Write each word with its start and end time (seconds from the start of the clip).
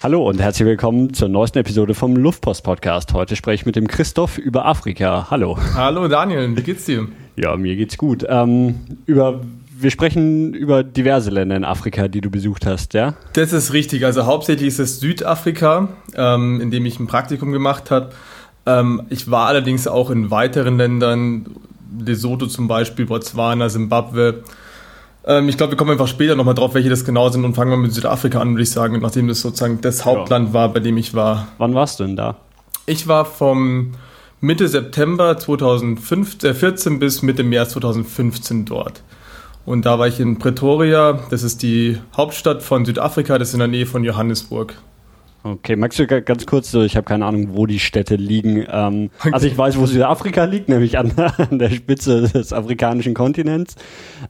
Hallo 0.00 0.28
und 0.28 0.40
herzlich 0.40 0.64
willkommen 0.64 1.12
zur 1.12 1.28
neuesten 1.28 1.58
Episode 1.58 1.92
vom 1.92 2.14
Luftpost 2.14 2.62
Podcast. 2.62 3.14
Heute 3.14 3.34
spreche 3.34 3.62
ich 3.62 3.66
mit 3.66 3.74
dem 3.74 3.88
Christoph 3.88 4.38
über 4.38 4.64
Afrika. 4.64 5.26
Hallo. 5.28 5.58
Hallo 5.74 6.06
Daniel, 6.06 6.56
wie 6.56 6.62
geht's 6.62 6.84
dir? 6.84 7.08
Ja, 7.34 7.56
mir 7.56 7.74
geht's 7.74 7.98
gut. 7.98 8.24
Ähm, 8.28 8.76
über, 9.06 9.40
wir 9.76 9.90
sprechen 9.90 10.54
über 10.54 10.84
diverse 10.84 11.30
Länder 11.30 11.56
in 11.56 11.64
Afrika, 11.64 12.06
die 12.06 12.20
du 12.20 12.30
besucht 12.30 12.64
hast, 12.64 12.94
ja? 12.94 13.14
Das 13.32 13.52
ist 13.52 13.72
richtig. 13.72 14.04
Also 14.04 14.24
hauptsächlich 14.24 14.68
ist 14.68 14.78
es 14.78 15.00
Südafrika, 15.00 15.88
ähm, 16.14 16.60
in 16.60 16.70
dem 16.70 16.86
ich 16.86 17.00
ein 17.00 17.08
Praktikum 17.08 17.50
gemacht 17.50 17.90
habe. 17.90 18.10
Ähm, 18.66 19.02
ich 19.10 19.28
war 19.32 19.48
allerdings 19.48 19.88
auch 19.88 20.10
in 20.10 20.30
weiteren 20.30 20.76
Ländern, 20.76 21.46
Lesotho 21.98 22.46
zum 22.46 22.68
Beispiel, 22.68 23.06
Botswana, 23.06 23.68
Simbabwe. 23.68 24.44
Ähm, 25.24 25.48
ich 25.48 25.56
glaube, 25.56 25.72
wir 25.72 25.76
kommen 25.76 25.90
einfach 25.90 26.08
später 26.08 26.36
nochmal 26.36 26.54
drauf, 26.54 26.74
welche 26.74 26.88
das 26.88 27.04
genau 27.04 27.28
sind 27.28 27.44
und 27.44 27.54
fangen 27.54 27.70
wir 27.70 27.76
mit 27.76 27.92
Südafrika 27.92 28.40
an, 28.40 28.50
würde 28.50 28.62
ich 28.62 28.70
sagen, 28.70 28.98
nachdem 29.00 29.28
das 29.28 29.40
sozusagen 29.40 29.80
das 29.80 30.04
Hauptland 30.04 30.48
ja. 30.48 30.54
war, 30.54 30.72
bei 30.72 30.80
dem 30.80 30.96
ich 30.96 31.14
war. 31.14 31.48
Wann 31.58 31.74
warst 31.74 32.00
du 32.00 32.04
denn 32.04 32.16
da? 32.16 32.36
Ich 32.86 33.06
war 33.08 33.24
vom 33.24 33.92
Mitte 34.40 34.68
September 34.68 35.36
2014 35.36 36.94
äh, 36.94 36.98
bis 36.98 37.22
Mitte 37.22 37.42
März 37.42 37.72
2015 37.72 38.64
dort. 38.64 39.02
Und 39.66 39.84
da 39.84 39.98
war 39.98 40.06
ich 40.06 40.18
in 40.20 40.38
Pretoria, 40.38 41.20
das 41.28 41.42
ist 41.42 41.62
die 41.62 41.98
Hauptstadt 42.16 42.62
von 42.62 42.86
Südafrika, 42.86 43.36
das 43.38 43.48
ist 43.48 43.54
in 43.54 43.60
der 43.60 43.68
Nähe 43.68 43.84
von 43.84 44.02
Johannesburg. 44.02 44.74
Okay, 45.44 45.76
magst 45.76 45.98
du 45.98 46.06
ganz 46.06 46.46
kurz, 46.46 46.74
ich 46.74 46.96
habe 46.96 47.04
keine 47.04 47.24
Ahnung, 47.24 47.50
wo 47.56 47.66
die 47.66 47.78
Städte 47.78 48.16
liegen. 48.16 48.66
Ähm, 48.70 49.10
okay. 49.20 49.30
Also 49.32 49.46
ich 49.46 49.56
weiß, 49.56 49.78
wo 49.78 49.86
Südafrika 49.86 50.44
liegt, 50.44 50.68
nämlich 50.68 50.98
an, 50.98 51.12
an 51.16 51.58
der 51.58 51.70
Spitze 51.70 52.22
des 52.22 52.52
afrikanischen 52.52 53.14
Kontinents. 53.14 53.76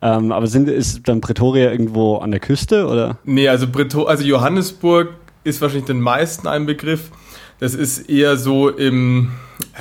Ähm, 0.03 0.33
aber 0.33 0.47
sind, 0.47 0.69
ist 0.69 1.09
dann 1.09 1.21
Pretoria 1.21 1.71
irgendwo 1.71 2.17
an 2.17 2.31
der 2.31 2.41
Küste 2.41 2.87
oder? 2.87 3.19
Nee, 3.25 3.49
also, 3.49 3.69
Preto 3.69 4.05
also 4.05 4.23
Johannesburg 4.23 5.15
ist 5.45 5.61
wahrscheinlich 5.61 5.87
den 5.87 6.01
meisten 6.01 6.47
ein 6.47 6.67
Begriff. 6.67 7.11
Das 7.59 7.75
ist 7.75 8.09
eher 8.11 8.37
so 8.37 8.69
im 8.69 9.33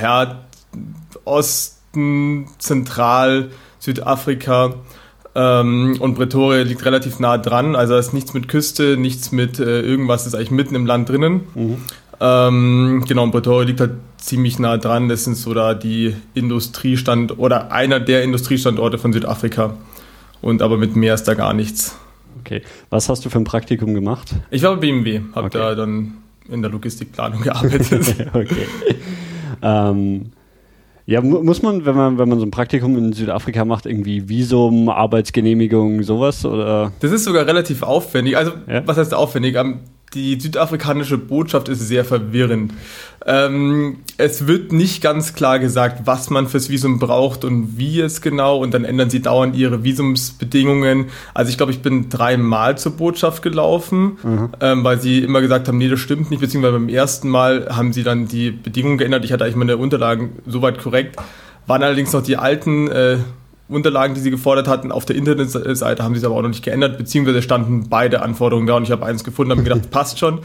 ja, 0.02 0.44
Osten, 1.26 2.48
Zentral, 2.58 3.52
Südafrika. 3.80 4.76
Ähm, 5.40 5.98
und 6.00 6.16
Pretoria 6.16 6.64
liegt 6.64 6.84
relativ 6.84 7.20
nah 7.20 7.38
dran, 7.38 7.76
also 7.76 7.94
da 7.94 8.00
ist 8.00 8.12
nichts 8.12 8.34
mit 8.34 8.48
Küste, 8.48 8.98
nichts 8.98 9.32
mit 9.32 9.60
äh, 9.60 9.82
irgendwas, 9.82 10.24
das 10.24 10.34
ist 10.34 10.36
eigentlich 10.36 10.50
mitten 10.50 10.74
im 10.74 10.88
Land 10.88 11.10
drinnen. 11.10 11.42
Mhm. 11.54 11.78
Ähm, 12.20 13.06
genau, 13.08 13.24
und 13.24 13.32
Pretoria 13.32 13.68
liegt 13.68 13.80
halt 13.80 13.92
ziemlich 14.18 14.58
nah 14.58 14.78
dran. 14.78 15.10
Das 15.10 15.26
sind 15.26 15.36
so 15.36 15.54
da 15.54 15.76
die 15.76 16.16
Industriestand 16.34 17.38
oder 17.38 17.72
einer 17.72 18.00
der 18.00 18.24
Industriestandorte 18.24 18.98
von 18.98 19.14
Südafrika. 19.14 19.76
Und 20.42 20.64
aber 20.64 20.78
mit 20.78 20.96
mehr 20.96 21.14
ist 21.14 21.26
da 21.26 21.36
gar 21.36 21.54
nichts. 21.54 21.96
Okay. 22.40 22.64
Was 22.90 23.08
hast 23.08 23.24
du 23.24 23.30
für 23.30 23.38
ein 23.38 23.44
Praktikum 23.44 23.94
gemacht? 23.94 24.34
Ich 24.50 24.64
war 24.64 24.74
bei 24.74 24.80
BMW, 24.80 25.22
habe 25.36 25.48
okay. 25.48 25.58
da 25.60 25.76
dann 25.76 26.14
in 26.50 26.64
der 26.64 26.72
Logistikplanung 26.72 27.42
gearbeitet. 27.44 28.16
okay. 28.34 28.68
Ähm, 29.62 30.32
ja, 31.10 31.22
muss 31.22 31.62
man, 31.62 31.86
wenn 31.86 31.96
man, 31.96 32.18
wenn 32.18 32.28
man 32.28 32.38
so 32.38 32.46
ein 32.46 32.52
Praktikum 32.52 32.98
in 32.98 33.14
Südafrika 33.14 33.64
macht, 33.64 33.86
irgendwie 33.86 34.28
Visum, 34.28 34.90
Arbeitsgenehmigung, 34.90 36.04
sowas? 36.04 36.44
Oder? 36.46 36.92
Das 37.00 37.14
ist 37.14 37.24
sogar 37.24 37.48
relativ 37.48 37.82
aufwendig. 37.82 38.36
Also, 38.36 38.52
ja? 38.68 38.86
was 38.86 38.98
heißt 38.98 39.14
aufwendig? 39.14 39.56
Die 40.18 40.40
südafrikanische 40.40 41.18
Botschaft 41.18 41.70
ist 41.70 41.80
sehr 41.80 42.04
verwirrend. 42.04 42.74
Ähm, 43.26 43.98
es 44.18 44.48
wird 44.48 44.72
nicht 44.72 45.02
ganz 45.02 45.34
klar 45.34 45.60
gesagt, 45.60 46.02
was 46.06 46.30
man 46.30 46.48
fürs 46.48 46.70
Visum 46.70 46.98
braucht 46.98 47.44
und 47.44 47.78
wie 47.78 48.00
es 48.00 48.22
genau 48.22 48.58
und 48.58 48.74
dann 48.74 48.86
ändern 48.86 49.10
sie 49.10 49.22
dauernd 49.22 49.56
ihre 49.56 49.84
Visumsbedingungen. 49.84 51.08
Also 51.34 51.50
ich 51.50 51.58
glaube, 51.58 51.72
ich 51.72 51.82
bin 51.82 52.10
dreimal 52.10 52.78
zur 52.78 52.94
Botschaft 52.94 53.44
gelaufen, 53.44 54.18
mhm. 54.24 54.50
ähm, 54.62 54.84
weil 54.84 55.00
sie 55.02 55.20
immer 55.20 55.42
gesagt 55.42 55.68
haben, 55.68 55.78
nee, 55.78 55.90
das 55.90 56.00
stimmt 56.00 56.32
nicht, 56.32 56.40
beziehungsweise 56.40 56.74
beim 56.74 56.90
ersten 56.90 57.30
Mal 57.30 57.68
haben 57.70 57.94
sie 57.94 58.04
dann 58.04 58.28
die 58.28 58.52
Bedingungen 58.52 58.98
geändert. 58.98 59.26
Ich 59.26 59.34
hatte 59.34 59.44
eigentlich 59.44 59.58
meine 59.58 59.78
Unterlagen 59.78 60.40
soweit 60.46 60.80
korrekt, 60.80 61.18
waren 61.68 61.84
allerdings 61.84 62.14
noch 62.14 62.24
die 62.24 62.38
alten 62.38 62.88
äh, 62.88 63.18
Unterlagen, 63.70 64.14
die 64.16 64.22
sie 64.22 64.32
gefordert 64.32 64.68
hatten. 64.68 64.92
Auf 64.92 65.06
der 65.06 65.16
Internetseite 65.16 66.04
haben 66.04 66.14
sie 66.14 66.20
es 66.20 66.26
aber 66.26 66.36
auch 66.36 66.42
noch 66.42 66.50
nicht 66.50 66.64
geändert, 66.64 66.98
beziehungsweise 66.98 67.42
standen 67.42 67.90
beide 67.90 68.22
Anforderungen 68.22 68.68
da 68.68 68.76
und 68.76 68.84
ich 68.84 68.92
habe 68.92 69.06
eins 69.06 69.24
gefunden, 69.24 69.52
habe 69.52 69.62
mir 69.62 69.70
gedacht, 69.70 69.90
passt 69.92 70.20
schon. 70.20 70.40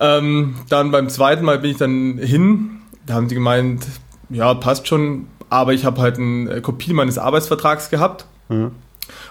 Ähm, 0.00 0.56
dann 0.68 0.90
beim 0.90 1.08
zweiten 1.08 1.44
Mal 1.44 1.58
bin 1.58 1.72
ich 1.72 1.76
dann 1.76 2.18
hin, 2.18 2.80
da 3.06 3.14
haben 3.14 3.28
sie 3.28 3.34
gemeint, 3.34 3.86
ja, 4.30 4.54
passt 4.54 4.88
schon, 4.88 5.26
aber 5.50 5.74
ich 5.74 5.84
habe 5.84 6.00
halt 6.00 6.18
eine 6.18 6.60
Kopie 6.62 6.92
meines 6.92 7.18
Arbeitsvertrags 7.18 7.90
gehabt. 7.90 8.26
Mhm. 8.48 8.72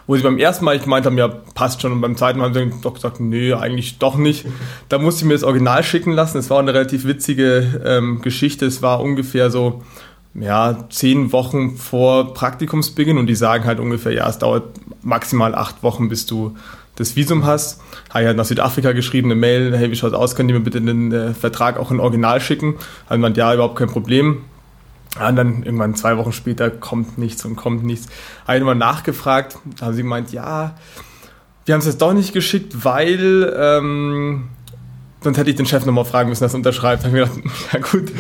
Wo 0.08 0.16
sie 0.16 0.24
beim 0.24 0.40
ersten 0.40 0.66
Mal 0.66 0.80
gemeint 0.80 1.06
haben, 1.06 1.18
ja, 1.18 1.28
passt 1.28 1.82
schon. 1.82 1.92
Und 1.92 2.02
beim 2.02 2.18
zweiten 2.18 2.40
Mal 2.40 2.46
haben 2.46 2.54
sie 2.54 2.82
doch 2.82 2.96
gesagt, 2.96 3.20
nee, 3.20 3.54
eigentlich 3.54 4.00
doch 4.00 4.16
nicht. 4.16 4.46
Da 4.90 4.98
musste 4.98 5.22
ich 5.22 5.28
mir 5.28 5.34
das 5.34 5.44
Original 5.44 5.84
schicken 5.84 6.14
lassen. 6.14 6.40
Es 6.40 6.50
war 6.50 6.60
eine 6.60 6.74
relativ 6.74 7.06
witzige 7.06 7.82
ähm, 7.86 8.22
Geschichte. 8.22 8.66
Es 8.66 8.82
war 8.82 9.02
ungefähr 9.02 9.52
so, 9.52 9.84
ja, 10.34 10.88
zehn 10.90 11.32
Wochen 11.32 11.78
vor 11.78 12.34
Praktikumsbeginn 12.34 13.18
und 13.18 13.28
die 13.28 13.36
sagen 13.36 13.66
halt 13.66 13.80
ungefähr, 13.80 14.14
ja, 14.14 14.30
es 14.30 14.38
dauert 14.38 14.64
maximal 15.02 15.56
acht 15.56 15.82
Wochen, 15.84 16.10
bis 16.10 16.26
du 16.26 16.56
das 16.96 17.16
Visum 17.16 17.46
hast. 17.46 17.82
Habe 18.10 18.22
ich 18.22 18.28
halt 18.28 18.38
nach 18.38 18.46
Südafrika 18.46 18.92
geschrieben, 18.92 19.32
eine 19.32 19.40
Mail, 19.40 19.76
hey, 19.78 19.92
wie 19.92 19.96
schaut 19.96 20.14
aus, 20.14 20.36
können 20.36 20.48
die 20.48 20.54
mir 20.54 20.60
bitte 20.62 20.82
den 20.82 21.12
äh, 21.12 21.34
Vertrag 21.34 21.78
auch 21.78 21.92
in 21.92 22.00
Original 22.00 22.42
schicken? 22.42 22.76
Haben 23.10 23.22
man 23.22 23.34
ja, 23.36 23.54
überhaupt 23.54 23.78
kein 23.78 23.88
Problem. 23.88 24.44
und 25.20 25.36
dann 25.36 25.64
irgendwann 25.64 25.96
zwei 25.96 26.18
Wochen 26.18 26.34
später 26.34 26.70
kommt 26.70 27.18
nichts 27.18 27.46
und 27.46 27.56
kommt 27.56 27.84
nichts. 27.84 28.08
Habe 28.46 28.58
ich 28.58 28.60
nochmal 28.60 28.76
nachgefragt, 28.76 29.58
haben 29.82 29.94
sie 29.94 30.04
gemeint, 30.04 30.32
ja, 30.32 30.76
wir 31.66 31.74
haben 31.74 31.82
es 31.82 31.88
jetzt 31.88 32.02
doch 32.02 32.14
nicht 32.14 32.34
geschickt, 32.34 32.86
weil 32.86 33.54
ähm, 33.60 34.50
sonst 35.22 35.38
hätte 35.38 35.50
ich 35.50 35.56
den 35.56 35.66
Chef 35.66 35.86
nochmal 35.86 36.06
fragen 36.06 36.30
müssen, 36.30 36.44
dass 36.44 36.54
er 36.54 36.58
unterschreibt. 36.58 37.04
Da 37.04 37.08
habe 37.08 37.20
ich 37.20 37.26
mir 37.26 37.42
gedacht, 37.42 37.56
ja 37.74 37.80
gut, 37.80 38.12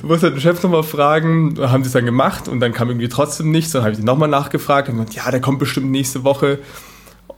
du 0.00 0.06
musst 0.06 0.22
halt 0.22 0.34
den 0.34 0.40
Chef 0.40 0.62
nochmal 0.62 0.82
fragen. 0.82 1.54
Da 1.54 1.70
haben 1.70 1.82
sie 1.82 1.88
es 1.88 1.92
dann 1.92 2.06
gemacht 2.06 2.48
und 2.48 2.60
dann 2.60 2.72
kam 2.72 2.88
irgendwie 2.88 3.08
trotzdem 3.08 3.50
nichts. 3.50 3.72
Dann 3.72 3.82
habe 3.82 3.92
ich 3.92 3.98
ihn 3.98 4.04
nochmal 4.04 4.28
nachgefragt 4.28 4.88
und 4.88 4.96
gesagt, 4.96 5.14
ja, 5.14 5.30
der 5.30 5.40
kommt 5.40 5.58
bestimmt 5.58 5.90
nächste 5.90 6.24
Woche. 6.24 6.58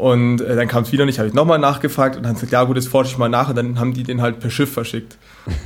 Und 0.02 0.40
äh, 0.40 0.56
dann 0.56 0.66
kam 0.68 0.82
es 0.82 0.90
wieder 0.90 1.06
nicht, 1.06 1.18
habe 1.18 1.28
ich 1.28 1.34
nochmal 1.34 1.58
nachgefragt 1.58 2.16
und 2.16 2.24
dann 2.24 2.34
gesagt, 2.34 2.50
ja 2.50 2.64
gut, 2.64 2.76
das 2.76 2.86
forsche 2.86 3.12
ich 3.12 3.18
mal 3.18 3.28
nach 3.28 3.50
und 3.50 3.56
dann 3.56 3.78
haben 3.78 3.92
die 3.94 4.02
den 4.02 4.20
halt 4.20 4.40
per 4.40 4.50
Schiff 4.50 4.72
verschickt. 4.72 5.16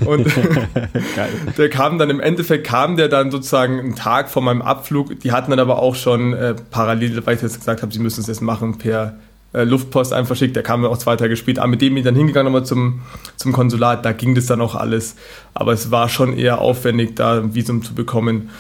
Und 0.05 0.27
der 1.59 1.71
kam 1.71 1.99
dann 1.99 2.11
im 2.11 2.21
Endeffekt, 2.21 2.67
kam 2.67 2.97
der 2.97 3.09
dann 3.09 3.31
sozusagen 3.31 3.79
einen 3.79 3.95
Tag 3.95 4.29
vor 4.29 4.43
meinem 4.43 4.61
Abflug. 4.63 5.21
Die 5.21 5.33
hatten 5.33 5.51
dann 5.51 5.61
aber 5.61 5.79
auch 5.79 5.95
schon 5.95 6.35
äh, 6.35 6.55
parallel, 6.71 7.25
weil 7.25 7.37
ich 7.37 7.43
jetzt 7.43 7.59
gesagt 7.59 7.83
habe, 7.83 7.93
sie 7.93 7.99
müssen 7.99 8.21
es 8.21 8.27
jetzt 8.27 8.43
machen 8.43 8.79
per 8.79 9.17
äh, 9.57 9.65
Luftpost 9.65 10.13
einem 10.13 10.27
verschickt. 10.27 10.55
Der 10.55 10.63
kam 10.63 10.83
dann 10.83 10.91
auch 10.91 10.99
zwei 10.99 11.17
Tage 11.17 11.37
später 11.37 11.67
Mit 11.67 11.81
dem 11.81 11.95
bin 11.95 11.99
ich 11.99 12.05
dann 12.05 12.15
hingegangen 12.15 12.53
nochmal 12.53 12.67
zum, 12.67 13.01
zum 13.37 13.53
Konsulat. 13.53 14.05
Da 14.05 14.13
ging 14.13 14.35
das 14.35 14.47
dann 14.47 14.61
auch 14.61 14.75
alles. 14.75 15.17
Aber 15.55 15.73
es 15.73 15.91
war 15.91 16.09
schon 16.09 16.37
eher 16.37 16.61
aufwendig, 16.61 17.17
da 17.17 17.39
ein 17.39 17.55
Visum 17.55 17.83
zu 17.83 17.95
bekommen. 17.95 18.51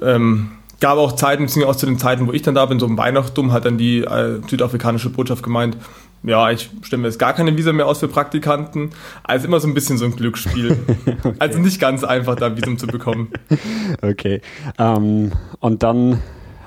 Ähm, 0.00 0.52
gab 0.80 0.98
auch 0.98 1.12
Zeiten, 1.12 1.44
beziehungsweise 1.44 1.70
auch 1.70 1.78
zu 1.78 1.86
den 1.86 1.98
Zeiten, 1.98 2.26
wo 2.26 2.32
ich 2.32 2.42
dann 2.42 2.54
da 2.54 2.66
bin, 2.66 2.78
so 2.78 2.86
um 2.86 2.96
Weihnachtum, 2.96 3.52
hat 3.52 3.64
dann 3.64 3.78
die 3.78 4.00
äh, 4.00 4.40
südafrikanische 4.48 5.10
Botschaft 5.10 5.42
gemeint, 5.42 5.76
ja, 6.22 6.50
ich 6.50 6.70
stelle 6.82 7.02
mir 7.02 7.08
jetzt 7.08 7.18
gar 7.18 7.34
keine 7.34 7.56
Visa 7.56 7.72
mehr 7.72 7.86
aus 7.86 7.98
für 8.00 8.08
Praktikanten. 8.08 8.90
Also 9.24 9.46
immer 9.46 9.60
so 9.60 9.68
ein 9.68 9.74
bisschen 9.74 9.98
so 9.98 10.06
ein 10.06 10.16
Glücksspiel. 10.16 10.78
okay. 11.06 11.34
Also 11.38 11.58
nicht 11.58 11.80
ganz 11.80 12.02
einfach, 12.02 12.36
da 12.36 12.46
ein 12.46 12.56
Visum 12.56 12.78
zu 12.78 12.86
bekommen. 12.86 13.30
Okay. 14.02 14.40
Ähm, 14.78 15.32
und 15.60 15.82
dann, 15.82 16.20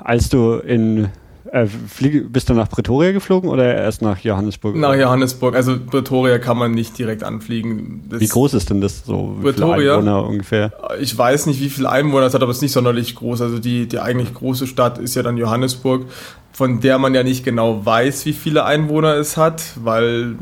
als 0.04 0.30
du 0.30 0.54
in 0.54 1.10
äh, 1.52 1.68
flieg, 1.68 2.32
bist 2.32 2.50
du 2.50 2.54
nach 2.54 2.70
Pretoria 2.70 3.12
geflogen 3.12 3.50
oder 3.50 3.76
erst 3.76 4.02
nach 4.02 4.20
Johannesburg? 4.20 4.76
Nach 4.76 4.96
Johannesburg. 4.96 5.56
Also 5.56 5.78
Pretoria 5.80 6.40
kann 6.40 6.58
man 6.58 6.72
nicht 6.72 6.98
direkt 6.98 7.24
anfliegen. 7.24 8.04
Das 8.10 8.20
wie 8.20 8.28
groß 8.28 8.54
ist 8.54 8.70
denn 8.70 8.82
das 8.82 9.06
so? 9.06 9.38
Pretoria 9.42 9.94
Einwohner 9.96 10.26
ungefähr? 10.26 10.74
Ich 11.00 11.18
weiß 11.18 11.46
nicht, 11.48 11.60
wie 11.60 11.70
viele 11.70 11.90
Einwohner 11.90 12.28
es 12.28 12.34
hat, 12.34 12.42
aber 12.42 12.52
es 12.52 12.58
ist 12.58 12.64
nicht 12.64 12.72
sonderlich 12.74 13.16
groß. 13.16 13.42
Also 13.42 13.60
die, 13.60 13.88
die 13.88 14.00
eigentlich 14.00 14.34
große 14.34 14.68
Stadt 14.68 14.98
ist 14.98 15.16
ja 15.16 15.24
dann 15.24 15.38
Johannesburg, 15.38 16.06
von 16.52 16.80
der 16.80 16.98
man 16.98 17.14
ja 17.14 17.24
nicht 17.24 17.44
genau 17.44 17.86
weiß, 17.86 18.26
wie 18.26 18.34
viele 18.34 18.66
Einwohner 18.66 19.16
es 19.16 19.38
hat, 19.38 19.64
weil 19.76 20.36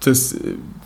das 0.00 0.36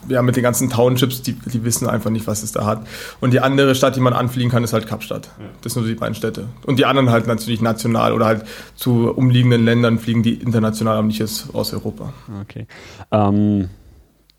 ja, 0.08 0.22
mit 0.22 0.36
den 0.36 0.42
ganzen 0.42 0.70
Townships, 0.70 1.22
die, 1.22 1.32
die 1.32 1.64
wissen 1.64 1.88
einfach 1.88 2.10
nicht, 2.10 2.26
was 2.26 2.42
es 2.42 2.52
da 2.52 2.64
hat. 2.66 2.86
Und 3.20 3.32
die 3.32 3.40
andere 3.40 3.74
Stadt, 3.74 3.96
die 3.96 4.00
man 4.00 4.12
anfliegen 4.12 4.50
kann, 4.50 4.64
ist 4.64 4.72
halt 4.72 4.86
Kapstadt. 4.86 5.30
Ja. 5.38 5.44
Das 5.62 5.74
sind 5.74 5.82
nur 5.82 5.90
die 5.92 5.98
beiden 5.98 6.14
Städte. 6.14 6.48
Und 6.66 6.78
die 6.78 6.84
anderen 6.84 7.10
halt 7.10 7.26
natürlich 7.26 7.60
national 7.60 8.12
oder 8.12 8.26
halt 8.26 8.44
zu 8.74 9.10
umliegenden 9.10 9.64
Ländern 9.64 9.98
fliegen 9.98 10.22
die 10.22 10.34
international, 10.34 10.98
aber 10.98 11.06
nicht 11.06 11.22
aus 11.22 11.72
Europa. 11.72 12.12
Okay. 12.42 12.66
Ähm, 13.10 13.68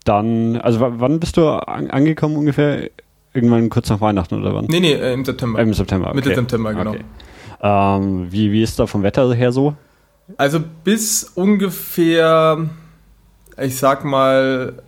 dann, 0.06 0.58
also 0.58 0.80
wann 0.82 1.20
bist 1.20 1.38
du 1.38 1.48
an, 1.48 1.90
angekommen 1.90 2.36
ungefähr? 2.36 2.90
Irgendwann 3.32 3.70
kurz 3.70 3.90
nach 3.90 4.02
Weihnachten 4.02 4.42
oder 4.42 4.56
wann? 4.56 4.66
Nee, 4.66 4.80
nee, 4.80 4.94
äh, 4.94 5.14
im 5.14 5.24
September. 5.24 5.60
Äh, 5.60 5.64
Im 5.64 5.74
September, 5.74 6.08
okay. 6.08 6.16
Mitte 6.16 6.34
September, 6.34 6.74
genau. 6.74 6.92
Okay. 6.92 7.04
Ähm, 7.62 8.32
wie, 8.32 8.52
wie 8.52 8.64
ist 8.64 8.80
da 8.80 8.88
vom 8.88 9.04
Wetter 9.04 9.32
her 9.34 9.52
so? 9.52 9.76
Also 10.38 10.60
bis 10.84 11.24
ungefähr, 11.36 12.70
ich 13.62 13.78
sag 13.78 14.06
mal, 14.06 14.82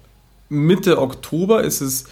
Mitte 0.51 1.01
Oktober 1.01 1.63
ist 1.63 1.81
es 1.81 2.05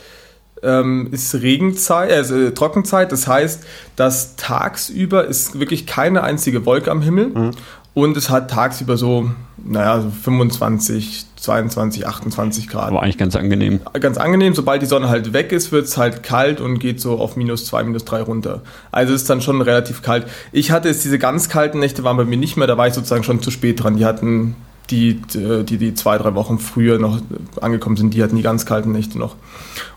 ähm, 0.61 1.07
ist 1.11 1.35
Regenzeit, 1.35 2.11
also 2.11 2.35
äh, 2.35 2.51
Trockenzeit. 2.53 3.11
Das 3.11 3.27
heißt, 3.27 3.63
dass 3.95 4.35
tagsüber 4.35 5.25
ist 5.25 5.59
wirklich 5.59 5.87
keine 5.87 6.23
einzige 6.23 6.65
Wolke 6.65 6.91
am 6.91 7.01
Himmel. 7.01 7.27
Mhm. 7.29 7.51
Und 7.93 8.15
es 8.17 8.29
hat 8.29 8.51
tagsüber 8.51 8.97
so, 8.97 9.31
naja, 9.57 10.01
so 10.01 10.09
25, 10.09 11.25
22, 11.35 12.07
28 12.07 12.69
Grad. 12.69 12.87
Aber 12.87 13.01
eigentlich 13.01 13.17
ganz 13.17 13.35
angenehm. 13.35 13.81
Ganz 13.99 14.17
angenehm. 14.17 14.53
Sobald 14.53 14.81
die 14.81 14.85
Sonne 14.85 15.09
halt 15.09 15.33
weg 15.33 15.51
ist, 15.51 15.71
wird 15.71 15.85
es 15.85 15.97
halt 15.97 16.23
kalt 16.23 16.61
und 16.61 16.79
geht 16.79 17.01
so 17.01 17.17
auf 17.17 17.35
minus 17.35 17.65
2, 17.65 17.83
minus 17.83 18.05
3 18.05 18.21
runter. 18.21 18.61
Also 18.91 19.13
ist 19.13 19.29
dann 19.29 19.41
schon 19.41 19.61
relativ 19.61 20.01
kalt. 20.01 20.27
Ich 20.51 20.71
hatte 20.71 20.87
es, 20.87 21.01
diese 21.01 21.19
ganz 21.19 21.49
kalten 21.49 21.79
Nächte 21.79 22.03
waren 22.03 22.15
bei 22.15 22.25
mir 22.25 22.37
nicht 22.37 22.57
mehr, 22.57 22.67
da 22.67 22.77
war 22.77 22.87
ich 22.87 22.93
sozusagen 22.93 23.23
schon 23.23 23.41
zu 23.41 23.51
spät 23.51 23.83
dran. 23.83 23.97
Die 23.97 24.05
hatten, 24.05 24.55
die, 24.91 25.21
die, 25.33 25.77
die 25.77 25.93
zwei, 25.93 26.17
drei 26.17 26.33
Wochen 26.35 26.59
früher 26.59 26.99
noch 26.99 27.21
angekommen 27.61 27.97
sind, 27.97 28.13
die 28.13 28.23
hatten 28.23 28.35
die 28.35 28.41
ganz 28.41 28.65
kalten 28.65 28.91
Nächte 28.91 29.17
noch. 29.17 29.35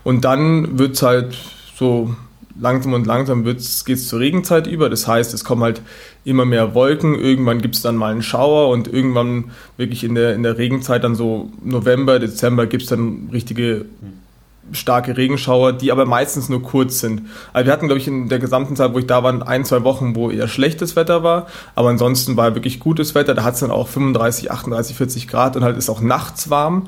Und 0.03 0.25
dann 0.25 0.77
wird 0.77 0.93
es 0.95 1.01
halt 1.01 1.35
so 1.75 2.15
langsam 2.59 2.93
und 2.93 3.07
langsam 3.07 3.43
geht 3.43 3.57
es 3.57 4.07
zur 4.07 4.19
Regenzeit 4.19 4.67
über. 4.67 4.89
Das 4.89 5.07
heißt, 5.07 5.33
es 5.33 5.43
kommen 5.43 5.63
halt 5.63 5.81
immer 6.23 6.45
mehr 6.45 6.75
Wolken. 6.75 7.15
Irgendwann 7.15 7.61
gibt 7.61 7.75
es 7.75 7.81
dann 7.81 7.95
mal 7.95 8.11
einen 8.11 8.21
Schauer 8.21 8.69
und 8.69 8.87
irgendwann 8.87 9.51
wirklich 9.77 10.03
in 10.03 10.15
der, 10.15 10.35
in 10.35 10.43
der 10.43 10.57
Regenzeit, 10.57 11.03
dann 11.03 11.15
so 11.15 11.51
November, 11.63 12.19
Dezember, 12.19 12.67
gibt 12.67 12.83
es 12.83 12.89
dann 12.89 13.29
richtige 13.31 13.85
starke 14.71 15.17
Regenschauer, 15.17 15.73
die 15.73 15.91
aber 15.91 16.05
meistens 16.05 16.49
nur 16.49 16.63
kurz 16.63 16.99
sind. 16.99 17.23
Also 17.51 17.65
wir 17.65 17.73
hatten, 17.73 17.87
glaube 17.87 17.99
ich, 17.99 18.07
in 18.07 18.29
der 18.29 18.39
gesamten 18.39 18.75
Zeit, 18.75 18.93
wo 18.93 18.99
ich 18.99 19.07
da 19.07 19.23
war, 19.23 19.47
ein, 19.47 19.65
zwei 19.65 19.83
Wochen, 19.83 20.15
wo 20.15 20.31
eher 20.31 20.47
schlechtes 20.47 20.95
Wetter 20.95 21.23
war, 21.23 21.47
aber 21.75 21.89
ansonsten 21.89 22.37
war 22.37 22.55
wirklich 22.55 22.79
gutes 22.79 23.13
Wetter. 23.15 23.33
Da 23.33 23.43
hat 23.43 23.55
es 23.55 23.59
dann 23.59 23.71
auch 23.71 23.87
35, 23.87 24.51
38, 24.51 24.95
40 24.95 25.27
Grad 25.27 25.55
und 25.55 25.63
halt 25.63 25.77
ist 25.77 25.89
auch 25.89 26.01
nachts 26.01 26.49
warm, 26.49 26.87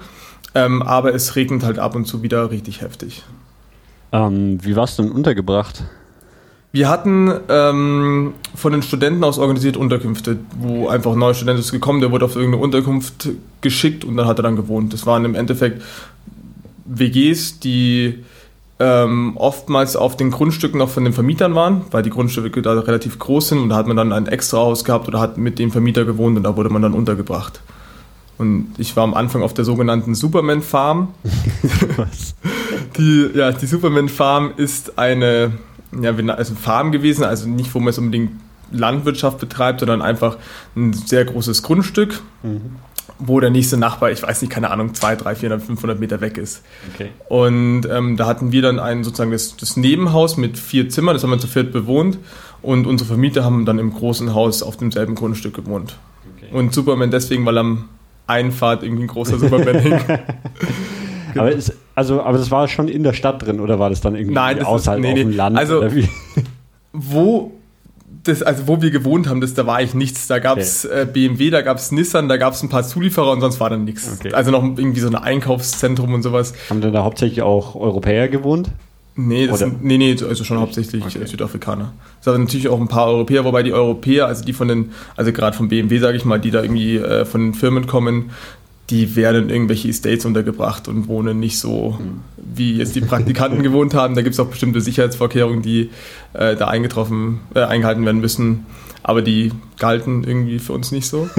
ähm, 0.54 0.82
aber 0.82 1.14
es 1.14 1.36
regnet 1.36 1.64
halt 1.64 1.80
ab 1.80 1.96
und 1.96 2.06
zu 2.06 2.24
wieder 2.24 2.50
richtig 2.52 2.82
heftig. 2.82 3.24
Ähm, 4.12 4.60
wie 4.64 4.76
warst 4.76 4.98
du 4.98 5.04
denn 5.04 5.12
untergebracht? 5.12 5.84
Wir 6.76 6.90
hatten 6.90 7.32
ähm, 7.48 8.34
von 8.54 8.74
den 8.74 8.82
Studenten 8.82 9.24
aus 9.24 9.40
organisiert 9.40 9.78
Unterkünfte, 9.78 10.40
wo 10.60 10.90
einfach 10.90 11.14
ein 11.14 11.20
neuer 11.20 11.34
Student 11.34 11.58
ist 11.58 11.72
gekommen, 11.72 12.02
der 12.02 12.12
wurde 12.12 12.26
auf 12.26 12.36
irgendeine 12.36 12.62
Unterkunft 12.62 13.30
geschickt 13.62 14.04
und 14.04 14.18
dann 14.18 14.28
hat 14.28 14.40
er 14.40 14.44
dann 14.44 14.58
gewohnt. 14.58 14.92
Das 14.92 15.06
waren 15.06 15.24
im 15.24 15.36
Endeffekt 15.36 15.82
WGs, 16.86 17.60
die 17.60 18.24
ähm, 18.80 19.38
oftmals 19.38 19.96
auf 19.96 20.18
den 20.18 20.32
Grundstücken 20.32 20.80
noch 20.80 20.90
von 20.90 21.04
den 21.04 21.14
Vermietern 21.14 21.56
waren, 21.56 21.82
weil 21.92 22.04
die 22.04 22.10
Grundstücke 22.10 22.62
da 22.62 22.74
relativ 22.74 23.20
groß 23.20 23.50
sind 23.50 23.60
und 23.60 23.70
da 23.70 23.76
hat 23.76 23.88
man 23.88 23.96
dann 23.96 24.12
ein 24.12 24.28
extra 24.28 24.58
Haus 24.58 24.84
gehabt 24.84 25.08
oder 25.08 25.20
hat 25.20 25.38
mit 25.38 25.60
dem 25.60 25.72
Vermieter 25.72 26.04
gewohnt 26.06 26.38
und 26.38 26.44
da 26.44 26.58
wurde 26.58 26.70
man 26.70 26.82
dann 26.82 26.94
untergebracht. 26.94 27.62
Und 28.38 28.74
ich 28.78 28.98
war 28.98 29.06
am 29.06 29.14
Anfang 29.14 29.44
auf 29.44 29.54
der 29.54 29.64
sogenannten 29.64 30.14
Superman 30.14 30.62
Farm. 30.62 31.14
Was? 31.96 32.36
Die, 32.98 33.30
ja, 33.34 33.54
die 33.54 33.66
Superman 33.66 34.10
Farm 34.10 34.52
ist 34.58 35.00
eine 35.00 35.54
ja, 36.02 36.12
also 36.12 36.56
Farm 36.56 36.92
gewesen, 36.92 37.24
also 37.24 37.48
nicht, 37.48 37.74
wo 37.74 37.80
man 37.80 37.90
es 37.90 37.98
unbedingt 37.98 38.32
Landwirtschaft 38.72 39.40
betreibt, 39.40 39.80
sondern 39.80 40.02
einfach 40.02 40.38
ein 40.76 40.92
sehr 40.92 41.24
großes 41.24 41.64
Grundstück, 41.64 42.22
mhm. 42.44 42.76
Wo 43.20 43.40
der 43.40 43.50
nächste 43.50 43.78
Nachbar, 43.78 44.12
ich 44.12 44.22
weiß 44.22 44.42
nicht, 44.42 44.52
keine 44.52 44.72
Ahnung, 44.72 44.94
200, 44.94 45.26
300, 45.26 45.38
400, 45.38 45.68
500 45.68 46.00
Meter 46.00 46.22
weg 46.22 46.38
ist. 46.38 46.64
Okay. 46.94 47.10
Und 47.30 47.88
ähm, 47.90 48.18
da 48.18 48.28
hatten 48.28 48.52
wir 48.52 48.62
dann 48.62 48.80
ein 48.80 49.04
sozusagen 49.04 49.32
das, 49.32 49.56
das 49.58 49.78
Nebenhaus 49.78 50.38
mit 50.38 50.58
vier 50.58 50.90
Zimmern, 50.90 51.16
das 51.16 51.24
haben 51.24 51.30
wir 51.32 51.40
zu 51.40 51.48
viert 51.48 51.72
bewohnt 51.72 52.18
und 52.62 52.88
unsere 52.88 53.08
Vermieter 53.08 53.44
haben 53.44 53.66
dann 53.66 53.80
im 53.80 53.94
großen 53.94 54.34
Haus 54.34 54.64
auf 54.64 54.78
demselben 54.78 55.16
Grundstück 55.16 55.54
gewohnt. 55.54 55.98
Okay. 56.38 56.50
Und 56.52 56.74
Superman 56.74 57.12
deswegen, 57.12 57.46
weil 57.46 57.58
am 57.58 57.90
Einfahrt 58.28 58.84
irgendwie 58.84 59.04
ein 59.04 59.08
großer 59.08 59.38
Superman 59.38 59.80
hing. 59.80 60.00
Aber, 61.38 61.54
es, 61.54 61.74
also, 61.96 62.22
aber 62.22 62.38
das 62.38 62.50
war 62.50 62.68
schon 62.70 62.88
in 62.88 63.04
der 63.04 63.12
Stadt 63.12 63.46
drin 63.46 63.60
oder 63.60 63.78
war 63.78 63.90
das 63.90 64.00
dann 64.00 64.16
irgendwie 64.16 64.34
Nein, 64.34 64.58
das 64.58 64.68
außerhalb 64.68 65.00
ist, 65.00 65.04
nee, 65.04 65.12
auf 65.12 65.20
dem 65.20 65.36
Land? 65.36 65.58
Also, 65.58 65.84
wo, 66.94 67.52
das, 68.26 68.44
also 68.44 68.68
wo 68.68 68.82
wir 68.82 68.92
gewohnt 68.92 69.28
haben, 69.28 69.42
das, 69.42 69.54
da 69.54 69.66
war 69.66 69.82
ich 69.82 69.94
nichts. 69.94 70.28
Da 70.28 70.40
gab 70.40 70.58
es 70.58 70.86
okay. 70.86 71.02
äh, 71.02 71.06
BMW, 71.06 71.50
da 71.50 71.62
gab 71.62 71.78
es 71.78 71.92
Nissan, 71.92 72.28
da 72.28 72.38
gab 72.38 72.54
es 72.54 72.64
ein 72.64 72.70
paar 72.70 72.84
Zulieferer 72.84 73.32
und 73.32 73.42
sonst 73.42 73.60
war 73.60 73.70
dann 73.70 73.86
nichts. 73.86 74.18
Okay. 74.20 74.34
Also 74.34 74.52
noch 74.52 74.64
irgendwie 74.64 75.00
so 75.00 75.08
ein 75.08 75.16
Einkaufszentrum 75.16 76.14
und 76.14 76.22
sowas. 76.22 76.54
Haben 76.70 76.82
denn 76.82 76.94
da 76.94 77.04
hauptsächlich 77.04 77.42
auch 77.42 77.76
Europäer 77.76 78.28
gewohnt? 78.28 78.70
Nee, 79.18 79.48
das 79.48 79.60
sind, 79.60 79.82
nee, 79.82 79.98
nee, 79.98 80.18
also 80.28 80.44
schon 80.44 80.60
hauptsächlich 80.60 81.06
okay. 81.06 81.26
Südafrikaner. 81.26 81.94
Es 82.20 82.26
sind 82.26 82.38
natürlich 82.38 82.68
auch 82.68 82.82
ein 82.82 82.90
paar 82.90 83.08
Europäer, 83.08 83.46
wobei 83.46 83.64
die 83.64 83.72
Europäer, 83.72 84.28
also 84.28 84.44
die 84.44 84.52
von 84.52 84.68
den, 84.68 84.92
also 85.16 85.32
gerade 85.32 85.56
von 85.56 85.70
BMW, 85.70 86.00
sage 86.00 86.18
ich 86.18 86.26
mal, 86.26 86.38
die 86.38 86.52
da 86.52 86.62
irgendwie 86.62 86.98
äh, 86.98 87.24
von 87.24 87.40
den 87.40 87.54
Firmen 87.54 87.88
kommen, 87.88 88.32
die 88.90 89.16
werden 89.16 89.44
in 89.44 89.50
irgendwelche 89.50 89.90
Estates 89.90 90.26
untergebracht 90.26 90.88
und 90.88 91.08
wohnen 91.08 91.40
nicht 91.40 91.60
so, 91.60 92.00
wie 92.38 92.78
jetzt 92.78 92.96
die 92.96 93.02
Praktikanten 93.02 93.64
gewohnt 93.64 93.94
haben. 93.96 94.16
Da 94.16 94.22
gibt 94.22 94.34
es 94.34 94.40
auch 94.40 94.48
bestimmte 94.48 94.80
Sicherheitsvorkehrungen, 94.82 95.62
die 95.62 95.90
äh, 96.34 96.56
da 96.56 96.68
eingetroffen, 96.68 97.40
äh, 97.56 97.62
eingehalten 97.62 98.06
werden 98.06 98.22
müssen. 98.22 98.66
Aber 99.02 99.22
die 99.22 99.52
galten 99.80 100.24
irgendwie 100.24 100.60
für 100.60 100.74
uns 100.74 100.92
nicht 100.92 101.08
so. 101.08 101.30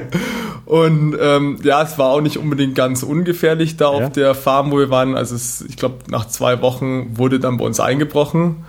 und 0.64 1.16
ähm, 1.20 1.58
ja, 1.62 1.82
es 1.82 1.98
war 1.98 2.10
auch 2.10 2.20
nicht 2.20 2.38
unbedingt 2.38 2.74
ganz 2.74 3.02
ungefährlich 3.02 3.76
da 3.76 3.96
ja. 3.96 4.06
auf 4.06 4.12
der 4.12 4.34
Farm, 4.34 4.70
wo 4.70 4.78
wir 4.78 4.90
waren. 4.90 5.16
Also 5.16 5.34
es, 5.34 5.62
ich 5.62 5.76
glaube, 5.76 5.96
nach 6.08 6.26
zwei 6.26 6.60
Wochen 6.62 7.16
wurde 7.16 7.40
dann 7.40 7.56
bei 7.56 7.64
uns 7.64 7.80
eingebrochen. 7.80 8.64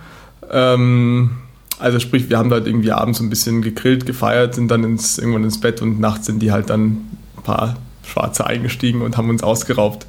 Ähm, 0.50 1.30
also 1.78 1.98
sprich, 1.98 2.30
wir 2.30 2.38
haben 2.38 2.50
da 2.50 2.56
halt 2.56 2.66
irgendwie 2.66 2.92
abends 2.92 3.20
ein 3.20 3.30
bisschen 3.30 3.62
gegrillt, 3.62 4.06
gefeiert, 4.06 4.54
sind 4.54 4.70
dann 4.70 4.84
ins, 4.84 5.18
irgendwann 5.18 5.44
ins 5.44 5.60
Bett 5.60 5.82
und 5.82 5.98
nachts 5.98 6.26
sind 6.26 6.40
die 6.40 6.52
halt 6.52 6.70
dann 6.70 7.08
ein 7.36 7.42
paar 7.44 7.76
Schwarze 8.12 8.46
eingestiegen 8.46 9.02
und 9.02 9.16
haben 9.16 9.30
uns 9.30 9.42
ausgeraubt. 9.42 10.06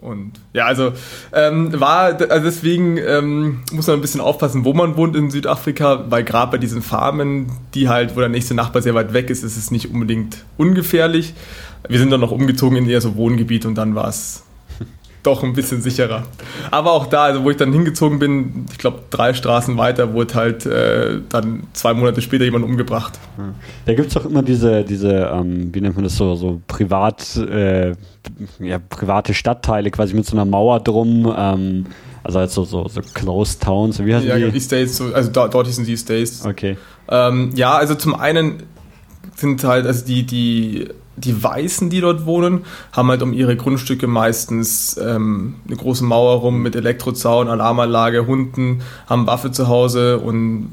Und 0.00 0.32
ja, 0.52 0.66
also 0.66 0.92
ähm, 1.32 1.78
war, 1.80 2.20
also 2.30 2.44
deswegen 2.44 2.98
ähm, 2.98 3.62
muss 3.72 3.88
man 3.88 3.96
ein 3.96 4.00
bisschen 4.00 4.20
aufpassen, 4.20 4.64
wo 4.64 4.72
man 4.72 4.96
wohnt 4.96 5.16
in 5.16 5.30
Südafrika, 5.30 6.04
weil 6.08 6.22
gerade 6.22 6.52
bei 6.52 6.58
diesen 6.58 6.82
Farmen, 6.82 7.50
die 7.74 7.88
halt, 7.88 8.14
wo 8.14 8.20
der 8.20 8.28
nächste 8.28 8.54
Nachbar 8.54 8.80
sehr 8.80 8.94
weit 8.94 9.12
weg 9.12 9.28
ist, 9.28 9.42
ist 9.42 9.56
es 9.56 9.72
nicht 9.72 9.90
unbedingt 9.90 10.44
ungefährlich. 10.56 11.34
Wir 11.88 11.98
sind 11.98 12.10
dann 12.10 12.20
noch 12.20 12.30
umgezogen 12.30 12.76
in 12.76 12.88
eher 12.88 13.00
so 13.00 13.16
Wohngebiet 13.16 13.66
und 13.66 13.74
dann 13.74 13.96
war 13.96 14.08
es 14.08 14.44
doch 15.28 15.42
ein 15.42 15.52
bisschen 15.52 15.82
sicherer. 15.82 16.24
Aber 16.70 16.92
auch 16.92 17.06
da, 17.06 17.24
also 17.24 17.44
wo 17.44 17.50
ich 17.50 17.56
dann 17.56 17.72
hingezogen 17.72 18.18
bin, 18.18 18.66
ich 18.72 18.78
glaube 18.78 19.00
drei 19.10 19.34
Straßen 19.34 19.76
weiter, 19.76 20.14
wurde 20.14 20.34
halt 20.34 20.66
äh, 20.66 21.20
dann 21.28 21.64
zwei 21.72 21.94
Monate 21.94 22.20
später 22.22 22.44
jemand 22.44 22.64
umgebracht. 22.64 23.18
Da 23.86 23.94
gibt 23.94 24.08
es 24.08 24.14
doch 24.14 24.24
immer 24.24 24.42
diese, 24.42 24.84
diese 24.84 25.30
ähm, 25.32 25.72
wie 25.72 25.80
nennt 25.80 25.94
man 25.94 26.04
das 26.04 26.16
so, 26.16 26.34
so 26.34 26.60
privat, 26.66 27.36
äh, 27.36 27.94
ja, 28.58 28.78
private 28.78 29.34
Stadtteile 29.34 29.90
quasi 29.90 30.14
mit 30.14 30.26
so 30.26 30.34
einer 30.34 30.44
Mauer 30.44 30.80
drum. 30.80 31.32
Ähm, 31.36 31.86
also 32.24 32.40
halt 32.40 32.50
so, 32.50 32.64
so, 32.64 32.88
so 32.88 33.00
Closed 33.14 33.62
Towns. 33.62 34.04
Wie 34.04 34.14
heißt 34.14 34.26
ja, 34.26 34.36
die? 34.36 34.56
Estates, 34.56 34.96
so, 34.96 35.12
also 35.14 35.30
da, 35.30 35.48
dort 35.48 35.66
hießen 35.66 35.84
die 35.84 35.92
Estates. 35.94 36.44
Okay. 36.44 36.76
Ähm, 37.08 37.52
ja, 37.54 37.76
also 37.76 37.94
zum 37.94 38.14
einen 38.14 38.62
sind 39.36 39.62
halt, 39.64 39.86
also 39.86 40.04
die, 40.04 40.24
die 40.24 40.88
die 41.18 41.42
Weißen, 41.42 41.90
die 41.90 42.00
dort 42.00 42.26
wohnen, 42.26 42.64
haben 42.92 43.08
halt 43.08 43.22
um 43.22 43.32
ihre 43.32 43.56
Grundstücke 43.56 44.06
meistens 44.06 44.96
ähm, 44.98 45.56
eine 45.66 45.76
große 45.76 46.04
Mauer 46.04 46.40
rum 46.40 46.62
mit 46.62 46.76
Elektrozaun, 46.76 47.48
Alarmanlage, 47.48 48.26
Hunden, 48.26 48.82
haben 49.06 49.26
Waffe 49.26 49.50
zu 49.50 49.68
Hause 49.68 50.18
und 50.18 50.68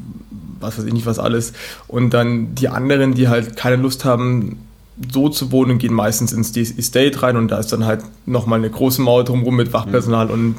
was 0.59 0.77
weiß 0.77 0.85
ich 0.85 0.93
nicht 0.93 1.05
was 1.05 1.19
alles. 1.19 1.53
Und 1.87 2.13
dann 2.13 2.55
die 2.55 2.69
anderen, 2.69 3.13
die 3.13 3.27
halt 3.27 3.55
keine 3.55 3.75
Lust 3.75 4.05
haben, 4.05 4.59
so 5.11 5.27
zu 5.29 5.51
wohnen, 5.51 5.77
gehen 5.77 5.93
meistens 5.93 6.31
ins 6.31 6.55
Estate 6.55 7.21
rein 7.21 7.35
und 7.35 7.49
da 7.49 7.59
ist 7.59 7.71
dann 7.73 7.85
halt 7.85 8.01
nochmal 8.25 8.59
eine 8.59 8.69
große 8.69 9.01
Mauer 9.01 9.25
drumherum 9.25 9.55
mit 9.55 9.73
Wachpersonal 9.73 10.27
mhm. 10.27 10.31
und 10.31 10.55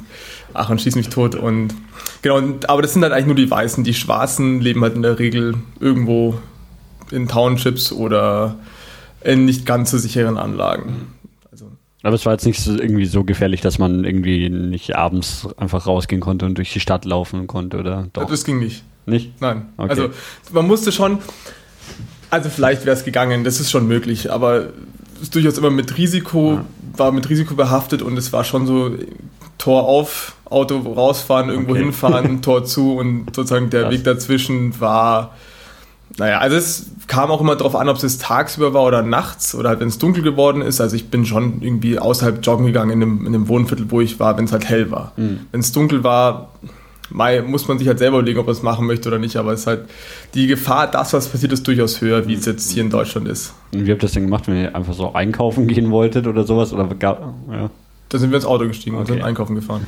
ach 0.53 0.69
und 0.69 0.81
schieß 0.81 0.97
mich 0.97 1.09
tot 1.09 1.35
und 1.35 1.75
genau, 2.23 2.43
aber 2.69 2.83
das 2.83 2.93
sind 2.93 3.03
halt 3.03 3.13
eigentlich 3.13 3.27
nur 3.27 3.35
die 3.35 3.51
Weißen. 3.51 3.83
Die 3.85 3.95
Schwarzen 3.95 4.61
leben 4.61 4.83
halt 4.83 4.95
in 4.95 5.03
der 5.03 5.19
Regel 5.19 5.55
irgendwo 5.81 6.35
in 7.11 7.29
Townships 7.29 7.93
oder 7.93 8.57
in 9.27 9.45
nicht 9.45 9.67
ganz 9.67 9.91
so 9.91 9.99
sicheren 9.99 10.39
Anlagen. 10.39 11.09
Also. 11.51 11.71
Aber 12.03 12.15
es 12.15 12.25
war 12.25 12.33
jetzt 12.33 12.47
nicht 12.47 12.61
so, 12.61 12.73
irgendwie 12.73 13.07
so 13.07 13.25
gefährlich, 13.25 13.61
dass 13.61 13.79
man 13.79 14.05
irgendwie 14.05 14.49
nicht 14.49 14.95
abends 14.95 15.49
einfach 15.57 15.87
rausgehen 15.87 16.21
konnte 16.21 16.47
und 16.47 16.57
durch 16.57 16.73
die 16.73 16.81
Stadt 16.81 17.05
laufen 17.05 17.47
konnte, 17.47 17.79
oder? 17.79 18.09
Doch. 18.13 18.29
Das 18.29 18.45
ging 18.45 18.59
nicht. 18.59 18.85
Nicht? 19.07 19.41
Nein. 19.41 19.67
Okay. 19.77 19.91
Also 19.91 20.11
man 20.53 20.67
musste 20.67 20.93
schon, 20.93 21.19
also 22.31 22.49
vielleicht 22.51 22.87
wäre 22.87 22.97
es 22.97 23.05
gegangen, 23.05 23.45
das 23.45 23.61
ist 23.61 23.71
schon 23.71 23.87
möglich, 23.87 24.31
aber 24.31 24.69
es 25.17 25.23
ist 25.23 25.35
durchaus 25.35 25.59
immer 25.59 25.71
mit 25.71 25.97
Risiko, 25.97 26.55
ja. 26.55 26.65
war 26.97 27.13
mit 27.13 27.29
Risiko 27.29 27.55
behaftet 27.55 28.03
und 28.03 28.17
es 28.17 28.33
war 28.33 28.45
schon 28.45 28.67
so 28.67 28.97
Tor 29.59 29.85
auf, 29.85 30.37
Auto 30.45 30.79
rausfahren, 30.79 31.51
irgendwo 31.51 31.73
okay. 31.73 31.83
hinfahren, 31.83 32.43
Tor 32.43 32.65
zu 32.65 32.97
und 32.97 33.35
sozusagen 33.35 33.71
der 33.71 33.83
Krass. 33.83 33.93
Weg 33.93 34.05
dazwischen 34.05 34.81
war 34.81 35.35
naja, 36.19 36.39
also 36.39 36.57
es 36.57 36.87
kam 37.09 37.31
auch 37.31 37.41
immer 37.41 37.57
darauf 37.57 37.77
an, 37.77 37.89
ob 37.89 38.03
es 38.03 38.19
tagsüber 38.19 38.73
war 38.73 38.85
oder 38.85 39.03
nachts 39.03 39.55
oder 39.55 39.71
halt, 39.71 39.81
wenn 39.81 39.89
es 39.89 39.99
dunkel 39.99 40.23
geworden 40.23 40.63
ist. 40.63 40.81
Also 40.81 40.97
ich 40.97 41.11
bin 41.11 41.27
schon 41.27 41.61
irgendwie 41.61 41.99
außerhalb 41.99 42.45
joggen 42.45 42.67
gegangen 42.67 42.91
in 42.91 43.01
dem, 43.01 43.27
in 43.27 43.33
dem 43.33 43.49
Wohnviertel, 43.49 43.91
wo 43.91 44.01
ich 44.01 44.19
war, 44.19 44.37
wenn 44.39 44.47
es 44.47 44.53
halt 44.53 44.69
hell 44.69 44.91
war. 44.91 45.13
Mhm. 45.17 45.41
Wenn 45.53 45.61
es 45.61 45.73
dunkel 45.73 46.05
war, 46.05 46.53
Mai, 47.11 47.41
muss 47.43 47.69
man 47.69 47.79
sich 47.79 47.87
halt 47.87 47.99
selber 47.99 48.19
überlegen, 48.19 48.41
ob 48.41 48.47
man 48.47 48.55
es 48.55 48.63
machen 48.63 48.87
möchte 48.87 49.09
oder 49.09 49.19
nicht. 49.19 49.37
Aber 49.37 49.53
es 49.53 49.61
ist 49.61 49.67
halt 49.67 49.85
die 50.35 50.47
Gefahr, 50.47 50.91
das, 50.91 51.13
was 51.13 51.29
passiert, 51.29 51.53
ist 51.53 51.67
durchaus 51.67 52.01
höher, 52.01 52.27
wie 52.27 52.35
es 52.35 52.47
jetzt 52.47 52.73
hier 52.73 52.83
in 52.83 52.91
Deutschland 52.91 53.29
ist. 53.29 53.55
Und 53.73 53.87
wie 53.87 53.93
habt 53.93 54.03
ihr 54.03 54.07
das 54.07 54.13
denn 54.13 54.25
gemacht, 54.25 54.49
wenn 54.49 54.57
ihr 54.57 54.75
einfach 54.75 54.95
so 54.95 55.15
einkaufen 55.15 55.69
gehen 55.69 55.91
wolltet 55.91 56.27
oder 56.27 56.45
sowas? 56.45 56.73
Oder 56.73 56.87
gar, 56.95 57.35
ja. 57.51 57.71
Da 58.09 58.19
sind 58.19 58.31
wir 58.31 58.37
ins 58.37 58.47
Auto 58.47 58.67
gestiegen 58.67 58.97
okay. 58.97 59.01
und 59.01 59.07
sind 59.07 59.23
einkaufen 59.23 59.55
gefahren. 59.55 59.87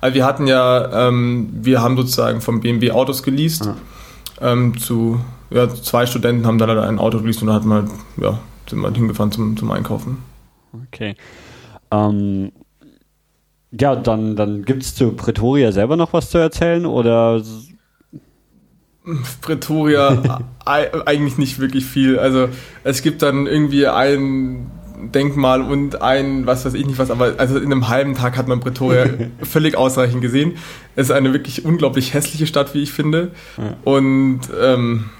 Also 0.00 0.14
wir 0.14 0.24
hatten 0.24 0.46
ja, 0.46 1.08
ähm, 1.08 1.50
wir 1.52 1.82
haben 1.82 1.96
sozusagen 1.96 2.40
vom 2.40 2.60
BMW 2.60 2.90
Autos 2.92 3.22
geleast. 3.22 3.66
Ah 3.66 3.76
Ähm, 4.38 4.76
zu 4.78 5.20
ja, 5.50 5.68
zwei 5.68 6.06
Studenten 6.06 6.46
haben 6.46 6.58
dann 6.58 6.70
halt 6.70 6.80
ein 6.80 6.98
Auto 6.98 7.20
geleast 7.20 7.42
und 7.42 7.48
dann 7.48 7.56
hat 7.56 7.64
man 7.64 7.82
halt, 7.82 7.90
ja, 8.20 8.38
sind 8.68 8.80
wir 8.80 8.92
hingefahren 8.92 9.32
zum, 9.32 9.56
zum 9.56 9.70
Einkaufen. 9.70 10.18
Okay. 10.88 11.14
Ähm, 11.90 12.52
ja, 13.72 13.96
dann, 13.96 14.36
dann 14.36 14.64
gibt 14.64 14.82
es 14.82 14.94
zu 14.94 15.12
Pretoria 15.12 15.72
selber 15.72 15.96
noch 15.96 16.12
was 16.12 16.30
zu 16.30 16.38
erzählen 16.38 16.86
oder? 16.86 17.42
Pretoria 19.40 20.40
eigentlich 20.64 21.38
nicht 21.38 21.58
wirklich 21.58 21.84
viel. 21.84 22.18
Also 22.18 22.48
es 22.84 23.02
gibt 23.02 23.22
dann 23.22 23.46
irgendwie 23.46 23.86
ein 23.86 24.70
Denkmal 25.14 25.60
und 25.62 26.02
ein, 26.02 26.46
was 26.46 26.64
weiß 26.64 26.74
ich 26.74 26.86
nicht 26.86 26.98
was, 26.98 27.10
aber 27.10 27.34
also 27.38 27.58
in 27.58 27.66
einem 27.66 27.88
halben 27.88 28.14
Tag 28.14 28.36
hat 28.36 28.48
man 28.48 28.60
Pretoria 28.60 29.06
völlig 29.42 29.76
ausreichend 29.76 30.22
gesehen. 30.22 30.54
Es 30.96 31.08
ist 31.08 31.12
eine 31.12 31.32
wirklich 31.32 31.64
unglaublich 31.64 32.14
hässliche 32.14 32.46
Stadt, 32.46 32.74
wie 32.74 32.82
ich 32.82 32.92
finde. 32.92 33.32
Ja. 33.58 33.76
Und 33.84 34.40
ähm, 34.60 35.10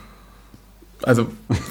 also 1.02 1.26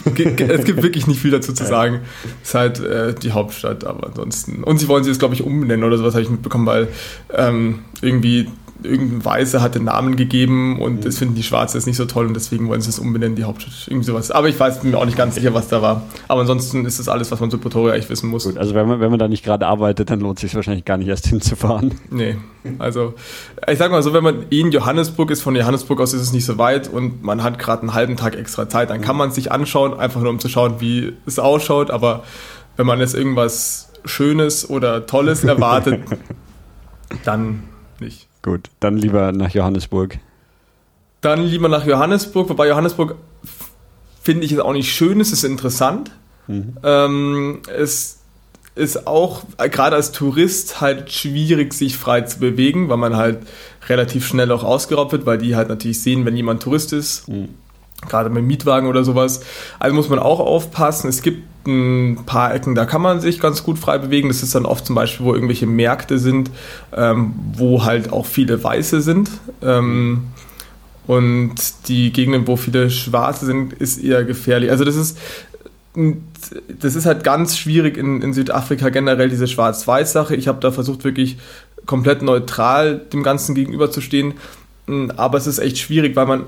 es 0.06 0.14
gibt 0.14 0.84
wirklich 0.84 1.08
nicht 1.08 1.20
viel 1.20 1.32
dazu 1.32 1.54
zu 1.54 1.66
sagen. 1.66 2.02
Es 2.44 2.50
ist 2.50 2.56
halt 2.56 2.80
äh, 2.80 3.14
die 3.14 3.32
Hauptstadt, 3.32 3.84
aber 3.84 4.08
ansonsten. 4.08 4.64
Und 4.64 4.80
sie 4.80 4.88
wollen 4.88 5.04
sie 5.04 5.10
jetzt, 5.10 5.20
glaube 5.20 5.34
ich, 5.34 5.44
umbenennen 5.44 5.84
oder 5.84 5.98
sowas, 5.98 6.14
habe 6.14 6.24
ich 6.24 6.30
mitbekommen, 6.30 6.66
weil 6.66 6.88
ähm, 7.34 7.80
irgendwie 8.02 8.48
irgendein 8.84 9.24
Weiße 9.24 9.62
hat 9.62 9.76
den 9.76 9.86
Namen 9.86 10.16
gegeben 10.16 10.82
und 10.82 10.96
mhm. 10.96 11.02
das 11.02 11.18
finden 11.18 11.36
die 11.36 11.44
Schwarze 11.44 11.78
jetzt 11.78 11.86
nicht 11.86 11.98
so 11.98 12.06
toll 12.06 12.28
und 12.28 12.34
deswegen 12.34 12.68
wollen 12.68 12.82
sie 12.82 12.90
es 12.90 13.00
umbenennen, 13.00 13.36
die 13.36 13.44
Hauptstadt. 13.44 13.74
Irgendwie 13.88 14.06
sowas. 14.06 14.32
Aber 14.32 14.50
ich 14.50 14.60
weiß 14.60 14.84
mir 14.84 14.98
auch 14.98 15.06
nicht 15.06 15.18
ganz 15.18 15.36
sicher, 15.36 15.54
was 15.54 15.68
da 15.68 15.82
war. 15.82 16.04
Aber 16.28 16.42
ansonsten 16.42 16.86
ist 16.86 17.00
das 17.00 17.08
alles, 17.08 17.32
was 17.32 17.40
man 17.40 17.50
zu 17.50 17.58
Pretoria 17.58 17.94
eigentlich 17.94 18.10
wissen 18.10 18.30
muss. 18.30 18.46
Gut, 18.46 18.58
also 18.58 18.76
wenn 18.76 18.88
man, 18.88 19.00
wenn 19.00 19.10
man 19.10 19.20
da 19.20 19.28
nicht 19.28 19.44
gerade 19.44 19.66
arbeitet, 19.66 20.10
dann 20.10 20.20
lohnt 20.20 20.38
es 20.38 20.42
sich 20.42 20.56
wahrscheinlich 20.56 20.86
gar 20.86 20.98
nicht 20.98 21.08
erst 21.08 21.28
hinzufahren. 21.28 21.96
Nee. 22.10 22.38
Also 22.80 23.14
ich 23.68 23.78
sag 23.78 23.92
mal 23.92 24.02
so, 24.04 24.14
wenn 24.14 24.24
man 24.24 24.46
in 24.50 24.72
Johannesburg 24.72 25.32
ist, 25.32 25.42
von 25.42 25.56
Johannesburg 25.56 26.02
aus 26.02 26.14
ist 26.14 26.22
es 26.22 26.34
nicht 26.34 26.46
so 26.46 26.58
weit 26.58 26.88
und 26.88 27.24
man 27.24 27.44
hat 27.44 27.60
gerade 27.60 27.84
einen 27.84 27.94
halben 27.94 28.18
Tag 28.18 28.36
extra 28.36 28.68
Zeit, 28.68 28.90
dann 28.90 29.02
kann 29.02 29.16
man 29.16 29.30
es 29.30 29.36
sich 29.36 29.52
anschauen, 29.52 29.94
einfach 29.94 30.22
nur 30.22 30.32
um 30.32 30.40
zu 30.40 30.50
schauen, 30.50 30.76
wie 30.80 31.14
es 31.26 31.40
ausschaut. 31.40 31.92
Aber 31.92 32.24
wenn 32.76 32.86
man 32.86 33.00
jetzt 33.00 33.16
irgendwas 33.16 33.90
Schönes 34.06 34.70
oder 34.70 35.06
Tolles 35.06 35.44
erwartet, 35.44 36.02
dann 37.24 37.64
nicht. 38.00 38.25
Gut, 38.46 38.70
dann 38.80 38.96
lieber 38.96 39.32
nach 39.32 39.50
Johannesburg. 39.50 40.20
Dann 41.22 41.42
lieber 41.42 41.68
nach 41.68 41.84
Johannesburg, 41.84 42.48
wobei 42.48 42.68
Johannesburg 42.68 43.16
finde 44.22 44.46
ich 44.46 44.52
es 44.52 44.60
auch 44.60 44.74
nicht 44.74 44.94
schön, 44.94 45.20
es 45.20 45.32
ist 45.32 45.44
interessant. 45.44 46.12
Mhm. 46.46 46.78
Ähm, 46.84 47.62
es 47.76 48.20
ist 48.76 49.08
auch 49.08 49.42
gerade 49.58 49.96
als 49.96 50.12
Tourist 50.12 50.80
halt 50.80 51.12
schwierig, 51.12 51.74
sich 51.74 51.98
frei 51.98 52.22
zu 52.22 52.38
bewegen, 52.38 52.88
weil 52.88 52.98
man 52.98 53.16
halt 53.16 53.40
relativ 53.90 54.28
schnell 54.28 54.52
auch 54.52 54.64
ausgeraubt 54.64 55.12
wird, 55.12 55.26
weil 55.26 55.40
die 55.40 55.56
halt 55.56 55.70
natürlich 55.70 56.04
sehen, 56.04 56.24
wenn 56.24 56.36
jemand 56.36 56.62
Tourist 56.62 56.94
ist. 56.94 57.28
Mhm 57.28 57.50
gerade 58.08 58.30
mit 58.30 58.44
Mietwagen 58.44 58.88
oder 58.88 59.04
sowas. 59.04 59.42
Also 59.80 59.96
muss 59.96 60.10
man 60.10 60.20
auch 60.20 60.40
aufpassen. 60.40 61.10
Es 61.10 61.22
gibt 61.22 61.44
ein 61.68 62.20
paar 62.26 62.54
Ecken, 62.54 62.76
da 62.76 62.86
kann 62.86 63.02
man 63.02 63.20
sich 63.20 63.40
ganz 63.40 63.64
gut 63.64 63.80
frei 63.80 63.98
bewegen. 63.98 64.28
Das 64.28 64.44
ist 64.44 64.54
dann 64.54 64.66
oft 64.66 64.86
zum 64.86 64.96
Beispiel, 64.96 65.26
wo 65.26 65.34
irgendwelche 65.34 65.66
Märkte 65.66 66.20
sind, 66.20 66.52
ähm, 66.96 67.34
wo 67.54 67.84
halt 67.84 68.12
auch 68.12 68.26
viele 68.26 68.64
Weiße 68.64 69.02
sind. 69.02 69.30
Ähm, 69.62 70.26
und 71.08 71.56
die 71.88 72.12
Gegenden, 72.12 72.48
wo 72.48 72.56
viele 72.56 72.90
Schwarze 72.90 73.46
sind, 73.46 73.74
ist 73.74 74.04
eher 74.04 74.24
gefährlich. 74.24 74.72
Also 74.72 74.84
das 74.84 74.96
ist 74.96 75.18
das 76.80 76.96
ist 76.96 77.06
halt 77.06 77.24
ganz 77.24 77.58
schwierig 77.58 77.98
in, 77.98 78.22
in 78.22 78.34
Südafrika 78.34 78.90
generell, 78.90 79.30
diese 79.30 79.48
Schwarz-Weiß-Sache. 79.48 80.36
Ich 80.36 80.48
habe 80.48 80.60
da 80.60 80.72
versucht, 80.72 81.04
wirklich 81.04 81.38
komplett 81.86 82.22
neutral 82.22 82.98
dem 82.98 83.24
Ganzen 83.24 83.56
gegenüberzustehen. 83.56 84.34
Aber 85.16 85.38
es 85.38 85.48
ist 85.48 85.60
echt 85.60 85.78
schwierig, 85.78 86.16
weil 86.16 86.26
man 86.26 86.44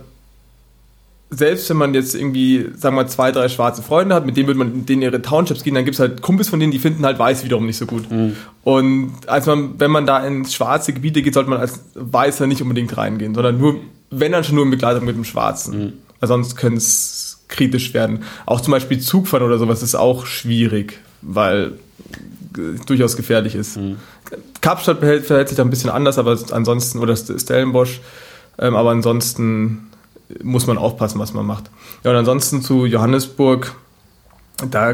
selbst 1.30 1.70
wenn 1.70 1.78
man 1.78 1.94
jetzt 1.94 2.16
irgendwie, 2.16 2.68
sagen 2.76 2.96
wir 2.96 3.04
mal, 3.04 3.08
zwei, 3.08 3.32
drei 3.32 3.50
schwarze 3.50 3.82
Freunde 3.82 4.16
hat, 4.16 4.26
mit 4.26 4.38
denen 4.38 4.48
würde 4.48 4.60
man 4.60 4.74
in 4.74 4.86
denen 4.86 5.02
ihre 5.02 5.22
Townships 5.22 5.64
gehen, 5.64 5.76
dann 5.76 5.84
gibt 5.84 5.96
es 5.96 6.00
halt 6.00 6.22
Kumpels 6.22 6.48
von 6.48 6.60
denen, 6.60 6.72
die 6.72 6.80
finden 6.80 7.06
halt 7.06 7.20
weiß 7.20 7.44
wiederum 7.44 7.66
nicht 7.66 7.78
so 7.78 7.86
gut. 7.86 8.10
Mhm. 8.10 8.36
Und 8.64 9.14
als 9.28 9.46
man, 9.46 9.78
wenn 9.78 9.92
man 9.92 10.06
da 10.06 10.26
in 10.26 10.46
schwarze 10.46 10.94
Gebiete 10.94 11.22
geht, 11.22 11.34
sollte 11.34 11.50
man 11.50 11.60
als 11.60 11.82
Weißer 11.96 12.48
nicht 12.48 12.62
unbedingt 12.62 12.96
reingehen, 12.96 13.36
sondern 13.36 13.58
nur, 13.58 13.76
wenn 14.10 14.32
dann 14.32 14.46
schon 14.46 14.56
nur 14.56 14.64
in 14.64 14.72
Begleitung 14.72 15.04
mit 15.04 15.16
dem 15.16 15.26
Schwarzen. 15.26 15.78
Mhm. 15.78 15.94
Weil 16.20 16.28
sonst 16.28 16.56
könnte 16.56 16.78
es 16.78 17.40
kritisch 17.50 17.94
werden. 17.94 18.24
Auch 18.46 18.62
zum 18.62 18.72
Beispiel 18.72 19.00
Zugfahren 19.00 19.46
oder 19.46 19.58
sowas 19.58 19.84
ist 19.84 19.96
auch 19.96 20.26
schwierig, 20.26 21.00
weil 21.22 21.74
durchaus 22.86 23.18
gefährlich 23.18 23.56
ist. 23.56 23.78
Mhm. 23.78 23.98
Kapstadt 24.62 25.00
verhält, 25.00 25.26
verhält 25.26 25.50
sich 25.50 25.58
da 25.58 25.64
ein 25.64 25.70
bisschen 25.70 25.90
anders, 25.90 26.18
aber 26.18 26.38
ansonsten, 26.52 27.00
oder 27.00 27.16
Stellenbosch, 27.16 28.00
ähm, 28.60 28.76
aber 28.76 28.92
ansonsten 28.92 29.88
muss 30.44 30.68
man 30.68 30.78
aufpassen, 30.78 31.20
was 31.20 31.34
man 31.34 31.46
macht. 31.46 31.70
Ja, 32.04 32.12
und 32.12 32.18
ansonsten 32.18 32.62
zu 32.62 32.86
Johannesburg, 32.86 33.76
da, 34.70 34.92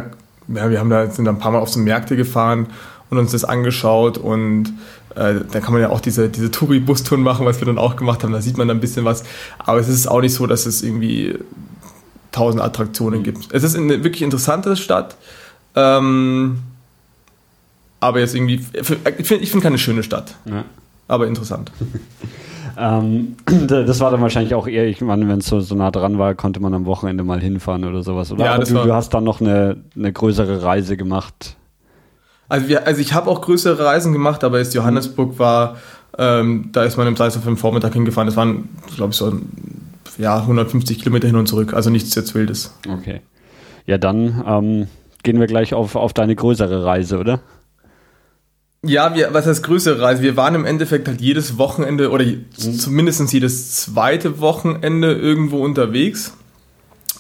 ja, 0.48 0.70
wir 0.70 0.80
haben 0.80 0.90
da, 0.90 1.10
sind 1.10 1.26
da 1.26 1.32
ein 1.32 1.40
paar 1.40 1.52
Mal 1.52 1.60
auf 1.60 1.70
so 1.70 1.80
Märkte 1.80 2.16
gefahren 2.16 2.68
und 3.10 3.18
uns 3.18 3.32
das 3.32 3.44
angeschaut 3.44 4.18
und 4.18 4.74
äh, 5.16 5.36
da 5.52 5.60
kann 5.60 5.74
man 5.74 5.82
ja 5.82 5.90
auch 5.90 6.02
diese, 6.02 6.30
diese 6.30 6.52
Touri-Bus-Touren 6.52 7.22
machen, 7.22 7.46
was 7.46 7.60
wir 7.60 7.66
dann 7.66 7.78
auch 7.78 7.96
gemacht 7.96 8.24
haben, 8.24 8.34
da 8.34 8.42
sieht 8.42 8.58
man 8.58 8.68
dann 8.68 8.78
ein 8.78 8.82
bisschen 8.82 9.06
was, 9.06 9.24
aber 9.60 9.80
es 9.80 9.88
ist 9.88 10.08
auch 10.08 10.22
nicht 10.22 10.34
so, 10.34 10.48
dass 10.48 10.66
es 10.66 10.82
irgendwie 10.82 11.38
tausend 12.32 12.62
Attraktionen 12.62 13.24
gibt. 13.24 13.54
Es 13.54 13.64
ist 13.64 13.76
eine 13.76 14.04
wirklich 14.04 14.24
interessante 14.24 14.76
Stadt, 14.76 15.16
ähm, 15.76 16.60
aber 18.00 18.20
jetzt 18.20 18.36
irgendwie, 18.36 18.66
ich 18.74 18.86
finde 19.28 19.46
find 19.46 19.64
keine 19.64 19.78
schöne 19.78 20.04
Stadt, 20.04 20.36
ja. 20.46 20.66
aber 21.08 21.28
interessant. 21.28 21.72
Ähm, 22.78 23.36
das 23.68 24.00
war 24.00 24.12
dann 24.12 24.22
wahrscheinlich 24.22 24.56
auch 24.56 24.68
eher, 24.68 24.86
ich 24.86 25.02
meine, 25.02 25.28
wenn 25.28 25.40
es 25.40 25.48
so, 25.48 25.60
so 25.60 25.76
nah 25.76 25.92
dran 25.92 26.18
war, 26.18 26.36
konnte 26.36 26.60
man 26.60 26.74
am 26.74 26.86
Wochenende 26.86 27.24
mal 27.24 27.40
hinfahren 27.40 27.86
oder 27.86 28.04
sowas. 28.04 28.32
Oder 28.32 28.46
ja, 28.46 28.58
du, 28.58 28.74
du, 28.74 28.94
hast 28.94 29.14
dann 29.14 29.24
noch 29.24 29.42
eine, 29.42 29.78
eine 29.96 30.12
größere 30.12 30.64
Reise 30.64 30.98
gemacht. 30.98 31.56
Also, 32.50 32.68
wir, 32.68 32.86
also 32.86 33.02
ich 33.02 33.14
habe 33.14 33.30
auch 33.30 33.42
größere 33.42 33.84
Reisen 33.84 34.14
gemacht, 34.14 34.44
aber 34.44 34.60
jetzt 34.60 34.74
Johannesburg 34.74 35.40
war, 35.40 35.78
ähm, 36.18 36.70
da 36.72 36.84
ist 36.84 36.98
man 36.98 37.08
im 37.08 37.16
Salzburg 37.16 37.48
im 37.48 37.58
Vormittag 37.58 37.94
hingefahren. 37.94 38.28
Das 38.28 38.36
waren, 38.36 38.70
glaube 38.96 39.12
ich, 39.12 39.18
so 39.18 39.34
ja, 40.18 40.38
150 40.38 41.00
Kilometer 41.00 41.28
hin 41.28 41.36
und 41.36 41.48
zurück. 41.48 41.74
Also 41.74 41.90
nichts 41.90 42.14
jetzt 42.16 42.36
Wildes. 42.36 42.78
Okay. 42.88 43.22
Ja, 43.86 43.98
dann 43.98 44.44
ähm, 44.48 44.88
gehen 45.24 45.40
wir 45.40 45.48
gleich 45.48 45.74
auf, 45.74 45.96
auf 45.96 46.14
deine 46.14 46.36
größere 46.36 46.86
Reise, 46.86 47.18
oder? 47.20 47.40
Ja, 48.86 49.16
wir, 49.16 49.34
was 49.34 49.46
heißt 49.46 49.64
größere 49.64 50.02
Reise? 50.02 50.22
Wir 50.22 50.36
waren 50.36 50.56
im 50.56 50.66
Endeffekt 50.66 51.08
halt 51.08 51.22
jedes 51.22 51.58
Wochenende 51.58 52.12
oder 52.12 52.26
mhm. 52.26 52.46
zumindest 52.52 53.32
jedes 53.32 53.72
zweite 53.72 54.40
Wochenende 54.40 55.14
irgendwo 55.14 55.64
unterwegs 55.64 56.34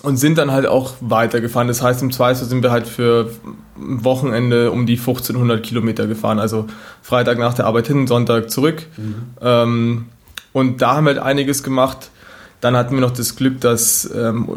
und 0.01 0.17
sind 0.17 0.37
dann 0.37 0.51
halt 0.51 0.65
auch 0.67 0.95
weitergefahren. 0.99 1.69
Das 1.69 1.81
heißt, 1.81 2.01
im 2.01 2.11
Zweifel 2.11 2.45
sind 2.45 2.61
wir 2.63 2.71
halt 2.71 2.85
für 2.85 3.31
ein 3.77 4.03
Wochenende 4.03 4.71
um 4.71 4.85
die 4.85 4.97
1500 4.97 5.63
Kilometer 5.63 6.05
gefahren. 6.05 6.39
Also 6.39 6.67
Freitag 7.01 7.39
nach 7.39 7.53
der 7.53 7.65
Arbeit 7.65 7.87
hin, 7.87 8.07
Sonntag 8.07 8.51
zurück. 8.51 8.85
Mhm. 8.97 9.15
Ähm, 9.41 10.05
und 10.51 10.81
da 10.81 10.95
haben 10.95 11.05
wir 11.05 11.13
halt 11.13 11.23
einiges 11.23 11.63
gemacht. 11.63 12.11
Dann 12.59 12.75
hatten 12.75 12.93
wir 12.93 13.01
noch 13.01 13.11
das 13.11 13.37
Glück, 13.37 13.61
dass, 13.61 14.09
ähm, 14.13 14.49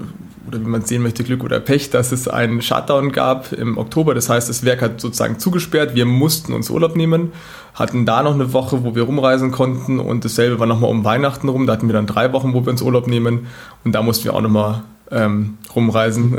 oder 0.46 0.60
wie 0.60 0.66
man 0.66 0.82
sehen 0.82 1.02
möchte, 1.02 1.24
Glück 1.24 1.44
oder 1.44 1.60
Pech, 1.60 1.90
dass 1.90 2.12
es 2.12 2.28
einen 2.28 2.62
Shutdown 2.62 3.12
gab 3.12 3.52
im 3.52 3.78
Oktober. 3.78 4.14
Das 4.14 4.28
heißt, 4.28 4.48
das 4.48 4.64
Werk 4.64 4.82
hat 4.82 5.00
sozusagen 5.00 5.38
zugesperrt. 5.38 5.94
Wir 5.94 6.06
mussten 6.06 6.52
uns 6.52 6.70
Urlaub 6.70 6.96
nehmen, 6.96 7.32
hatten 7.74 8.06
da 8.06 8.22
noch 8.22 8.34
eine 8.34 8.52
Woche, 8.52 8.84
wo 8.84 8.94
wir 8.94 9.02
rumreisen 9.02 9.50
konnten 9.50 9.98
und 9.98 10.24
dasselbe 10.24 10.58
war 10.58 10.66
nochmal 10.66 10.90
um 10.90 11.04
Weihnachten 11.04 11.48
rum. 11.48 11.66
Da 11.66 11.72
hatten 11.72 11.88
wir 11.88 11.94
dann 11.94 12.06
drei 12.06 12.32
Wochen, 12.32 12.54
wo 12.54 12.64
wir 12.64 12.70
uns 12.70 12.82
Urlaub 12.82 13.06
nehmen 13.06 13.46
und 13.84 13.92
da 13.94 14.02
mussten 14.02 14.24
wir 14.24 14.34
auch 14.34 14.40
nochmal 14.40 14.82
ähm, 15.10 15.58
rumreisen. 15.74 16.36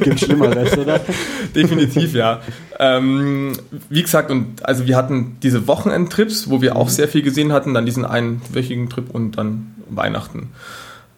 Gibt 0.00 0.20
Schlimmeres, 0.20 0.76
oder? 0.76 1.00
Definitiv, 1.54 2.14
ja. 2.14 2.40
Ähm, 2.78 3.52
wie 3.88 4.02
gesagt, 4.02 4.30
und 4.30 4.64
also 4.64 4.86
wir 4.86 4.96
hatten 4.96 5.36
diese 5.42 5.66
Wochenendtrips, 5.66 6.50
wo 6.50 6.60
wir 6.60 6.76
auch 6.76 6.88
sehr 6.88 7.08
viel 7.08 7.22
gesehen 7.22 7.52
hatten, 7.52 7.74
dann 7.74 7.86
diesen 7.86 8.04
einwöchigen 8.04 8.88
Trip 8.88 9.10
und 9.10 9.32
dann 9.38 9.74
Weihnachten. 9.88 10.50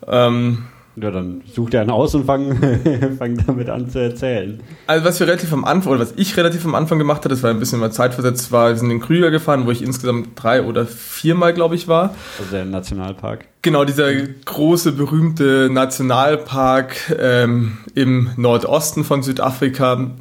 Ähm, 0.06 0.64
ja, 0.98 1.10
dann 1.10 1.42
such 1.52 1.70
dir 1.70 1.82
einen 1.82 1.90
aus 1.90 2.14
und 2.14 2.24
fang, 2.24 2.56
fang 3.18 3.36
damit 3.46 3.68
an 3.68 3.90
zu 3.90 3.98
erzählen. 4.00 4.60
Also 4.86 5.04
was 5.04 5.20
wir 5.20 5.26
relativ 5.26 5.52
am 5.52 5.64
Anfang, 5.64 5.92
oder 5.92 6.00
was 6.00 6.14
ich 6.16 6.36
relativ 6.36 6.64
am 6.64 6.74
Anfang 6.74 6.98
gemacht 6.98 7.18
habe, 7.18 7.28
das 7.28 7.42
war 7.42 7.50
ein 7.50 7.58
bisschen 7.58 7.80
mal 7.80 7.92
zeitversetzt, 7.92 8.50
war, 8.50 8.70
wir 8.70 8.76
sind 8.76 8.90
in 8.90 9.00
Krüger 9.00 9.30
gefahren, 9.30 9.66
wo 9.66 9.70
ich 9.70 9.82
insgesamt 9.82 10.30
drei 10.34 10.62
oder 10.62 10.86
viermal, 10.86 11.52
glaube 11.52 11.74
ich, 11.74 11.86
war. 11.86 12.14
Also 12.38 12.50
der 12.50 12.64
Nationalpark. 12.64 13.44
Genau, 13.60 13.84
dieser 13.84 14.10
große, 14.14 14.92
berühmte 14.92 15.68
Nationalpark 15.70 17.16
ähm, 17.18 17.78
im 17.94 18.30
Nordosten 18.36 19.04
von 19.04 19.22
Südafrika. 19.22 20.12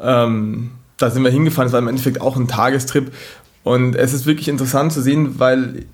Ähm, 0.00 0.70
da 0.98 1.10
sind 1.10 1.24
wir 1.24 1.30
hingefahren, 1.30 1.66
es 1.66 1.72
war 1.72 1.80
im 1.80 1.88
Endeffekt 1.88 2.20
auch 2.20 2.36
ein 2.36 2.46
Tagestrip. 2.46 3.10
Und 3.64 3.96
es 3.96 4.12
ist 4.12 4.26
wirklich 4.26 4.48
interessant 4.48 4.92
zu 4.92 5.00
sehen, 5.00 5.40
weil 5.40 5.86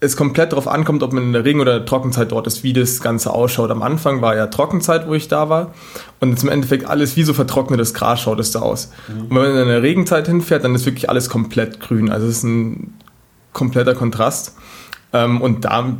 es 0.00 0.16
komplett 0.16 0.52
darauf 0.52 0.68
ankommt, 0.68 1.02
ob 1.02 1.12
man 1.12 1.24
in 1.24 1.32
der 1.32 1.44
Regen- 1.44 1.60
oder 1.60 1.84
Trockenzeit 1.84 2.30
dort 2.32 2.46
ist, 2.46 2.62
wie 2.62 2.72
das 2.72 3.00
Ganze 3.00 3.32
ausschaut. 3.32 3.70
Am 3.70 3.82
Anfang 3.82 4.20
war 4.20 4.36
ja 4.36 4.46
Trockenzeit, 4.48 5.08
wo 5.08 5.14
ich 5.14 5.28
da 5.28 5.48
war. 5.48 5.72
Und 6.20 6.30
jetzt 6.30 6.42
im 6.42 6.50
Endeffekt 6.50 6.86
alles 6.86 7.16
wie 7.16 7.22
so 7.22 7.32
vertrocknetes 7.32 7.94
Gras 7.94 8.20
schaut 8.20 8.38
es 8.38 8.50
da 8.50 8.60
aus. 8.60 8.90
Mhm. 9.08 9.22
Und 9.22 9.30
wenn 9.30 9.52
man 9.52 9.62
in 9.62 9.68
der 9.68 9.82
Regenzeit 9.82 10.26
hinfährt, 10.26 10.64
dann 10.64 10.74
ist 10.74 10.84
wirklich 10.84 11.08
alles 11.08 11.28
komplett 11.30 11.80
grün. 11.80 12.10
Also 12.10 12.26
es 12.26 12.38
ist 12.38 12.44
ein 12.44 12.94
kompletter 13.52 13.94
Kontrast. 13.94 14.56
Ähm, 15.12 15.40
und 15.40 15.64
da 15.64 15.96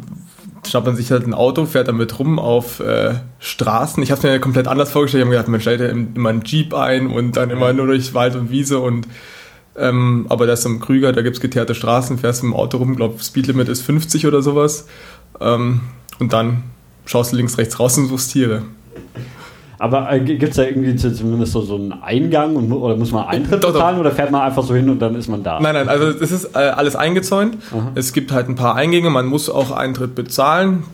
schnappt 0.67 0.87
man 0.87 0.97
sich 0.97 1.11
halt 1.11 1.27
ein 1.27 1.35
Auto, 1.35 1.67
fährt 1.67 1.89
damit 1.89 2.19
rum 2.19 2.39
auf 2.39 2.81
äh, 2.81 3.15
Straßen. 3.39 4.03
Ich 4.03 4.11
habe 4.11 4.19
es 4.19 4.25
mir 4.25 4.39
komplett 4.41 4.69
anders 4.69 4.91
vorgestellt. 4.91 5.21
Ich 5.21 5.25
habe 5.25 5.31
mir 5.31 5.37
gedacht, 5.37 5.49
man 5.49 5.61
stellt 5.61 5.81
ja 5.81 5.89
immer 5.89 6.29
einen 6.29 6.43
Jeep 6.45 6.75
ein 6.75 7.07
und 7.07 7.37
dann 7.37 7.51
immer 7.51 7.73
nur 7.73 7.87
durch 7.87 8.15
Wald 8.15 8.35
und 8.35 8.51
Wiese 8.51 8.81
und 8.81 9.07
ähm, 9.77 10.27
aber 10.29 10.47
das 10.47 10.61
ist 10.61 10.67
am 10.67 10.81
Krüger, 10.81 11.13
da 11.13 11.23
gibt 11.23 11.37
es 11.37 11.43
geteerte 11.43 11.75
Straßen, 11.75 12.19
fährst 12.19 12.43
mit 12.43 12.53
dem 12.53 12.57
Auto 12.57 12.79
rum, 12.79 12.97
glaube 12.97 13.23
Speedlimit 13.23 13.69
ist 13.69 13.83
50 13.83 14.27
oder 14.27 14.43
sowas. 14.43 14.87
Ähm, 15.41 15.81
und 16.21 16.33
dann 16.33 16.63
schaust 17.07 17.33
du 17.33 17.37
links, 17.37 17.59
rechts 17.59 17.79
raus 17.81 17.99
und 17.99 18.07
suchst 18.07 18.33
Tiere. 18.33 18.63
Aber 19.79 20.11
äh, 20.13 20.21
gibt 20.21 20.43
es 20.43 20.57
da 20.57 20.63
irgendwie 20.63 20.95
zumindest 20.97 21.53
so, 21.53 21.63
so 21.63 21.75
einen 21.75 21.93
Eingang 21.93 22.57
und, 22.57 22.73
oder 22.73 22.97
muss 22.97 23.11
man 23.11 23.27
Eintritt 23.29 23.65
doch, 23.65 23.73
bezahlen 23.73 23.97
doch. 23.97 24.03
oder 24.03 24.13
fährt 24.13 24.31
man 24.31 24.43
einfach 24.43 24.63
so 24.63 24.75
hin 24.75 24.89
und 24.89 25.01
dann 25.01 25.15
ist 25.17 25.29
man 25.29 25.43
da? 25.43 25.59
Nein, 25.61 25.75
nein, 25.75 25.89
also 25.89 26.07
es 26.07 26.31
ist 26.31 26.55
äh, 26.55 26.59
alles 26.59 26.95
eingezäunt. 26.95 27.59
Aha. 27.73 27.91
Es 27.95 28.13
gibt 28.13 28.33
halt 28.33 28.49
ein 28.49 28.55
paar 28.55 28.77
Eingänge, 28.77 29.11
man 29.11 29.27
muss 29.27 29.51
auch 29.51 29.73
Eintritt 29.73 30.15
bezahlen. 30.15 30.85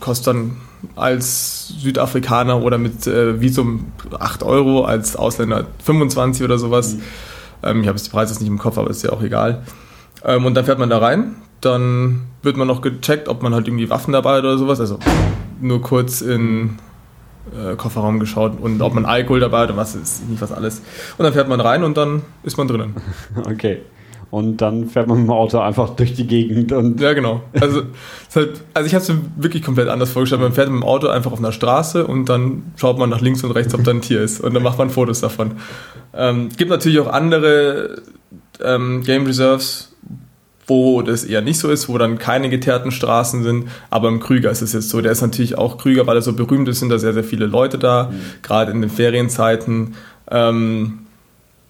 Kostet 0.00 0.28
dann 0.28 0.56
als 0.96 1.68
Südafrikaner 1.68 2.62
oder 2.62 2.78
mit 2.78 3.06
äh, 3.06 3.40
Visum 3.40 3.92
8 4.18 4.42
Euro, 4.42 4.84
als 4.84 5.14
Ausländer 5.14 5.66
25 5.84 6.42
oder 6.42 6.58
sowas. 6.58 6.94
Mhm. 6.94 7.02
Ähm, 7.62 7.82
ich 7.82 7.88
habe 7.88 7.96
jetzt 7.96 8.06
die 8.06 8.10
Preise 8.10 8.38
nicht 8.38 8.48
im 8.48 8.58
Kopf, 8.58 8.78
aber 8.78 8.90
ist 8.90 9.02
ja 9.02 9.10
auch 9.10 9.22
egal. 9.22 9.62
Ähm, 10.24 10.44
und 10.44 10.54
dann 10.54 10.64
fährt 10.64 10.78
man 10.78 10.90
da 10.90 10.98
rein. 10.98 11.36
Dann 11.60 12.22
wird 12.42 12.56
man 12.56 12.66
noch 12.66 12.80
gecheckt, 12.80 13.28
ob 13.28 13.42
man 13.42 13.54
halt 13.54 13.68
irgendwie 13.68 13.88
Waffen 13.88 14.12
dabei 14.12 14.38
hat 14.38 14.44
oder 14.44 14.58
sowas. 14.58 14.80
Also 14.80 14.98
nur 15.60 15.80
kurz 15.80 16.20
in 16.20 16.78
äh, 17.56 17.76
Kofferraum 17.76 18.20
geschaut 18.20 18.60
und 18.60 18.82
ob 18.82 18.94
man 18.94 19.04
Alkohol 19.04 19.40
dabei 19.40 19.60
hat 19.60 19.70
und 19.70 19.76
was 19.76 19.94
ist 19.94 20.28
nicht 20.28 20.42
was 20.42 20.52
alles. 20.52 20.82
Und 21.18 21.24
dann 21.24 21.32
fährt 21.32 21.48
man 21.48 21.60
rein 21.60 21.84
und 21.84 21.96
dann 21.96 22.22
ist 22.42 22.56
man 22.56 22.68
drinnen. 22.68 22.96
Okay. 23.48 23.82
Und 24.32 24.62
dann 24.62 24.88
fährt 24.88 25.08
man 25.08 25.18
mit 25.18 25.26
dem 25.26 25.30
Auto 25.30 25.58
einfach 25.58 25.90
durch 25.90 26.14
die 26.14 26.26
Gegend. 26.26 26.72
Und 26.72 26.98
ja, 27.02 27.12
genau. 27.12 27.42
Also, 27.60 27.82
halt, 28.34 28.62
also 28.72 28.86
ich 28.86 28.94
habe 28.94 29.02
es 29.02 29.08
mir 29.10 29.20
wirklich 29.36 29.62
komplett 29.62 29.88
anders 29.88 30.10
vorgestellt. 30.10 30.40
Man 30.40 30.54
fährt 30.54 30.70
mit 30.70 30.80
dem 30.80 30.88
Auto 30.88 31.08
einfach 31.08 31.32
auf 31.32 31.38
einer 31.38 31.52
Straße 31.52 32.06
und 32.06 32.30
dann 32.30 32.62
schaut 32.76 32.96
man 32.96 33.10
nach 33.10 33.20
links 33.20 33.44
und 33.44 33.50
rechts, 33.50 33.74
ob 33.74 33.84
da 33.84 33.90
ein 33.90 34.00
Tier 34.00 34.22
ist. 34.22 34.40
Und 34.40 34.54
dann 34.54 34.62
macht 34.62 34.78
man 34.78 34.88
Fotos 34.88 35.20
davon. 35.20 35.52
Ähm, 36.14 36.48
gibt 36.56 36.70
natürlich 36.70 36.98
auch 37.00 37.08
andere 37.08 38.00
ähm, 38.64 39.02
Game 39.04 39.26
Reserves, 39.26 39.94
wo 40.66 41.02
das 41.02 41.24
eher 41.24 41.42
nicht 41.42 41.58
so 41.58 41.70
ist, 41.70 41.90
wo 41.90 41.98
dann 41.98 42.16
keine 42.16 42.48
geteerten 42.48 42.90
Straßen 42.90 43.42
sind. 43.42 43.68
Aber 43.90 44.08
im 44.08 44.18
Krüger 44.18 44.50
ist 44.50 44.62
es 44.62 44.72
jetzt 44.72 44.88
so. 44.88 45.02
Der 45.02 45.12
ist 45.12 45.20
natürlich 45.20 45.58
auch 45.58 45.76
Krüger, 45.76 46.06
weil 46.06 46.16
er 46.16 46.22
so 46.22 46.32
berühmt 46.32 46.68
ist, 46.68 46.80
sind 46.80 46.88
da 46.88 46.96
sehr, 46.96 47.12
sehr 47.12 47.24
viele 47.24 47.44
Leute 47.44 47.76
da, 47.76 48.04
mhm. 48.10 48.14
gerade 48.40 48.72
in 48.72 48.80
den 48.80 48.88
Ferienzeiten. 48.88 49.94
Ähm, 50.30 51.00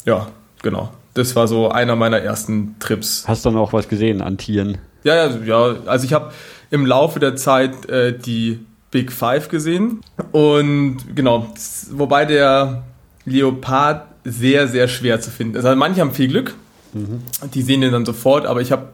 ja, 0.04 0.28
genau. 0.62 0.90
Das 1.14 1.36
war 1.36 1.46
so 1.48 1.70
einer 1.70 1.96
meiner 1.96 2.18
ersten 2.18 2.76
Trips. 2.80 3.24
Hast 3.26 3.44
du 3.44 3.50
dann 3.50 3.58
auch 3.58 3.72
was 3.72 3.88
gesehen 3.88 4.22
an 4.22 4.38
Tieren? 4.38 4.78
Ja, 5.04 5.14
ja, 5.26 5.36
ja. 5.44 5.76
Also 5.86 6.06
ich 6.06 6.12
habe 6.12 6.32
im 6.70 6.86
Laufe 6.86 7.20
der 7.20 7.36
Zeit 7.36 7.88
äh, 7.88 8.16
die 8.16 8.64
Big 8.90 9.12
Five 9.12 9.48
gesehen. 9.48 10.00
Und 10.32 10.98
genau, 11.14 11.48
wobei 11.90 12.24
der 12.24 12.84
Leopard 13.24 14.06
sehr, 14.24 14.68
sehr 14.68 14.88
schwer 14.88 15.20
zu 15.20 15.30
finden 15.30 15.56
ist. 15.56 15.64
Also 15.64 15.76
manche 15.76 16.00
haben 16.00 16.12
viel 16.12 16.28
Glück, 16.28 16.54
Mhm. 16.92 17.22
Die 17.54 17.62
sehen 17.62 17.80
den 17.80 17.92
dann 17.92 18.04
sofort, 18.04 18.46
aber 18.46 18.60
ich 18.60 18.72
habe 18.72 18.88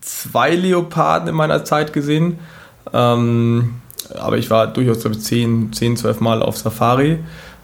zwei 0.00 0.54
Leoparden 0.54 1.28
in 1.28 1.34
meiner 1.34 1.64
Zeit 1.64 1.92
gesehen. 1.92 2.38
Ähm, 2.92 3.74
aber 4.14 4.38
ich 4.38 4.50
war 4.50 4.66
durchaus, 4.66 5.00
glaube 5.00 5.16
ich, 5.16 5.22
10, 5.22 5.72
10, 5.72 5.96
12 5.96 6.20
Mal 6.20 6.42
auf 6.42 6.56
Safari. 6.58 7.18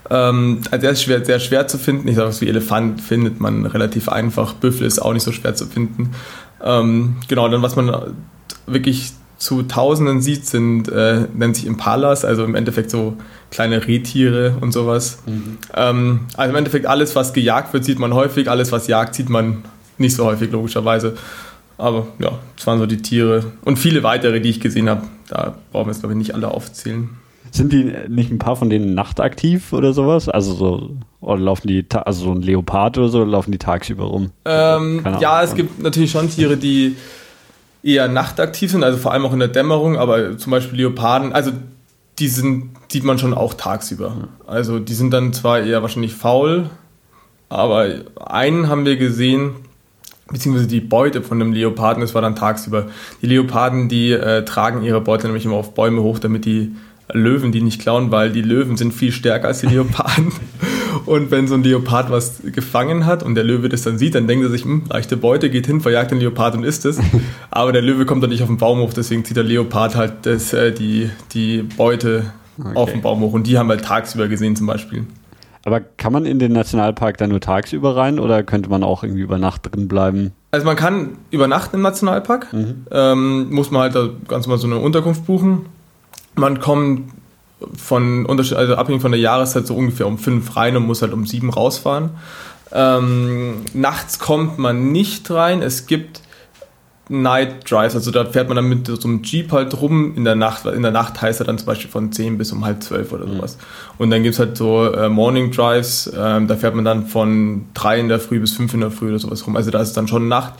Ähm, 0.08 0.60
also 0.70 0.82
der 0.82 0.90
ist 0.92 1.02
schwer, 1.02 1.24
sehr 1.24 1.40
schwer 1.40 1.66
zu 1.68 1.78
finden. 1.78 2.08
Ich 2.08 2.16
sage 2.16 2.30
es 2.30 2.40
wie 2.40 2.48
Elefant 2.48 3.00
findet 3.00 3.40
man 3.40 3.66
relativ 3.66 4.08
einfach. 4.08 4.54
Büffel 4.54 4.86
ist 4.86 5.00
auch 5.00 5.12
nicht 5.12 5.22
so 5.22 5.32
schwer 5.32 5.54
zu 5.54 5.66
finden. 5.66 6.10
Ähm, 6.62 7.16
genau, 7.28 7.48
dann 7.48 7.62
was 7.62 7.76
man 7.76 8.14
wirklich 8.66 9.12
zu 9.40 9.62
Tausenden 9.62 10.20
sieht, 10.20 10.46
sind, 10.46 10.88
äh, 10.88 11.26
nennt 11.32 11.56
sich 11.56 11.66
Impalas, 11.66 12.26
also 12.26 12.44
im 12.44 12.54
Endeffekt 12.54 12.90
so 12.90 13.16
kleine 13.50 13.86
Rehtiere 13.86 14.54
und 14.60 14.72
sowas. 14.72 15.18
Mhm. 15.26 15.58
Ähm, 15.74 16.20
also 16.36 16.50
im 16.50 16.56
Endeffekt 16.56 16.86
alles, 16.86 17.16
was 17.16 17.32
gejagt 17.32 17.72
wird, 17.72 17.84
sieht 17.84 17.98
man 17.98 18.12
häufig, 18.12 18.50
alles, 18.50 18.70
was 18.70 18.86
jagt, 18.86 19.14
sieht 19.14 19.30
man 19.30 19.64
nicht 19.96 20.14
so 20.14 20.26
häufig, 20.26 20.52
logischerweise. 20.52 21.16
Aber 21.78 22.08
ja, 22.18 22.38
das 22.56 22.66
waren 22.66 22.78
so 22.78 22.86
die 22.86 23.00
Tiere. 23.00 23.52
Und 23.62 23.78
viele 23.78 24.02
weitere, 24.02 24.40
die 24.40 24.50
ich 24.50 24.60
gesehen 24.60 24.90
habe. 24.90 25.06
Da 25.28 25.54
brauchen 25.72 25.86
wir 25.86 25.92
es, 25.92 26.00
glaube 26.00 26.12
ich, 26.12 26.18
nicht 26.18 26.34
alle 26.34 26.48
aufzählen. 26.48 27.08
Sind 27.50 27.72
die 27.72 27.92
nicht 28.08 28.30
ein 28.30 28.38
paar 28.38 28.56
von 28.56 28.70
denen 28.70 28.94
nachtaktiv 28.94 29.72
oder 29.72 29.92
sowas? 29.92 30.28
Also 30.28 30.54
so, 30.54 30.90
oder 31.20 31.40
laufen 31.40 31.68
die, 31.68 31.84
also 31.90 32.24
so 32.24 32.32
ein 32.32 32.42
Leopard 32.42 32.98
oder 32.98 33.08
so, 33.08 33.24
laufen 33.24 33.52
die 33.52 33.58
tagsüber 33.58 34.04
rum? 34.04 34.30
Ähm, 34.44 35.04
ja, 35.20 35.42
es 35.42 35.54
gibt 35.54 35.82
natürlich 35.82 36.10
schon 36.10 36.30
Tiere, 36.30 36.56
die 36.56 36.96
eher 37.82 38.08
nachtaktiv 38.08 38.70
sind, 38.70 38.84
also 38.84 38.98
vor 38.98 39.12
allem 39.12 39.24
auch 39.24 39.32
in 39.32 39.38
der 39.38 39.48
Dämmerung, 39.48 39.96
aber 39.96 40.36
zum 40.38 40.50
Beispiel 40.50 40.78
Leoparden, 40.78 41.32
also 41.32 41.50
die 42.18 42.28
sind, 42.28 42.70
sieht 42.88 43.04
man 43.04 43.18
schon 43.18 43.32
auch 43.32 43.54
tagsüber. 43.54 44.28
Also 44.46 44.78
die 44.78 44.92
sind 44.92 45.12
dann 45.12 45.32
zwar 45.32 45.60
eher 45.60 45.80
wahrscheinlich 45.82 46.14
faul, 46.14 46.68
aber 47.48 47.86
einen 48.16 48.68
haben 48.68 48.84
wir 48.84 48.96
gesehen, 48.96 49.52
beziehungsweise 50.30 50.68
die 50.68 50.80
Beute 50.80 51.22
von 51.22 51.38
dem 51.38 51.52
Leoparden, 51.52 52.00
das 52.00 52.14
war 52.14 52.22
dann 52.22 52.36
tagsüber. 52.36 52.86
Die 53.22 53.26
Leoparden, 53.26 53.88
die 53.88 54.12
äh, 54.12 54.44
tragen 54.44 54.82
ihre 54.82 55.00
Beute 55.00 55.26
nämlich 55.26 55.44
immer 55.44 55.56
auf 55.56 55.74
Bäume 55.74 56.02
hoch, 56.02 56.18
damit 56.18 56.44
die 56.44 56.72
Löwen 57.12 57.52
die 57.52 57.62
nicht 57.62 57.80
klauen, 57.80 58.10
weil 58.10 58.30
die 58.30 58.42
Löwen 58.42 58.76
sind 58.76 58.92
viel 58.92 59.12
stärker 59.12 59.48
als 59.48 59.60
die 59.60 59.66
Leoparden. 59.66 60.32
Und 61.06 61.30
wenn 61.30 61.46
so 61.48 61.54
ein 61.54 61.62
Leopard 61.62 62.10
was 62.10 62.40
gefangen 62.44 63.06
hat 63.06 63.22
und 63.22 63.34
der 63.34 63.44
Löwe 63.44 63.68
das 63.68 63.82
dann 63.82 63.98
sieht, 63.98 64.14
dann 64.14 64.26
denkt 64.26 64.44
er 64.44 64.50
sich, 64.50 64.64
hm, 64.64 64.84
leichte 64.88 65.16
Beute, 65.16 65.48
geht 65.48 65.66
hin, 65.66 65.80
verjagt 65.80 66.10
den 66.10 66.18
Leopard 66.18 66.54
und 66.54 66.64
isst 66.64 66.84
es. 66.84 67.00
Aber 67.50 67.72
der 67.72 67.82
Löwe 67.82 68.06
kommt 68.06 68.22
dann 68.22 68.30
nicht 68.30 68.42
auf 68.42 68.48
den 68.48 68.58
Baum 68.58 68.80
hoch, 68.80 68.92
deswegen 68.92 69.24
zieht 69.24 69.36
der 69.36 69.44
Leopard 69.44 69.96
halt 69.96 70.12
das, 70.22 70.52
äh, 70.52 70.72
die, 70.72 71.10
die 71.32 71.62
Beute 71.62 72.32
okay. 72.58 72.72
auf 72.74 72.92
den 72.92 73.02
Baum 73.02 73.20
hoch. 73.20 73.32
Und 73.32 73.46
die 73.46 73.56
haben 73.56 73.68
wir 73.68 73.76
halt 73.76 73.84
tagsüber 73.84 74.28
gesehen 74.28 74.56
zum 74.56 74.66
Beispiel. 74.66 75.06
Aber 75.64 75.80
kann 75.80 76.12
man 76.12 76.24
in 76.24 76.38
den 76.38 76.52
Nationalpark 76.52 77.18
dann 77.18 77.30
nur 77.30 77.40
tagsüber 77.40 77.96
rein 77.96 78.18
oder 78.18 78.42
könnte 78.42 78.70
man 78.70 78.82
auch 78.82 79.02
irgendwie 79.02 79.22
über 79.22 79.38
Nacht 79.38 79.70
drin 79.70 79.88
bleiben? 79.88 80.32
Also 80.52 80.66
man 80.66 80.76
kann 80.76 81.18
übernachten 81.30 81.76
im 81.76 81.82
Nationalpark, 81.82 82.52
mhm. 82.52 82.86
ähm, 82.90 83.50
muss 83.50 83.70
man 83.70 83.82
halt 83.82 84.28
ganz 84.28 84.46
mal 84.46 84.58
so 84.58 84.66
eine 84.66 84.78
Unterkunft 84.78 85.26
buchen. 85.26 85.66
Man 86.40 86.60
kommt 86.60 87.12
von 87.76 88.26
also 88.28 88.74
abhängig 88.74 89.02
von 89.02 89.12
der 89.12 89.20
Jahreszeit 89.20 89.66
so 89.66 89.74
ungefähr 89.74 90.06
um 90.06 90.18
fünf 90.18 90.56
rein 90.56 90.76
und 90.76 90.86
muss 90.86 91.02
halt 91.02 91.12
um 91.12 91.26
sieben 91.26 91.50
rausfahren. 91.50 92.10
Ähm, 92.72 93.56
nachts 93.74 94.18
kommt 94.18 94.58
man 94.58 94.92
nicht 94.92 95.30
rein. 95.30 95.60
Es 95.60 95.86
gibt 95.86 96.22
Night 97.10 97.68
Drives, 97.68 97.96
also 97.96 98.12
da 98.12 98.24
fährt 98.24 98.46
man 98.46 98.54
dann 98.54 98.68
mit 98.68 98.86
so 98.86 98.96
einem 99.02 99.22
Jeep 99.24 99.50
halt 99.50 99.80
rum 99.80 100.14
in 100.16 100.24
der 100.24 100.36
Nacht. 100.36 100.64
In 100.66 100.82
der 100.82 100.92
Nacht 100.92 101.20
heißt 101.20 101.40
er 101.40 101.46
dann 101.46 101.58
zum 101.58 101.66
Beispiel 101.66 101.90
von 101.90 102.12
10 102.12 102.38
bis 102.38 102.52
um 102.52 102.64
halb 102.64 102.82
zwölf 102.84 103.12
oder 103.12 103.26
sowas. 103.26 103.56
Mhm. 103.56 103.94
Und 103.98 104.10
dann 104.10 104.22
gibt 104.22 104.34
es 104.34 104.38
halt 104.38 104.56
so 104.56 104.92
äh, 104.92 105.08
Morning 105.08 105.50
Drives, 105.50 106.06
äh, 106.06 106.46
da 106.46 106.56
fährt 106.56 106.76
man 106.76 106.84
dann 106.84 107.06
von 107.06 107.66
3 107.74 108.00
in 108.00 108.08
der 108.08 108.20
Früh 108.20 108.38
bis 108.38 108.52
5 108.52 108.74
in 108.74 108.80
der 108.80 108.92
Früh 108.92 109.08
oder 109.08 109.18
sowas 109.18 109.44
rum. 109.44 109.56
Also 109.56 109.72
da 109.72 109.80
ist 109.80 109.94
dann 109.94 110.06
schon 110.06 110.28
Nacht. 110.28 110.54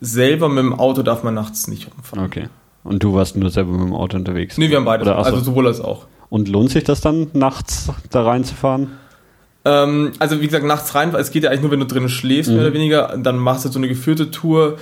Selber 0.00 0.48
mit 0.48 0.58
dem 0.58 0.74
Auto 0.78 1.04
darf 1.04 1.22
man 1.22 1.34
nachts 1.34 1.68
nicht 1.68 1.88
rumfahren. 1.94 2.26
Okay. 2.26 2.48
Und 2.84 3.02
du 3.02 3.14
warst 3.14 3.36
nur 3.36 3.50
selber 3.50 3.72
mit 3.72 3.80
dem 3.82 3.94
Auto 3.94 4.16
unterwegs? 4.16 4.58
Nee, 4.58 4.70
wir 4.70 4.76
haben 4.76 4.84
beide. 4.84 5.14
Also 5.14 5.38
sowohl 5.40 5.66
als 5.66 5.80
auch. 5.80 6.06
Und 6.28 6.48
lohnt 6.48 6.70
sich 6.70 6.84
das 6.84 7.00
dann, 7.00 7.28
nachts 7.32 7.90
da 8.10 8.22
reinzufahren? 8.22 8.92
Ähm, 9.64 10.12
also 10.18 10.40
wie 10.40 10.46
gesagt, 10.46 10.64
nachts 10.64 10.94
rein, 10.94 11.14
es 11.14 11.30
geht 11.30 11.44
ja 11.44 11.50
eigentlich 11.50 11.62
nur, 11.62 11.70
wenn 11.70 11.80
du 11.80 11.86
drinnen 11.86 12.08
schläfst, 12.08 12.50
mhm. 12.50 12.56
mehr 12.56 12.66
oder 12.66 12.74
weniger. 12.74 13.18
Dann 13.18 13.38
machst 13.38 13.64
du 13.64 13.68
so 13.68 13.78
eine 13.78 13.88
geführte 13.88 14.30
Tour. 14.30 14.78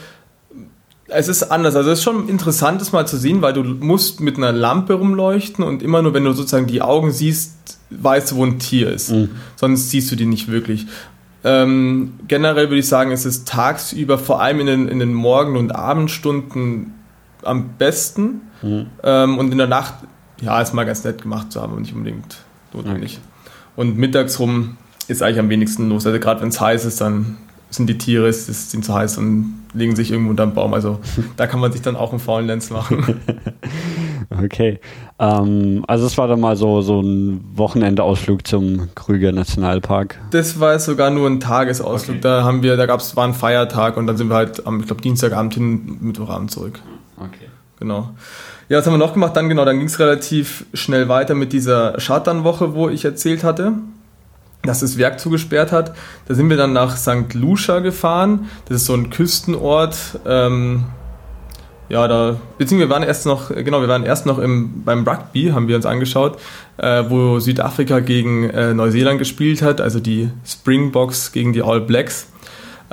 Es 1.08 1.28
ist 1.28 1.42
anders. 1.42 1.74
Also 1.74 1.90
es 1.90 1.98
ist 1.98 2.04
schon 2.04 2.28
interessant, 2.28 2.80
das 2.80 2.92
mal 2.92 3.06
zu 3.06 3.16
sehen, 3.16 3.42
weil 3.42 3.52
du 3.52 3.64
musst 3.64 4.20
mit 4.20 4.36
einer 4.36 4.52
Lampe 4.52 4.94
rumleuchten 4.94 5.64
und 5.64 5.82
immer 5.82 6.02
nur, 6.02 6.14
wenn 6.14 6.24
du 6.24 6.32
sozusagen 6.32 6.68
die 6.68 6.82
Augen 6.82 7.10
siehst, 7.10 7.80
weißt 7.90 8.30
du, 8.30 8.36
wo 8.36 8.46
ein 8.46 8.58
Tier 8.58 8.90
ist. 8.90 9.10
Mhm. 9.10 9.30
Sonst 9.56 9.90
siehst 9.90 10.10
du 10.10 10.16
die 10.16 10.26
nicht 10.26 10.50
wirklich. 10.50 10.86
Ähm, 11.42 12.12
generell 12.28 12.68
würde 12.68 12.78
ich 12.78 12.88
sagen, 12.88 13.10
es 13.10 13.24
ist 13.24 13.48
tagsüber, 13.48 14.18
vor 14.18 14.40
allem 14.40 14.60
in 14.60 14.66
den, 14.66 14.88
in 14.88 14.98
den 14.98 15.14
Morgen- 15.14 15.56
und 15.56 15.74
Abendstunden 15.74 16.92
am 17.44 17.70
besten. 17.78 18.42
Mhm. 18.62 18.86
Ähm, 19.02 19.38
und 19.38 19.52
in 19.52 19.58
der 19.58 19.66
Nacht 19.66 19.94
ja, 20.40 20.60
ist 20.60 20.74
mal 20.74 20.84
ganz 20.84 21.04
nett 21.04 21.22
gemacht 21.22 21.52
zu 21.52 21.60
haben 21.60 21.74
und 21.74 21.82
nicht 21.82 21.94
unbedingt 21.94 22.38
notwendig. 22.72 23.18
Okay. 23.18 23.52
Und 23.76 23.98
mittags 23.98 24.38
rum 24.38 24.76
ist 25.08 25.22
eigentlich 25.22 25.38
am 25.38 25.48
wenigsten 25.48 25.88
los. 25.88 26.06
Also 26.06 26.18
gerade 26.18 26.40
wenn 26.40 26.48
es 26.48 26.60
heiß 26.60 26.84
ist, 26.84 27.00
dann 27.00 27.36
sind 27.70 27.88
die 27.88 27.98
Tiere, 27.98 28.28
es 28.28 28.46
sind 28.70 28.84
zu 28.84 28.94
heiß 28.94 29.18
und 29.18 29.60
legen 29.72 29.94
sich 29.94 30.10
irgendwo 30.10 30.30
unter 30.30 30.44
dem 30.44 30.54
Baum. 30.54 30.74
Also 30.74 30.98
da 31.36 31.46
kann 31.46 31.60
man 31.60 31.72
sich 31.72 31.82
dann 31.82 31.96
auch 31.96 32.10
einen 32.10 32.20
faulen 32.20 32.46
Lenz 32.46 32.70
machen. 32.70 33.20
okay. 34.44 34.80
Ähm, 35.18 35.84
also 35.86 36.06
es 36.06 36.18
war 36.18 36.26
dann 36.26 36.40
mal 36.40 36.56
so, 36.56 36.80
so 36.80 37.00
ein 37.00 37.44
Wochenendausflug 37.54 38.46
zum 38.46 38.88
Krüger 38.94 39.32
Nationalpark. 39.32 40.20
Das 40.30 40.58
war 40.58 40.72
jetzt 40.72 40.86
sogar 40.86 41.10
nur 41.10 41.28
ein 41.28 41.40
Tagesausflug. 41.40 42.16
Okay. 42.16 42.22
Da 42.22 42.42
haben 42.42 42.62
wir, 42.62 42.76
da 42.76 42.86
gab 42.86 43.00
es, 43.00 43.16
war 43.16 43.26
ein 43.26 43.34
Feiertag 43.34 43.96
und 43.96 44.06
dann 44.06 44.16
sind 44.16 44.28
wir 44.28 44.36
halt 44.36 44.66
am, 44.66 44.80
ich 44.80 44.86
glaube, 44.86 45.02
Dienstagabend 45.02 45.54
hin, 45.54 45.98
Mittwochabend 46.00 46.50
zurück. 46.50 46.80
Okay. 47.20 47.48
Genau. 47.78 48.10
Ja, 48.68 48.78
was 48.78 48.86
haben 48.86 48.94
wir 48.94 48.98
noch 48.98 49.14
gemacht? 49.14 49.36
Dann 49.36 49.48
genau, 49.48 49.64
dann 49.64 49.78
ging 49.78 49.86
es 49.86 49.98
relativ 49.98 50.66
schnell 50.74 51.08
weiter 51.08 51.34
mit 51.34 51.52
dieser 51.52 51.98
Shutdown-Woche, 51.98 52.74
wo 52.74 52.88
ich 52.88 53.04
erzählt 53.04 53.42
hatte, 53.42 53.72
dass 54.62 54.80
das 54.80 54.98
Werk 54.98 55.18
zugesperrt 55.18 55.72
hat. 55.72 55.94
Da 56.28 56.34
sind 56.34 56.50
wir 56.50 56.58
dann 56.58 56.72
nach 56.72 56.96
St. 56.96 57.32
Lucia 57.32 57.80
gefahren. 57.80 58.50
Das 58.66 58.78
ist 58.78 58.86
so 58.86 58.94
ein 58.94 59.08
Küstenort. 59.08 59.96
Ähm, 60.26 60.84
ja, 61.88 62.06
da, 62.06 62.36
beziehungsweise 62.58 62.88
wir 62.88 62.94
waren 62.94 63.02
erst 63.02 63.26
noch, 63.26 63.48
genau, 63.48 63.80
wir 63.80 63.88
waren 63.88 64.04
erst 64.04 64.24
noch 64.24 64.38
im, 64.38 64.84
beim 64.84 65.06
Rugby, 65.06 65.50
haben 65.52 65.66
wir 65.66 65.74
uns 65.74 65.86
angeschaut, 65.86 66.38
äh, 66.76 67.02
wo 67.08 67.40
Südafrika 67.40 67.98
gegen 67.98 68.48
äh, 68.50 68.74
Neuseeland 68.74 69.18
gespielt 69.18 69.60
hat, 69.62 69.80
also 69.80 69.98
die 69.98 70.30
Springboks 70.46 71.32
gegen 71.32 71.52
die 71.52 71.62
All 71.62 71.80
Blacks. 71.80 72.28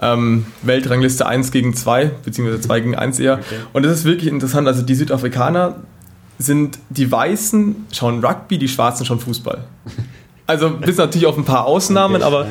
Ähm, 0.02 0.46
Weltrangliste 0.62 1.26
1 1.26 1.52
gegen 1.52 1.74
2, 1.74 2.12
beziehungsweise 2.24 2.62
2 2.62 2.80
gegen 2.82 2.96
1 2.96 3.20
eher. 3.20 3.34
Okay. 3.34 3.56
Und 3.74 3.84
das 3.84 3.94
ist 3.94 4.06
wirklich 4.06 4.32
interessant. 4.32 4.68
Also 4.68 4.84
die 4.84 4.96
Südafrikaner 4.96 5.78
sind, 6.40 6.78
die 6.90 7.12
Weißen 7.12 7.88
schauen 7.92 8.24
Rugby, 8.24 8.58
die 8.58 8.68
Schwarzen 8.68 9.06
schauen 9.06 9.20
Fußball. 9.20 9.64
Also 10.46 10.70
bis 10.70 10.98
natürlich 10.98 11.28
auf 11.28 11.38
ein 11.38 11.46
paar 11.46 11.66
Ausnahmen, 11.66 12.18
okay, 12.18 12.24
aber 12.24 12.48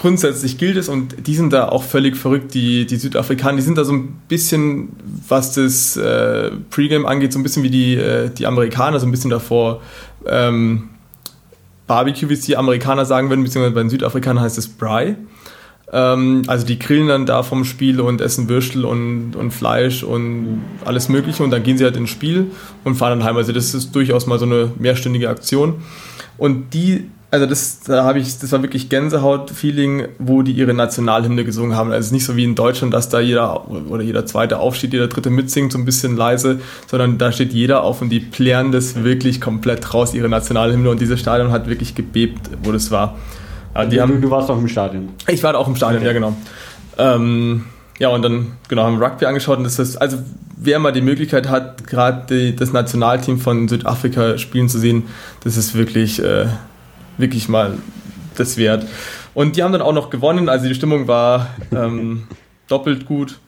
grundsätzlich 0.00 0.56
gilt 0.56 0.76
es 0.76 0.88
und 0.88 1.26
die 1.26 1.34
sind 1.34 1.52
da 1.52 1.68
auch 1.68 1.82
völlig 1.82 2.16
verrückt, 2.16 2.54
die, 2.54 2.86
die 2.86 2.96
Südafrikaner, 2.96 3.56
die 3.56 3.62
sind 3.62 3.76
da 3.76 3.84
so 3.84 3.92
ein 3.92 4.20
bisschen, 4.28 4.90
was 5.28 5.52
das 5.52 5.96
äh, 5.96 6.50
Pre-Game 6.70 7.06
angeht, 7.06 7.32
so 7.32 7.38
ein 7.38 7.42
bisschen 7.42 7.62
wie 7.62 7.70
die, 7.70 7.96
äh, 7.96 8.30
die 8.30 8.46
Amerikaner, 8.46 9.00
so 9.00 9.06
ein 9.06 9.10
bisschen 9.10 9.30
davor 9.30 9.82
ähm, 10.26 10.90
Barbecue, 11.86 12.28
wie 12.28 12.34
es 12.34 12.42
die 12.42 12.56
Amerikaner 12.56 13.04
sagen 13.04 13.28
würden, 13.28 13.44
beziehungsweise 13.44 13.74
bei 13.74 13.80
den 13.80 13.90
Südafrikanern 13.90 14.42
heißt 14.42 14.58
es 14.58 14.68
Bry. 14.68 15.16
Ähm, 15.94 16.42
also 16.48 16.66
die 16.66 16.78
grillen 16.78 17.06
dann 17.06 17.24
da 17.24 17.44
vom 17.44 17.64
Spiel 17.64 18.00
und 18.00 18.20
essen 18.20 18.48
Würstel 18.48 18.84
und, 18.84 19.36
und 19.36 19.52
Fleisch 19.52 20.02
und 20.02 20.60
alles 20.84 21.08
Mögliche 21.08 21.44
und 21.44 21.52
dann 21.52 21.62
gehen 21.62 21.78
sie 21.78 21.84
halt 21.84 21.96
ins 21.96 22.10
Spiel 22.10 22.48
und 22.82 22.96
fahren 22.96 23.20
dann 23.20 23.28
heim. 23.28 23.36
Also 23.36 23.52
das 23.52 23.72
ist 23.74 23.94
durchaus 23.94 24.26
mal 24.26 24.40
so 24.40 24.44
eine 24.44 24.72
mehrstündige 24.76 25.28
Aktion. 25.28 25.76
Und 26.36 26.74
die 26.74 27.04
also 27.30 27.46
das, 27.46 27.80
da 27.80 28.04
habe 28.04 28.20
ich, 28.20 28.38
das 28.38 28.52
war 28.52 28.62
wirklich 28.62 28.88
Gänsehaut-Feeling, 28.88 30.06
wo 30.20 30.42
die 30.42 30.52
ihre 30.52 30.72
Nationalhymne 30.72 31.44
gesungen 31.44 31.76
haben. 31.76 31.90
Also 31.90 31.98
es 31.98 32.06
ist 32.06 32.12
nicht 32.12 32.24
so 32.24 32.36
wie 32.36 32.44
in 32.44 32.54
Deutschland, 32.54 32.94
dass 32.94 33.08
da 33.08 33.18
jeder 33.18 33.68
oder 33.68 34.04
jeder 34.04 34.24
zweite 34.24 34.60
aufsteht, 34.60 34.92
jeder 34.92 35.08
dritte 35.08 35.30
mitsingt, 35.30 35.72
so 35.72 35.78
ein 35.78 35.84
bisschen 35.84 36.16
leise, 36.16 36.60
sondern 36.86 37.18
da 37.18 37.32
steht 37.32 37.52
jeder 37.52 37.82
auf 37.82 38.00
und 38.02 38.10
die 38.10 38.20
plären 38.20 38.70
das 38.70 39.02
wirklich 39.02 39.40
komplett 39.40 39.92
raus, 39.92 40.14
ihre 40.14 40.28
Nationalhymne. 40.28 40.88
Und 40.88 41.00
dieses 41.00 41.18
Stadion 41.18 41.50
hat 41.50 41.68
wirklich 41.68 41.96
gebebt, 41.96 42.50
wo 42.62 42.70
das 42.70 42.92
war. 42.92 43.16
Aber 43.74 43.86
die 43.86 43.96
du, 43.96 44.02
haben, 44.02 44.20
du 44.20 44.30
warst 44.30 44.50
auch 44.50 44.58
im 44.58 44.68
Stadion. 44.68 45.10
Ich 45.28 45.42
war 45.42 45.56
auch 45.56 45.68
im 45.68 45.76
Stadion, 45.76 45.98
okay. 45.98 46.06
ja 46.06 46.12
genau. 46.12 46.36
Ähm, 46.96 47.64
ja, 47.98 48.08
und 48.08 48.22
dann 48.22 48.52
genau 48.68 48.84
haben 48.84 48.98
wir 48.98 49.06
Rugby 49.06 49.26
angeschaut 49.26 49.58
und 49.58 49.64
das 49.64 49.78
ist, 49.78 49.96
also 49.96 50.18
wer 50.56 50.78
mal 50.78 50.92
die 50.92 51.00
Möglichkeit 51.00 51.48
hat, 51.48 51.86
gerade 51.86 52.52
das 52.52 52.72
Nationalteam 52.72 53.38
von 53.38 53.68
Südafrika 53.68 54.38
spielen 54.38 54.68
zu 54.68 54.78
sehen, 54.78 55.04
das 55.42 55.56
ist 55.56 55.74
wirklich, 55.74 56.22
äh, 56.22 56.46
wirklich 57.18 57.48
mal 57.48 57.78
das 58.36 58.56
wert. 58.56 58.86
Und 59.34 59.56
die 59.56 59.62
haben 59.62 59.72
dann 59.72 59.82
auch 59.82 59.92
noch 59.92 60.10
gewonnen, 60.10 60.48
also 60.48 60.66
die 60.66 60.74
Stimmung 60.74 61.08
war 61.08 61.48
ähm, 61.72 62.24
doppelt 62.68 63.06
gut. 63.06 63.38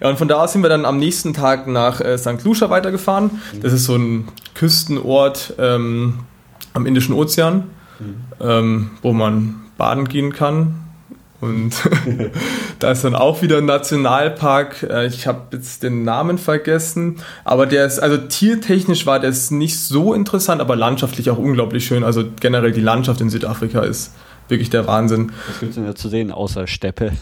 Ja, 0.00 0.10
und 0.10 0.18
von 0.18 0.28
da 0.28 0.42
aus 0.42 0.52
sind 0.52 0.62
wir 0.62 0.68
dann 0.68 0.84
am 0.84 0.98
nächsten 0.98 1.32
Tag 1.32 1.66
nach 1.66 2.00
äh, 2.00 2.18
St. 2.18 2.44
Lucia 2.44 2.68
weitergefahren. 2.68 3.30
Das 3.62 3.72
ist 3.72 3.84
so 3.84 3.96
ein 3.96 4.28
Küstenort 4.54 5.54
ähm, 5.58 6.20
am 6.74 6.84
Indischen 6.84 7.14
Ozean, 7.14 7.64
mhm. 7.98 8.14
ähm, 8.40 8.90
wo 9.00 9.14
man 9.14 9.65
baden 9.76 10.08
gehen 10.08 10.32
kann. 10.32 10.82
Und 11.40 11.74
da 12.78 12.92
ist 12.92 13.04
dann 13.04 13.14
auch 13.14 13.42
wieder 13.42 13.58
ein 13.58 13.66
Nationalpark. 13.66 14.82
Äh, 14.84 15.06
ich 15.06 15.26
habe 15.26 15.56
jetzt 15.56 15.82
den 15.82 16.02
Namen 16.02 16.38
vergessen, 16.38 17.16
aber 17.44 17.66
der 17.66 17.86
ist, 17.86 17.98
also 17.98 18.16
tiertechnisch 18.16 19.06
war 19.06 19.20
das 19.20 19.50
nicht 19.50 19.78
so 19.78 20.14
interessant, 20.14 20.60
aber 20.60 20.76
landschaftlich 20.76 21.30
auch 21.30 21.38
unglaublich 21.38 21.86
schön. 21.86 22.04
Also 22.04 22.24
generell 22.40 22.72
die 22.72 22.80
Landschaft 22.80 23.20
in 23.20 23.30
Südafrika 23.30 23.80
ist 23.80 24.12
wirklich 24.48 24.70
der 24.70 24.86
Wahnsinn. 24.86 25.32
Was 25.48 25.60
gibt 25.60 25.70
es 25.70 25.76
denn 25.76 25.86
da 25.86 25.94
zu 25.94 26.08
sehen, 26.08 26.32
außer 26.32 26.66
Steppe? 26.66 27.12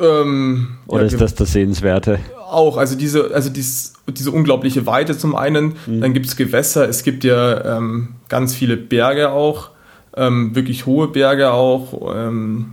Ähm, 0.00 0.78
Oder 0.86 1.02
ja, 1.02 1.08
ist 1.08 1.20
das 1.20 1.34
das 1.34 1.52
Sehenswerte? 1.52 2.20
Auch, 2.48 2.76
also 2.76 2.96
diese, 2.96 3.34
also 3.34 3.50
dies, 3.50 3.94
diese 4.08 4.30
unglaubliche 4.30 4.86
Weite 4.86 5.18
zum 5.18 5.34
einen, 5.34 5.74
mhm. 5.86 6.00
dann 6.00 6.12
gibt 6.12 6.26
es 6.26 6.36
Gewässer, 6.36 6.88
es 6.88 7.02
gibt 7.02 7.24
ja 7.24 7.78
ähm, 7.78 8.16
ganz 8.28 8.54
viele 8.54 8.76
Berge 8.76 9.30
auch 9.30 9.70
ähm, 10.16 10.54
wirklich 10.54 10.86
hohe 10.86 11.08
Berge 11.08 11.52
auch. 11.52 12.14
Ähm, 12.14 12.72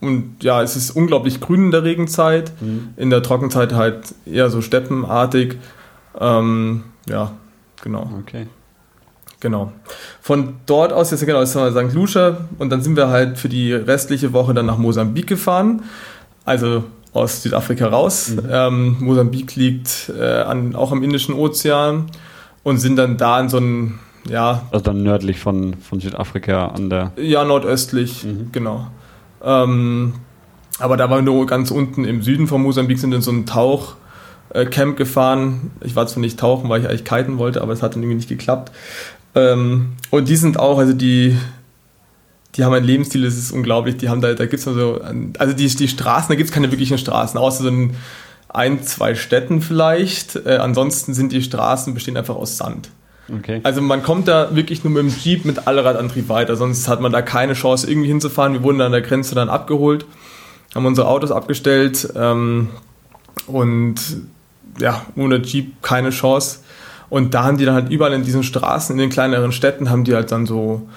und 0.00 0.36
ja, 0.42 0.62
es 0.62 0.76
ist 0.76 0.90
unglaublich 0.92 1.40
grün 1.40 1.66
in 1.66 1.70
der 1.70 1.82
Regenzeit, 1.82 2.52
mhm. 2.60 2.90
in 2.96 3.10
der 3.10 3.22
Trockenzeit 3.22 3.74
halt 3.74 4.14
eher 4.26 4.48
so 4.48 4.60
steppenartig. 4.60 5.56
Ähm, 6.20 6.84
ja, 7.08 7.32
genau. 7.82 8.10
Okay. 8.20 8.46
Genau. 9.40 9.72
Von 10.20 10.54
dort 10.66 10.92
aus, 10.92 11.10
jetzt 11.10 11.24
genau, 11.24 11.40
ist 11.40 11.52
St. 11.52 11.94
Lucia 11.94 12.48
und 12.58 12.70
dann 12.70 12.82
sind 12.82 12.96
wir 12.96 13.08
halt 13.08 13.38
für 13.38 13.48
die 13.48 13.72
restliche 13.72 14.32
Woche 14.32 14.52
dann 14.52 14.66
nach 14.66 14.78
Mosambik 14.78 15.28
gefahren. 15.28 15.82
Also 16.44 16.84
aus 17.12 17.42
Südafrika 17.42 17.86
raus. 17.88 18.30
Mhm. 18.30 18.48
Ähm, 18.50 18.96
Mosambik 19.00 19.54
liegt 19.56 20.12
äh, 20.18 20.40
an, 20.42 20.74
auch 20.74 20.92
am 20.92 21.02
Indischen 21.02 21.34
Ozean 21.34 22.06
und 22.62 22.78
sind 22.78 22.96
dann 22.96 23.16
da 23.16 23.40
in 23.40 23.48
so 23.48 23.58
einem 23.58 23.98
ja. 24.30 24.62
Also 24.70 24.84
dann 24.84 25.02
nördlich 25.02 25.38
von, 25.38 25.74
von 25.74 26.00
Südafrika 26.00 26.68
an 26.68 26.90
der. 26.90 27.12
Ja, 27.16 27.44
nordöstlich, 27.44 28.24
mhm. 28.24 28.50
genau. 28.52 28.88
Ähm, 29.42 30.14
aber 30.78 30.96
da 30.96 31.10
waren 31.10 31.24
wir 31.24 31.32
nur 31.32 31.46
ganz 31.46 31.70
unten 31.70 32.04
im 32.04 32.22
Süden 32.22 32.46
von 32.46 32.62
Mosambik, 32.62 32.98
sind 32.98 33.12
in 33.12 33.22
so 33.22 33.30
ein 33.30 33.46
Tauchcamp 33.46 34.96
gefahren. 34.96 35.70
Ich 35.82 35.96
war 35.96 36.06
zwar 36.06 36.20
nicht 36.20 36.38
tauchen, 36.38 36.68
weil 36.68 36.80
ich 36.80 36.88
eigentlich 36.88 37.04
kiten 37.04 37.38
wollte, 37.38 37.62
aber 37.62 37.72
es 37.72 37.82
hat 37.82 37.94
dann 37.94 38.02
irgendwie 38.02 38.16
nicht 38.16 38.28
geklappt. 38.28 38.72
Ähm, 39.34 39.92
und 40.10 40.28
die 40.28 40.36
sind 40.36 40.58
auch, 40.58 40.78
also 40.78 40.92
die, 40.92 41.36
die 42.54 42.64
haben 42.64 42.72
ein 42.72 42.84
Lebensstil, 42.84 43.22
das 43.22 43.36
ist 43.36 43.52
unglaublich. 43.52 43.96
Die 43.96 44.08
haben 44.08 44.20
da, 44.20 44.34
da 44.34 44.46
gibt 44.46 44.60
es 44.60 44.68
also, 44.68 45.00
also 45.38 45.52
die, 45.52 45.66
die 45.66 45.88
Straßen, 45.88 46.28
da 46.28 46.34
gibt 46.34 46.48
es 46.48 46.54
keine 46.54 46.70
wirklichen 46.70 46.98
Straßen, 46.98 47.38
außer 47.38 47.64
so 47.64 47.70
ein, 47.70 47.94
ein 48.48 48.82
zwei 48.82 49.14
Städten 49.14 49.60
vielleicht. 49.60 50.36
Äh, 50.36 50.56
ansonsten 50.56 51.14
sind 51.14 51.32
die 51.32 51.42
Straßen 51.42 51.94
bestehen 51.94 52.16
einfach 52.16 52.36
aus 52.36 52.56
Sand. 52.56 52.90
Okay. 53.32 53.60
Also 53.62 53.82
man 53.82 54.02
kommt 54.02 54.28
da 54.28 54.54
wirklich 54.56 54.84
nur 54.84 54.92
mit 54.92 55.02
dem 55.02 55.18
Jeep 55.18 55.44
mit 55.44 55.66
Allradantrieb 55.66 56.28
weiter, 56.28 56.56
sonst 56.56 56.88
hat 56.88 57.00
man 57.00 57.12
da 57.12 57.22
keine 57.22 57.52
Chance 57.52 57.90
irgendwie 57.90 58.08
hinzufahren. 58.08 58.54
Wir 58.54 58.62
wurden 58.62 58.80
an 58.80 58.92
der 58.92 59.02
Grenze 59.02 59.34
dann 59.34 59.48
abgeholt, 59.48 60.06
haben 60.74 60.86
unsere 60.86 61.08
Autos 61.08 61.30
abgestellt 61.30 62.08
ähm, 62.16 62.68
und 63.46 63.96
ja, 64.78 65.02
ohne 65.16 65.42
Jeep 65.42 65.82
keine 65.82 66.10
Chance. 66.10 66.60
Und 67.10 67.34
da 67.34 67.44
haben 67.44 67.56
die 67.58 67.64
dann 67.64 67.74
halt 67.74 67.90
überall 67.90 68.12
in 68.12 68.22
diesen 68.22 68.42
Straßen, 68.42 68.94
in 68.94 68.98
den 68.98 69.10
kleineren 69.10 69.52
Städten, 69.52 69.90
haben 69.90 70.04
die 70.04 70.14
halt 70.14 70.30
dann 70.30 70.46
so 70.46 70.88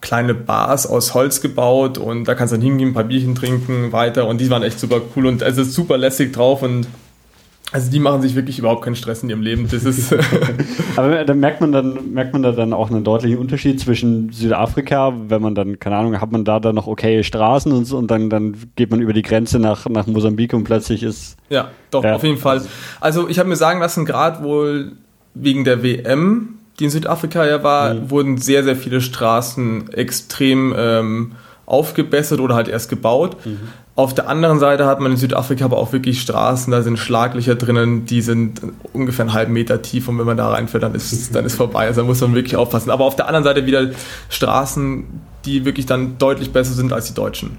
kleine 0.00 0.34
Bars 0.34 0.86
aus 0.86 1.14
Holz 1.14 1.40
gebaut 1.40 1.98
und 1.98 2.24
da 2.24 2.34
kannst 2.34 2.52
du 2.52 2.56
dann 2.56 2.64
hingehen, 2.64 2.90
ein 2.90 2.94
paar 2.94 3.04
Bierchen 3.04 3.34
trinken, 3.34 3.92
weiter 3.92 4.26
und 4.26 4.40
die 4.40 4.48
waren 4.48 4.62
echt 4.62 4.78
super 4.78 5.00
cool 5.16 5.26
und 5.26 5.42
es 5.42 5.58
ist 5.58 5.74
super 5.74 5.98
lässig 5.98 6.32
drauf 6.32 6.62
und 6.62 6.86
also 7.70 7.90
die 7.90 7.98
machen 7.98 8.22
sich 8.22 8.34
wirklich 8.34 8.58
überhaupt 8.58 8.82
keinen 8.82 8.96
Stress 8.96 9.22
in 9.22 9.28
ihrem 9.28 9.42
Leben. 9.42 9.68
Das 9.70 9.84
ist 9.84 10.14
Aber 10.96 11.24
da 11.24 11.34
merkt 11.34 11.60
man 11.60 11.72
dann, 11.72 12.12
merkt 12.12 12.32
man 12.32 12.42
da 12.42 12.52
dann 12.52 12.72
auch 12.72 12.90
einen 12.90 13.04
deutlichen 13.04 13.38
Unterschied 13.38 13.78
zwischen 13.78 14.32
Südafrika, 14.32 15.12
wenn 15.28 15.42
man 15.42 15.54
dann, 15.54 15.78
keine 15.78 15.96
Ahnung, 15.96 16.18
hat 16.20 16.32
man 16.32 16.44
da 16.44 16.60
dann 16.60 16.74
noch 16.74 16.86
okay 16.86 17.22
Straßen 17.22 17.70
und 17.72 17.92
und 17.92 18.10
dann, 18.10 18.30
dann 18.30 18.56
geht 18.76 18.90
man 18.90 19.00
über 19.00 19.12
die 19.12 19.22
Grenze 19.22 19.58
nach, 19.58 19.86
nach 19.86 20.06
Mosambik 20.06 20.54
und 20.54 20.64
plötzlich 20.64 21.02
ist. 21.02 21.36
Ja, 21.50 21.70
doch, 21.90 22.04
ja. 22.04 22.14
auf 22.14 22.22
jeden 22.22 22.38
Fall. 22.38 22.62
Also 23.00 23.28
ich 23.28 23.38
habe 23.38 23.48
mir 23.48 23.56
sagen 23.56 23.80
lassen, 23.80 24.04
gerade 24.04 24.42
wohl 24.42 24.92
wegen 25.34 25.64
der 25.64 25.82
WM, 25.82 26.58
die 26.78 26.84
in 26.84 26.90
Südafrika 26.90 27.46
ja 27.46 27.62
war, 27.62 27.94
mhm. 27.94 28.10
wurden 28.10 28.38
sehr, 28.38 28.64
sehr 28.64 28.76
viele 28.76 29.00
Straßen 29.00 29.92
extrem 29.92 30.74
ähm, 30.76 31.32
aufgebessert 31.66 32.40
oder 32.40 32.54
halt 32.54 32.68
erst 32.68 32.88
gebaut. 32.88 33.36
Mhm. 33.44 33.58
Auf 33.98 34.14
der 34.14 34.28
anderen 34.28 34.60
Seite 34.60 34.86
hat 34.86 35.00
man 35.00 35.10
in 35.10 35.18
Südafrika 35.18 35.64
aber 35.64 35.76
auch 35.76 35.92
wirklich 35.92 36.20
Straßen, 36.20 36.70
da 36.70 36.82
sind 36.82 37.00
Schlaglöcher 37.00 37.56
drinnen, 37.56 38.06
die 38.06 38.22
sind 38.22 38.60
ungefähr 38.92 39.24
einen 39.24 39.32
halben 39.32 39.52
Meter 39.52 39.82
tief 39.82 40.06
und 40.06 40.16
wenn 40.20 40.24
man 40.24 40.36
da 40.36 40.48
reinfährt, 40.50 40.84
dann 40.84 40.94
ist, 40.94 41.34
dann 41.34 41.44
ist 41.44 41.56
vorbei. 41.56 41.88
Also 41.88 42.02
da 42.02 42.06
muss 42.06 42.20
man 42.20 42.32
wirklich 42.32 42.54
aufpassen. 42.54 42.92
Aber 42.92 43.04
auf 43.04 43.16
der 43.16 43.26
anderen 43.26 43.42
Seite 43.42 43.66
wieder 43.66 43.90
Straßen, 44.28 45.02
die 45.44 45.64
wirklich 45.64 45.86
dann 45.86 46.16
deutlich 46.16 46.52
besser 46.52 46.74
sind 46.74 46.92
als 46.92 47.08
die 47.08 47.14
deutschen. 47.14 47.58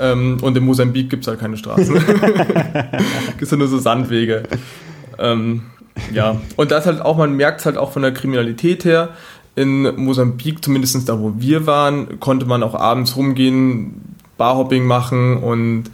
Ähm, 0.00 0.38
und 0.42 0.56
in 0.56 0.64
Mosambik 0.64 1.08
gibt 1.08 1.22
es 1.22 1.28
halt 1.28 1.38
keine 1.38 1.56
Straßen. 1.56 1.94
gibt 3.38 3.42
es 3.42 3.52
nur 3.52 3.68
so 3.68 3.78
Sandwege. 3.78 4.42
Ähm, 5.20 5.62
ja, 6.12 6.40
und 6.56 6.72
das 6.72 6.86
halt 6.86 7.00
auch, 7.00 7.16
man 7.16 7.36
merkt 7.36 7.60
es 7.60 7.66
halt 7.66 7.78
auch 7.78 7.92
von 7.92 8.02
der 8.02 8.12
Kriminalität 8.12 8.84
her. 8.84 9.10
In 9.54 9.82
Mosambik, 9.94 10.64
zumindest 10.64 11.08
da 11.08 11.20
wo 11.20 11.34
wir 11.38 11.68
waren, 11.68 12.18
konnte 12.18 12.44
man 12.44 12.64
auch 12.64 12.74
abends 12.74 13.14
rumgehen, 13.14 14.15
Barhopping 14.38 14.84
machen 14.84 15.38
und 15.38 15.84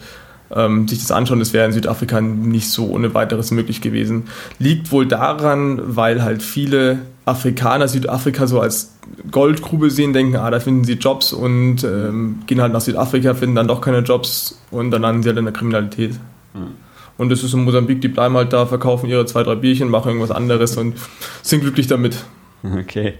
ähm, 0.54 0.86
sich 0.86 1.00
das 1.00 1.10
anschauen, 1.10 1.38
das 1.38 1.52
wäre 1.52 1.66
in 1.66 1.72
Südafrika 1.72 2.20
nicht 2.20 2.68
so 2.68 2.88
ohne 2.88 3.14
weiteres 3.14 3.50
möglich 3.50 3.80
gewesen. 3.80 4.24
Liegt 4.58 4.92
wohl 4.92 5.06
daran, 5.06 5.80
weil 5.84 6.22
halt 6.22 6.42
viele 6.42 7.00
Afrikaner 7.24 7.88
Südafrika 7.88 8.46
so 8.46 8.60
als 8.60 8.94
Goldgrube 9.30 9.90
sehen, 9.90 10.12
denken, 10.12 10.36
ah, 10.36 10.50
da 10.50 10.60
finden 10.60 10.84
sie 10.84 10.94
Jobs 10.94 11.32
und 11.32 11.84
ähm, 11.84 12.40
gehen 12.46 12.60
halt 12.60 12.72
nach 12.72 12.80
Südafrika, 12.80 13.34
finden 13.34 13.54
dann 13.54 13.68
doch 13.68 13.80
keine 13.80 14.00
Jobs 14.00 14.60
und 14.70 14.90
dann 14.90 15.02
landen 15.02 15.22
sie 15.22 15.28
halt 15.28 15.38
in 15.38 15.44
der 15.44 15.54
Kriminalität. 15.54 16.12
Mhm. 16.54 16.74
Und 17.18 17.30
das 17.30 17.44
ist 17.44 17.54
in 17.54 17.64
Mosambik, 17.64 18.00
die 18.00 18.08
bleiben 18.08 18.36
halt 18.36 18.52
da, 18.52 18.66
verkaufen 18.66 19.08
ihre 19.08 19.26
zwei, 19.26 19.42
drei 19.42 19.54
Bierchen, 19.54 19.88
machen 19.88 20.08
irgendwas 20.08 20.30
anderes 20.30 20.76
und 20.76 20.94
sind 21.42 21.60
glücklich 21.60 21.86
damit. 21.86 22.16
Okay. 22.64 23.14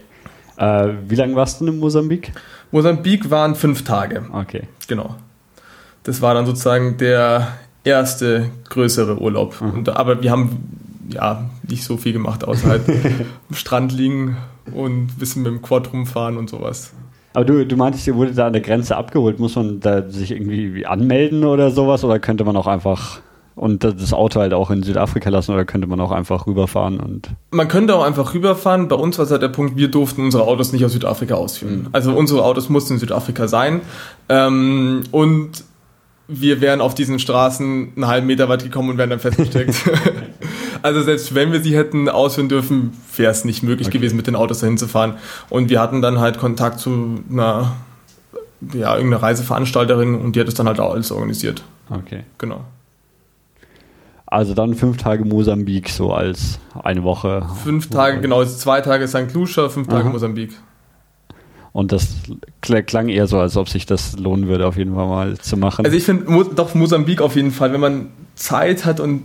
Äh, 0.57 0.89
wie 1.07 1.15
lange 1.15 1.35
warst 1.35 1.61
du 1.61 1.67
in 1.67 1.79
Mosambik? 1.79 2.31
Mosambik 2.71 3.29
waren 3.29 3.55
fünf 3.55 3.83
Tage. 3.83 4.25
Okay. 4.31 4.63
Genau. 4.87 5.15
Das 6.03 6.21
war 6.21 6.33
dann 6.33 6.45
sozusagen 6.45 6.97
der 6.97 7.47
erste 7.83 8.49
größere 8.69 9.19
Urlaub. 9.19 9.59
Mhm. 9.61 9.71
Und, 9.71 9.89
aber 9.89 10.21
wir 10.21 10.31
haben 10.31 10.79
ja 11.09 11.49
nicht 11.67 11.83
so 11.83 11.97
viel 11.97 12.13
gemacht, 12.13 12.43
außer 12.43 12.67
halt 12.67 12.83
am 13.49 13.55
Strand 13.55 13.91
liegen 13.91 14.37
und 14.73 15.05
ein 15.05 15.15
bisschen 15.19 15.43
mit 15.43 15.51
dem 15.51 15.61
Quad 15.61 15.91
rumfahren 15.91 16.37
und 16.37 16.49
sowas. 16.49 16.93
Aber 17.33 17.45
du, 17.45 17.65
du 17.65 17.75
meintest, 17.75 18.05
ihr 18.07 18.15
wurde 18.15 18.33
da 18.33 18.47
an 18.47 18.53
der 18.53 18.61
Grenze 18.61 18.95
abgeholt. 18.95 19.39
Muss 19.39 19.55
man 19.55 19.79
da 19.79 20.07
sich 20.07 20.31
irgendwie 20.31 20.85
anmelden 20.85 21.43
oder 21.43 21.71
sowas? 21.71 22.03
Oder 22.03 22.19
könnte 22.19 22.43
man 22.43 22.55
auch 22.55 22.67
einfach 22.67 23.21
und 23.55 23.83
das 23.83 24.13
Auto 24.13 24.39
halt 24.39 24.53
auch 24.53 24.71
in 24.71 24.83
Südafrika 24.83 25.29
lassen 25.29 25.53
oder 25.53 25.65
könnte 25.65 25.87
man 25.87 25.99
auch 26.01 26.11
einfach 26.11 26.47
rüberfahren 26.47 26.99
und 26.99 27.29
man 27.51 27.67
könnte 27.67 27.95
auch 27.95 28.03
einfach 28.03 28.33
rüberfahren. 28.33 28.87
Bei 28.87 28.95
uns 28.95 29.17
war 29.17 29.25
es 29.25 29.31
halt 29.31 29.41
der 29.41 29.49
Punkt, 29.49 29.77
wir 29.77 29.89
durften 29.89 30.23
unsere 30.23 30.45
Autos 30.45 30.73
nicht 30.73 30.83
aus 30.85 30.93
Südafrika 30.93 31.35
ausführen. 31.35 31.83
Mhm. 31.83 31.89
Also 31.91 32.13
unsere 32.13 32.43
Autos 32.43 32.69
mussten 32.69 32.93
in 32.93 32.99
Südafrika 32.99 33.47
sein 33.47 33.81
ähm, 34.29 35.03
und 35.11 35.63
wir 36.27 36.61
wären 36.61 36.81
auf 36.81 36.95
diesen 36.95 37.19
Straßen 37.19 37.93
einen 37.95 38.07
halben 38.07 38.27
Meter 38.27 38.49
weit 38.49 38.63
gekommen 38.63 38.89
und 38.89 38.97
wären 38.97 39.09
dann 39.09 39.19
festgesteckt. 39.19 39.75
also 40.81 41.01
selbst 41.01 41.35
wenn 41.35 41.51
wir 41.51 41.61
sie 41.61 41.75
hätten 41.75 42.09
ausführen 42.09 42.49
dürfen, 42.49 42.91
wäre 43.15 43.31
es 43.31 43.45
nicht 43.45 43.61
möglich 43.61 43.87
okay. 43.87 43.97
gewesen, 43.97 44.15
mit 44.15 44.27
den 44.27 44.35
Autos 44.35 44.59
dahin 44.59 44.77
zu 44.77 44.87
fahren. 44.87 45.15
Und 45.49 45.69
wir 45.69 45.81
hatten 45.81 46.01
dann 46.01 46.19
halt 46.19 46.37
Kontakt 46.37 46.79
zu 46.79 47.19
einer, 47.29 47.73
ja, 48.73 48.95
irgendeiner 48.95 49.21
Reiseveranstalterin 49.21 50.15
und 50.15 50.35
die 50.35 50.39
hat 50.39 50.47
es 50.47 50.53
dann 50.53 50.67
halt 50.67 50.79
auch 50.79 50.93
alles 50.93 51.11
organisiert. 51.11 51.63
Okay. 51.89 52.23
Genau. 52.37 52.63
Also 54.33 54.55
dann 54.55 54.73
fünf 54.73 54.97
Tage 54.97 55.25
Mosambik 55.25 55.89
so 55.89 56.11
als 56.11 56.57
eine 56.83 57.03
Woche. 57.03 57.45
Fünf 57.63 57.91
Tage, 57.91 58.19
genau, 58.19 58.39
also 58.39 58.57
zwei 58.57 58.81
Tage 58.81 59.07
St. 59.07 59.31
Lucia, 59.31 59.69
fünf 59.69 59.87
Tage 59.87 60.05
Aha. 60.05 60.09
Mosambik. 60.09 60.53
Und 61.71 61.91
das 61.91 62.15
klang 62.61 63.09
eher 63.09 63.27
so, 63.27 63.37
als 63.37 63.57
ob 63.57 63.69
sich 63.69 63.85
das 63.85 64.17
lohnen 64.17 64.47
würde, 64.47 64.65
auf 64.65 64.75
jeden 64.75 64.95
Fall 64.95 65.07
mal 65.07 65.37
zu 65.37 65.55
machen. 65.55 65.85
Also 65.85 65.95
ich 65.95 66.03
finde 66.03 66.25
doch 66.55 66.73
Mosambik 66.73 67.21
auf 67.21 67.35
jeden 67.35 67.51
Fall, 67.51 67.73
wenn 67.73 67.79
man 67.79 68.07
Zeit 68.33 68.85
hat 68.85 68.99
und 68.99 69.21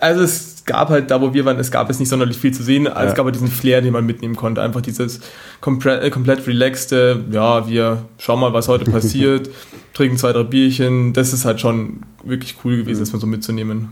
also 0.00 0.22
es 0.22 0.64
gab 0.64 0.88
halt 0.88 1.12
da, 1.12 1.20
wo 1.20 1.32
wir 1.32 1.44
waren, 1.44 1.60
es 1.60 1.70
gab 1.70 1.88
es 1.88 2.00
nicht 2.00 2.08
sonderlich 2.08 2.38
viel 2.38 2.52
zu 2.52 2.64
sehen, 2.64 2.86
ja. 2.86 3.00
es 3.04 3.14
gab 3.14 3.24
halt 3.24 3.36
diesen 3.36 3.46
Flair, 3.46 3.82
den 3.82 3.92
man 3.92 4.04
mitnehmen 4.04 4.34
konnte. 4.34 4.62
Einfach 4.62 4.80
dieses 4.80 5.20
komplett, 5.60 6.02
äh, 6.02 6.10
komplett 6.10 6.44
relaxte, 6.48 7.24
ja, 7.30 7.68
wir 7.68 8.02
schauen 8.18 8.40
mal, 8.40 8.52
was 8.52 8.66
heute 8.66 8.84
passiert, 8.90 9.48
trinken 9.94 10.16
zwei, 10.16 10.32
drei 10.32 10.42
Bierchen. 10.42 11.12
Das 11.12 11.32
ist 11.32 11.44
halt 11.44 11.60
schon 11.60 12.00
wirklich 12.24 12.56
cool 12.64 12.78
gewesen, 12.78 12.98
das 12.98 13.12
mal 13.12 13.20
so 13.20 13.28
mitzunehmen. 13.28 13.90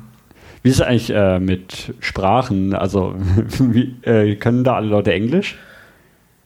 Wie 0.66 0.70
ist 0.70 0.81
es 0.81 0.83
eigentlich 0.83 1.11
äh, 1.11 1.38
mit 1.38 1.94
Sprachen? 2.00 2.74
Also, 2.74 3.14
wie, 3.61 3.94
äh, 4.02 4.35
können 4.35 4.64
da 4.64 4.74
alle 4.74 4.88
Leute 4.88 5.12
Englisch? 5.12 5.57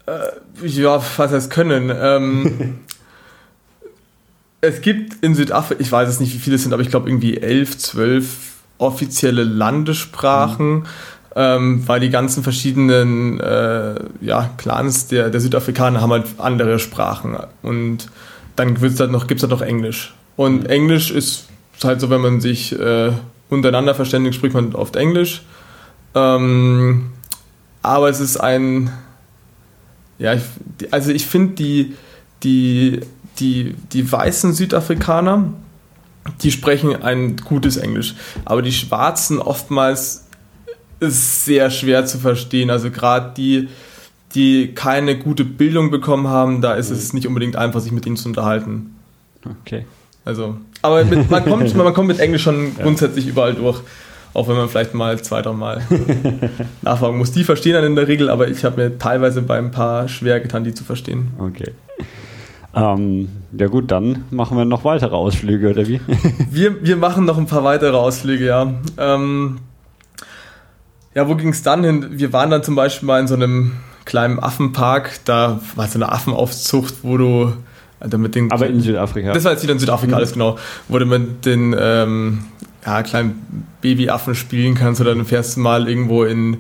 Äh, 0.05 0.67
ja, 0.67 1.03
was 1.17 1.33
heißt 1.33 1.49
können? 1.49 1.91
Ähm, 1.91 2.81
es 4.61 4.83
gibt 4.83 5.25
in 5.25 5.35
Südafrika, 5.35 5.81
ich 5.81 5.91
weiß 5.91 6.07
es 6.07 6.21
nicht, 6.21 6.35
wie 6.35 6.39
viele 6.39 6.57
es 6.57 6.65
sind, 6.65 6.75
aber 6.75 6.83
ich 6.83 6.91
glaube 6.91 7.09
irgendwie 7.09 7.39
elf, 7.39 7.79
zwölf 7.79 8.57
offizielle 8.77 9.43
Landessprachen. 9.43 10.81
Mhm. 10.81 10.85
Ähm, 11.35 11.89
weil 11.89 12.01
die 12.01 12.11
ganzen 12.11 12.43
verschiedenen 12.43 13.41
äh, 13.41 13.95
ja, 14.21 14.51
Clans 14.59 15.07
der, 15.07 15.31
der 15.31 15.41
Südafrikaner 15.41 16.03
haben 16.03 16.13
halt 16.13 16.27
andere 16.37 16.79
Sprachen. 16.79 17.39
Und 17.63 18.09
dann 18.55 18.75
gibt's 18.75 19.01
halt 19.01 19.13
noch, 19.13 19.29
gibt's 19.29 19.43
halt 19.43 19.53
noch 19.53 19.63
Englisch. 19.63 20.13
Und 20.37 20.65
mhm. 20.65 20.67
Englisch 20.67 21.11
ist 21.11 21.47
halt 21.83 22.03
so, 22.03 22.11
wenn 22.11 22.21
man 22.21 22.43
sich 22.43 22.79
äh, 22.79 23.13
untereinander 23.51 23.95
verständigt, 23.95 24.37
spricht 24.37 24.55
man 24.55 24.75
oft 24.75 24.97
Englisch. 24.97 25.43
Ähm, 26.15 27.11
aber 27.83 28.09
es 28.09 28.21
ist 28.21 28.37
ein, 28.37 28.91
ja, 30.19 30.35
ich, 30.35 30.43
also 30.91 31.13
ich 31.13 31.27
finde 31.27 31.55
die, 31.55 31.95
die, 32.43 33.01
die, 33.39 33.75
die 33.93 34.11
weißen 34.11 34.53
Südafrikaner, 34.53 35.53
die 36.43 36.51
sprechen 36.51 37.03
ein 37.03 37.37
gutes 37.37 37.77
Englisch. 37.77 38.15
Aber 38.45 38.63
die 38.63 38.73
Schwarzen 38.73 39.39
oftmals 39.39 40.27
ist 41.01 41.45
sehr 41.45 41.71
schwer 41.71 42.05
zu 42.05 42.19
verstehen. 42.19 42.71
Also 42.71 42.91
gerade 42.91 43.33
die, 43.37 43.69
die 44.35 44.75
keine 44.75 45.19
gute 45.19 45.45
Bildung 45.45 45.91
bekommen 45.91 46.29
haben, 46.29 46.61
da 46.61 46.75
ist 46.75 46.91
es 46.91 47.13
nicht 47.13 47.27
unbedingt 47.27 47.57
einfach, 47.57 47.81
sich 47.81 47.93
mit 47.93 48.07
ihnen 48.07 48.17
zu 48.17 48.29
unterhalten. 48.29 48.97
Okay. 49.63 49.87
Also, 50.25 50.59
aber 50.83 51.05
mit, 51.05 51.31
man, 51.31 51.45
kommt, 51.45 51.75
man 51.75 51.95
kommt 51.95 52.09
mit 52.09 52.21
Englisch 52.21 52.43
schon 52.43 52.77
grundsätzlich 52.77 53.27
überall 53.27 53.55
durch. 53.55 53.81
Auch 54.33 54.47
wenn 54.47 54.57
man 54.57 54.69
vielleicht 54.69 54.95
mal 54.95 55.21
zwei, 55.21 55.43
drei 55.43 55.53
Mal 55.53 55.83
nachfragen 56.83 57.19
muss. 57.19 57.33
Die 57.33 57.43
verstehen 57.43 57.73
dann 57.73 57.85
in 57.85 57.97
der 57.97 58.07
Regel, 58.07 58.31
aber 58.31 58.47
ich 58.47 58.65
habe 58.65 58.81
mir 58.81 58.99
teilweise 58.99 59.43
bei 59.43 59.59
ein 59.59 59.73
paar 59.73 60.07
schwer 60.07 60.39
getan, 60.39 60.63
die 60.63 60.73
zu 60.73 60.85
verstehen. 60.85 61.33
Okay. 61.39 61.73
Ähm, 62.75 63.29
ja 63.59 63.67
gut, 63.67 63.91
dann 63.91 64.25
machen 64.31 64.57
wir 64.57 64.65
noch 64.65 64.85
weitere 64.85 65.17
Ausflüge, 65.17 65.71
oder 65.71 65.89
wie? 65.89 66.01
wir, 66.51 66.85
wir 66.85 66.97
machen 66.97 67.25
noch 67.25 67.39
ein 67.39 67.47
paar 67.47 67.65
weitere 67.65 67.97
Ausflüge, 67.97 68.47
ja. 68.47 68.73
Ähm, 68.97 69.59
ja, 71.15 71.29
wo 71.29 71.35
ging 71.35 71.49
es 71.49 71.63
dann 71.63 71.83
hin? 71.83 72.07
Wir 72.11 72.33
waren 72.33 72.51
dann 72.51 72.63
zum 72.63 72.77
Beispiel 72.77 73.07
mal 73.09 73.21
in 73.21 73.27
so 73.27 73.35
einem 73.35 73.73
kleinen 74.05 74.39
Affenpark, 74.39 75.19
da 75.25 75.61
war 75.75 75.89
so 75.89 75.99
eine 75.99 76.13
Affenaufzucht, 76.13 77.03
wo 77.03 77.17
du 77.17 77.53
also 78.01 78.19
mit 78.19 78.35
den 78.35 78.51
Aber 78.51 78.67
in 78.67 78.81
Südafrika. 78.81 79.33
Das 79.33 79.45
war 79.45 79.53
jetzt 79.53 79.63
wieder 79.63 79.75
in 79.75 79.79
Südafrika, 79.79 80.13
mhm. 80.13 80.17
alles 80.17 80.33
genau. 80.33 80.59
Wo 80.89 80.99
du 80.99 81.07
mit 81.07 81.45
den 81.45 81.77
ähm, 81.79 82.45
ja, 82.85 83.03
kleinen 83.03 83.67
Babyaffen 83.83 84.35
spielen 84.35 84.75
kannst 84.75 85.01
oder 85.01 85.15
dann 85.15 85.27
fährst 85.27 85.57
du 85.57 85.61
mal 85.61 85.89
irgendwo 85.89 86.25
in 86.25 86.59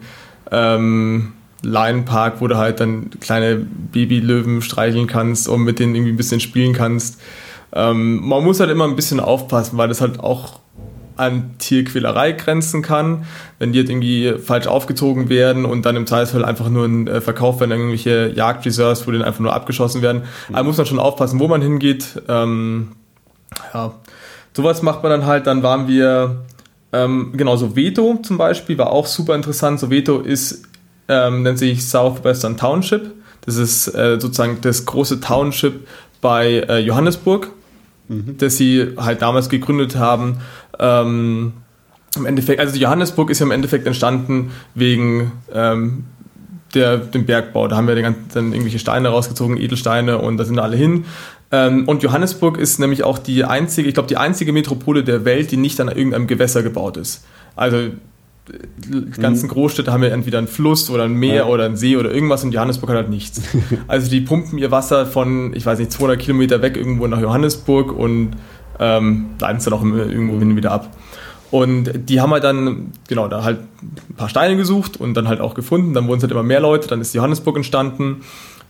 ähm, 0.52 1.32
Lion 1.62 2.04
Park, 2.04 2.40
wo 2.40 2.46
du 2.46 2.56
halt 2.56 2.80
dann 2.80 3.10
kleine 3.20 3.56
Babylöwen 3.56 4.62
streicheln 4.62 5.06
kannst 5.06 5.48
und 5.48 5.62
mit 5.62 5.78
denen 5.78 5.94
irgendwie 5.94 6.12
ein 6.12 6.16
bisschen 6.16 6.40
spielen 6.40 6.74
kannst. 6.74 7.20
Ähm, 7.72 8.26
man 8.26 8.44
muss 8.44 8.60
halt 8.60 8.70
immer 8.70 8.84
ein 8.84 8.96
bisschen 8.96 9.20
aufpassen, 9.20 9.78
weil 9.78 9.88
das 9.88 10.00
halt 10.00 10.20
auch 10.20 10.60
an 11.20 11.54
Tierquälerei 11.58 12.32
grenzen 12.32 12.82
kann, 12.82 13.26
wenn 13.58 13.72
die 13.72 13.78
jetzt 13.78 13.90
irgendwie 13.90 14.34
falsch 14.42 14.66
aufgezogen 14.66 15.28
werden 15.28 15.64
und 15.64 15.84
dann 15.86 15.94
im 15.96 16.06
Zweifelsfall 16.06 16.44
einfach 16.44 16.68
nur 16.68 16.86
ein 16.86 17.06
äh, 17.06 17.20
Verkauf 17.20 17.60
werden, 17.60 17.72
irgendwelche 17.72 18.32
Jagdreserves, 18.34 19.06
wo 19.06 19.10
die 19.10 19.22
einfach 19.22 19.40
nur 19.40 19.52
abgeschossen 19.52 20.02
werden. 20.02 20.22
Mhm. 20.48 20.54
Also 20.54 20.66
muss 20.66 20.76
man 20.78 20.86
schon 20.86 20.98
aufpassen, 20.98 21.38
wo 21.38 21.46
man 21.46 21.62
hingeht. 21.62 22.22
Ähm, 22.28 22.92
ja, 23.74 23.92
sowas 24.56 24.82
macht 24.82 25.02
man 25.02 25.10
dann 25.10 25.26
halt. 25.26 25.46
Dann 25.46 25.62
waren 25.62 25.86
wir, 25.86 26.44
ähm, 26.92 27.32
genau, 27.34 27.56
so 27.56 27.76
Veto 27.76 28.18
zum 28.22 28.38
Beispiel 28.38 28.78
war 28.78 28.90
auch 28.90 29.06
super 29.06 29.34
interessant. 29.34 29.78
So 29.78 29.90
Veto 29.90 30.20
ist, 30.20 30.62
ähm, 31.08 31.42
nennt 31.42 31.58
sich 31.58 31.86
Southwestern 31.86 32.56
Township. 32.56 33.12
Das 33.44 33.56
ist 33.56 33.88
äh, 33.88 34.18
sozusagen 34.18 34.58
das 34.62 34.86
große 34.86 35.20
Township 35.20 35.86
bei 36.20 36.64
äh, 36.68 36.78
Johannesburg, 36.78 37.48
mhm. 38.08 38.36
das 38.38 38.56
sie 38.56 38.94
halt 38.96 39.22
damals 39.22 39.48
gegründet 39.48 39.96
haben 39.96 40.38
ähm, 40.80 41.52
im 42.16 42.26
Endeffekt, 42.26 42.60
also 42.60 42.76
Johannesburg 42.76 43.30
ist 43.30 43.38
ja 43.38 43.46
im 43.46 43.52
Endeffekt 43.52 43.86
entstanden 43.86 44.50
wegen 44.74 45.32
ähm, 45.54 46.04
der, 46.74 46.98
dem 46.98 47.24
Bergbau. 47.24 47.68
Da 47.68 47.76
haben 47.76 47.86
wir 47.86 47.94
dann 47.94 48.52
irgendwelche 48.52 48.78
Steine 48.78 49.08
rausgezogen, 49.08 49.56
Edelsteine 49.56 50.18
und 50.18 50.36
da 50.36 50.44
sind 50.44 50.58
alle 50.58 50.76
hin. 50.76 51.04
Ähm, 51.52 51.86
und 51.86 52.02
Johannesburg 52.02 52.58
ist 52.58 52.78
nämlich 52.78 53.04
auch 53.04 53.18
die 53.18 53.44
einzige, 53.44 53.88
ich 53.88 53.94
glaube, 53.94 54.08
die 54.08 54.16
einzige 54.16 54.52
Metropole 54.52 55.04
der 55.04 55.24
Welt, 55.24 55.50
die 55.50 55.56
nicht 55.56 55.80
an 55.80 55.88
irgendeinem 55.88 56.26
Gewässer 56.26 56.62
gebaut 56.62 56.96
ist. 56.96 57.24
Also 57.56 57.90
die 58.48 59.20
ganzen 59.20 59.46
mhm. 59.46 59.52
Großstädte 59.52 59.92
haben 59.92 60.02
ja 60.02 60.08
entweder 60.08 60.38
einen 60.38 60.48
Fluss 60.48 60.90
oder 60.90 61.04
ein 61.04 61.12
Meer 61.12 61.34
ja. 61.34 61.46
oder 61.46 61.66
einen 61.66 61.76
See 61.76 61.96
oder 61.96 62.12
irgendwas 62.12 62.42
und 62.42 62.52
Johannesburg 62.52 62.90
hat 62.90 62.96
halt 62.96 63.10
nichts. 63.10 63.42
Also 63.88 64.10
die 64.10 64.20
pumpen 64.20 64.58
ihr 64.58 64.70
Wasser 64.70 65.06
von, 65.06 65.54
ich 65.54 65.66
weiß 65.66 65.78
nicht, 65.78 65.92
200 65.92 66.18
Kilometer 66.18 66.62
weg 66.62 66.76
irgendwo 66.76 67.06
nach 67.06 67.20
Johannesburg 67.20 67.92
und 67.96 68.32
ähm, 68.80 69.26
leiten 69.38 69.58
es 69.58 69.64
dann 69.64 69.74
auch 69.74 69.84
irgendwo 69.84 70.38
hin 70.38 70.56
wieder 70.56 70.72
ab. 70.72 70.88
Und 71.50 72.08
die 72.08 72.20
haben 72.20 72.30
halt 72.32 72.44
dann, 72.44 72.92
genau, 73.08 73.28
da 73.28 73.42
halt 73.42 73.58
ein 73.82 74.14
paar 74.16 74.28
Steine 74.28 74.56
gesucht 74.56 74.98
und 74.98 75.14
dann 75.14 75.28
halt 75.28 75.40
auch 75.40 75.54
gefunden. 75.54 75.94
Dann 75.94 76.06
wurden 76.06 76.18
es 76.18 76.22
halt 76.22 76.32
immer 76.32 76.42
mehr 76.42 76.60
Leute, 76.60 76.88
dann 76.88 77.00
ist 77.00 77.14
Johannesburg 77.14 77.56
entstanden. 77.56 78.22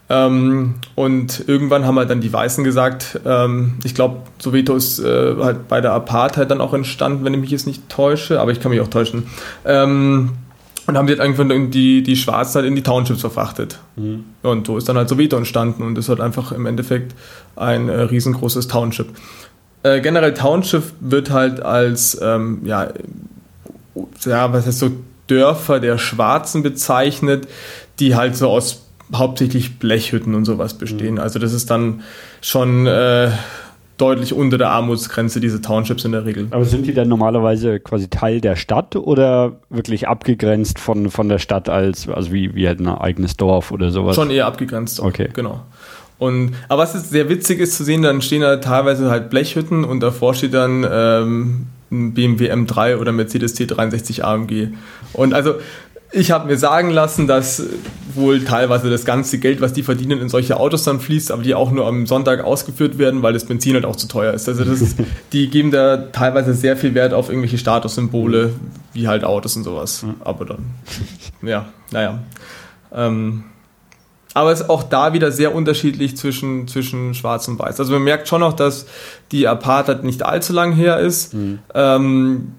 Ähm, 0.08 0.74
und 0.96 1.44
irgendwann 1.46 1.86
haben 1.86 1.96
halt 1.96 2.10
dann 2.10 2.20
die 2.20 2.32
Weißen 2.32 2.64
gesagt, 2.64 3.20
ähm, 3.24 3.74
ich 3.84 3.94
glaube, 3.94 4.22
Soweto 4.38 4.74
ist 4.74 4.98
äh, 4.98 5.36
halt 5.40 5.68
bei 5.68 5.80
der 5.80 5.92
Apartheid 5.92 6.50
dann 6.50 6.60
auch 6.60 6.74
entstanden, 6.74 7.24
wenn 7.24 7.34
ich 7.34 7.40
mich 7.40 7.50
jetzt 7.50 7.66
nicht 7.66 7.88
täusche, 7.88 8.40
aber 8.40 8.50
ich 8.50 8.60
kann 8.60 8.72
mich 8.72 8.80
auch 8.80 8.88
täuschen. 8.88 9.24
Ähm, 9.64 10.30
und 10.86 10.96
haben 10.96 11.06
die 11.06 11.12
halt 11.12 11.20
einfach 11.20 11.46
die, 11.48 12.02
die 12.02 12.16
Schwarzen 12.16 12.56
halt 12.56 12.66
in 12.66 12.74
die 12.74 12.82
Townships 12.82 13.20
verfrachtet. 13.20 13.78
Mhm. 13.94 14.24
Und 14.42 14.66
so 14.66 14.76
ist 14.76 14.88
dann 14.88 14.96
halt 14.96 15.08
Soweto 15.08 15.36
entstanden 15.36 15.84
und 15.84 15.96
ist 15.96 16.08
halt 16.08 16.20
einfach 16.20 16.50
im 16.50 16.66
Endeffekt 16.66 17.14
ein 17.54 17.88
äh, 17.88 18.00
riesengroßes 18.00 18.66
Township. 18.66 19.06
Äh, 19.82 20.00
generell 20.00 20.34
Township 20.34 20.84
wird 21.00 21.30
halt 21.30 21.62
als, 21.62 22.18
ähm, 22.20 22.60
ja, 22.64 22.88
ja, 24.24 24.52
was 24.52 24.66
heißt 24.66 24.78
so, 24.78 24.90
Dörfer 25.26 25.80
der 25.80 25.96
Schwarzen 25.96 26.62
bezeichnet, 26.62 27.48
die 28.00 28.16
halt 28.16 28.36
so 28.36 28.48
aus 28.48 28.86
hauptsächlich 29.14 29.78
Blechhütten 29.78 30.34
und 30.34 30.44
sowas 30.44 30.74
bestehen. 30.74 31.14
Mhm. 31.14 31.20
Also 31.20 31.38
das 31.38 31.52
ist 31.52 31.70
dann 31.70 32.02
schon 32.40 32.86
äh, 32.86 33.30
deutlich 33.96 34.32
unter 34.32 34.58
der 34.58 34.70
Armutsgrenze, 34.70 35.40
diese 35.40 35.60
Townships 35.60 36.04
in 36.04 36.12
der 36.12 36.24
Regel. 36.24 36.48
Aber 36.50 36.64
sind 36.64 36.86
die 36.86 36.94
dann 36.94 37.08
normalerweise 37.08 37.80
quasi 37.80 38.08
Teil 38.08 38.40
der 38.40 38.56
Stadt 38.56 38.96
oder 38.96 39.60
wirklich 39.68 40.08
abgegrenzt 40.08 40.78
von, 40.78 41.10
von 41.10 41.28
der 41.28 41.38
Stadt 41.38 41.68
als, 41.68 42.08
also 42.08 42.32
wie, 42.32 42.54
wie 42.54 42.66
halt 42.66 42.80
ein 42.80 42.88
eigenes 42.88 43.36
Dorf 43.36 43.72
oder 43.72 43.90
sowas? 43.90 44.16
Schon 44.16 44.30
eher 44.30 44.46
abgegrenzt. 44.46 45.00
Okay. 45.00 45.28
Genau. 45.32 45.60
Und, 46.20 46.52
aber 46.68 46.82
was 46.82 46.94
ist 46.94 47.10
sehr 47.10 47.30
witzig 47.30 47.60
ist 47.60 47.76
zu 47.78 47.82
sehen, 47.82 48.02
dann 48.02 48.20
stehen 48.20 48.42
da 48.42 48.58
teilweise 48.58 49.10
halt 49.10 49.30
Blechhütten 49.30 49.84
und 49.84 50.00
davor 50.00 50.34
steht 50.34 50.52
dann 50.52 50.86
ähm, 50.88 51.66
ein 51.90 52.12
BMW 52.12 52.52
M3 52.52 52.98
oder 52.98 53.10
Mercedes 53.10 53.56
C63 53.56 54.20
AMG. 54.20 54.68
Und 55.14 55.32
also 55.32 55.54
ich 56.12 56.30
habe 56.30 56.46
mir 56.46 56.58
sagen 56.58 56.90
lassen, 56.90 57.26
dass 57.26 57.62
wohl 58.14 58.44
teilweise 58.44 58.90
das 58.90 59.06
ganze 59.06 59.38
Geld, 59.38 59.62
was 59.62 59.72
die 59.72 59.82
verdienen, 59.82 60.20
in 60.20 60.28
solche 60.28 60.60
Autos 60.60 60.84
dann 60.84 61.00
fließt, 61.00 61.32
aber 61.32 61.42
die 61.42 61.54
auch 61.54 61.70
nur 61.70 61.86
am 61.86 62.06
Sonntag 62.06 62.44
ausgeführt 62.44 62.98
werden, 62.98 63.22
weil 63.22 63.32
das 63.32 63.46
Benzin 63.46 63.72
halt 63.72 63.86
auch 63.86 63.96
zu 63.96 64.06
teuer 64.06 64.34
ist. 64.34 64.46
Also 64.46 64.64
das 64.64 64.82
ist, 64.82 64.98
die 65.32 65.48
geben 65.48 65.70
da 65.70 65.96
teilweise 65.96 66.52
sehr 66.52 66.76
viel 66.76 66.94
Wert 66.94 67.14
auf 67.14 67.30
irgendwelche 67.30 67.56
Statussymbole, 67.56 68.52
wie 68.92 69.08
halt 69.08 69.24
Autos 69.24 69.56
und 69.56 69.64
sowas. 69.64 70.04
Aber 70.22 70.44
dann, 70.44 70.66
ja, 71.40 71.70
naja. 71.92 72.18
Ähm, 72.92 73.44
aber 74.34 74.52
es 74.52 74.60
ist 74.60 74.70
auch 74.70 74.84
da 74.84 75.12
wieder 75.12 75.32
sehr 75.32 75.54
unterschiedlich 75.54 76.16
zwischen, 76.16 76.68
zwischen 76.68 77.14
Schwarz 77.14 77.48
und 77.48 77.58
Weiß. 77.58 77.80
Also 77.80 77.92
man 77.92 78.02
merkt 78.02 78.28
schon 78.28 78.40
noch, 78.40 78.52
dass 78.52 78.86
die 79.32 79.48
Apartheid 79.48 80.04
nicht 80.04 80.24
allzu 80.24 80.52
lang 80.52 80.72
her 80.72 80.98
ist. 80.98 81.34
Mhm. 81.34 81.58
Ähm, 81.74 82.52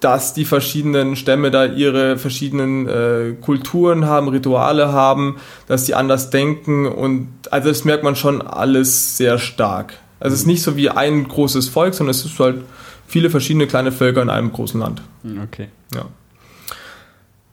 dass 0.00 0.32
die 0.32 0.46
verschiedenen 0.46 1.14
Stämme 1.14 1.50
da 1.50 1.66
ihre 1.66 2.16
verschiedenen 2.16 2.88
äh, 2.88 3.34
Kulturen 3.38 4.06
haben, 4.06 4.28
Rituale 4.28 4.92
haben, 4.92 5.36
dass 5.66 5.84
sie 5.84 5.94
anders 5.94 6.30
denken 6.30 6.86
und 6.86 7.28
also 7.50 7.68
das 7.68 7.84
merkt 7.84 8.02
man 8.02 8.16
schon 8.16 8.40
alles 8.40 9.18
sehr 9.18 9.38
stark. 9.38 9.98
Also 10.18 10.34
es 10.34 10.40
ist 10.40 10.46
nicht 10.46 10.62
so 10.62 10.76
wie 10.76 10.88
ein 10.88 11.28
großes 11.28 11.68
Volk, 11.68 11.94
sondern 11.94 12.12
es 12.12 12.24
ist 12.24 12.38
halt 12.38 12.62
viele 13.06 13.28
verschiedene 13.28 13.66
kleine 13.66 13.92
Völker 13.92 14.22
in 14.22 14.30
einem 14.30 14.52
großen 14.52 14.80
Land. 14.80 15.02
Hm, 15.22 15.42
okay. 15.42 15.68
Ja. 15.94 16.06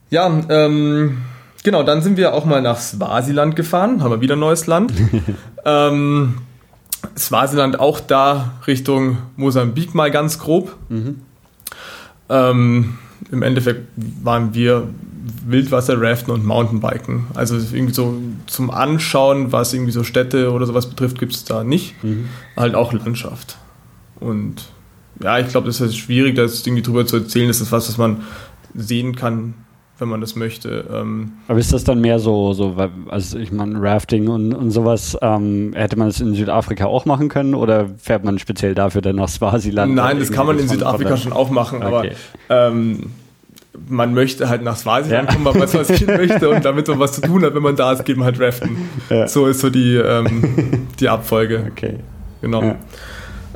Ja, 0.09 0.41
ähm, 0.47 1.17
genau, 1.67 1.83
dann 1.83 2.01
sind 2.01 2.15
wir 2.15 2.33
auch 2.33 2.45
mal 2.45 2.61
nach 2.61 2.79
Swasiland 2.79 3.57
gefahren, 3.57 4.01
haben 4.01 4.11
wir 4.11 4.21
wieder 4.21 4.37
ein 4.37 4.39
neues 4.39 4.67
Land. 4.67 4.93
ähm, 5.65 6.35
Swasiland 7.17 7.77
auch 7.77 7.99
da 7.99 8.53
Richtung 8.67 9.17
Mosambik 9.35 9.93
mal 9.93 10.09
ganz 10.09 10.39
grob. 10.39 10.77
Mhm. 10.87 11.17
Ähm, 12.29 12.97
Im 13.33 13.43
Endeffekt 13.43 13.81
waren 14.23 14.53
wir 14.53 14.87
Wildwasser-Raften 15.45 16.31
und 16.31 16.45
Mountainbiken. 16.45 17.27
Also 17.33 17.57
irgendwie 17.57 17.93
so 17.93 18.17
zum 18.45 18.71
Anschauen, 18.71 19.51
was 19.51 19.73
irgendwie 19.73 19.91
so 19.91 20.05
Städte 20.05 20.53
oder 20.53 20.65
sowas 20.67 20.87
betrifft, 20.87 21.19
gibt 21.19 21.33
es 21.33 21.43
da 21.43 21.65
nicht. 21.65 22.01
Mhm. 22.01 22.29
Halt 22.55 22.75
auch 22.75 22.93
Landschaft. 22.93 23.57
Und 24.21 24.69
ja, 25.21 25.37
ich 25.39 25.49
glaube, 25.49 25.67
das 25.67 25.81
ist 25.81 25.97
schwierig, 25.97 26.35
da 26.35 26.43
irgendwie 26.43 26.81
drüber 26.81 27.05
zu 27.05 27.17
erzählen. 27.17 27.49
Das 27.49 27.59
ist 27.59 27.73
was, 27.73 27.89
was 27.89 27.97
man 27.97 28.21
sehen 28.73 29.17
kann, 29.17 29.53
wenn 29.99 30.09
man 30.09 30.21
das 30.21 30.35
möchte. 30.35 30.85
Ähm 30.93 31.33
Aber 31.47 31.59
ist 31.59 31.73
das 31.73 31.83
dann 31.83 32.01
mehr 32.01 32.19
so, 32.19 32.53
so 32.53 32.75
also 33.07 33.37
ich 33.37 33.51
meine, 33.51 33.81
Rafting 33.81 34.27
und, 34.27 34.53
und 34.53 34.71
sowas, 34.71 35.17
ähm, 35.21 35.73
hätte 35.75 35.97
man 35.97 36.07
das 36.07 36.19
in 36.19 36.35
Südafrika 36.35 36.85
auch 36.85 37.05
machen 37.05 37.29
können 37.29 37.55
oder 37.55 37.87
fährt 37.97 38.23
man 38.23 38.39
speziell 38.39 38.75
dafür 38.75 39.01
dann 39.01 39.15
nach 39.15 39.29
Swasiland? 39.29 39.95
Nein, 39.95 40.19
das 40.19 40.31
kann 40.31 40.45
man 40.45 40.59
in 40.59 40.67
Südafrika 40.67 41.17
schon 41.17 41.33
auch 41.33 41.49
machen, 41.49 41.83
okay. 41.83 42.13
aber 42.49 42.67
ähm, 42.67 43.11
man 43.87 44.13
möchte 44.13 44.49
halt 44.49 44.63
nach 44.63 44.75
Swasiland 44.75 45.29
ja. 45.29 45.33
kommen, 45.33 45.45
weil 45.45 45.53
man 45.53 45.73
was 45.73 45.87
gehen 45.87 46.07
möchte 46.17 46.49
und 46.49 46.65
damit 46.65 46.87
man 46.87 46.99
was 46.99 47.13
zu 47.13 47.21
tun 47.21 47.43
hat, 47.43 47.55
wenn 47.55 47.63
man 47.63 47.75
da 47.75 47.91
ist, 47.91 48.05
geht 48.05 48.17
man 48.17 48.25
halt 48.25 48.39
raften. 48.39 48.77
Ja. 49.09 49.27
So 49.27 49.47
ist 49.47 49.61
so 49.61 49.69
die, 49.69 49.95
ähm, 49.95 50.87
die 50.99 51.09
Abfolge. 51.09 51.71
Okay. 51.71 51.95
Genau. 52.41 52.61
Ja. 52.63 52.75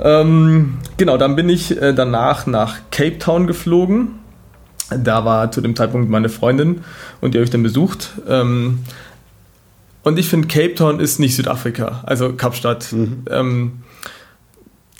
Ähm, 0.04 0.80
genau, 0.98 1.18
dann 1.18 1.36
bin 1.36 1.50
ich 1.50 1.80
äh, 1.80 1.94
danach 1.94 2.48
nach 2.48 2.78
Cape 2.90 3.20
Town 3.20 3.46
geflogen 3.46 4.21
da 4.98 5.26
war 5.26 5.52
zu 5.52 5.62
dem 5.62 5.76
Zeitpunkt 5.76 6.10
meine 6.10 6.30
Freundin 6.30 6.82
und 7.22 7.34
die 7.34 7.38
habe 7.38 7.46
ich 7.46 7.52
dann 7.52 7.64
besucht. 7.64 8.12
Ähm, 8.28 8.80
und 10.04 10.18
ich 10.18 10.28
finde, 10.28 10.48
Cape 10.48 10.76
Town 10.76 11.00
ist 11.00 11.20
nicht 11.20 11.36
Südafrika, 11.36 12.02
also 12.06 12.34
Kapstadt. 12.34 12.92
Mhm. 12.92 13.24
Ähm, 13.30 13.72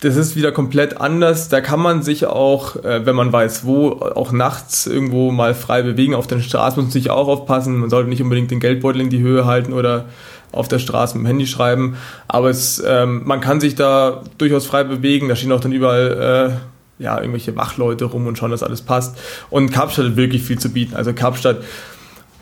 das 0.02 0.16
ist 0.16 0.34
wieder 0.34 0.50
komplett 0.50 1.00
anders. 1.00 1.48
Da 1.48 1.60
kann 1.60 1.78
man 1.78 2.02
sich 2.02 2.26
auch, 2.26 2.76
äh, 2.84 3.06
wenn 3.06 3.14
man 3.14 3.32
weiß, 3.32 3.64
wo, 3.64 3.90
auch 3.90 4.32
nachts 4.32 4.86
irgendwo 4.86 5.30
mal 5.30 5.54
frei 5.54 5.82
bewegen. 5.82 6.14
Auf 6.14 6.26
den 6.26 6.42
Straßen 6.42 6.76
muss 6.76 6.86
man 6.86 6.92
sich 6.92 7.10
auch 7.10 7.28
aufpassen. 7.28 7.78
Man 7.78 7.88
sollte 7.88 8.08
nicht 8.08 8.20
unbedingt 8.20 8.50
den 8.50 8.58
Geldbeutel 8.58 9.00
in 9.00 9.10
die 9.10 9.20
Höhe 9.20 9.46
halten 9.46 9.72
oder 9.72 10.06
auf 10.50 10.66
der 10.66 10.80
Straße 10.80 11.16
mit 11.16 11.24
dem 11.24 11.26
Handy 11.26 11.46
schreiben. 11.46 11.96
Aber 12.26 12.50
es, 12.50 12.82
ähm, 12.84 13.22
man 13.24 13.40
kann 13.40 13.60
sich 13.60 13.76
da 13.76 14.22
durchaus 14.38 14.66
frei 14.66 14.82
bewegen. 14.82 15.28
Da 15.28 15.36
stehen 15.36 15.52
auch 15.52 15.60
dann 15.60 15.72
überall 15.72 16.50
äh, 16.52 16.71
ja, 17.02 17.18
irgendwelche 17.18 17.56
Wachleute 17.56 18.06
rum 18.06 18.26
und 18.26 18.38
schauen, 18.38 18.50
dass 18.50 18.62
alles 18.62 18.82
passt. 18.82 19.18
Und 19.50 19.72
Kapstadt 19.72 20.06
hat 20.06 20.16
wirklich 20.16 20.42
viel 20.42 20.58
zu 20.58 20.70
bieten. 20.70 20.94
Also 20.94 21.12
Kapstadt, 21.12 21.58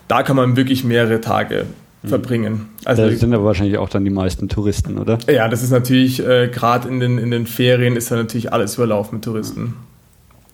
da 0.09 0.23
kann 0.23 0.37
man 0.37 0.57
wirklich 0.57 0.85
mehrere 0.85 1.21
Tage 1.21 1.67
mhm. 2.03 2.09
verbringen. 2.09 2.69
Also 2.85 3.09
da 3.09 3.17
sind 3.17 3.35
aber 3.35 3.45
wahrscheinlich 3.45 3.79
auch 3.79 3.89
dann 3.89 4.05
die 4.05 4.11
meisten 4.11 4.49
Touristen, 4.49 4.99
oder? 4.99 5.19
Ja, 5.29 5.49
das 5.49 5.63
ist 5.63 5.71
natürlich, 5.71 6.25
äh, 6.25 6.49
gerade 6.49 6.89
in 6.89 7.01
den, 7.01 7.19
in 7.19 7.31
den 7.31 7.47
Ferien 7.47 7.97
ist 7.97 8.11
da 8.11 8.17
natürlich 8.17 8.53
alles 8.53 8.77
überlaufen 8.77 9.17
mit 9.17 9.25
Touristen. 9.25 9.75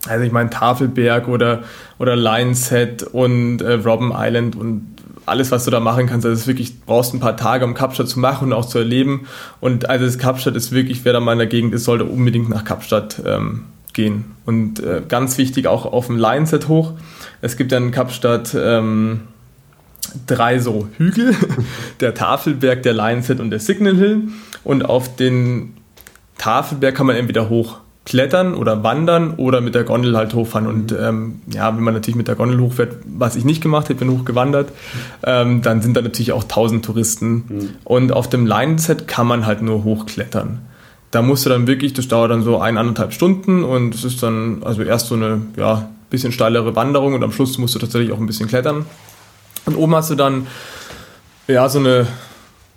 Also 0.09 0.25
ich 0.25 0.33
meine 0.33 0.51
Tafelberg 0.51 1.27
oder, 1.27 1.64
oder 1.99 2.14
Lions 2.14 2.71
Head 2.71 3.03
und 3.03 3.61
äh, 3.61 3.73
Robben 3.73 4.12
Island 4.14 4.55
und 4.55 4.97
alles, 5.27 5.51
was 5.51 5.64
du 5.64 5.73
da 5.73 5.81
machen 5.81 6.07
kannst, 6.07 6.25
also 6.25 6.35
es 6.35 6.42
ist 6.42 6.47
wirklich, 6.47 6.83
brauchst 6.83 7.12
ein 7.12 7.21
paar 7.21 7.37
Tage, 7.37 7.64
um 7.64 7.75
Kapstadt 7.75 8.09
zu 8.09 8.21
machen 8.21 8.47
und 8.47 8.53
auch 8.53 8.64
zu 8.64 8.79
erleben. 8.79 9.27
Und 9.61 9.90
also 9.90 10.07
das 10.07 10.19
Kapstadt 10.19 10.55
ist 10.55 10.71
wirklich, 10.71 11.05
wer 11.05 11.12
da 11.12 11.21
mal 11.21 11.33
in 11.33 11.38
der 11.38 11.49
Gegend 11.49 11.75
ist, 11.75 11.85
sollte 11.85 12.05
unbedingt 12.05 12.49
nach 12.49 12.64
Kapstadt 12.64 13.21
ähm, 13.27 13.64
gehen. 13.96 14.37
Und 14.44 14.78
äh, 14.78 15.02
ganz 15.09 15.38
wichtig 15.38 15.66
auch 15.66 15.85
auf 15.85 16.06
dem 16.06 16.16
Line-Set 16.16 16.68
hoch. 16.68 16.92
Es 17.40 17.56
gibt 17.56 17.72
ja 17.72 17.78
in 17.78 17.90
Kapstadt 17.90 18.54
ähm, 18.56 19.22
drei 20.28 20.61
so 20.61 20.87
Hügel, 20.96 21.35
der 22.00 22.14
Tafelberg, 22.14 22.85
der 22.85 22.92
Line-Set 22.92 23.40
und 23.40 23.50
der 23.50 23.59
Signal 23.59 23.96
Hill. 23.96 24.28
Und 24.62 24.85
auf 24.85 25.16
den 25.16 25.74
Tafelberg 26.38 26.94
kann 26.94 27.06
man 27.06 27.16
entweder 27.16 27.48
hochklettern 27.48 28.54
oder 28.54 28.85
wandern 28.85 29.35
oder 29.35 29.61
mit 29.61 29.74
der 29.74 29.85
Gondel 29.85 30.16
halt 30.16 30.35
hochfahren. 30.35 30.68
Und 30.68 30.92
ähm, 30.92 31.40
ja, 31.50 31.74
wenn 31.74 31.82
man 31.82 31.94
natürlich 31.94 32.16
mit 32.16 32.28
der 32.28 32.37
Gondel 32.37 32.61
hochfährt, 32.61 32.98
was 33.06 33.35
ich 33.35 33.44
nicht 33.44 33.62
gemacht 33.62 33.88
habe, 33.88 33.98
bin 33.98 34.11
hochgewandert, 34.11 34.70
ähm, 35.24 35.62
dann 35.62 35.80
sind 35.82 35.96
da 35.96 36.02
natürlich 36.02 36.32
auch 36.32 36.44
tausend 36.44 36.85
Touristen. 36.85 37.44
Mhm. 37.48 37.68
Und 37.85 38.12
auf 38.12 38.28
dem 38.28 38.46
Line-Set 38.46 39.09
kann 39.09 39.26
man 39.26 39.46
halt 39.46 39.62
nur 39.62 39.85
hochklettern 39.85 40.61
da 41.16 41.22
musst 41.22 41.46
du 41.46 41.48
dann 41.48 41.66
wirklich, 41.66 41.94
das 41.94 42.09
dauert 42.09 42.31
dann 42.31 42.42
so 42.42 42.61
eineinhalb 42.61 43.14
Stunden 43.14 43.64
und 43.64 43.94
es 43.94 44.05
ist 44.05 44.22
dann 44.22 44.62
also 44.62 44.83
erst 44.83 45.07
so 45.07 45.14
eine 45.14 45.40
ja, 45.57 45.88
bisschen 46.11 46.31
steilere 46.31 46.76
Wanderung 46.76 47.14
und 47.14 47.24
am 47.24 47.33
Schluss 47.33 47.57
musst 47.57 47.74
du 47.74 47.79
tatsächlich 47.79 48.12
auch 48.12 48.18
ein 48.18 48.26
bisschen 48.26 48.50
klettern. 48.50 48.85
Und 49.64 49.76
oben 49.76 49.94
hast 49.94 50.11
du 50.11 50.14
dann 50.14 50.46
ja 51.48 51.70
so 51.70 51.79
eine, 51.79 52.07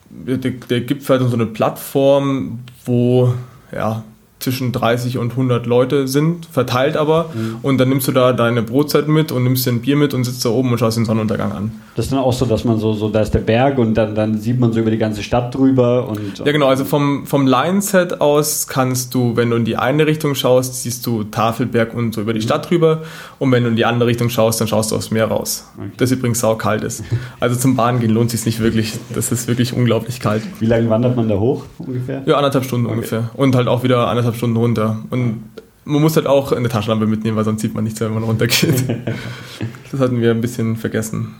der, 0.09 0.51
der 0.51 0.79
Gipfel 0.79 1.19
hat 1.19 1.29
so 1.29 1.35
eine 1.35 1.47
Plattform, 1.47 2.59
wo 2.85 3.33
ja 3.73 4.05
zwischen 4.39 4.71
30 4.71 5.17
und 5.17 5.31
100 5.31 5.65
Leute 5.65 6.07
sind, 6.07 6.45
verteilt 6.45 6.95
aber. 6.95 7.29
Mhm. 7.33 7.57
Und 7.61 7.77
dann 7.77 7.89
nimmst 7.89 8.07
du 8.07 8.11
da 8.11 8.33
deine 8.33 8.61
Brotzeit 8.61 9.07
mit 9.07 9.31
und 9.31 9.43
nimmst 9.43 9.65
dir 9.65 9.71
ein 9.71 9.81
Bier 9.81 9.95
mit 9.95 10.13
und 10.13 10.23
sitzt 10.23 10.45
da 10.45 10.49
oben 10.49 10.71
und 10.71 10.77
schaust 10.77 10.97
den 10.97 11.05
Sonnenuntergang 11.05 11.51
an. 11.51 11.71
Das 11.95 12.05
ist 12.05 12.11
dann 12.11 12.19
auch 12.19 12.33
so, 12.33 12.45
dass 12.45 12.63
man 12.63 12.79
so, 12.79 12.93
so 12.93 13.09
da 13.09 13.19
ist 13.19 13.33
der 13.33 13.39
Berg 13.39 13.77
und 13.77 13.95
dann, 13.95 14.15
dann 14.15 14.39
sieht 14.39 14.59
man 14.59 14.71
so 14.71 14.79
über 14.79 14.91
die 14.91 14.97
ganze 14.97 15.23
Stadt 15.23 15.53
drüber. 15.53 16.07
Und, 16.07 16.39
ja, 16.39 16.51
genau. 16.51 16.67
Also 16.67 16.85
vom, 16.85 17.25
vom 17.25 17.45
Line-Set 17.45 18.21
aus 18.21 18.67
kannst 18.67 19.13
du, 19.13 19.35
wenn 19.35 19.49
du 19.49 19.57
in 19.57 19.65
die 19.65 19.75
eine 19.75 20.07
Richtung 20.07 20.35
schaust, 20.35 20.81
siehst 20.81 21.05
du 21.05 21.25
Tafelberg 21.25 21.93
und 21.93 22.13
so 22.13 22.21
über 22.21 22.33
die 22.33 22.39
mhm. 22.39 22.43
Stadt 22.43 22.69
drüber. 22.69 23.01
Und 23.39 23.51
wenn 23.51 23.63
du 23.63 23.69
in 23.69 23.75
die 23.75 23.85
andere 23.85 24.07
Richtung 24.07 24.29
schaust, 24.29 24.61
dann 24.61 24.67
schaust 24.67 24.91
du 24.91 24.95
aufs 24.95 25.11
Meer 25.11 25.25
raus. 25.25 25.69
Okay. 25.77 25.89
Das 25.97 26.11
übrigens 26.11 26.39
saukalt 26.39 26.83
ist. 26.83 27.03
Also 27.39 27.57
zum 27.57 27.75
Bahn 27.75 27.99
gehen 27.99 28.11
lohnt 28.11 28.31
sich 28.31 28.45
nicht 28.45 28.59
wirklich. 28.59 28.93
Das 29.13 29.31
ist 29.31 29.47
wirklich 29.47 29.73
unglaublich 29.73 30.19
kalt. 30.19 30.43
Wie 30.59 30.65
lange 30.65 30.89
wandert 30.89 31.15
man 31.15 31.27
da 31.27 31.35
hoch 31.35 31.65
ungefähr? 31.77 32.23
Ja, 32.25 32.37
anderthalb 32.37 32.63
Stunden 32.63 32.85
okay. 32.85 32.95
ungefähr. 32.95 33.29
Und 33.33 33.55
halt 33.55 33.67
auch 33.67 33.83
wieder 33.83 34.07
anderthalb 34.07 34.28
Stunden 34.33 34.57
runter. 34.57 34.97
Und 35.09 35.43
man 35.85 36.01
muss 36.01 36.15
halt 36.15 36.27
auch 36.27 36.51
eine 36.51 36.69
Taschenlampe 36.69 37.07
mitnehmen, 37.07 37.35
weil 37.35 37.45
sonst 37.45 37.61
sieht 37.61 37.73
man 37.73 37.83
nichts, 37.83 37.99
wenn 37.99 38.13
man 38.13 38.23
runtergeht. 38.23 38.83
das 39.91 39.99
hatten 39.99 40.21
wir 40.21 40.31
ein 40.31 40.41
bisschen 40.41 40.75
vergessen. 40.75 41.35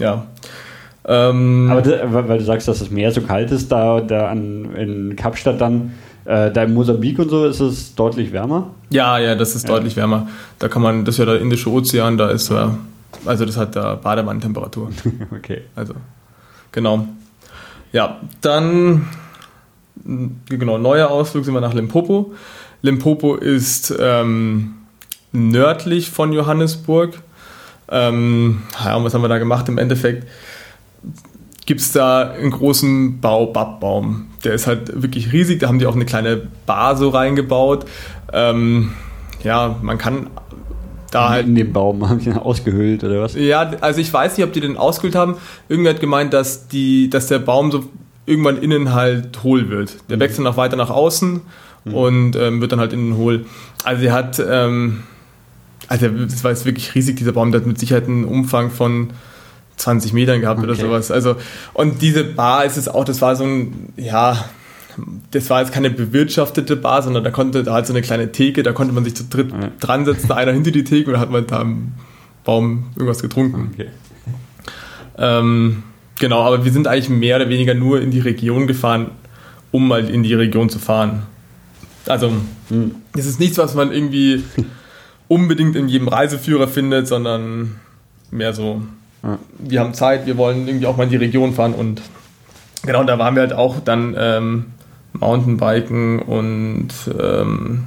Ja. 0.00 0.26
Ähm, 1.04 1.68
Aber 1.70 1.82
das, 1.82 2.00
weil 2.10 2.38
du 2.38 2.44
sagst, 2.44 2.68
dass 2.68 2.78
das 2.78 2.90
Meer 2.90 3.10
so 3.12 3.22
kalt 3.22 3.50
ist, 3.50 3.70
da, 3.70 4.00
da 4.00 4.28
an, 4.28 4.74
in 4.76 5.16
Kapstadt 5.16 5.60
dann, 5.60 5.92
äh, 6.24 6.50
da 6.50 6.62
in 6.62 6.74
Mosambik 6.74 7.18
und 7.18 7.28
so 7.28 7.44
ist 7.44 7.60
es 7.60 7.94
deutlich 7.94 8.32
wärmer? 8.32 8.70
Ja, 8.90 9.18
ja, 9.18 9.34
das 9.34 9.54
ist 9.54 9.68
ja. 9.68 9.74
deutlich 9.74 9.96
wärmer. 9.96 10.28
Da 10.58 10.68
kann 10.68 10.80
man, 10.80 11.04
das 11.04 11.16
ist 11.16 11.18
ja 11.18 11.24
der 11.24 11.40
Indische 11.40 11.70
Ozean, 11.70 12.16
da 12.16 12.30
ist 12.30 12.50
ja. 12.50 12.78
also 13.26 13.44
das 13.44 13.56
hat 13.56 13.74
da 13.74 13.96
Badewannentemperatur. 13.96 14.90
okay. 15.36 15.62
Also, 15.74 15.94
genau. 16.70 17.08
Ja, 17.92 18.20
dann 18.40 19.06
genau, 20.04 20.78
neuer 20.78 21.10
Ausflug 21.10 21.44
sind 21.44 21.54
wir 21.54 21.60
nach 21.60 21.74
Limpopo. 21.74 22.32
Limpopo 22.82 23.36
ist 23.36 23.94
ähm, 23.98 24.74
nördlich 25.32 26.10
von 26.10 26.32
Johannesburg. 26.32 27.22
Ähm, 27.90 28.62
ja, 28.84 29.02
was 29.02 29.14
haben 29.14 29.22
wir 29.22 29.28
da 29.28 29.38
gemacht? 29.38 29.68
Im 29.68 29.78
Endeffekt 29.78 30.26
gibt 31.66 31.80
es 31.80 31.92
da 31.92 32.30
einen 32.30 32.50
großen 32.50 33.20
Baobab-Baum. 33.20 34.26
Der 34.44 34.54
ist 34.54 34.66
halt 34.66 35.02
wirklich 35.02 35.32
riesig. 35.32 35.60
Da 35.60 35.68
haben 35.68 35.78
die 35.78 35.86
auch 35.86 35.94
eine 35.94 36.04
kleine 36.04 36.48
Bar 36.66 36.96
so 36.96 37.10
reingebaut. 37.10 37.84
Ähm, 38.32 38.92
ja, 39.44 39.76
man 39.82 39.98
kann 39.98 40.28
da 41.10 41.28
halt. 41.28 41.46
In 41.46 41.54
dem 41.54 41.72
Baum 41.72 42.08
haben 42.08 42.18
die 42.18 42.32
ausgehöhlt 42.32 43.04
oder 43.04 43.20
was? 43.20 43.34
Ja, 43.34 43.70
also 43.80 44.00
ich 44.00 44.12
weiß 44.12 44.36
nicht, 44.36 44.46
ob 44.46 44.52
die 44.52 44.60
den 44.60 44.76
ausgehöhlt 44.76 45.14
haben. 45.14 45.36
Irgendwer 45.68 45.94
hat 45.94 46.00
gemeint, 46.00 46.32
dass, 46.32 46.66
die, 46.68 47.08
dass 47.10 47.28
der 47.28 47.38
Baum 47.38 47.70
so 47.70 47.84
irgendwann 48.26 48.58
innen 48.58 48.92
halt 48.92 49.42
hohl 49.42 49.68
wird. 49.68 49.96
Der 50.08 50.20
wächst 50.20 50.38
dann 50.38 50.46
auch 50.46 50.56
weiter 50.56 50.76
nach 50.76 50.90
außen 50.90 51.40
mhm. 51.84 51.94
und 51.94 52.36
ähm, 52.36 52.60
wird 52.60 52.72
dann 52.72 52.80
halt 52.80 52.92
in 52.92 53.10
den 53.10 53.16
Hohl. 53.16 53.46
Also 53.84 54.04
er 54.04 54.12
hat, 54.12 54.42
ähm, 54.46 55.02
also 55.88 56.08
das 56.08 56.44
war 56.44 56.50
jetzt 56.50 56.64
wirklich 56.64 56.94
riesig, 56.94 57.16
dieser 57.16 57.32
Baum, 57.32 57.50
der 57.50 57.60
hat 57.60 57.66
mit 57.66 57.78
Sicherheit 57.78 58.06
einen 58.06 58.24
Umfang 58.24 58.70
von 58.70 59.10
20 59.76 60.12
Metern 60.12 60.40
gehabt 60.40 60.58
okay. 60.58 60.68
oder 60.68 60.76
sowas. 60.76 61.10
Also, 61.10 61.36
und 61.74 62.02
diese 62.02 62.24
Bar 62.24 62.64
ist 62.64 62.76
es 62.76 62.88
auch, 62.88 63.04
das 63.04 63.20
war 63.20 63.34
so 63.34 63.44
ein, 63.44 63.92
ja, 63.96 64.44
das 65.30 65.50
war 65.50 65.60
jetzt 65.60 65.72
keine 65.72 65.90
bewirtschaftete 65.90 66.76
Bar, 66.76 67.02
sondern 67.02 67.24
da 67.24 67.30
konnte, 67.30 67.62
da 67.64 67.72
halt 67.72 67.86
so 67.86 67.92
eine 67.92 68.02
kleine 68.02 68.30
Theke, 68.30 68.62
da 68.62 68.72
konnte 68.72 68.94
man 68.94 69.04
sich 69.04 69.16
zu 69.16 69.24
dritt 69.24 69.50
ja. 69.50 69.70
dran 69.80 70.04
setzen, 70.04 70.30
einer 70.30 70.52
hinter 70.52 70.70
die 70.70 70.84
Theke 70.84 71.12
und 71.12 71.18
hat 71.18 71.30
man 71.30 71.46
da 71.46 71.60
am 71.60 71.94
Baum 72.44 72.86
irgendwas 72.94 73.22
getrunken. 73.22 73.70
Okay. 73.72 73.88
Ähm, 75.18 75.82
genau, 76.18 76.42
aber 76.42 76.64
wir 76.64 76.72
sind 76.72 76.86
eigentlich 76.86 77.08
mehr 77.08 77.36
oder 77.36 77.48
weniger 77.48 77.74
nur 77.74 78.00
in 78.00 78.10
die 78.10 78.20
Region 78.20 78.66
gefahren, 78.66 79.10
um 79.70 79.88
mal 79.88 80.08
in 80.08 80.22
die 80.22 80.34
Region 80.34 80.68
zu 80.68 80.78
fahren. 80.78 81.24
Also, 82.06 82.32
hm. 82.68 82.94
es 83.16 83.26
ist 83.26 83.40
nichts, 83.40 83.58
was 83.58 83.74
man 83.74 83.92
irgendwie 83.92 84.44
unbedingt 85.28 85.76
in 85.76 85.88
jedem 85.88 86.08
Reiseführer 86.08 86.68
findet, 86.68 87.06
sondern 87.06 87.76
mehr 88.30 88.52
so, 88.52 88.82
ja. 89.22 89.38
wir 89.58 89.80
haben 89.80 89.94
Zeit, 89.94 90.26
wir 90.26 90.36
wollen 90.36 90.66
irgendwie 90.66 90.86
auch 90.86 90.96
mal 90.96 91.04
in 91.04 91.10
die 91.10 91.16
Region 91.16 91.52
fahren 91.52 91.74
und 91.74 92.02
genau, 92.84 93.04
da 93.04 93.18
waren 93.18 93.34
wir 93.34 93.42
halt 93.42 93.52
auch 93.52 93.80
dann 93.80 94.14
ähm, 94.18 94.66
Mountainbiken 95.12 96.20
und 96.20 96.88
ähm, 97.20 97.84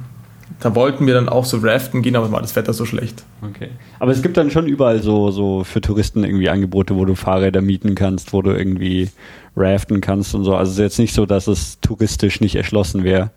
da 0.60 0.74
wollten 0.74 1.06
wir 1.06 1.14
dann 1.14 1.28
auch 1.28 1.44
so 1.44 1.58
raften 1.58 2.02
gehen, 2.02 2.16
aber 2.16 2.32
war 2.32 2.40
das 2.40 2.56
Wetter 2.56 2.72
so 2.72 2.84
schlecht. 2.84 3.24
Okay. 3.42 3.68
Aber 3.98 4.12
es 4.12 4.22
gibt 4.22 4.36
dann 4.36 4.50
schon 4.50 4.66
überall 4.66 5.02
so, 5.02 5.30
so 5.30 5.64
für 5.64 5.80
Touristen 5.80 6.24
irgendwie 6.24 6.48
Angebote, 6.48 6.96
wo 6.96 7.04
du 7.04 7.14
Fahrräder 7.14 7.60
mieten 7.60 7.94
kannst, 7.94 8.32
wo 8.32 8.40
du 8.42 8.50
irgendwie 8.50 9.10
raften 9.54 10.00
kannst 10.00 10.34
und 10.34 10.44
so. 10.44 10.54
Also 10.56 10.70
es 10.70 10.78
ist 10.78 10.82
jetzt 10.82 10.98
nicht 10.98 11.14
so, 11.14 11.26
dass 11.26 11.46
es 11.46 11.80
touristisch 11.80 12.40
nicht 12.40 12.56
erschlossen 12.56 13.04
wäre. 13.04 13.30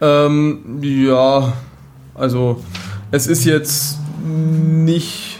Ähm, 0.00 0.80
ja, 0.82 1.52
also 2.14 2.62
es 3.12 3.26
ist 3.26 3.44
jetzt 3.44 3.98
nicht 4.24 5.38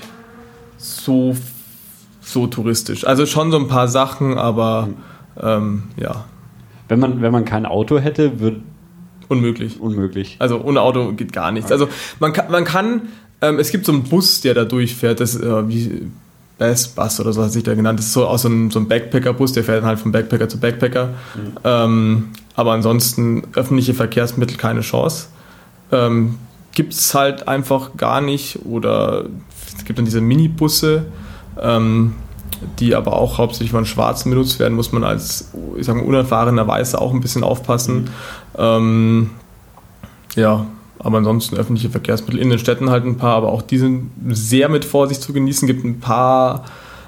so, 0.77 1.37
so 2.21 2.47
touristisch. 2.47 3.05
Also 3.07 3.27
schon 3.27 3.51
so 3.51 3.59
ein 3.59 3.69
paar 3.69 3.89
Sachen, 3.89 4.39
aber 4.39 4.89
ähm, 5.41 5.85
ja. 5.97 6.25
Wenn 6.89 7.01
man, 7.01 7.21
wenn 7.21 7.33
man 7.33 7.45
kein 7.45 7.67
Auto 7.67 7.99
hätte, 7.99 8.39
würde. 8.39 8.61
Unmöglich. 9.29 9.81
Unmöglich. 9.81 10.37
Also 10.39 10.61
ohne 10.61 10.81
Auto 10.81 11.13
geht 11.13 11.33
gar 11.33 11.51
nichts. 11.53 11.73
Also 11.73 11.89
man 12.21 12.33
kann, 12.33 12.51
man 12.51 12.65
kann 12.65 13.03
ähm, 13.43 13.59
es 13.59 13.71
gibt 13.71 13.87
so 13.87 13.93
einen 13.93 14.05
Bus, 14.05 14.41
der 14.41 14.55
da 14.55 14.65
durchfährt, 14.65 15.21
das 15.21 15.37
äh, 15.37 15.69
wie 15.69 16.11
Best 16.59 16.97
Bus 16.97 17.21
oder 17.21 17.33
so 17.33 17.43
hat 17.43 17.53
sich 17.53 17.65
da 17.65 17.75
genannt. 17.75 17.99
Das 17.99 18.07
ist 18.07 18.13
so 18.15 18.27
auch 18.27 18.39
so 18.39 18.49
ein, 18.49 18.71
so 18.71 18.83
Backpacker-Bus, 18.83 19.53
der 19.53 19.65
fährt 19.65 19.79
dann 19.79 19.87
halt 19.87 19.99
von 19.99 20.13
Backpacker 20.13 20.49
zu 20.49 20.59
Backpacker. 20.59 21.09
Mhm. 21.09 21.59
Ähm, 21.65 22.29
aber 22.55 22.73
ansonsten 22.73 23.43
öffentliche 23.55 23.93
Verkehrsmittel 23.93 24.57
keine 24.57 24.81
Chance. 24.81 25.27
Ähm, 25.93 26.39
gibt 26.73 26.95
es 26.95 27.15
halt 27.15 27.47
einfach 27.47 27.97
gar 27.97 28.23
nicht. 28.23 28.61
Oder 28.65 29.27
es 29.77 29.85
gibt 29.85 29.99
dann 29.99 30.07
diese 30.07 30.23
Minibusse. 30.23 31.05
Ähm, 31.61 32.15
die 32.79 32.95
aber 32.95 33.15
auch 33.15 33.39
hauptsächlich 33.39 33.71
von 33.71 33.85
Schwarzen 33.87 34.31
benutzt 34.31 34.59
werden, 34.59 34.75
muss 34.75 34.93
man 34.93 35.05
als 35.05 35.53
ich 35.77 35.87
sag 35.87 35.97
mal, 35.97 36.05
unerfahrener 36.05 36.67
Weißer 36.67 37.01
auch 37.01 37.13
ein 37.13 37.21
bisschen 37.21 37.45
aufpassen. 37.45 38.11
Ähm, 38.59 39.31
ja, 40.35 40.67
aber 40.99 41.19
ansonsten 41.19 41.57
öffentliche 41.57 41.91
Verkehrsmittel 41.91 42.41
in 42.41 42.51
den 42.51 42.59
Städten 42.59 42.91
halt 42.91 43.05
ein 43.05 43.17
paar, 43.17 43.37
aber 43.37 43.53
auch 43.53 43.63
die 43.63 43.79
sind 43.79 44.11
sehr 44.29 44.69
mit 44.69 44.85
Vorsicht 44.85 45.23
zu 45.23 45.33
genießen. 45.33 45.67
Gibt 45.67 45.85
ein 45.85 46.01
paar 46.01 46.65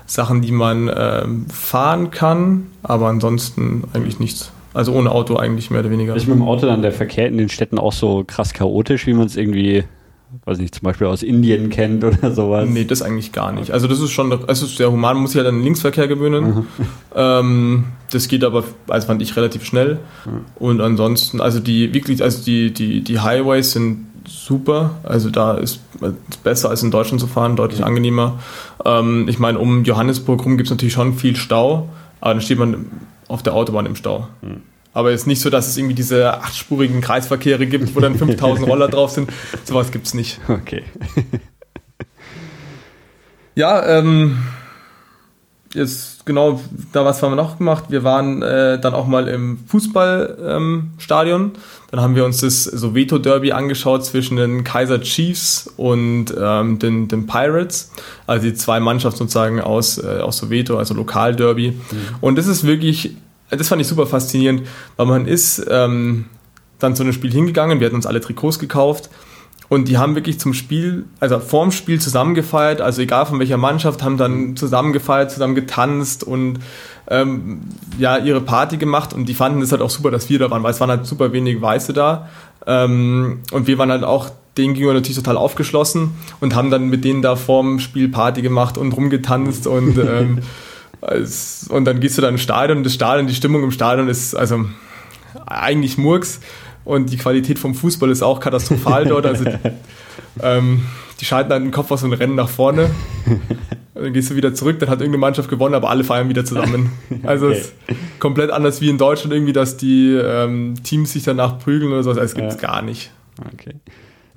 Sachen, 0.06 0.40
die 0.40 0.52
man 0.52 0.90
ähm, 0.94 1.46
fahren 1.50 2.10
kann, 2.10 2.68
aber 2.82 3.08
ansonsten 3.08 3.84
eigentlich 3.92 4.18
nichts. 4.18 4.52
Also 4.74 4.92
ohne 4.92 5.10
Auto 5.10 5.36
eigentlich 5.36 5.70
mehr 5.70 5.80
oder 5.80 5.90
weniger. 5.90 6.14
Ist 6.14 6.28
mit 6.28 6.36
dem 6.36 6.46
Auto 6.46 6.66
dann 6.66 6.82
der 6.82 6.92
Verkehr 6.92 7.26
in 7.26 7.38
den 7.38 7.48
Städten 7.48 7.78
auch 7.78 7.92
so 7.92 8.24
krass 8.26 8.52
chaotisch, 8.52 9.06
wie 9.06 9.14
man 9.14 9.26
es 9.26 9.36
irgendwie 9.36 9.84
weiß 10.44 10.58
nicht, 10.58 10.74
zum 10.74 10.84
Beispiel 10.84 11.06
aus 11.06 11.22
Indien 11.22 11.70
kennt 11.70 12.04
oder 12.04 12.32
sowas? 12.32 12.68
Nee, 12.68 12.84
das 12.84 13.02
eigentlich 13.02 13.32
gar 13.32 13.52
nicht. 13.52 13.70
Also 13.70 13.88
das 13.88 14.00
ist 14.00 14.10
schon, 14.10 14.32
es 14.46 14.62
ist 14.62 14.76
sehr 14.76 14.90
human, 14.90 15.14
man 15.14 15.22
muss 15.22 15.32
sich 15.32 15.38
halt 15.38 15.48
an 15.48 15.56
den 15.56 15.64
Linksverkehr 15.64 16.08
gewöhnen. 16.08 16.66
Ähm, 17.16 17.84
das 18.12 18.28
geht 18.28 18.44
aber, 18.44 18.62
also 18.86 19.06
fand 19.08 19.22
ich, 19.22 19.34
relativ 19.34 19.64
schnell. 19.64 19.98
Mhm. 20.24 20.40
Und 20.56 20.80
ansonsten, 20.80 21.40
also 21.40 21.58
die 21.58 21.92
wirklich, 21.92 22.22
also 22.22 22.44
die, 22.44 22.72
die, 22.72 23.00
die 23.00 23.18
Highways 23.18 23.72
sind 23.72 24.06
super. 24.28 24.96
Also 25.02 25.30
da 25.30 25.54
ist 25.54 25.80
es 26.00 26.38
besser 26.44 26.70
als 26.70 26.82
in 26.82 26.90
Deutschland 26.90 27.20
zu 27.20 27.26
fahren, 27.26 27.56
deutlich 27.56 27.80
mhm. 27.80 27.86
angenehmer. 27.86 28.38
Ähm, 28.84 29.26
ich 29.28 29.38
meine, 29.38 29.58
um 29.58 29.84
Johannesburg 29.84 30.44
rum 30.44 30.56
gibt 30.56 30.68
es 30.68 30.70
natürlich 30.70 30.94
schon 30.94 31.14
viel 31.14 31.34
Stau, 31.34 31.88
aber 32.20 32.34
dann 32.34 32.42
steht 32.42 32.58
man 32.58 32.86
auf 33.26 33.42
der 33.42 33.54
Autobahn 33.54 33.86
im 33.86 33.96
Stau. 33.96 34.28
Mhm. 34.42 34.62
Aber 34.98 35.12
es 35.12 35.20
ist 35.20 35.26
nicht 35.28 35.40
so, 35.40 35.48
dass 35.48 35.68
es 35.68 35.76
irgendwie 35.76 35.94
diese 35.94 36.34
achtspurigen 36.34 37.00
Kreisverkehre 37.00 37.68
gibt, 37.68 37.94
wo 37.94 38.00
dann 38.00 38.14
5000 38.18 38.68
Roller 38.68 38.88
drauf 38.88 39.12
sind. 39.12 39.30
Sowas 39.62 39.92
gibt 39.92 40.08
es 40.08 40.14
nicht. 40.14 40.40
Okay. 40.48 40.82
ja, 43.54 43.86
ähm, 43.86 44.38
jetzt 45.72 46.26
genau, 46.26 46.60
da 46.92 47.04
was 47.04 47.22
haben 47.22 47.30
wir 47.30 47.36
noch 47.36 47.58
gemacht. 47.58 47.84
Wir 47.90 48.02
waren 48.02 48.42
äh, 48.42 48.80
dann 48.80 48.92
auch 48.92 49.06
mal 49.06 49.28
im 49.28 49.60
Fußballstadion. 49.68 51.42
Ähm, 51.42 51.52
dann 51.92 52.00
haben 52.00 52.16
wir 52.16 52.24
uns 52.24 52.40
das 52.40 52.64
Soweto 52.64 53.18
Derby 53.18 53.52
angeschaut 53.52 54.04
zwischen 54.04 54.36
den 54.36 54.64
Kaiser 54.64 55.00
Chiefs 55.00 55.72
und 55.76 56.34
ähm, 56.36 56.80
den, 56.80 57.06
den 57.06 57.28
Pirates. 57.28 57.92
Also 58.26 58.48
die 58.48 58.54
zwei 58.54 58.80
Mannschaften 58.80 59.18
sozusagen 59.18 59.60
aus, 59.60 59.98
äh, 59.98 60.18
aus 60.18 60.38
Soweto, 60.38 60.76
also 60.76 60.92
Lokalderby. 60.94 61.70
Mhm. 61.70 61.96
Und 62.20 62.36
das 62.36 62.48
ist 62.48 62.66
wirklich 62.66 63.14
das 63.50 63.68
fand 63.68 63.80
ich 63.80 63.88
super 63.88 64.06
faszinierend, 64.06 64.62
weil 64.96 65.06
man 65.06 65.26
ist 65.26 65.64
ähm, 65.70 66.26
dann 66.78 66.94
zu 66.94 67.02
einem 67.02 67.12
Spiel 67.12 67.32
hingegangen, 67.32 67.80
wir 67.80 67.86
hatten 67.86 67.96
uns 67.96 68.06
alle 68.06 68.20
Trikots 68.20 68.58
gekauft 68.58 69.10
und 69.68 69.88
die 69.88 69.98
haben 69.98 70.14
wirklich 70.14 70.40
zum 70.40 70.54
Spiel, 70.54 71.04
also 71.20 71.38
vorm 71.40 71.72
Spiel 71.72 72.00
zusammen 72.00 72.34
gefeiert, 72.34 72.80
also 72.80 73.02
egal 73.02 73.26
von 73.26 73.38
welcher 73.38 73.58
Mannschaft, 73.58 74.02
haben 74.02 74.16
dann 74.16 74.56
zusammen 74.56 74.92
gefeiert, 74.92 75.30
zusammen 75.30 75.54
getanzt 75.54 76.24
und 76.24 76.60
ähm, 77.10 77.60
ja, 77.98 78.18
ihre 78.18 78.40
Party 78.40 78.76
gemacht 78.76 79.12
und 79.12 79.26
die 79.26 79.34
fanden 79.34 79.60
es 79.62 79.72
halt 79.72 79.82
auch 79.82 79.90
super, 79.90 80.10
dass 80.10 80.28
wir 80.28 80.38
da 80.38 80.50
waren, 80.50 80.62
weil 80.62 80.72
es 80.72 80.80
waren 80.80 80.90
halt 80.90 81.06
super 81.06 81.32
wenig 81.32 81.60
Weiße 81.60 81.92
da 81.92 82.28
ähm, 82.66 83.40
und 83.52 83.66
wir 83.66 83.78
waren 83.78 83.90
halt 83.90 84.04
auch 84.04 84.30
denen 84.56 84.74
gegenüber 84.74 84.94
natürlich 84.94 85.16
total 85.16 85.36
aufgeschlossen 85.36 86.12
und 86.40 86.54
haben 86.54 86.70
dann 86.70 86.88
mit 86.88 87.04
denen 87.04 87.22
da 87.22 87.36
vorm 87.36 87.78
Spiel 87.78 88.08
Party 88.08 88.42
gemacht 88.42 88.76
und 88.76 88.92
rumgetanzt 88.92 89.66
und 89.66 89.98
ähm, 89.98 90.38
Und 91.00 91.84
dann 91.84 92.00
gehst 92.00 92.18
du 92.18 92.22
dann 92.22 92.34
ins 92.34 92.42
Stadion 92.42 92.78
und 92.78 92.84
das 92.84 92.94
Stadion, 92.94 93.26
die 93.26 93.34
Stimmung 93.34 93.62
im 93.62 93.70
Stadion 93.70 94.08
ist 94.08 94.34
also 94.34 94.64
eigentlich 95.46 95.98
Murks 95.98 96.40
und 96.84 97.10
die 97.10 97.16
Qualität 97.16 97.58
vom 97.58 97.74
Fußball 97.74 98.10
ist 98.10 98.22
auch 98.22 98.40
katastrophal 98.40 99.04
dort. 99.04 99.26
Also 99.26 99.44
ähm, 100.42 100.82
die 101.20 101.24
schalten 101.24 101.50
dann 101.50 101.64
den 101.64 101.70
Kopf 101.72 101.90
aus 101.90 102.02
und 102.02 102.12
rennen 102.12 102.34
nach 102.34 102.48
vorne. 102.48 102.90
Dann 103.94 104.12
gehst 104.12 104.30
du 104.30 104.36
wieder 104.36 104.54
zurück, 104.54 104.78
dann 104.78 104.88
hat 104.88 105.00
irgendeine 105.00 105.20
Mannschaft 105.20 105.50
gewonnen, 105.50 105.74
aber 105.74 105.90
alle 105.90 106.04
feiern 106.04 106.28
wieder 106.28 106.44
zusammen. 106.44 106.92
Also 107.24 107.48
okay. 107.48 107.58
es 107.58 107.66
ist 107.66 108.20
komplett 108.20 108.50
anders 108.50 108.80
wie 108.80 108.88
in 108.88 108.98
Deutschland 108.98 109.32
irgendwie, 109.32 109.52
dass 109.52 109.76
die 109.76 110.12
ähm, 110.12 110.74
Teams 110.84 111.12
sich 111.12 111.24
danach 111.24 111.58
prügeln 111.58 111.92
oder 111.92 112.02
sowas. 112.04 112.16
Das 112.18 112.34
gibt 112.34 112.48
es 112.48 112.60
ja. 112.60 112.68
gar 112.68 112.82
nicht. 112.82 113.10
Okay. 113.54 113.74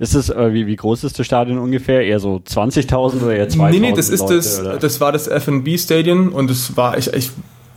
Ist 0.02 0.16
es, 0.16 0.30
äh, 0.30 0.52
wie, 0.52 0.66
wie 0.66 0.74
groß 0.74 1.04
ist 1.04 1.16
das 1.16 1.24
Stadion 1.24 1.58
ungefähr? 1.58 2.04
Eher 2.04 2.18
so 2.18 2.42
20.000 2.44 3.22
oder 3.22 3.36
eher 3.36 3.48
2.000? 3.48 3.70
Nee, 3.70 3.78
nee, 3.78 3.92
das 3.92 4.08
ist 4.08 4.22
Leute, 4.22 4.34
das, 4.34 4.60
oder? 4.60 4.76
das 4.76 5.00
war 5.00 5.12
das 5.12 5.28
FB 5.28 5.78
Stadion 5.78 6.30
und 6.30 6.50
das 6.50 6.76
war, 6.76 6.98
ich, 6.98 7.12
ich 7.12 7.30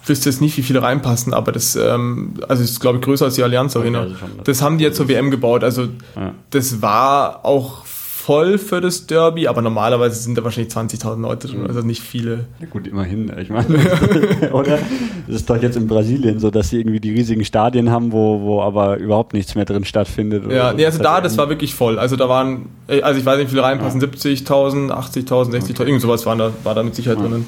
wüsste 0.06 0.32
jetzt 0.32 0.42
nicht, 0.42 0.58
wie 0.58 0.64
viele 0.64 0.82
reinpassen, 0.82 1.36
aber 1.36 1.52
das, 1.52 1.76
ähm, 1.76 2.34
also 2.48 2.64
ist, 2.64 2.80
glaube 2.80 2.98
ich, 2.98 3.04
größer 3.04 3.26
als 3.26 3.36
die 3.36 3.44
Allianz 3.44 3.78
Arena. 3.78 4.02
Okay, 4.02 4.14
also 4.24 4.44
das 4.44 4.64
haben 4.64 4.80
die 4.80 4.86
jetzt 4.86 4.98
zur 4.98 5.08
WM 5.08 5.30
gebaut. 5.30 5.64
Also 5.64 5.84
ja. 6.16 6.34
das 6.50 6.82
war 6.82 7.46
auch 7.46 7.86
voll 8.26 8.58
für 8.58 8.82
das 8.82 9.06
Derby, 9.06 9.48
aber 9.48 9.62
normalerweise 9.62 10.20
sind 10.20 10.36
da 10.36 10.44
wahrscheinlich 10.44 10.74
20.000 10.74 11.22
Leute 11.22 11.48
drin, 11.48 11.62
mhm. 11.62 11.68
also 11.68 11.82
nicht 11.82 12.02
viele. 12.02 12.46
Ja 12.60 12.66
gut, 12.68 12.88
immerhin. 12.88 13.32
Ich 13.40 13.52
meine, 13.52 13.78
oder? 14.52 14.80
Es 15.28 15.36
ist 15.36 15.50
doch 15.50 15.62
jetzt 15.62 15.78
in 15.78 15.88
Brasilien 15.88 16.40
so, 16.40 16.50
dass 16.50 16.70
sie 16.70 16.80
irgendwie 16.80 17.00
die 17.00 17.12
riesigen 17.12 17.46
Stadien 17.46 17.92
haben, 17.92 18.12
wo, 18.12 18.42
wo 18.42 18.64
aber 18.64 18.98
überhaupt 18.98 19.34
nichts 19.34 19.54
mehr 19.54 19.66
drin 19.66 19.86
stattfindet. 19.86 20.52
Ja, 20.52 20.74
nee, 20.74 20.88
also 20.88 21.04
da, 21.04 21.22
das 21.22 21.38
war 21.38 21.50
wirklich 21.50 21.76
voll. 21.76 22.00
Also 22.00 22.16
da 22.16 22.28
waren, 22.28 22.70
äh, 22.88 23.04
also 23.04 23.20
ich 23.20 23.26
weiß 23.28 23.38
nicht, 23.38 23.48
wie 23.48 23.52
viele 23.52 23.64
reinpassen, 23.64 24.02
ja. 24.02 24.08
70.000, 24.08 24.90
80.000, 24.90 25.52
60.000, 25.52 25.72
okay. 25.72 25.84
irgend 25.84 26.02
sowas 26.02 26.26
waren 26.26 26.40
da, 26.40 26.52
war 26.64 26.74
da 26.74 26.82
mit 26.82 26.96
Sicherheit 26.96 27.20
ja. 27.20 27.28
drinnen. 27.28 27.48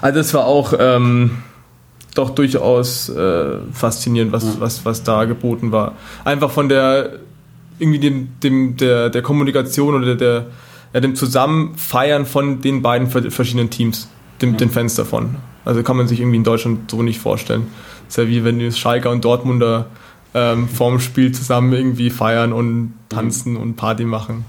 Also 0.00 0.20
es 0.20 0.32
war 0.32 0.46
auch 0.46 0.74
ähm, 0.78 1.38
doch 2.14 2.30
durchaus 2.30 3.08
äh, 3.08 3.56
faszinierend, 3.72 4.30
was, 4.30 4.44
ja. 4.44 4.50
was, 4.60 4.84
was 4.84 5.02
da 5.02 5.24
geboten 5.24 5.72
war. 5.72 5.96
Einfach 6.24 6.52
von 6.52 6.68
der 6.68 7.18
irgendwie 7.78 7.98
dem, 7.98 8.28
dem, 8.42 8.76
der, 8.76 9.10
der 9.10 9.22
Kommunikation 9.22 9.94
oder 9.94 10.14
der, 10.14 10.46
ja, 10.92 11.00
dem 11.00 11.14
Zusammenfeiern 11.14 12.26
von 12.26 12.60
den 12.60 12.82
beiden 12.82 13.08
verschiedenen 13.08 13.70
Teams, 13.70 14.08
dem, 14.40 14.52
mhm. 14.52 14.56
den 14.56 14.70
Fans 14.70 14.94
davon. 14.94 15.36
Also 15.64 15.82
kann 15.82 15.96
man 15.96 16.08
sich 16.08 16.20
irgendwie 16.20 16.36
in 16.36 16.44
Deutschland 16.44 16.90
so 16.90 17.02
nicht 17.02 17.18
vorstellen. 17.18 17.66
Das 18.06 18.18
ist 18.18 18.24
ja 18.24 18.28
wie 18.28 18.44
wenn 18.44 18.58
die 18.58 18.70
Schalker 18.70 19.10
und 19.10 19.24
Dortmunder 19.24 19.86
ähm, 20.32 20.68
vorm 20.68 21.00
Spiel 21.00 21.32
zusammen 21.32 21.72
irgendwie 21.72 22.10
feiern 22.10 22.52
und 22.52 22.94
tanzen 23.08 23.54
mhm. 23.54 23.60
und 23.60 23.76
Party 23.76 24.04
machen. 24.04 24.44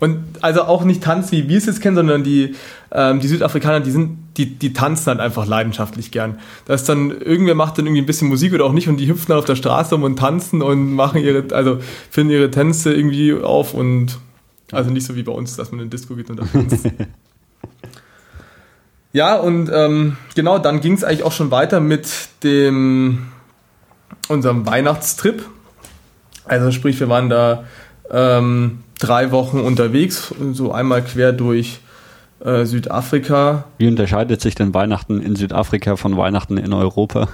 Und 0.00 0.24
also 0.40 0.62
auch 0.62 0.84
nicht 0.84 1.02
tanzen, 1.02 1.32
wie 1.32 1.48
wir 1.48 1.58
es 1.58 1.66
jetzt 1.66 1.80
kennen, 1.80 1.96
sondern 1.96 2.24
die, 2.24 2.54
ähm, 2.90 3.20
die 3.20 3.28
Südafrikaner, 3.28 3.80
die 3.80 3.90
sind, 3.90 4.18
die, 4.36 4.58
die 4.58 4.72
tanzen 4.72 5.06
halt 5.06 5.20
einfach 5.20 5.46
leidenschaftlich 5.46 6.10
gern. 6.10 6.38
Dass 6.66 6.84
dann 6.84 7.10
irgendwer 7.10 7.54
macht 7.54 7.78
dann 7.78 7.86
irgendwie 7.86 8.02
ein 8.02 8.06
bisschen 8.06 8.28
Musik 8.28 8.52
oder 8.52 8.64
auch 8.64 8.72
nicht 8.72 8.88
und 8.88 8.98
die 8.98 9.08
hüpfen 9.08 9.26
dann 9.28 9.38
auf 9.38 9.44
der 9.44 9.56
Straße 9.56 9.94
um 9.94 10.02
und 10.02 10.18
tanzen 10.18 10.62
und 10.62 10.94
machen 10.94 11.20
ihre, 11.20 11.54
also 11.54 11.78
finden 12.10 12.32
ihre 12.32 12.50
Tänze 12.50 12.94
irgendwie 12.94 13.34
auf 13.34 13.74
und 13.74 14.18
also 14.72 14.90
nicht 14.90 15.06
so 15.06 15.16
wie 15.16 15.22
bei 15.22 15.32
uns, 15.32 15.56
dass 15.56 15.72
man 15.72 15.80
in 15.80 15.86
den 15.86 15.90
Disco 15.90 16.14
geht 16.14 16.30
und 16.30 16.38
da 16.38 16.44
tanzt. 16.44 16.86
ja, 19.12 19.36
und 19.36 19.70
ähm, 19.72 20.16
genau, 20.34 20.58
dann 20.58 20.80
ging 20.80 20.94
es 20.94 21.02
eigentlich 21.02 21.24
auch 21.24 21.32
schon 21.32 21.50
weiter 21.50 21.80
mit 21.80 22.08
dem 22.44 23.26
unserem 24.28 24.64
Weihnachtstrip. 24.64 25.44
Also 26.44 26.70
sprich, 26.70 27.00
wir 27.00 27.08
waren 27.08 27.28
da 27.28 27.64
ähm, 28.10 28.80
drei 28.98 29.32
Wochen 29.32 29.58
unterwegs, 29.58 30.32
so 30.52 30.72
einmal 30.72 31.02
quer 31.02 31.32
durch 31.32 31.80
äh, 32.44 32.64
Südafrika. 32.64 33.64
Wie 33.78 33.88
unterscheidet 33.88 34.40
sich 34.40 34.54
denn 34.54 34.72
Weihnachten 34.74 35.20
in 35.20 35.36
Südafrika 35.36 35.96
von 35.96 36.16
Weihnachten 36.16 36.56
in 36.56 36.72
Europa? 36.72 37.28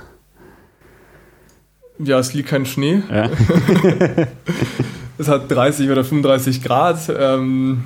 Ja, 1.98 2.18
es 2.18 2.34
liegt 2.34 2.48
kein 2.48 2.66
Schnee. 2.66 3.02
Ja. 3.10 3.30
es 5.18 5.28
hat 5.28 5.50
30 5.50 5.90
oder 5.90 6.04
35 6.04 6.62
Grad. 6.62 7.10
Ähm, 7.18 7.84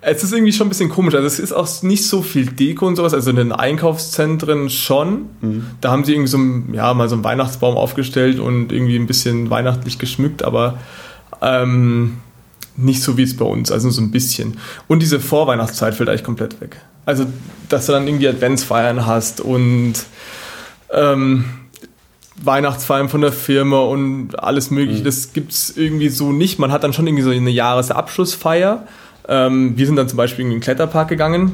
es 0.00 0.22
ist 0.22 0.32
irgendwie 0.32 0.52
schon 0.52 0.66
ein 0.66 0.70
bisschen 0.70 0.90
komisch. 0.90 1.14
Also 1.14 1.26
es 1.26 1.38
ist 1.38 1.52
auch 1.52 1.82
nicht 1.82 2.06
so 2.06 2.22
viel 2.22 2.46
Deko 2.46 2.86
und 2.86 2.96
sowas. 2.96 3.14
Also 3.14 3.30
in 3.30 3.36
den 3.36 3.52
Einkaufszentren 3.52 4.68
schon. 4.68 5.26
Mhm. 5.40 5.66
Da 5.80 5.90
haben 5.90 6.04
sie 6.04 6.12
irgendwie 6.12 6.30
so 6.30 6.38
ein, 6.38 6.74
ja, 6.74 6.92
mal 6.94 7.08
so 7.08 7.14
einen 7.14 7.24
Weihnachtsbaum 7.24 7.76
aufgestellt 7.76 8.40
und 8.40 8.72
irgendwie 8.72 8.96
ein 8.96 9.06
bisschen 9.06 9.50
weihnachtlich 9.50 9.98
geschmückt, 9.98 10.42
aber 10.42 10.78
ähm, 11.40 12.18
nicht 12.76 13.02
so 13.02 13.16
wie 13.16 13.22
es 13.22 13.36
bei 13.36 13.44
uns, 13.44 13.70
also 13.70 13.90
so 13.90 14.00
ein 14.00 14.10
bisschen. 14.10 14.58
Und 14.88 15.00
diese 15.00 15.20
Vorweihnachtszeit 15.20 15.94
fällt 15.94 16.08
eigentlich 16.08 16.24
komplett 16.24 16.60
weg. 16.60 16.76
Also, 17.06 17.26
dass 17.68 17.86
du 17.86 17.92
dann 17.92 18.06
irgendwie 18.06 18.28
Adventsfeiern 18.28 19.06
hast 19.06 19.40
und 19.40 19.94
ähm, 20.92 21.44
Weihnachtsfeiern 22.42 23.08
von 23.08 23.20
der 23.20 23.32
Firma 23.32 23.80
und 23.80 24.38
alles 24.42 24.70
mögliche, 24.70 25.00
mhm. 25.00 25.04
das 25.04 25.32
gibt 25.32 25.52
es 25.52 25.76
irgendwie 25.76 26.08
so 26.08 26.32
nicht. 26.32 26.58
Man 26.58 26.72
hat 26.72 26.82
dann 26.82 26.92
schon 26.92 27.06
irgendwie 27.06 27.22
so 27.22 27.30
eine 27.30 27.50
Jahresabschlussfeier. 27.50 28.86
Ähm, 29.28 29.76
wir 29.76 29.86
sind 29.86 29.96
dann 29.96 30.08
zum 30.08 30.16
Beispiel 30.16 30.44
in 30.44 30.50
den 30.50 30.60
Kletterpark 30.60 31.08
gegangen, 31.08 31.52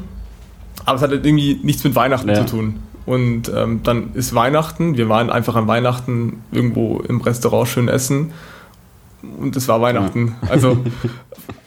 aber 0.84 0.96
es 0.96 1.02
hat 1.02 1.10
halt 1.10 1.26
irgendwie 1.26 1.60
nichts 1.62 1.84
mit 1.84 1.94
Weihnachten 1.94 2.28
ja. 2.28 2.34
zu 2.34 2.46
tun. 2.46 2.76
Und 3.06 3.50
ähm, 3.54 3.80
dann 3.82 4.10
ist 4.14 4.34
Weihnachten, 4.34 4.96
wir 4.96 5.08
waren 5.08 5.30
einfach 5.30 5.56
an 5.56 5.66
Weihnachten 5.66 6.42
irgendwo 6.52 7.00
im 7.00 7.20
Restaurant 7.20 7.68
schön 7.68 7.88
essen 7.88 8.32
und 9.22 9.56
es 9.56 9.68
war 9.68 9.80
Weihnachten. 9.80 10.36
Also 10.48 10.84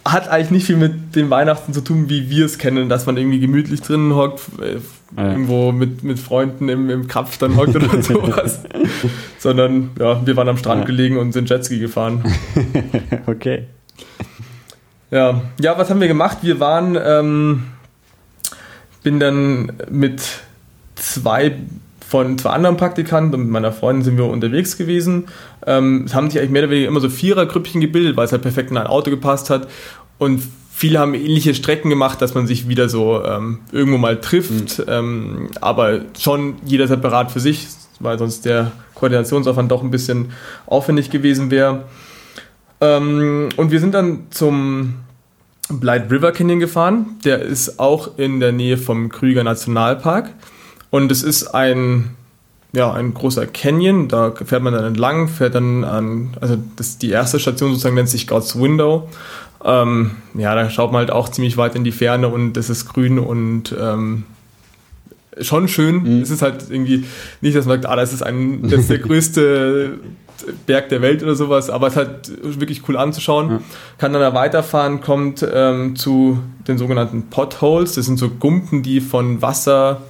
hat 0.06 0.28
eigentlich 0.28 0.52
nicht 0.52 0.66
viel 0.66 0.76
mit 0.76 1.16
dem 1.16 1.30
Weihnachten 1.30 1.74
zu 1.74 1.82
tun, 1.82 2.10
wie 2.10 2.30
wir 2.30 2.46
es 2.46 2.58
kennen, 2.58 2.90
dass 2.90 3.06
man 3.06 3.16
irgendwie 3.16 3.40
gemütlich 3.40 3.82
drinnen 3.82 4.14
hockt, 4.16 4.42
äh, 4.62 4.80
ja. 5.16 5.32
irgendwo 5.32 5.72
mit, 5.72 6.04
mit 6.04 6.20
Freunden 6.20 6.68
im, 6.68 6.90
im 6.90 7.08
Krapf 7.08 7.38
dann 7.38 7.56
hockt 7.56 7.76
oder 7.76 8.02
sowas. 8.02 8.64
Sondern 9.38 9.92
ja, 10.00 10.26
wir 10.26 10.36
waren 10.36 10.50
am 10.50 10.58
Strand 10.58 10.82
ja. 10.82 10.86
gelegen 10.88 11.18
und 11.18 11.32
sind 11.32 11.50
Jetski 11.50 11.80
gefahren. 11.80 12.24
okay. 13.28 13.68
Ja. 15.10 15.42
ja, 15.60 15.78
was 15.78 15.90
haben 15.90 16.02
wir 16.02 16.08
gemacht? 16.08 16.40
Wir 16.42 16.60
waren, 16.60 16.98
ähm, 17.02 17.64
bin 19.04 19.20
dann 19.20 19.72
mit 19.90 20.24
zwei 20.96 21.56
von 22.14 22.38
zwei 22.38 22.52
anderen 22.52 22.78
Praktikanten 22.78 23.34
und 23.34 23.42
mit 23.42 23.50
meiner 23.50 23.72
Freundin 23.72 24.04
sind 24.04 24.18
wir 24.18 24.26
unterwegs 24.26 24.78
gewesen. 24.78 25.30
Ähm, 25.66 26.04
es 26.06 26.14
haben 26.14 26.30
sich 26.30 26.40
eigentlich 26.40 26.52
mehr 26.52 26.62
oder 26.62 26.70
weniger 26.70 26.88
immer 26.88 27.00
so 27.00 27.10
Vierergrüppchen 27.10 27.82
gebildet, 27.82 28.16
weil 28.16 28.26
es 28.26 28.32
halt 28.32 28.44
perfekt 28.44 28.70
in 28.70 28.78
ein 28.78 28.86
Auto 28.86 29.10
gepasst 29.10 29.50
hat. 29.50 29.68
Und 30.20 30.44
viele 30.72 31.00
haben 31.00 31.16
ähnliche 31.16 31.56
Strecken 31.56 31.90
gemacht, 31.90 32.22
dass 32.22 32.36
man 32.36 32.46
sich 32.46 32.68
wieder 32.68 32.88
so 32.88 33.26
ähm, 33.26 33.62
irgendwo 33.72 33.98
mal 33.98 34.22
trifft, 34.22 34.78
mhm. 34.78 34.86
ähm, 34.90 35.50
aber 35.60 36.02
schon 36.20 36.58
jeder 36.64 36.88
separat 36.88 37.32
für 37.32 37.40
sich, 37.40 37.66
weil 38.00 38.20
sonst 38.20 38.46
der 38.46 38.72
Koordinationsaufwand 38.94 39.72
doch 39.72 39.82
ein 39.82 39.90
bisschen 39.90 40.34
aufwendig 40.68 41.10
gewesen 41.10 41.50
wäre. 41.50 41.86
Ähm, 42.80 43.50
und 43.58 43.72
wir 43.72 43.80
sind 43.80 43.96
dann 43.96 44.28
zum 44.30 44.98
Blight 45.68 46.12
River 46.12 46.32
Canyon 46.32 46.60
gefahren. 46.60 47.18
Der 47.26 47.42
ist 47.42 47.80
auch 47.80 48.20
in 48.20 48.40
der 48.40 48.52
Nähe 48.52 48.78
vom 48.78 49.10
Krüger 49.10 49.44
Nationalpark. 49.44 50.30
Und 50.94 51.12
es 51.12 51.24
ist 51.24 51.56
ein, 51.56 52.12
ja, 52.72 52.94
ein 52.94 53.16
großer 53.16 53.48
Canyon, 53.48 54.10
da 54.10 54.32
fährt 54.46 54.62
man 54.62 54.74
dann 54.74 54.86
entlang, 54.86 55.28
fährt 55.28 55.56
dann 55.56 55.84
an, 55.84 56.38
also 56.40 56.56
das, 56.76 57.00
die 57.00 57.10
erste 57.10 57.40
Station 57.40 57.72
sozusagen 57.72 57.96
nennt 57.96 58.10
sich 58.10 58.28
God's 58.28 58.60
Window. 58.60 59.10
Ähm, 59.66 60.12
ja, 60.36 60.54
da 60.54 60.70
schaut 60.70 60.92
man 60.92 61.00
halt 61.00 61.10
auch 61.10 61.30
ziemlich 61.30 61.58
weit 61.58 61.74
in 61.74 61.84
die 61.84 61.92
Ferne 61.92 62.28
und 62.28 62.58
es 62.58 62.70
ist 62.70 62.94
grün 62.94 63.18
und 63.18 63.76
ähm, 63.76 64.26
schon 65.42 65.68
schön. 65.68 66.04
Mhm. 66.04 66.22
Es 66.22 66.30
ist 66.30 66.44
halt 66.44 66.70
irgendwie 66.70 67.06
nicht, 67.42 67.58
dass 67.58 67.66
man 67.66 67.82
sagt, 67.82 67.92
ah, 67.92 67.96
das 67.96 68.14
ist, 68.14 68.22
ein, 68.22 68.62
das 68.62 68.82
ist 68.82 68.92
der 68.92 69.00
größte 69.00 69.98
Berg 70.68 70.90
der 70.90 71.02
Welt 71.02 71.24
oder 71.24 71.34
sowas, 71.34 71.72
aber 71.72 71.88
es 71.88 71.94
ist 71.94 71.98
halt 71.98 72.60
wirklich 72.60 72.88
cool 72.88 72.98
anzuschauen. 72.98 73.50
Ja. 73.50 73.62
Kann 73.98 74.14
dann 74.14 74.22
da 74.22 74.36
weiterfahren, 74.36 75.02
kommt 75.02 75.44
ähm, 75.52 75.96
zu 75.96 76.38
den 76.68 76.78
sogenannten 76.78 77.32
Potholes. 77.32 77.94
Das 77.94 78.06
sind 78.06 78.20
so 78.20 78.30
Gumpen, 78.30 78.84
die 78.84 79.02
von 79.02 79.42
Wasser 79.42 80.04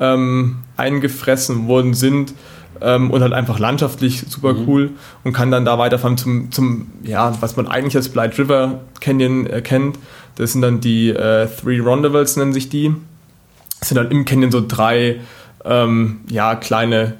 ähm, 0.00 0.56
eingefressen 0.76 1.66
worden 1.68 1.94
sind 1.94 2.34
ähm, 2.80 3.10
und 3.10 3.22
halt 3.22 3.32
einfach 3.32 3.58
landschaftlich 3.58 4.24
super 4.28 4.54
mhm. 4.54 4.68
cool 4.68 4.90
und 5.24 5.32
kann 5.32 5.50
dann 5.50 5.64
da 5.64 5.78
weiterfahren 5.78 6.16
zum, 6.16 6.50
zum, 6.52 6.90
ja, 7.02 7.34
was 7.40 7.56
man 7.56 7.66
eigentlich 7.66 7.96
als 7.96 8.08
Blight 8.08 8.38
River 8.38 8.80
Canyon 9.00 9.46
erkennt. 9.46 9.98
Das 10.36 10.52
sind 10.52 10.62
dann 10.62 10.80
die 10.80 11.10
äh, 11.10 11.48
Three 11.48 11.80
Rondavels, 11.80 12.36
nennen 12.36 12.52
sich 12.52 12.68
die. 12.68 12.94
Das 13.80 13.88
sind 13.88 13.96
dann 13.96 14.10
im 14.10 14.24
Canyon 14.24 14.50
so 14.50 14.64
drei, 14.66 15.20
ähm, 15.64 16.20
ja, 16.28 16.54
kleine 16.54 17.14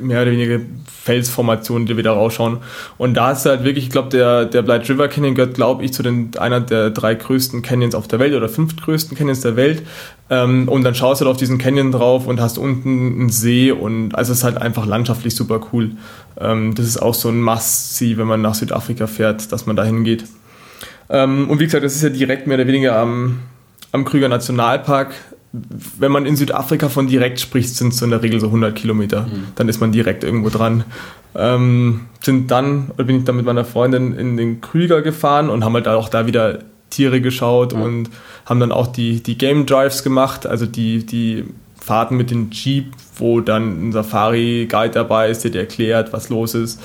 mehr 0.00 0.22
oder 0.22 0.30
weniger 0.30 0.60
Felsformationen, 1.04 1.86
die 1.86 1.96
wieder 1.96 2.12
rausschauen. 2.12 2.58
Und 2.98 3.14
da 3.14 3.32
ist 3.32 3.46
halt 3.46 3.64
wirklich, 3.64 3.84
ich 3.86 3.90
glaube, 3.90 4.08
der, 4.10 4.44
der 4.44 4.62
Blight 4.62 4.88
River 4.88 5.08
Canyon 5.08 5.34
gehört, 5.34 5.54
glaube 5.54 5.84
ich, 5.84 5.92
zu 5.92 6.02
den 6.02 6.30
einer 6.38 6.60
der 6.60 6.90
drei 6.90 7.14
größten 7.14 7.62
Canyons 7.62 7.94
auf 7.94 8.08
der 8.08 8.18
Welt 8.18 8.34
oder 8.34 8.48
fünftgrößten 8.48 9.16
Canyons 9.16 9.40
der 9.40 9.56
Welt. 9.56 9.82
Ähm, 10.30 10.68
und 10.68 10.84
dann 10.84 10.94
schaust 10.94 11.20
du 11.20 11.24
halt 11.24 11.32
auf 11.32 11.38
diesen 11.38 11.58
Canyon 11.58 11.92
drauf 11.92 12.26
und 12.26 12.40
hast 12.40 12.58
unten 12.58 13.20
einen 13.20 13.30
See 13.30 13.72
und 13.72 14.14
also 14.14 14.32
es 14.32 14.38
ist 14.38 14.44
halt 14.44 14.58
einfach 14.58 14.86
landschaftlich 14.86 15.34
super 15.34 15.60
cool. 15.72 15.92
Ähm, 16.38 16.74
das 16.74 16.86
ist 16.86 17.00
auch 17.00 17.14
so 17.14 17.28
ein 17.28 17.40
Must-See, 17.40 18.18
wenn 18.18 18.26
man 18.26 18.42
nach 18.42 18.54
Südafrika 18.54 19.06
fährt, 19.06 19.50
dass 19.52 19.66
man 19.66 19.76
da 19.76 19.84
hingeht. 19.84 20.24
Ähm, 21.10 21.48
und 21.48 21.60
wie 21.60 21.64
gesagt, 21.64 21.84
das 21.84 21.94
ist 21.94 22.02
ja 22.02 22.10
direkt 22.10 22.46
mehr 22.46 22.58
oder 22.58 22.66
weniger 22.66 22.96
am, 22.96 23.40
am 23.92 24.04
Krüger 24.04 24.28
Nationalpark 24.28 25.14
wenn 25.52 26.12
man 26.12 26.26
in 26.26 26.36
Südafrika 26.36 26.88
von 26.88 27.06
direkt 27.06 27.40
spricht, 27.40 27.74
sind 27.74 27.94
es 27.94 28.02
in 28.02 28.10
der 28.10 28.22
Regel 28.22 28.38
so 28.40 28.46
100 28.46 28.74
Kilometer. 28.74 29.22
Mhm. 29.22 29.48
Dann 29.54 29.68
ist 29.68 29.80
man 29.80 29.92
direkt 29.92 30.24
irgendwo 30.24 30.50
dran. 30.50 30.84
Ähm, 31.34 32.02
sind 32.22 32.50
dann, 32.50 32.90
bin 32.96 33.18
ich 33.18 33.24
dann 33.24 33.36
mit 33.36 33.46
meiner 33.46 33.64
Freundin 33.64 34.14
in 34.14 34.36
den 34.36 34.60
Krüger 34.60 35.02
gefahren 35.02 35.48
und 35.48 35.64
haben 35.64 35.74
halt 35.74 35.88
auch 35.88 36.08
da 36.08 36.26
wieder 36.26 36.60
Tiere 36.90 37.20
geschaut 37.20 37.74
mhm. 37.74 37.82
und 37.82 38.10
haben 38.46 38.60
dann 38.60 38.72
auch 38.72 38.86
die, 38.86 39.22
die 39.22 39.38
Game 39.38 39.66
Drives 39.66 40.02
gemacht, 40.02 40.46
also 40.46 40.66
die, 40.66 41.04
die 41.04 41.44
Fahrten 41.80 42.16
mit 42.16 42.30
dem 42.30 42.50
Jeep, 42.50 42.92
wo 43.16 43.40
dann 43.40 43.88
ein 43.88 43.92
Safari-Guide 43.92 44.92
dabei 44.92 45.30
ist, 45.30 45.44
der 45.44 45.50
dir 45.50 45.60
erklärt, 45.60 46.12
was 46.12 46.28
los 46.28 46.54
ist. 46.54 46.80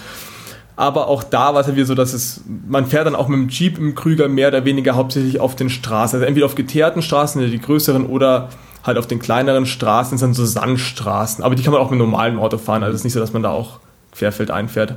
Aber 0.75 1.07
auch 1.07 1.23
da 1.23 1.53
war 1.53 1.61
es 1.61 1.67
ja 1.67 1.75
wieder 1.75 1.85
so, 1.85 1.95
dass 1.95 2.13
es, 2.13 2.41
man 2.67 2.87
fährt 2.87 3.05
dann 3.05 3.15
auch 3.15 3.27
mit 3.27 3.39
dem 3.39 3.49
Jeep 3.49 3.77
im 3.77 3.93
Krüger 3.93 4.27
mehr 4.27 4.47
oder 4.47 4.65
weniger 4.65 4.95
hauptsächlich 4.95 5.39
auf 5.39 5.55
den 5.55 5.69
Straßen. 5.69 6.17
Also 6.17 6.25
entweder 6.25 6.47
auf 6.47 6.55
geteerten 6.55 7.01
Straßen, 7.01 7.41
die 7.49 7.59
größeren, 7.59 8.07
oder 8.07 8.49
halt 8.83 8.97
auf 8.97 9.05
den 9.05 9.19
kleineren 9.19 9.65
Straßen, 9.65 10.17
sind 10.17 10.33
so 10.33 10.45
Sandstraßen. 10.45 11.43
Aber 11.43 11.53
die 11.55 11.63
kann 11.63 11.73
man 11.73 11.81
auch 11.81 11.91
mit 11.91 11.99
normalem 11.99 12.39
Auto 12.39 12.57
fahren. 12.57 12.83
Also 12.83 12.95
es 12.95 13.01
ist 13.01 13.03
nicht 13.05 13.13
so, 13.13 13.19
dass 13.19 13.33
man 13.33 13.43
da 13.43 13.51
auch 13.51 13.79
querfeld 14.13 14.49
einfährt. 14.49 14.95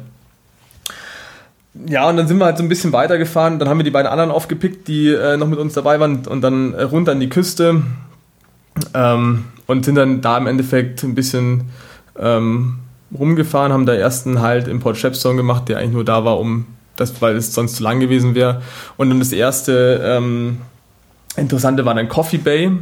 Ja, 1.87 2.09
und 2.09 2.17
dann 2.17 2.27
sind 2.27 2.39
wir 2.39 2.47
halt 2.47 2.57
so 2.57 2.63
ein 2.63 2.71
bisschen 2.71 2.93
weitergefahren. 2.93 3.59
Dann 3.59 3.69
haben 3.69 3.79
wir 3.79 3.85
die 3.85 3.91
beiden 3.91 4.11
anderen 4.11 4.31
aufgepickt, 4.31 4.89
die 4.89 5.09
äh, 5.09 5.37
noch 5.37 5.47
mit 5.47 5.59
uns 5.59 5.75
dabei 5.75 6.01
waren, 6.01 6.27
und 6.27 6.41
dann 6.41 6.75
runter 6.75 7.13
an 7.13 7.21
die 7.21 7.29
Küste. 7.29 7.83
Ähm, 8.95 9.45
und 9.67 9.85
sind 9.85 9.97
dann 9.97 10.21
da 10.21 10.39
im 10.39 10.47
Endeffekt 10.47 11.03
ein 11.03 11.15
bisschen 11.15 11.65
ähm, 12.19 12.79
rumgefahren, 13.17 13.73
haben 13.73 13.87
da 13.87 13.95
ersten 13.95 14.41
Halt 14.41 14.69
im 14.69 14.81
Port 14.81 14.97
Shepstone 14.97 15.37
gemacht, 15.37 15.69
der 15.69 15.79
eigentlich 15.79 15.93
nur 15.93 16.05
da 16.05 16.25
war, 16.25 16.39
um 16.39 16.67
das, 16.97 17.21
weil 17.21 17.37
es 17.37 17.55
sonst 17.55 17.77
zu 17.77 17.83
lang 17.83 18.01
gewesen 18.01 18.35
wäre. 18.35 18.63
Und 18.97 19.11
dann 19.11 19.19
das 19.19 19.33
erste 19.33 20.01
ähm, 20.05 20.59
Interessante 21.37 21.85
war 21.85 21.95
dann 21.95 22.09
Coffee 22.09 22.39
Bay. 22.39 22.73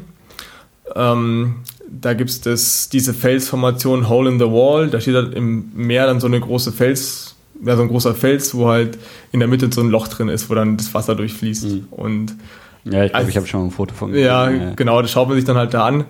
Ähm, 0.95 1.57
da 1.89 2.15
gibt 2.15 2.47
es 2.47 2.89
diese 2.89 3.15
Felsformation 3.15 4.09
Hole 4.09 4.31
in 4.31 4.39
the 4.39 4.47
Wall. 4.47 4.89
Da 4.89 5.01
steht 5.01 5.15
halt 5.15 5.35
im 5.35 5.71
Meer 5.75 6.07
dann 6.07 6.21
so 6.21 6.27
eine 6.27 6.41
große 6.41 6.73
Fels, 6.73 7.35
ja, 7.65 7.77
so 7.77 7.83
ein 7.83 7.89
großer 7.89 8.15
Fels, 8.15 8.55
wo 8.55 8.69
halt 8.69 8.99
in 9.33 9.41
der 9.41 9.49
Mitte 9.49 9.71
so 9.73 9.81
ein 9.81 9.91
Loch 9.91 10.09
drin 10.09 10.29
ist, 10.29 10.51
wo 10.51 10.55
dann 10.55 10.77
das 10.77 10.95
Wasser 10.95 11.15
durchfließt. 11.15 11.65
Mhm. 11.65 11.87
Und 11.91 12.37
ja, 12.85 13.05
ich 13.05 13.11
glaube, 13.11 13.15
also, 13.15 13.29
ich 13.29 13.37
habe 13.37 13.47
schon 13.47 13.67
ein 13.67 13.71
Foto 13.71 13.95
von 13.95 14.11
gesehen. 14.11 14.27
Ja, 14.27 14.51
ja, 14.51 14.73
genau, 14.75 15.01
das 15.03 15.11
schaut 15.11 15.29
man 15.29 15.37
sich 15.37 15.45
dann 15.45 15.57
halt 15.57 15.75
da 15.75 15.87
an. 15.87 16.05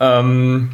Ähm, 0.00 0.70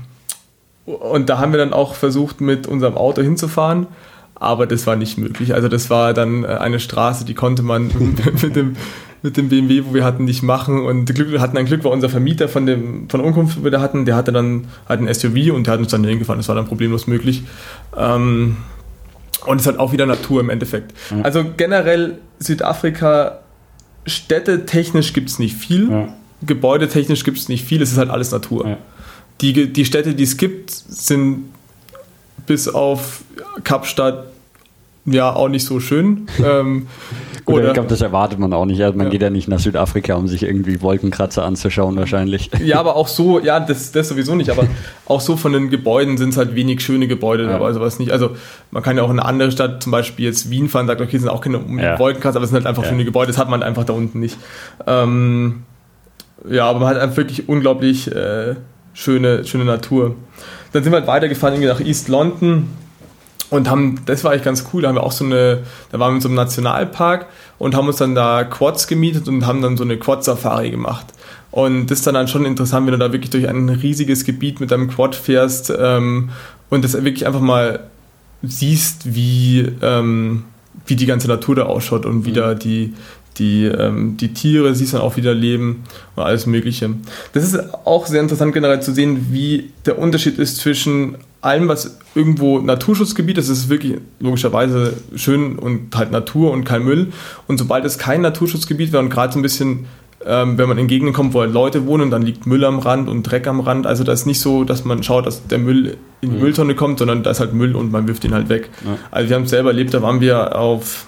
und 0.94 1.28
da 1.28 1.38
haben 1.38 1.52
wir 1.52 1.58
dann 1.58 1.72
auch 1.72 1.94
versucht, 1.94 2.40
mit 2.40 2.66
unserem 2.66 2.96
Auto 2.96 3.22
hinzufahren, 3.22 3.86
aber 4.34 4.66
das 4.66 4.86
war 4.86 4.96
nicht 4.96 5.18
möglich. 5.18 5.54
Also 5.54 5.68
das 5.68 5.90
war 5.90 6.14
dann 6.14 6.44
äh, 6.44 6.48
eine 6.48 6.80
Straße, 6.80 7.24
die 7.24 7.34
konnte 7.34 7.62
man 7.62 7.90
mit 8.42 8.56
dem 8.56 8.76
mit 9.20 9.36
dem 9.36 9.48
BMW, 9.48 9.84
wo 9.84 9.94
wir 9.94 10.04
hatten, 10.04 10.24
nicht 10.24 10.44
machen. 10.44 10.84
Und 10.84 11.12
Glück, 11.12 11.40
hatten 11.40 11.58
ein 11.58 11.66
Glück, 11.66 11.82
war 11.82 11.90
unser 11.90 12.08
Vermieter 12.08 12.48
von 12.48 12.66
dem 12.66 13.08
von 13.08 13.18
der 13.18 13.26
Unkunft, 13.26 13.58
wo 13.58 13.64
wir 13.64 13.72
da 13.72 13.80
hatten, 13.80 14.04
der 14.04 14.14
hatte 14.14 14.32
dann 14.32 14.68
halt 14.88 15.00
ein 15.00 15.12
SUV 15.12 15.52
und 15.52 15.66
der 15.66 15.74
hat 15.74 15.80
uns 15.80 15.90
dann 15.90 16.04
hingefahren. 16.04 16.38
Das 16.38 16.48
war 16.48 16.54
dann 16.54 16.66
problemlos 16.66 17.08
möglich. 17.08 17.42
Ähm, 17.96 18.58
und 19.44 19.60
es 19.60 19.66
hat 19.66 19.78
auch 19.78 19.92
wieder 19.92 20.06
Natur 20.06 20.40
im 20.40 20.50
Endeffekt. 20.50 20.94
Also 21.22 21.44
generell 21.56 22.18
Südafrika, 22.38 23.38
städtetechnisch 24.06 25.12
gibt 25.12 25.30
es 25.30 25.38
nicht 25.38 25.56
viel. 25.56 25.90
Ja. 25.90 26.08
Gebäudetechnisch 26.42 27.24
gibt 27.24 27.38
es 27.38 27.48
nicht 27.48 27.64
viel. 27.64 27.82
Es 27.82 27.90
ist 27.90 27.98
halt 27.98 28.10
alles 28.10 28.30
Natur. 28.30 28.68
Ja. 28.68 28.76
Die, 29.40 29.72
die 29.72 29.84
Städte, 29.84 30.14
die 30.14 30.24
es 30.24 30.36
gibt, 30.36 30.70
sind 30.70 31.44
bis 32.46 32.68
auf 32.68 33.22
Kapstadt 33.62 34.26
ja 35.12 35.32
auch 35.32 35.48
nicht 35.48 35.64
so 35.64 35.80
schön. 35.80 36.26
ähm, 36.44 36.86
Gut, 37.44 37.60
oder, 37.60 37.68
ich 37.68 37.74
glaube, 37.74 37.88
das 37.88 38.02
erwartet 38.02 38.38
man 38.38 38.52
auch 38.52 38.66
nicht. 38.66 38.82
Also 38.82 38.96
man 38.96 39.06
ja. 39.06 39.10
geht 39.10 39.22
ja 39.22 39.30
nicht 39.30 39.48
nach 39.48 39.58
Südafrika, 39.58 40.14
um 40.14 40.28
sich 40.28 40.42
irgendwie 40.42 40.82
Wolkenkratzer 40.82 41.44
anzuschauen, 41.44 41.96
wahrscheinlich. 41.96 42.50
Ja, 42.62 42.78
aber 42.78 42.96
auch 42.96 43.08
so, 43.08 43.40
ja, 43.40 43.58
das, 43.58 43.90
das 43.90 44.08
sowieso 44.08 44.34
nicht, 44.34 44.50
aber 44.50 44.66
auch 45.06 45.20
so 45.20 45.36
von 45.36 45.52
den 45.52 45.70
Gebäuden 45.70 46.18
sind 46.18 46.30
es 46.30 46.36
halt 46.36 46.54
wenig 46.54 46.82
schöne 46.82 47.08
Gebäude 47.08 47.44
ja. 47.44 47.52
dabei, 47.52 47.72
sowas 47.72 47.98
nicht. 47.98 48.12
Also 48.12 48.36
man 48.70 48.82
kann 48.82 48.98
ja 48.98 49.02
auch 49.02 49.10
in 49.10 49.18
eine 49.18 49.26
andere 49.26 49.50
Stadt, 49.50 49.82
zum 49.82 49.92
Beispiel 49.92 50.26
jetzt 50.26 50.50
Wien 50.50 50.68
fahren, 50.68 50.86
sagt, 50.86 51.00
okay, 51.00 51.16
sind 51.16 51.30
auch 51.30 51.40
keine 51.40 51.62
ja. 51.80 51.98
Wolkenkratzer, 51.98 52.36
aber 52.36 52.44
es 52.44 52.50
sind 52.50 52.56
halt 52.56 52.66
einfach 52.66 52.84
schöne 52.84 53.04
Gebäude, 53.04 53.28
das 53.28 53.38
hat 53.38 53.48
man 53.48 53.62
einfach 53.62 53.84
da 53.84 53.94
unten 53.94 54.20
nicht. 54.20 54.36
Ähm, 54.86 55.62
ja, 56.48 56.68
aber 56.68 56.80
man 56.80 56.88
hat 56.88 56.98
einfach 56.98 57.16
wirklich 57.16 57.48
unglaublich 57.48 58.14
äh, 58.14 58.56
schöne, 58.98 59.44
schöne 59.44 59.64
Natur. 59.64 60.16
Dann 60.72 60.82
sind 60.82 60.92
wir 60.92 60.98
halt 60.98 61.06
weitergefahren 61.06 61.60
nach 61.64 61.80
East 61.80 62.08
London 62.08 62.68
und 63.50 63.70
haben, 63.70 64.00
das 64.06 64.24
war 64.24 64.32
eigentlich 64.32 64.44
ganz 64.44 64.64
cool, 64.72 64.82
da 64.82 64.88
haben 64.88 64.96
wir 64.96 65.04
auch 65.04 65.12
so 65.12 65.24
eine, 65.24 65.62
da 65.92 65.98
waren 65.98 66.12
wir 66.12 66.16
in 66.16 66.20
so 66.20 66.28
einem 66.28 66.34
Nationalpark 66.34 67.26
und 67.58 67.74
haben 67.74 67.86
uns 67.86 67.96
dann 67.96 68.14
da 68.14 68.44
Quads 68.44 68.88
gemietet 68.88 69.28
und 69.28 69.46
haben 69.46 69.62
dann 69.62 69.76
so 69.76 69.84
eine 69.84 69.96
Quad-Safari 69.96 70.70
gemacht. 70.70 71.06
Und 71.50 71.86
das 71.86 72.00
ist 72.00 72.06
dann, 72.06 72.14
dann 72.14 72.28
schon 72.28 72.44
interessant, 72.44 72.86
wenn 72.86 72.92
du 72.92 72.98
da 72.98 73.12
wirklich 73.12 73.30
durch 73.30 73.48
ein 73.48 73.68
riesiges 73.68 74.24
Gebiet 74.24 74.60
mit 74.60 74.70
deinem 74.70 74.90
Quad 74.90 75.14
fährst 75.14 75.72
ähm, 75.78 76.30
und 76.68 76.84
das 76.84 76.92
wirklich 76.92 77.26
einfach 77.26 77.40
mal 77.40 77.88
siehst, 78.42 79.14
wie, 79.14 79.66
ähm, 79.80 80.44
wie 80.86 80.96
die 80.96 81.06
ganze 81.06 81.28
Natur 81.28 81.54
da 81.56 81.62
ausschaut 81.62 82.04
und 82.04 82.26
wie 82.26 82.30
mhm. 82.30 82.34
da 82.34 82.54
die, 82.54 82.94
die, 83.38 83.64
ähm, 83.64 84.16
die 84.16 84.32
Tiere 84.34 84.74
siehst 84.74 84.94
dann 84.94 85.00
auch 85.00 85.16
wieder 85.16 85.34
leben 85.34 85.84
und 86.16 86.22
alles 86.22 86.46
Mögliche. 86.46 86.90
Das 87.32 87.44
ist 87.44 87.58
auch 87.86 88.06
sehr 88.06 88.20
interessant 88.20 88.52
generell 88.52 88.80
zu 88.80 88.92
sehen, 88.92 89.28
wie 89.30 89.70
der 89.86 89.98
Unterschied 89.98 90.38
ist 90.38 90.58
zwischen 90.58 91.16
allem, 91.40 91.68
was 91.68 91.98
irgendwo 92.14 92.58
Naturschutzgebiet 92.58 93.38
ist, 93.38 93.48
ist 93.48 93.68
wirklich 93.68 93.98
logischerweise 94.20 94.94
schön 95.14 95.58
und 95.58 95.96
halt 95.96 96.10
Natur 96.10 96.50
und 96.50 96.64
kein 96.64 96.84
Müll. 96.84 97.12
Und 97.46 97.58
sobald 97.58 97.84
es 97.84 97.98
kein 97.98 98.22
Naturschutzgebiet 98.22 98.92
wäre 98.92 99.02
und 99.02 99.10
gerade 99.10 99.32
so 99.32 99.38
ein 99.38 99.42
bisschen, 99.42 99.86
ähm, 100.26 100.58
wenn 100.58 100.68
man 100.68 100.78
in 100.78 100.88
Gegenden 100.88 101.14
kommt, 101.14 101.34
wo 101.34 101.40
halt 101.40 101.52
Leute 101.52 101.86
wohnen, 101.86 102.10
dann 102.10 102.22
liegt 102.22 102.46
Müll 102.46 102.64
am 102.64 102.80
Rand 102.80 103.08
und 103.08 103.22
Dreck 103.22 103.46
am 103.46 103.60
Rand. 103.60 103.86
Also 103.86 104.02
da 104.02 104.12
ist 104.12 104.26
nicht 104.26 104.40
so, 104.40 104.64
dass 104.64 104.84
man 104.84 105.02
schaut, 105.02 105.26
dass 105.26 105.46
der 105.46 105.58
Müll 105.58 105.96
in 106.20 106.30
die 106.30 106.36
mhm. 106.36 106.42
Mülltonne 106.42 106.74
kommt, 106.74 106.98
sondern 106.98 107.22
da 107.22 107.30
ist 107.30 107.40
halt 107.40 107.52
Müll 107.54 107.76
und 107.76 107.92
man 107.92 108.08
wirft 108.08 108.24
ihn 108.24 108.34
halt 108.34 108.48
weg. 108.48 108.70
Ja. 108.84 108.98
Also 109.12 109.28
wir 109.28 109.36
haben 109.36 109.44
es 109.44 109.50
selber 109.50 109.70
erlebt, 109.70 109.94
da 109.94 110.02
waren 110.02 110.20
wir 110.20 110.58
auf, 110.58 111.06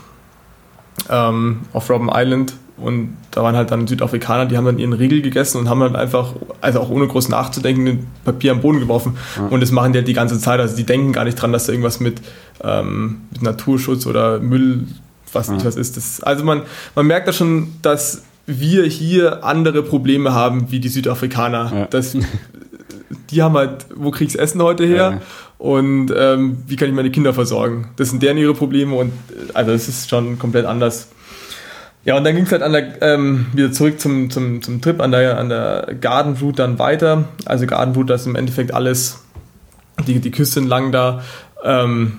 ähm, 1.09 1.61
auf 1.72 1.88
Robben 1.91 2.11
Island 2.12 2.55
und 2.80 3.16
da 3.30 3.43
waren 3.43 3.57
halt 3.57 3.70
dann 3.70 3.86
Südafrikaner, 3.86 4.47
die 4.47 4.57
haben 4.57 4.64
dann 4.64 4.78
ihren 4.78 4.95
Riegel 4.95 5.20
gegessen 5.20 5.59
und 5.59 5.68
haben 5.68 5.80
dann 5.80 5.97
einfach, 5.97 6.32
also 6.61 6.80
auch 6.80 6.88
ohne 6.88 7.07
groß 7.07 7.28
nachzudenken, 7.28 7.86
ein 7.86 8.07
Papier 8.24 8.53
am 8.53 8.62
Boden 8.62 8.80
geworfen. 8.80 9.16
Ja. 9.36 9.47
Und 9.49 9.61
das 9.61 9.70
machen 9.70 9.93
die 9.93 9.99
halt 9.99 10.09
die 10.09 10.14
ganze 10.14 10.38
Zeit. 10.38 10.61
Also 10.61 10.76
die 10.76 10.84
denken 10.84 11.12
gar 11.12 11.24
nicht 11.24 11.34
dran, 11.34 11.53
dass 11.53 11.66
da 11.66 11.72
irgendwas 11.72 12.01
mit, 12.01 12.22
ähm, 12.64 13.22
mit 13.32 13.43
Naturschutz 13.43 14.07
oder 14.07 14.41
Müll, 14.41 14.86
was 15.32 15.49
ja. 15.49 15.55
nicht 15.55 15.66
was 15.66 15.76
ist. 15.76 15.99
Das, 15.99 16.22
also 16.22 16.43
man, 16.43 16.62
man 16.95 17.07
merkt 17.07 17.28
da 17.28 17.32
schon, 17.32 17.74
dass 17.82 18.22
wir 18.47 18.84
hier 18.84 19.45
andere 19.45 19.82
Probleme 19.82 20.32
haben 20.32 20.70
wie 20.70 20.80
die 20.80 20.88
Südafrikaner. 20.88 21.72
Ja. 21.74 21.86
Das, 21.86 22.16
die 23.30 23.43
haben 23.43 23.55
halt, 23.57 23.86
wo 23.95 24.11
kriegst 24.11 24.36
Essen 24.36 24.62
heute 24.62 24.86
her? 24.86 25.20
Und 25.61 26.11
ähm, 26.17 26.63
wie 26.69 26.77
kann 26.77 26.89
ich 26.89 26.95
meine 26.95 27.11
Kinder 27.11 27.35
versorgen? 27.35 27.91
Das 27.97 28.09
sind 28.09 28.23
deren 28.23 28.39
ihre 28.39 28.55
Probleme 28.55 28.95
und 28.95 29.13
also 29.53 29.73
es 29.73 29.89
ist 29.89 30.09
schon 30.09 30.39
komplett 30.39 30.65
anders. 30.65 31.09
Ja, 32.03 32.17
und 32.17 32.25
dann 32.25 32.35
ging 32.35 32.47
es 32.47 32.53
halt 32.53 32.63
an 32.63 32.73
der, 32.73 33.03
ähm, 33.03 33.45
wieder 33.53 33.71
zurück 33.71 34.01
zum, 34.01 34.31
zum, 34.31 34.63
zum 34.63 34.81
Trip 34.81 35.03
an 35.03 35.11
der, 35.11 35.37
an 35.37 35.51
der 35.51 35.97
Garden 36.01 36.35
Route 36.41 36.63
dann 36.63 36.79
weiter. 36.79 37.29
Also 37.45 37.67
Garden 37.67 37.95
Route, 37.95 38.07
das 38.07 38.23
ist 38.23 38.29
im 38.29 38.37
Endeffekt 38.37 38.73
alles, 38.73 39.23
die, 40.07 40.19
die 40.19 40.31
Küste 40.31 40.61
entlang 40.61 40.93
da. 40.93 41.23
Ähm, 41.63 42.13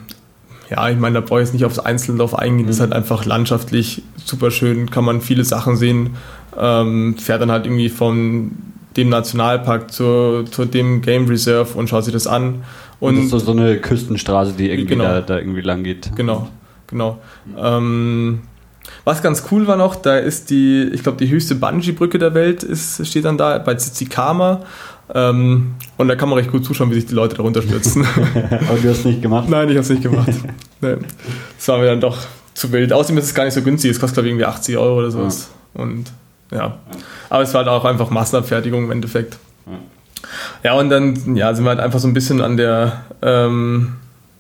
ja, 0.70 0.88
ich 0.89 1.00
meine, 1.00 1.16
da 1.16 1.22
brauche 1.22 1.42
ich 1.42 1.48
jetzt 1.48 1.54
nicht 1.54 1.66
aufs 1.66 1.80
Einzelne 1.80 2.20
drauf 2.20 2.38
eingehen. 2.38 2.66
Mhm. 2.66 2.68
Das 2.68 2.76
ist 2.76 2.82
halt 2.82 2.94
einfach 2.94 3.26
landschaftlich 3.26 4.04
super 4.24 4.52
schön, 4.52 4.92
kann 4.92 5.04
man 5.04 5.20
viele 5.20 5.46
Sachen 5.46 5.78
sehen. 5.78 6.12
Ähm, 6.56 7.18
fährt 7.18 7.42
dann 7.42 7.50
halt 7.52 7.66
irgendwie 7.66 7.89
von 7.89 8.52
dem 8.98 9.10
Nationalpark 9.10 9.92
zur, 9.92 10.46
zu 10.46 10.66
dem 10.66 11.02
Game 11.02 11.28
Reserve 11.28 11.76
und 11.76 11.89
schaut 11.89 12.04
sich 12.04 12.14
das 12.14 12.28
an. 12.28 12.64
Und, 13.02 13.18
und 13.18 13.32
das 13.32 13.41
ist 13.41 13.45
so, 13.47 13.52
eine 13.52 13.78
Küstenstraße, 13.78 14.54
die 14.54 14.70
irgendwie 14.70 14.95
genau, 14.95 15.06
da, 15.06 15.22
da 15.22 15.38
irgendwie 15.39 15.62
lang 15.62 15.84
geht. 15.84 16.16
Genau, 16.16 16.47
genau. 16.88 17.20
Ähm, 17.58 18.41
was 19.04 19.22
ganz 19.24 19.43
cool 19.52 19.66
war 19.68 19.76
noch, 19.76 19.95
da 19.95 20.18
ist 20.18 20.52
die, 20.52 20.84
ich 20.93 21.04
glaube, 21.04 21.18
die 21.18 21.30
höchste 21.30 21.56
Bungee-Brücke 21.56 22.20
der 22.20 22.34
Welt 22.34 22.64
ist, 22.64 23.06
steht 23.06 23.26
dann 23.26 23.38
da 23.38 23.58
bei 23.58 23.74
Tsitsikama. 23.74 24.62
Ähm, 25.14 25.74
und 25.97 26.08
da 26.08 26.16
kann 26.16 26.30
man 26.30 26.38
recht 26.38 26.52
gut 26.52 26.64
zuschauen, 26.64 26.91
wie 26.91 26.95
sich 26.95 27.08
die 27.08 27.16
Leute 27.16 27.36
darunter 27.36 27.62
stürzen. 27.64 28.06
Aber 28.70 28.78
du 28.78 28.89
hast 28.89 28.99
es 28.99 29.06
nicht 29.06 29.22
gemacht? 29.22 29.49
Nein, 29.49 29.68
ich 29.70 29.76
habe 29.76 29.82
es 29.82 29.89
nicht 29.89 30.04
gemacht. 30.04 30.30
nee. 30.82 30.95
Das 31.58 31.68
war 31.68 31.80
mir 31.80 31.88
dann 31.88 32.02
doch 32.02 32.20
zu 32.54 32.72
wild. 32.72 32.93
Außerdem 32.93 33.18
ist 33.18 33.26
es 33.26 33.34
gar 33.34 33.45
nicht 33.45 33.56
so 33.56 33.64
günstig. 33.64 33.91
Es 33.91 33.99
kostet, 33.99 34.16
glaube 34.16 34.28
ich, 34.28 34.32
irgendwie 34.32 34.45
80 34.45 34.78
Euro 34.78 34.99
oder 34.99 35.10
sowas. 35.10 35.49
Ja. 35.74 35.82
Und 35.82 36.06
ja. 36.52 36.78
Aber 37.30 37.43
es 37.43 37.54
war 37.54 37.66
halt 37.66 37.70
auch 37.70 37.84
einfach 37.84 38.12
Massenabfertigung 38.12 38.86
im 38.86 38.91
Endeffekt. 38.91 39.39
Ja. 40.63 40.74
und 40.74 40.89
dann 40.89 41.36
ja, 41.36 41.53
sind 41.53 41.65
wir 41.65 41.69
halt 41.69 41.80
einfach 41.80 41.99
so 41.99 42.07
ein 42.07 42.13
bisschen 42.13 42.41
an 42.41 42.57
der 42.57 43.03
ähm, 43.22 43.93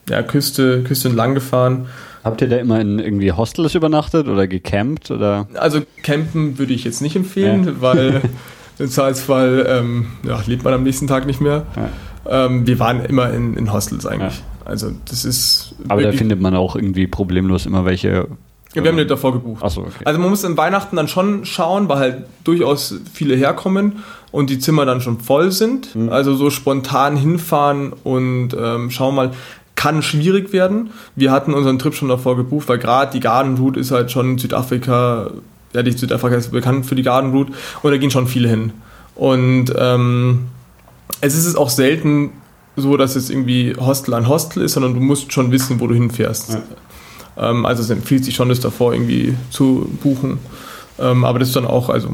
ja, 0.09 0.23
Küste, 0.23 0.83
Küste 0.83 1.09
entlang 1.09 1.35
gefahren. 1.35 1.87
Habt 2.23 2.41
ihr 2.41 2.49
da 2.49 2.57
immer 2.57 2.79
in 2.79 2.99
irgendwie 2.99 3.31
Hostels 3.31 3.73
übernachtet 3.73 4.27
oder 4.27 4.47
gecampt? 4.47 5.09
Oder? 5.09 5.47
Also 5.55 5.81
campen 6.03 6.59
würde 6.59 6.73
ich 6.73 6.83
jetzt 6.83 7.01
nicht 7.01 7.15
empfehlen, 7.15 7.65
ja. 7.65 7.71
weil 7.79 8.21
im 8.79 8.89
Zweifelsfall 8.89 9.65
ähm, 9.67 10.07
ja, 10.23 10.41
lebt 10.45 10.63
man 10.63 10.73
am 10.73 10.83
nächsten 10.83 11.07
Tag 11.07 11.25
nicht 11.25 11.41
mehr. 11.41 11.65
Ja. 11.75 12.45
Ähm, 12.45 12.67
wir 12.67 12.77
waren 12.79 13.03
immer 13.05 13.31
in, 13.31 13.55
in 13.55 13.73
Hostels 13.73 14.05
eigentlich. 14.05 14.43
Also 14.65 14.91
das 15.05 15.25
ist. 15.25 15.73
Aber 15.87 16.03
da 16.03 16.11
findet 16.11 16.39
man 16.39 16.55
auch 16.55 16.75
irgendwie 16.75 17.07
problemlos 17.07 17.65
immer 17.65 17.85
welche. 17.85 18.27
Ja, 18.73 18.83
wir 18.83 18.89
haben 18.89 18.95
nicht 18.95 19.11
davor 19.11 19.33
gebucht. 19.33 19.69
So, 19.69 19.81
okay. 19.81 20.05
Also 20.05 20.19
man 20.19 20.29
muss 20.29 20.45
an 20.45 20.55
Weihnachten 20.55 20.95
dann 20.95 21.07
schon 21.07 21.45
schauen, 21.45 21.89
weil 21.89 21.97
halt 21.97 22.25
durchaus 22.45 22.95
viele 23.11 23.35
herkommen 23.35 24.03
und 24.31 24.49
die 24.49 24.59
Zimmer 24.59 24.85
dann 24.85 25.01
schon 25.01 25.19
voll 25.19 25.51
sind. 25.51 25.95
Mhm. 25.95 26.09
Also 26.09 26.35
so 26.35 26.49
spontan 26.49 27.17
hinfahren 27.17 27.93
und 28.03 28.55
ähm, 28.57 28.89
schauen 28.91 29.15
mal 29.15 29.31
kann 29.75 30.03
schwierig 30.03 30.53
werden. 30.53 30.91
Wir 31.15 31.31
hatten 31.31 31.55
unseren 31.55 31.79
Trip 31.79 31.95
schon 31.95 32.09
davor 32.09 32.37
gebucht, 32.37 32.69
weil 32.69 32.77
gerade 32.77 33.11
die 33.13 33.19
Garden 33.19 33.57
Route 33.57 33.79
ist 33.79 33.89
halt 33.89 34.11
schon 34.11 34.31
in 34.31 34.37
Südafrika, 34.37 35.31
ja, 35.73 35.81
die 35.81 35.91
Südafrika 35.91 36.35
ist 36.35 36.51
bekannt 36.51 36.85
für 36.85 36.93
die 36.93 37.01
Garden 37.01 37.31
Route 37.31 37.53
und 37.81 37.89
da 37.89 37.97
gehen 37.97 38.11
schon 38.11 38.27
viele 38.27 38.47
hin. 38.47 38.73
Und 39.15 39.73
ähm, 39.75 40.49
es 41.21 41.35
ist 41.35 41.55
auch 41.55 41.69
selten 41.69 42.31
so, 42.75 42.95
dass 42.95 43.15
es 43.15 43.29
irgendwie 43.29 43.75
Hostel 43.75 44.13
an 44.13 44.27
Hostel 44.27 44.63
ist, 44.63 44.73
sondern 44.73 44.93
du 44.93 44.99
musst 44.99 45.33
schon 45.33 45.51
wissen, 45.51 45.79
wo 45.79 45.87
du 45.87 45.95
hinfährst. 45.95 46.53
Ja. 47.37 47.49
Ähm, 47.49 47.65
also 47.65 47.81
es 47.81 47.89
empfiehlt 47.89 48.23
sich 48.23 48.35
schon, 48.35 48.49
das 48.49 48.59
davor 48.59 48.93
irgendwie 48.93 49.35
zu 49.49 49.89
buchen. 50.03 50.39
Ähm, 50.99 51.25
aber 51.25 51.39
das 51.39 51.49
ist 51.49 51.55
dann 51.55 51.65
auch 51.65 51.89
also 51.89 52.09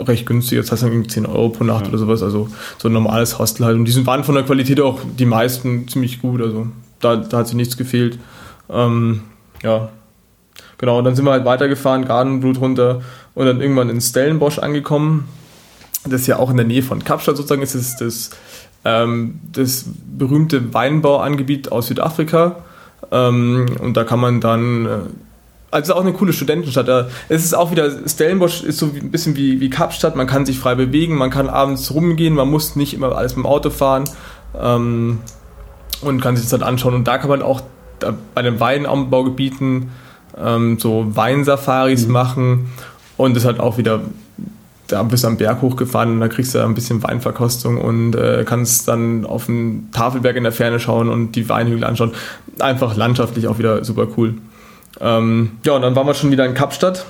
recht 0.00 0.26
günstig. 0.26 0.58
Jetzt 0.58 0.70
hast 0.70 0.82
du 0.82 0.86
irgendwie 0.86 1.08
10 1.08 1.26
Euro 1.26 1.48
pro 1.48 1.64
Nacht 1.64 1.84
ja. 1.84 1.88
oder 1.88 1.98
sowas. 1.98 2.22
Also 2.22 2.48
so 2.78 2.88
ein 2.88 2.92
normales 2.92 3.38
Hostel 3.38 3.66
halt. 3.66 3.76
Und 3.76 3.84
die 3.84 4.06
waren 4.06 4.24
von 4.24 4.34
der 4.34 4.44
Qualität 4.44 4.80
auch 4.80 5.00
die 5.18 5.26
meisten 5.26 5.88
ziemlich 5.88 6.20
gut. 6.20 6.40
Also 6.40 6.68
da, 7.00 7.16
da 7.16 7.38
hat 7.38 7.46
sich 7.46 7.56
nichts 7.56 7.76
gefehlt. 7.76 8.18
Ähm, 8.70 9.22
ja, 9.62 9.88
genau. 10.76 10.98
Und 10.98 11.04
dann 11.04 11.14
sind 11.14 11.24
wir 11.24 11.32
halt 11.32 11.44
weitergefahren, 11.44 12.04
Gardenblut 12.04 12.60
runter 12.60 13.02
und 13.34 13.46
dann 13.46 13.60
irgendwann 13.60 13.90
in 13.90 14.00
Stellenbosch 14.00 14.58
angekommen. 14.58 15.28
Das 16.04 16.22
ist 16.22 16.26
ja 16.26 16.38
auch 16.38 16.50
in 16.50 16.56
der 16.56 16.66
Nähe 16.66 16.82
von 16.82 17.02
Kapstadt 17.02 17.36
sozusagen. 17.36 17.62
Es 17.62 17.74
ist 17.74 18.00
das, 18.00 18.30
ähm, 18.84 19.40
das 19.52 19.86
berühmte 20.06 20.72
Weinbauangebiet 20.74 21.72
aus 21.72 21.88
Südafrika. 21.88 22.64
Ähm, 23.10 23.66
und 23.80 23.96
da 23.96 24.04
kann 24.04 24.20
man 24.20 24.40
dann 24.40 24.86
äh, 24.86 24.88
also 25.70 25.94
auch 25.94 26.00
eine 26.00 26.12
coole 26.12 26.32
Studentenstadt. 26.32 27.10
Es 27.28 27.44
ist 27.44 27.54
auch 27.54 27.70
wieder, 27.70 27.90
Stellenbosch 28.08 28.62
ist 28.62 28.78
so 28.78 28.86
ein 28.86 29.10
bisschen 29.10 29.36
wie, 29.36 29.60
wie 29.60 29.70
Kapstadt, 29.70 30.16
man 30.16 30.26
kann 30.26 30.46
sich 30.46 30.58
frei 30.58 30.74
bewegen, 30.74 31.16
man 31.16 31.30
kann 31.30 31.48
abends 31.48 31.92
rumgehen, 31.92 32.34
man 32.34 32.48
muss 32.48 32.76
nicht 32.76 32.94
immer 32.94 33.14
alles 33.16 33.36
mit 33.36 33.44
dem 33.44 33.46
Auto 33.46 33.70
fahren. 33.70 34.04
Ähm, 34.58 35.18
und 36.00 36.20
kann 36.20 36.36
sich 36.36 36.44
das 36.44 36.52
halt 36.52 36.62
anschauen. 36.62 36.94
Und 36.94 37.08
da 37.08 37.18
kann 37.18 37.28
man 37.28 37.42
auch 37.42 37.62
bei 38.34 38.42
den 38.42 38.60
Weinanbaugebieten 38.60 39.90
ähm, 40.40 40.78
so 40.78 41.06
Weinsafaris 41.16 42.06
mhm. 42.06 42.12
machen 42.12 42.72
und 43.16 43.36
das 43.36 43.44
halt 43.44 43.60
auch 43.60 43.78
wieder, 43.78 44.00
da 44.86 45.02
bist 45.02 45.24
du 45.24 45.28
am 45.28 45.36
Berg 45.36 45.60
hochgefahren 45.62 46.12
und 46.12 46.20
da 46.20 46.28
kriegst 46.28 46.54
du 46.54 46.64
ein 46.64 46.74
bisschen 46.74 47.02
Weinverkostung 47.02 47.78
und 47.78 48.14
äh, 48.14 48.44
kannst 48.46 48.88
dann 48.88 49.26
auf 49.26 49.46
den 49.46 49.88
Tafelberg 49.92 50.36
in 50.36 50.44
der 50.44 50.52
Ferne 50.52 50.78
schauen 50.80 51.08
und 51.08 51.32
die 51.32 51.48
Weinhügel 51.48 51.84
anschauen. 51.84 52.12
Einfach 52.60 52.96
landschaftlich 52.96 53.48
auch 53.48 53.58
wieder 53.58 53.84
super 53.84 54.06
cool. 54.16 54.34
Ähm, 55.00 55.52
ja, 55.64 55.72
und 55.74 55.82
dann 55.82 55.94
waren 55.94 56.06
wir 56.06 56.14
schon 56.14 56.30
wieder 56.30 56.44
in 56.44 56.54
Kapstadt 56.54 57.06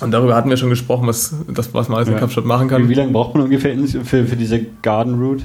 Und 0.00 0.10
darüber 0.10 0.34
hatten 0.34 0.50
wir 0.50 0.56
schon 0.56 0.70
gesprochen, 0.70 1.06
was, 1.06 1.34
das, 1.48 1.72
was 1.72 1.88
man 1.88 1.98
alles 1.98 2.08
in 2.08 2.16
Kapstadt 2.16 2.44
machen 2.44 2.68
kann. 2.68 2.84
Wie, 2.84 2.88
wie 2.90 2.94
lange 2.94 3.12
braucht 3.12 3.34
man 3.34 3.44
ungefähr 3.44 3.76
für, 4.04 4.26
für 4.26 4.36
diese 4.36 4.60
Garden 4.82 5.20
Route? 5.20 5.44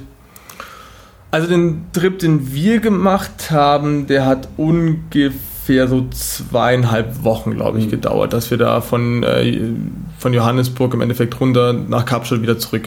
Also 1.30 1.48
den 1.48 1.86
Trip, 1.92 2.18
den 2.18 2.52
wir 2.52 2.80
gemacht 2.80 3.50
haben, 3.50 4.06
der 4.06 4.26
hat 4.26 4.48
ungefähr 4.58 5.88
so 5.88 6.06
zweieinhalb 6.10 7.24
Wochen, 7.24 7.52
glaube 7.52 7.78
ich, 7.78 7.86
mhm. 7.86 7.90
gedauert, 7.90 8.34
dass 8.34 8.50
wir 8.50 8.58
da 8.58 8.82
von, 8.82 9.22
äh, 9.22 9.70
von 10.18 10.34
Johannesburg 10.34 10.92
im 10.92 11.00
Endeffekt 11.00 11.40
runter 11.40 11.72
nach 11.72 12.04
Kapstadt 12.04 12.42
wieder 12.42 12.58
zurück. 12.58 12.82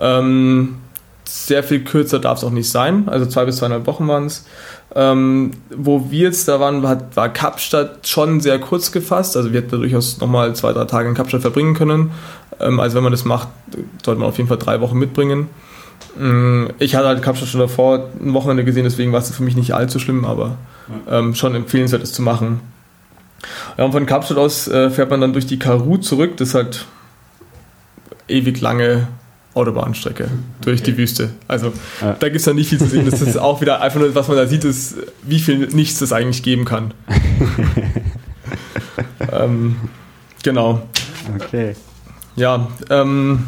Ähm, 0.00 0.76
sehr 1.24 1.62
viel 1.62 1.84
kürzer 1.84 2.18
darf 2.18 2.38
es 2.38 2.44
auch 2.44 2.50
nicht 2.50 2.70
sein, 2.70 3.08
also 3.08 3.26
zwei 3.26 3.44
bis 3.44 3.56
zweieinhalb 3.56 3.86
Wochen 3.86 4.06
waren 4.08 4.26
es. 4.26 4.44
Ähm, 4.94 5.52
wo 5.74 6.10
wir 6.10 6.28
jetzt 6.28 6.46
da 6.46 6.60
waren, 6.60 6.86
hat, 6.86 7.16
war 7.16 7.28
Kapstadt 7.28 8.06
schon 8.06 8.40
sehr 8.40 8.60
kurz 8.60 8.92
gefasst. 8.92 9.36
Also 9.36 9.52
wir 9.52 9.60
hätten 9.60 9.72
da 9.72 9.76
durchaus 9.78 10.20
nochmal 10.20 10.54
zwei, 10.54 10.72
drei 10.72 10.84
Tage 10.84 11.08
in 11.08 11.14
Kapstadt 11.14 11.40
verbringen 11.40 11.74
können. 11.74 12.12
Ähm, 12.60 12.78
also 12.78 12.96
wenn 12.96 13.02
man 13.02 13.12
das 13.12 13.24
macht, 13.24 13.48
sollte 14.04 14.20
man 14.20 14.28
auf 14.28 14.36
jeden 14.36 14.48
Fall 14.48 14.58
drei 14.58 14.80
Wochen 14.80 14.98
mitbringen. 14.98 15.48
Ähm, 16.20 16.70
ich 16.78 16.94
hatte 16.94 17.08
halt 17.08 17.22
Kapstadt 17.22 17.48
schon 17.48 17.60
davor 17.60 18.10
ein 18.20 18.34
Wochenende 18.34 18.64
gesehen, 18.64 18.84
deswegen 18.84 19.12
war 19.12 19.20
es 19.20 19.34
für 19.34 19.42
mich 19.42 19.56
nicht 19.56 19.74
allzu 19.74 19.98
schlimm, 19.98 20.24
aber 20.24 20.58
ähm, 21.10 21.34
schon 21.34 21.54
empfehlenswert, 21.54 22.02
es 22.02 22.12
zu 22.12 22.22
machen. 22.22 22.60
Ja, 23.76 23.84
und 23.84 23.92
von 23.92 24.06
Kapstadt 24.06 24.38
aus 24.38 24.68
äh, 24.68 24.90
fährt 24.90 25.10
man 25.10 25.20
dann 25.20 25.32
durch 25.32 25.46
die 25.46 25.58
Karoo 25.58 25.96
zurück. 25.96 26.36
Das 26.36 26.48
ist 26.48 26.54
halt 26.54 26.84
ewig 28.28 28.60
lange 28.60 29.08
Autobahnstrecke 29.54 30.28
durch 30.62 30.80
okay. 30.80 30.90
die 30.90 30.98
Wüste. 30.98 31.30
Also 31.46 31.72
ja. 32.00 32.16
da 32.18 32.28
gibt 32.28 32.40
es 32.40 32.46
ja 32.46 32.52
nicht 32.52 32.68
viel 32.68 32.78
zu 32.78 32.86
sehen. 32.86 33.08
Das 33.08 33.22
ist 33.22 33.36
auch 33.36 33.60
wieder 33.60 33.80
einfach 33.80 34.00
nur, 34.00 34.14
was 34.14 34.28
man 34.28 34.36
da 34.36 34.46
sieht, 34.46 34.64
ist, 34.64 34.96
wie 35.22 35.38
viel 35.38 35.68
Nichts 35.68 36.00
es 36.00 36.12
eigentlich 36.12 36.42
geben 36.42 36.64
kann. 36.64 36.92
ähm, 39.32 39.76
genau. 40.42 40.82
Okay. 41.36 41.74
Ja, 42.36 42.68
ähm, 42.90 43.46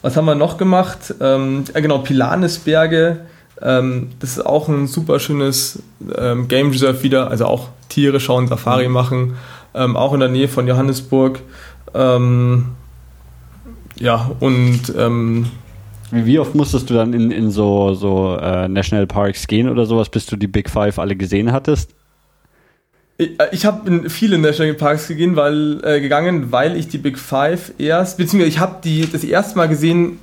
was 0.00 0.16
haben 0.16 0.24
wir 0.24 0.34
noch 0.34 0.56
gemacht? 0.56 1.14
Ähm, 1.20 1.64
ja, 1.74 1.80
genau, 1.80 1.98
Pilanesberge. 1.98 3.20
Ähm, 3.60 4.10
das 4.20 4.38
ist 4.38 4.46
auch 4.46 4.68
ein 4.68 4.86
super 4.86 5.20
schönes 5.20 5.82
ähm, 6.16 6.48
Game 6.48 6.70
Reserve 6.70 7.02
wieder. 7.02 7.30
Also 7.30 7.46
auch 7.46 7.68
Tiere 7.88 8.20
schauen, 8.20 8.48
Safari 8.48 8.88
mhm. 8.88 8.94
machen. 8.94 9.36
Ähm, 9.74 9.96
auch 9.96 10.14
in 10.14 10.20
der 10.20 10.30
Nähe 10.30 10.48
von 10.48 10.66
Johannesburg. 10.66 11.40
Ähm, 11.94 12.76
ja, 13.98 14.30
und 14.40 14.92
ähm, 14.96 15.46
wie 16.10 16.38
oft 16.38 16.54
musstest 16.54 16.88
du 16.88 16.94
dann 16.94 17.12
in, 17.12 17.30
in 17.30 17.50
so, 17.50 17.94
so 17.94 18.36
äh, 18.36 18.68
National 18.68 19.06
Parks 19.06 19.46
gehen 19.46 19.68
oder 19.68 19.86
sowas, 19.86 20.08
bis 20.08 20.26
du 20.26 20.36
die 20.36 20.46
Big 20.46 20.70
Five 20.70 20.98
alle 20.98 21.16
gesehen 21.16 21.52
hattest? 21.52 21.90
Ich, 23.18 23.40
äh, 23.40 23.48
ich 23.52 23.66
habe 23.66 23.88
in 23.88 24.10
viele 24.10 24.38
National 24.38 24.74
Parks 24.74 25.08
gegangen, 25.08 25.36
weil, 25.36 25.80
äh, 25.84 26.00
gegangen, 26.00 26.52
weil 26.52 26.76
ich 26.76 26.88
die 26.88 26.98
Big 26.98 27.18
Five 27.18 27.72
erst, 27.78 28.18
beziehungsweise 28.18 28.48
ich 28.48 28.60
habe 28.60 28.76
die 28.84 29.10
das 29.10 29.24
erste 29.24 29.56
Mal 29.56 29.68
gesehen 29.68 30.18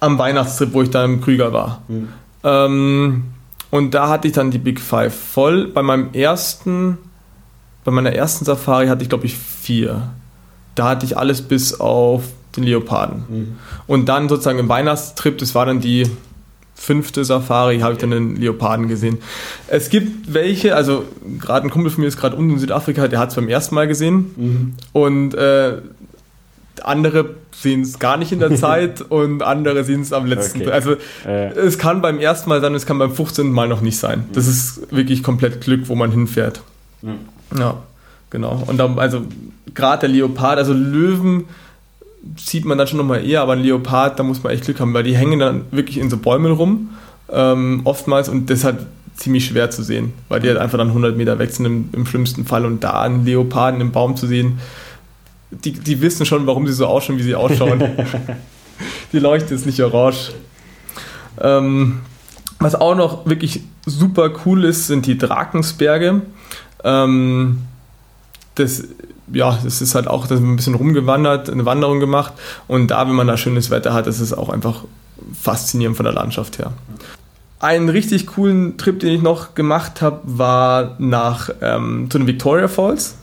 am 0.00 0.18
Weihnachtstrip, 0.18 0.72
wo 0.72 0.82
ich 0.82 0.90
da 0.90 1.04
im 1.04 1.20
Krüger 1.20 1.52
war. 1.52 1.82
Mhm. 1.88 2.08
Ähm, 2.44 3.24
und 3.70 3.94
da 3.94 4.08
hatte 4.08 4.28
ich 4.28 4.34
dann 4.34 4.50
die 4.50 4.58
Big 4.58 4.80
Five 4.80 5.14
voll. 5.14 5.68
Bei 5.68 5.82
meinem 5.82 6.12
ersten, 6.14 6.98
bei 7.84 7.92
meiner 7.92 8.12
ersten 8.12 8.44
Safari 8.44 8.88
hatte 8.88 9.02
ich 9.02 9.08
glaube 9.08 9.26
ich 9.26 9.36
vier. 9.36 10.10
Da 10.74 10.88
hatte 10.90 11.04
ich 11.04 11.16
alles 11.16 11.42
bis 11.42 11.78
auf 11.78 12.24
den 12.58 12.64
Leoparden. 12.64 13.24
Mhm. 13.28 13.56
Und 13.86 14.08
dann 14.08 14.28
sozusagen 14.28 14.58
im 14.58 14.68
Weihnachtstrip, 14.68 15.38
das 15.38 15.54
war 15.54 15.66
dann 15.66 15.80
die 15.80 16.04
fünfte 16.74 17.24
Safari, 17.24 17.80
habe 17.80 17.94
ich 17.94 17.98
dann 17.98 18.10
den 18.10 18.36
Leoparden 18.36 18.88
gesehen. 18.88 19.18
Es 19.66 19.90
gibt 19.90 20.32
welche, 20.32 20.76
also 20.76 21.04
gerade 21.38 21.66
ein 21.66 21.70
Kumpel 21.70 21.90
von 21.90 22.02
mir 22.02 22.06
ist 22.08 22.16
gerade 22.16 22.36
unten 22.36 22.52
in 22.52 22.58
Südafrika, 22.58 23.08
der 23.08 23.18
hat 23.18 23.30
es 23.30 23.34
beim 23.34 23.48
ersten 23.48 23.74
Mal 23.74 23.88
gesehen. 23.88 24.30
Mhm. 24.36 24.74
Und 24.92 25.34
äh, 25.34 25.78
andere 26.82 27.34
sehen 27.52 27.80
es 27.80 27.98
gar 27.98 28.16
nicht 28.16 28.30
in 28.30 28.38
der 28.38 28.54
Zeit 28.56 29.02
und 29.02 29.42
andere 29.42 29.82
sehen 29.82 30.02
es 30.02 30.12
am 30.12 30.26
letzten. 30.26 30.62
Okay. 30.62 30.70
Also 30.70 30.92
äh. 31.26 31.52
es 31.54 31.78
kann 31.78 32.00
beim 32.00 32.20
ersten 32.20 32.48
Mal 32.48 32.60
sein, 32.60 32.74
es 32.74 32.86
kann 32.86 32.98
beim 32.98 33.12
15. 33.12 33.50
Mal 33.50 33.68
noch 33.68 33.80
nicht 33.80 33.98
sein. 33.98 34.24
Das 34.32 34.44
mhm. 34.44 34.50
ist 34.50 34.92
wirklich 34.92 35.22
komplett 35.22 35.60
Glück, 35.60 35.88
wo 35.88 35.96
man 35.96 36.12
hinfährt. 36.12 36.62
Mhm. 37.02 37.18
Ja, 37.58 37.82
genau. 38.30 38.62
Und 38.66 38.78
dann, 38.78 38.98
also 38.98 39.22
gerade 39.74 40.00
der 40.02 40.10
Leopard, 40.10 40.58
also 40.58 40.72
Löwen 40.72 41.44
sieht 42.36 42.64
man 42.64 42.78
dann 42.78 42.86
schon 42.86 42.98
nochmal 42.98 43.24
eher, 43.24 43.42
aber 43.42 43.54
ein 43.54 43.62
Leopard, 43.62 44.18
da 44.18 44.22
muss 44.22 44.42
man 44.42 44.52
echt 44.52 44.64
Glück 44.64 44.80
haben, 44.80 44.94
weil 44.94 45.02
die 45.02 45.16
hängen 45.16 45.38
dann 45.38 45.62
wirklich 45.70 45.98
in 45.98 46.10
so 46.10 46.16
Bäumen 46.16 46.52
rum, 46.52 46.90
ähm, 47.30 47.82
oftmals, 47.84 48.28
und 48.28 48.50
das 48.50 48.64
hat 48.64 48.86
ziemlich 49.16 49.46
schwer 49.46 49.70
zu 49.70 49.82
sehen, 49.82 50.12
weil 50.28 50.40
die 50.40 50.48
halt 50.48 50.58
einfach 50.58 50.78
dann 50.78 50.88
100 50.88 51.16
Meter 51.16 51.38
weg 51.38 51.50
sind 51.50 51.66
im, 51.66 51.88
im 51.92 52.06
schlimmsten 52.06 52.44
Fall 52.44 52.64
und 52.64 52.84
da 52.84 53.02
einen 53.02 53.24
Leoparden 53.24 53.80
im 53.80 53.92
Baum 53.92 54.16
zu 54.16 54.26
sehen, 54.26 54.58
die, 55.50 55.72
die 55.72 56.00
wissen 56.00 56.26
schon, 56.26 56.46
warum 56.46 56.66
sie 56.66 56.72
so 56.72 56.86
ausschauen, 56.86 57.18
wie 57.18 57.22
sie 57.22 57.34
ausschauen. 57.34 57.82
die 59.12 59.18
Leuchte 59.18 59.54
ist 59.54 59.66
nicht 59.66 59.82
orange. 59.82 60.32
Ähm, 61.40 62.00
was 62.60 62.74
auch 62.74 62.94
noch 62.94 63.26
wirklich 63.26 63.62
super 63.86 64.30
cool 64.44 64.64
ist, 64.64 64.86
sind 64.86 65.06
die 65.06 65.16
Drakensberge. 65.16 66.22
Ähm, 66.84 67.58
das 68.56 68.84
ja, 69.32 69.58
das 69.62 69.80
ist 69.80 69.94
halt 69.94 70.08
auch, 70.08 70.26
da 70.26 70.36
ein 70.36 70.56
bisschen 70.56 70.74
rumgewandert, 70.74 71.50
eine 71.50 71.64
Wanderung 71.64 72.00
gemacht 72.00 72.32
und 72.66 72.88
da, 72.88 73.06
wenn 73.06 73.14
man 73.14 73.26
da 73.26 73.36
schönes 73.36 73.70
Wetter 73.70 73.92
hat, 73.92 74.06
ist 74.06 74.20
es 74.20 74.32
auch 74.32 74.48
einfach 74.48 74.84
faszinierend 75.40 75.96
von 75.96 76.04
der 76.04 76.12
Landschaft 76.12 76.58
her. 76.58 76.72
Einen 77.60 77.88
richtig 77.88 78.28
coolen 78.28 78.76
Trip, 78.76 79.00
den 79.00 79.12
ich 79.12 79.22
noch 79.22 79.54
gemacht 79.54 80.00
habe, 80.00 80.20
war 80.24 80.94
nach 80.98 81.50
ähm, 81.60 82.08
zu 82.08 82.18
den 82.18 82.26
Victoria 82.26 82.68
Falls, 82.68 83.16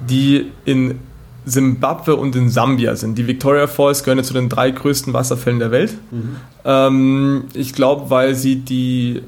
die 0.00 0.52
in 0.64 1.00
Simbabwe 1.44 2.14
und 2.14 2.36
in 2.36 2.50
Sambia 2.50 2.94
sind. 2.94 3.18
Die 3.18 3.26
Victoria 3.26 3.66
Falls 3.66 4.04
gehören 4.04 4.18
ja 4.18 4.24
zu 4.24 4.34
den 4.34 4.48
drei 4.48 4.70
größten 4.70 5.12
Wasserfällen 5.12 5.58
der 5.58 5.70
Welt. 5.70 5.94
Mhm. 6.10 6.36
Ähm, 6.64 7.44
ich 7.54 7.72
glaube, 7.72 8.10
weil 8.10 8.34
sie 8.34 8.56
die 8.56 9.22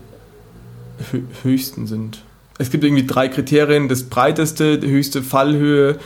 höchsten 1.42 1.86
sind 1.86 2.22
es 2.60 2.70
gibt 2.70 2.84
irgendwie 2.84 3.06
drei 3.06 3.28
Kriterien, 3.28 3.88
das 3.88 4.02
breiteste, 4.02 4.78
die 4.78 4.88
höchste 4.88 5.22
Fallhöhe 5.22 5.98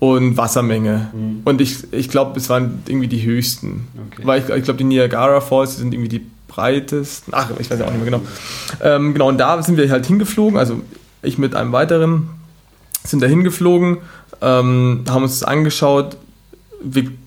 und 0.00 0.36
Wassermenge. 0.36 1.10
Mhm. 1.12 1.42
Und 1.44 1.60
ich, 1.60 1.92
ich 1.92 2.08
glaube, 2.08 2.36
es 2.36 2.48
waren 2.50 2.82
irgendwie 2.88 3.06
die 3.06 3.22
höchsten. 3.22 3.86
Okay. 4.10 4.22
Weil 4.26 4.42
ich, 4.42 4.48
ich 4.48 4.64
glaube, 4.64 4.78
die 4.78 4.84
Niagara 4.84 5.40
Falls 5.40 5.76
sind 5.76 5.94
irgendwie 5.94 6.08
die 6.08 6.26
breitesten. 6.48 7.32
Ach, 7.32 7.50
ich 7.60 7.70
weiß 7.70 7.78
ja 7.78 7.86
auch 7.86 7.92
nicht 7.92 8.02
mehr 8.02 8.10
genau. 8.10 8.22
Ähm, 8.82 9.12
genau, 9.12 9.28
und 9.28 9.38
da 9.38 9.62
sind 9.62 9.76
wir 9.76 9.88
halt 9.88 10.04
hingeflogen, 10.04 10.58
also 10.58 10.80
ich 11.22 11.38
mit 11.38 11.54
einem 11.54 11.70
weiteren 11.70 12.30
sind 13.04 13.22
da 13.22 13.28
hingeflogen, 13.28 13.98
ähm, 14.42 15.04
haben 15.08 15.22
uns 15.22 15.38
das 15.38 15.48
angeschaut. 15.48 16.16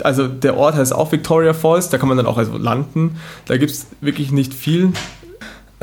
Also 0.03 0.27
der 0.27 0.57
Ort 0.57 0.75
heißt 0.75 0.93
auch 0.93 1.11
Victoria 1.11 1.53
Falls, 1.53 1.89
da 1.89 1.97
kann 1.97 2.09
man 2.09 2.17
dann 2.17 2.25
auch 2.25 2.37
also 2.37 2.57
landen. 2.57 3.17
Da 3.45 3.55
gibt 3.55 3.71
es 3.71 3.87
wirklich 4.01 4.31
nicht 4.31 4.53
viel 4.53 4.91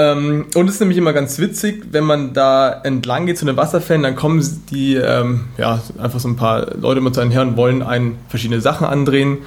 ähm, 0.00 0.46
und 0.54 0.66
es 0.66 0.74
ist 0.76 0.80
nämlich 0.80 0.96
immer 0.96 1.12
ganz 1.12 1.38
witzig, 1.38 1.88
wenn 1.90 2.04
man 2.04 2.32
da 2.32 2.72
entlang 2.72 3.26
geht 3.26 3.36
zu 3.36 3.44
den 3.44 3.58
Wasserfällen, 3.58 4.02
dann 4.02 4.16
kommen 4.16 4.42
die, 4.70 4.94
ähm, 4.94 5.48
ja, 5.58 5.82
einfach 5.98 6.18
so 6.20 6.28
ein 6.28 6.36
paar 6.36 6.74
Leute 6.74 7.02
mit 7.02 7.14
seinen 7.14 7.30
Herren 7.30 7.58
wollen 7.58 7.82
einen 7.82 8.16
verschiedene 8.30 8.62
Sachen 8.62 8.86
andrehen, 8.86 9.38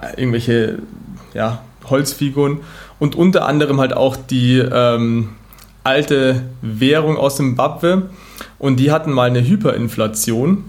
äh, 0.00 0.18
irgendwelche, 0.18 0.78
ja, 1.34 1.60
Holzfiguren 1.84 2.60
und 2.98 3.14
unter 3.14 3.44
anderem 3.44 3.78
halt 3.78 3.92
auch 3.92 4.16
die 4.16 4.58
ähm, 4.58 5.30
alte 5.84 6.44
Währung 6.62 7.18
aus 7.18 7.36
Zimbabwe 7.36 8.08
und 8.58 8.76
die 8.80 8.92
hatten 8.92 9.12
mal 9.12 9.28
eine 9.28 9.46
Hyperinflation. 9.46 10.64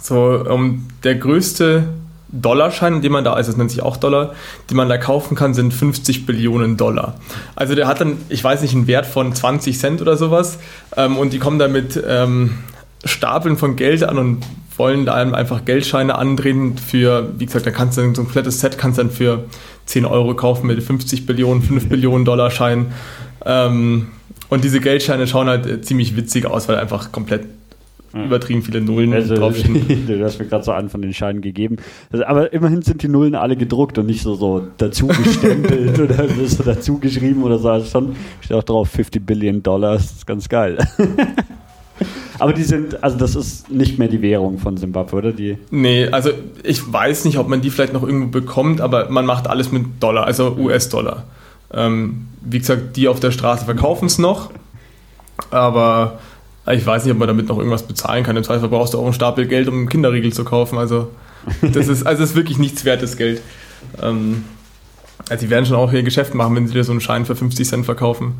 So, 0.00 0.44
um, 0.48 0.88
der 1.04 1.16
größte 1.16 1.88
Dollarschein, 2.32 3.02
den 3.02 3.12
man 3.12 3.24
da, 3.24 3.32
also 3.32 3.50
das 3.50 3.58
nennt 3.58 3.70
sich 3.70 3.82
auch 3.82 3.96
Dollar, 3.96 4.34
die 4.68 4.74
man 4.74 4.88
da 4.88 4.98
kaufen 4.98 5.34
kann, 5.34 5.54
sind 5.54 5.74
50 5.74 6.26
Billionen 6.26 6.76
Dollar. 6.76 7.14
Also 7.56 7.74
der 7.74 7.86
hat 7.86 8.00
dann, 8.00 8.18
ich 8.28 8.42
weiß 8.42 8.62
nicht, 8.62 8.74
einen 8.74 8.86
Wert 8.86 9.06
von 9.06 9.34
20 9.34 9.78
Cent 9.78 10.00
oder 10.00 10.16
sowas 10.16 10.58
ähm, 10.96 11.16
und 11.16 11.32
die 11.32 11.38
kommen 11.38 11.58
da 11.58 11.68
mit 11.68 12.00
ähm, 12.06 12.58
Stapeln 13.04 13.56
von 13.56 13.76
Geld 13.76 14.04
an 14.04 14.18
und 14.18 14.44
wollen 14.76 15.06
da 15.06 15.14
einfach 15.14 15.64
Geldscheine 15.64 16.14
andrehen 16.16 16.78
für, 16.78 17.32
wie 17.36 17.46
gesagt, 17.46 17.66
da 17.66 17.70
kannst 17.70 17.98
du 17.98 18.02
so 18.02 18.08
ein 18.08 18.14
komplettes 18.14 18.60
Set 18.60 18.78
kannst 18.78 18.98
dann 18.98 19.10
für 19.10 19.44
10 19.86 20.04
Euro 20.04 20.34
kaufen 20.34 20.66
mit 20.68 20.82
50 20.82 21.26
Billionen, 21.26 21.62
5 21.62 21.88
Billionen 21.88 22.24
Dollar 22.24 22.50
Scheinen. 22.50 22.92
Ähm, 23.44 24.08
und 24.48 24.64
diese 24.64 24.80
Geldscheine 24.80 25.26
schauen 25.26 25.48
halt 25.48 25.66
äh, 25.66 25.80
ziemlich 25.80 26.16
witzig 26.16 26.46
aus, 26.46 26.68
weil 26.68 26.76
einfach 26.76 27.12
komplett 27.12 27.46
übertrieben 28.12 28.62
viele 28.62 28.80
Nullen 28.80 29.12
also, 29.12 29.34
draufstehen. 29.34 30.06
du 30.06 30.24
hast 30.24 30.38
mir 30.38 30.46
gerade 30.46 30.64
so 30.64 30.72
einen 30.72 30.88
von 30.88 31.02
den 31.02 31.14
Scheinen 31.14 31.40
gegeben. 31.40 31.76
Also, 32.10 32.24
aber 32.24 32.52
immerhin 32.52 32.82
sind 32.82 33.02
die 33.02 33.08
Nullen 33.08 33.34
alle 33.34 33.56
gedruckt 33.56 33.98
und 33.98 34.06
nicht 34.06 34.22
so, 34.22 34.34
so 34.34 34.66
dazu 34.78 35.06
gestempelt 35.06 35.98
oder 36.00 36.28
so 36.46 36.62
dazu 36.62 36.98
geschrieben 36.98 37.42
oder 37.42 37.58
so. 37.58 37.68
Also 37.68 37.86
schon 37.86 38.16
steht 38.40 38.56
auch 38.56 38.64
drauf 38.64 38.88
50 38.90 39.24
Billion 39.24 39.62
Dollars. 39.62 40.08
Das 40.08 40.16
ist 40.18 40.26
ganz 40.26 40.48
geil. 40.48 40.78
Aber 42.38 42.54
die 42.54 42.62
sind, 42.62 43.04
also 43.04 43.18
das 43.18 43.36
ist 43.36 43.70
nicht 43.70 43.98
mehr 43.98 44.08
die 44.08 44.22
Währung 44.22 44.58
von 44.58 44.78
Simbabwe, 44.78 45.14
oder? 45.14 45.32
Die 45.32 45.58
nee, 45.70 46.08
also 46.08 46.30
ich 46.62 46.90
weiß 46.90 47.26
nicht, 47.26 47.36
ob 47.36 47.48
man 47.48 47.60
die 47.60 47.68
vielleicht 47.68 47.92
noch 47.92 48.02
irgendwo 48.02 48.28
bekommt, 48.28 48.80
aber 48.80 49.10
man 49.10 49.26
macht 49.26 49.46
alles 49.46 49.70
mit 49.70 49.84
Dollar, 50.02 50.24
also 50.24 50.56
US-Dollar. 50.58 51.24
Ähm, 51.72 52.28
wie 52.40 52.58
gesagt, 52.58 52.96
die 52.96 53.08
auf 53.08 53.20
der 53.20 53.30
Straße 53.30 53.66
verkaufen 53.66 54.06
es 54.06 54.18
noch, 54.18 54.50
aber 55.50 56.18
ich 56.66 56.86
weiß 56.86 57.04
nicht, 57.04 57.12
ob 57.12 57.18
man 57.18 57.28
damit 57.28 57.48
noch 57.48 57.58
irgendwas 57.58 57.82
bezahlen 57.82 58.24
kann. 58.24 58.36
Im 58.36 58.44
Zweifel 58.44 58.68
brauchst 58.68 58.94
du 58.94 58.98
auch 58.98 59.04
einen 59.04 59.12
Stapel 59.12 59.46
Geld, 59.46 59.68
um 59.68 59.74
einen 59.74 59.88
Kinderriegel 59.88 60.32
zu 60.32 60.44
kaufen. 60.44 60.78
Also 60.78 61.08
Das 61.62 61.88
ist, 61.88 62.06
also 62.06 62.22
ist 62.22 62.34
wirklich 62.34 62.58
nichts 62.58 62.84
wertes 62.84 63.16
Geld. 63.16 63.40
Ähm, 64.02 64.44
also 65.28 65.44
die 65.44 65.50
werden 65.50 65.66
schon 65.66 65.76
auch 65.76 65.92
ihr 65.92 66.02
Geschäft 66.02 66.34
machen, 66.34 66.56
wenn 66.56 66.66
sie 66.66 66.74
dir 66.74 66.84
so 66.84 66.92
einen 66.92 67.00
Schein 67.00 67.24
für 67.24 67.36
50 67.36 67.66
Cent 67.66 67.84
verkaufen. 67.84 68.34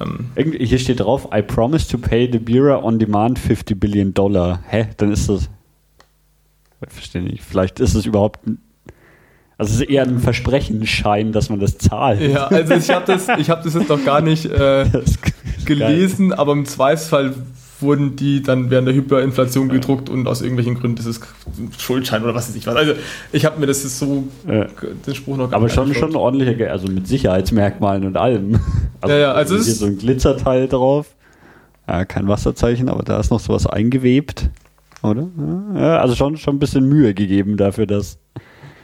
Ähm, 0.00 0.30
hier 0.36 0.78
steht 0.78 1.00
drauf, 1.00 1.28
I 1.34 1.42
promise 1.42 1.88
to 1.88 1.98
pay 1.98 2.28
the 2.30 2.38
Bureau 2.38 2.82
on 2.82 2.98
demand 2.98 3.38
50 3.38 3.78
Billion 3.78 4.14
Dollar. 4.14 4.60
Hä? 4.68 4.88
Dann 4.96 5.12
ist 5.12 5.28
das. 5.28 5.50
Ich 6.86 6.92
verstehe 6.92 7.22
nicht. 7.22 7.42
Vielleicht 7.44 7.78
ist 7.78 7.94
es 7.94 8.06
überhaupt. 8.06 8.40
Also 9.58 9.74
es 9.74 9.80
ist 9.80 9.88
eher 9.88 10.02
ein 10.02 10.18
Versprechenschein, 10.18 11.30
dass 11.30 11.48
man 11.50 11.60
das 11.60 11.78
zahlt. 11.78 12.20
Ja, 12.20 12.48
also 12.48 12.74
ich 12.74 12.90
habe 12.90 13.06
das, 13.06 13.28
hab 13.28 13.62
das 13.62 13.74
jetzt 13.74 13.88
noch 13.88 14.04
gar 14.04 14.20
nicht 14.20 14.46
äh, 14.46 14.86
gelesen, 15.66 16.30
geil. 16.30 16.38
aber 16.38 16.52
im 16.52 16.64
Zweifelsfall 16.64 17.34
wurden 17.82 18.16
die 18.16 18.42
dann 18.42 18.70
während 18.70 18.88
der 18.88 18.94
Hyperinflation 18.94 19.68
gedruckt 19.68 20.08
und 20.08 20.26
aus 20.26 20.40
irgendwelchen 20.40 20.76
Gründen 20.76 20.98
ist 20.98 21.06
es 21.06 21.20
Schuldschein 21.78 22.22
oder 22.22 22.34
was 22.34 22.48
weiß 22.48 22.56
ich 22.56 22.66
was. 22.66 22.76
Also 22.76 22.94
ich 23.32 23.44
habe 23.44 23.60
mir 23.60 23.66
das 23.66 23.84
ist 23.84 23.98
so 23.98 24.28
ja. 24.48 24.66
den 25.06 25.14
Spruch 25.14 25.36
noch 25.36 25.50
gar 25.50 25.58
Aber 25.58 25.68
schon 25.68 25.92
schon 25.94 26.16
ordentliche, 26.16 26.70
also 26.70 26.86
mit 26.86 27.06
Sicherheitsmerkmalen 27.06 28.06
und 28.06 28.16
allem. 28.16 28.58
Also 29.02 29.16
ja, 29.16 29.20
ja, 29.20 29.32
also 29.32 29.56
hier 29.56 29.64
so 29.64 29.86
ein 29.86 29.98
Glitzerteil 29.98 30.68
drauf. 30.68 31.16
Ja, 31.88 32.04
kein 32.04 32.28
Wasserzeichen, 32.28 32.88
aber 32.88 33.02
da 33.02 33.18
ist 33.18 33.32
noch 33.32 33.40
sowas 33.40 33.66
eingewebt, 33.66 34.48
oder? 35.02 35.26
Ja, 35.74 35.98
also 35.98 36.14
schon 36.14 36.36
schon 36.36 36.54
ein 36.54 36.58
bisschen 36.60 36.88
Mühe 36.88 37.12
gegeben 37.12 37.56
dafür, 37.56 37.86
dass 37.86 38.18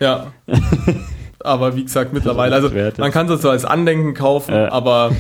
ja. 0.01 0.33
aber 1.39 1.77
wie 1.77 1.85
gesagt, 1.85 2.13
mittlerweile, 2.13 2.57
also 2.57 2.69
man 2.99 3.13
kann 3.13 3.31
es 3.31 3.43
so 3.43 3.49
als 3.49 3.65
Andenken 3.65 4.15
kaufen, 4.15 4.53
ja. 4.53 4.73
aber 4.73 5.13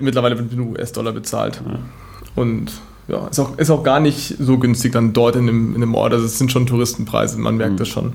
mittlerweile 0.00 0.38
wird 0.38 0.52
mit 0.52 0.66
US-Dollar 0.66 1.12
bezahlt. 1.12 1.62
Ja. 1.66 1.78
Und 2.34 2.72
ja, 3.08 3.26
ist 3.28 3.38
auch, 3.38 3.58
ist 3.58 3.70
auch 3.70 3.82
gar 3.82 4.00
nicht 4.00 4.36
so 4.38 4.58
günstig 4.58 4.92
dann 4.92 5.12
dort 5.12 5.36
in 5.36 5.46
dem, 5.46 5.74
in 5.74 5.80
dem 5.80 5.94
Ort. 5.94 6.12
Also 6.12 6.24
es 6.26 6.38
sind 6.38 6.50
schon 6.50 6.66
Touristenpreise, 6.66 7.38
man 7.38 7.56
merkt 7.56 7.74
mhm. 7.74 7.78
das 7.78 7.88
schon. 7.88 8.12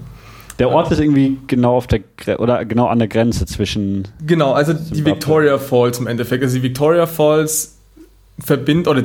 Der 0.57 0.69
Ort 0.69 0.91
ist 0.91 0.99
irgendwie 0.99 1.37
genau 1.47 1.77
auf 1.77 1.87
der 1.87 2.01
oder 2.37 2.65
genau 2.65 2.87
an 2.87 2.99
der 2.99 3.07
Grenze 3.07 3.45
zwischen. 3.45 4.09
Genau, 4.25 4.51
also 4.51 4.73
Zimbabwe. 4.73 4.95
die 4.95 5.05
Victoria 5.05 5.57
Falls 5.57 5.99
im 5.99 6.07
Endeffekt. 6.07 6.43
Also 6.43 6.57
die 6.57 6.63
Victoria 6.63 7.05
Falls 7.05 7.77
verbindet 8.39 8.89
oder 8.89 9.03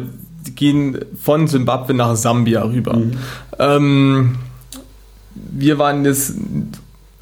gehen 0.56 0.98
von 1.16 1.46
Zimbabwe 1.46 1.94
nach 1.94 2.16
Sambia 2.16 2.64
rüber. 2.64 2.96
Mhm. 2.96 3.12
Ähm, 3.60 4.34
wir 5.34 5.78
waren 5.78 6.04
jetzt 6.04 6.34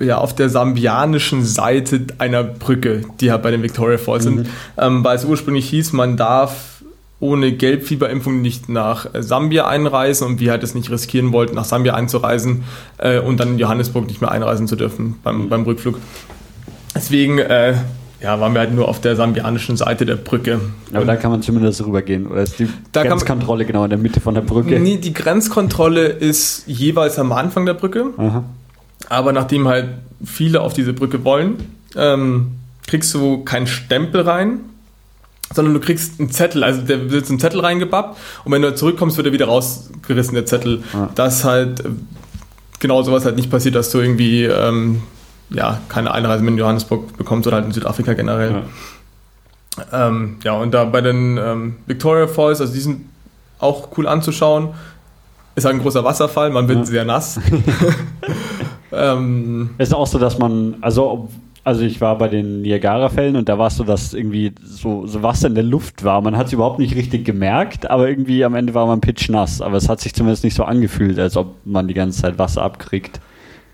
ja, 0.02 0.18
auf 0.18 0.34
der 0.34 0.48
sambianischen 0.48 1.44
Seite 1.44 2.02
einer 2.18 2.42
Brücke, 2.42 3.02
die 3.20 3.30
halt 3.30 3.42
bei 3.42 3.50
den 3.50 3.62
Victoria 3.62 3.98
Falls 3.98 4.24
mhm. 4.24 4.36
sind, 4.36 4.48
ähm, 4.78 5.04
weil 5.04 5.16
es 5.16 5.24
ursprünglich 5.24 5.68
hieß, 5.68 5.92
man 5.92 6.16
darf 6.16 6.82
ohne 7.20 7.52
Gelbfieberimpfung 7.52 8.42
nicht 8.42 8.68
nach 8.68 9.06
Sambia 9.14 9.68
einreisen 9.68 10.26
und 10.26 10.40
wir 10.40 10.50
halt 10.50 10.64
es 10.64 10.74
nicht 10.74 10.90
riskieren 10.90 11.32
wollten, 11.32 11.54
nach 11.54 11.64
Sambia 11.64 11.94
einzureisen 11.94 12.64
äh, 12.98 13.20
und 13.20 13.38
dann 13.38 13.50
in 13.50 13.58
Johannesburg 13.60 14.08
nicht 14.08 14.20
mehr 14.20 14.32
einreisen 14.32 14.66
zu 14.66 14.74
dürfen 14.74 15.20
beim, 15.22 15.42
mhm. 15.42 15.48
beim 15.48 15.62
Rückflug. 15.62 15.98
Deswegen 16.96 17.38
äh, 17.38 17.74
ja, 18.20 18.40
waren 18.40 18.54
wir 18.54 18.60
halt 18.60 18.74
nur 18.74 18.88
auf 18.88 19.00
der 19.00 19.16
sambianischen 19.16 19.76
Seite 19.76 20.06
der 20.06 20.16
Brücke. 20.16 20.60
Aber 20.92 21.04
da 21.04 21.16
kann 21.16 21.30
man 21.30 21.42
zumindest 21.42 21.84
rübergehen. 21.84 22.26
Oder 22.26 22.42
ist 22.42 22.58
die 22.58 22.68
da 22.92 23.02
Grenzkontrolle 23.02 23.64
genau 23.64 23.84
in 23.84 23.90
der 23.90 23.98
Mitte 23.98 24.20
von 24.20 24.34
der 24.34 24.42
Brücke? 24.42 24.78
Nee, 24.78 24.96
die 24.96 25.12
Grenzkontrolle 25.12 26.06
ist 26.06 26.64
jeweils 26.66 27.18
am 27.18 27.32
Anfang 27.32 27.66
der 27.66 27.74
Brücke. 27.74 28.06
Aha. 28.16 28.44
Aber 29.08 29.32
nachdem 29.32 29.68
halt 29.68 29.88
viele 30.24 30.60
auf 30.60 30.72
diese 30.72 30.92
Brücke 30.92 31.24
wollen, 31.24 31.56
ähm, 31.96 32.52
kriegst 32.86 33.14
du 33.14 33.44
keinen 33.44 33.66
Stempel 33.66 34.22
rein, 34.22 34.60
sondern 35.54 35.74
du 35.74 35.80
kriegst 35.80 36.18
einen 36.18 36.30
Zettel. 36.30 36.64
Also 36.64 36.82
der 36.82 37.10
wird 37.10 37.28
einen 37.28 37.38
Zettel 37.38 37.60
reingebappt 37.60 38.18
und 38.44 38.52
wenn 38.52 38.62
du 38.62 38.74
zurückkommst, 38.74 39.16
wird 39.16 39.26
er 39.26 39.32
wieder 39.32 39.46
rausgerissen, 39.46 40.34
der 40.34 40.46
Zettel. 40.46 40.82
Ja. 40.92 41.10
Dass 41.14 41.44
halt 41.44 41.80
äh, 41.80 41.90
genau 42.80 43.02
sowas 43.02 43.24
halt 43.24 43.36
nicht 43.36 43.50
passiert, 43.50 43.74
dass 43.74 43.90
du 43.90 43.98
irgendwie 43.98 44.44
ähm, 44.44 45.02
ja, 45.50 45.80
keine 45.88 46.12
Einreise 46.12 46.42
mit 46.42 46.56
Johannesburg 46.58 47.16
bekommst 47.16 47.46
oder 47.46 47.56
halt 47.56 47.66
in 47.66 47.72
Südafrika 47.72 48.14
generell. 48.14 48.62
Ja, 49.92 50.08
ähm, 50.08 50.36
ja 50.42 50.52
und 50.52 50.72
da 50.72 50.84
bei 50.84 51.00
den 51.00 51.38
ähm, 51.38 51.76
Victoria 51.86 52.26
Falls, 52.26 52.60
also 52.60 52.72
die 52.72 52.80
sind 52.80 53.06
auch 53.58 53.96
cool 53.96 54.06
anzuschauen. 54.06 54.70
Ist 55.54 55.64
halt 55.64 55.76
ein 55.76 55.82
großer 55.82 56.04
Wasserfall, 56.04 56.50
man 56.50 56.68
wird 56.68 56.78
ja. 56.78 56.84
sehr 56.84 57.04
nass. 57.04 57.40
Ähm, 58.92 59.70
es 59.78 59.88
ist 59.88 59.94
auch 59.94 60.06
so, 60.06 60.18
dass 60.18 60.38
man, 60.38 60.76
also, 60.82 61.28
also 61.64 61.82
ich 61.82 62.00
war 62.00 62.18
bei 62.18 62.28
den 62.28 62.62
Niagara-Fällen 62.62 63.36
und 63.36 63.48
da 63.48 63.58
war 63.58 63.68
es 63.68 63.76
so, 63.76 63.84
dass 63.84 64.12
irgendwie 64.12 64.52
so, 64.62 65.06
so 65.06 65.22
Wasser 65.22 65.48
in 65.48 65.54
der 65.54 65.64
Luft 65.64 66.04
war. 66.04 66.20
Man 66.20 66.36
hat 66.36 66.48
es 66.48 66.52
überhaupt 66.52 66.78
nicht 66.78 66.94
richtig 66.94 67.24
gemerkt, 67.24 67.90
aber 67.90 68.08
irgendwie 68.08 68.44
am 68.44 68.54
Ende 68.54 68.74
war 68.74 68.86
man 68.86 69.00
pitchnass. 69.00 69.62
Aber 69.62 69.76
es 69.76 69.88
hat 69.88 70.00
sich 70.00 70.14
zumindest 70.14 70.44
nicht 70.44 70.54
so 70.54 70.64
angefühlt, 70.64 71.18
als 71.18 71.36
ob 71.36 71.54
man 71.64 71.88
die 71.88 71.94
ganze 71.94 72.20
Zeit 72.20 72.38
Wasser 72.38 72.62
abkriegt. 72.62 73.20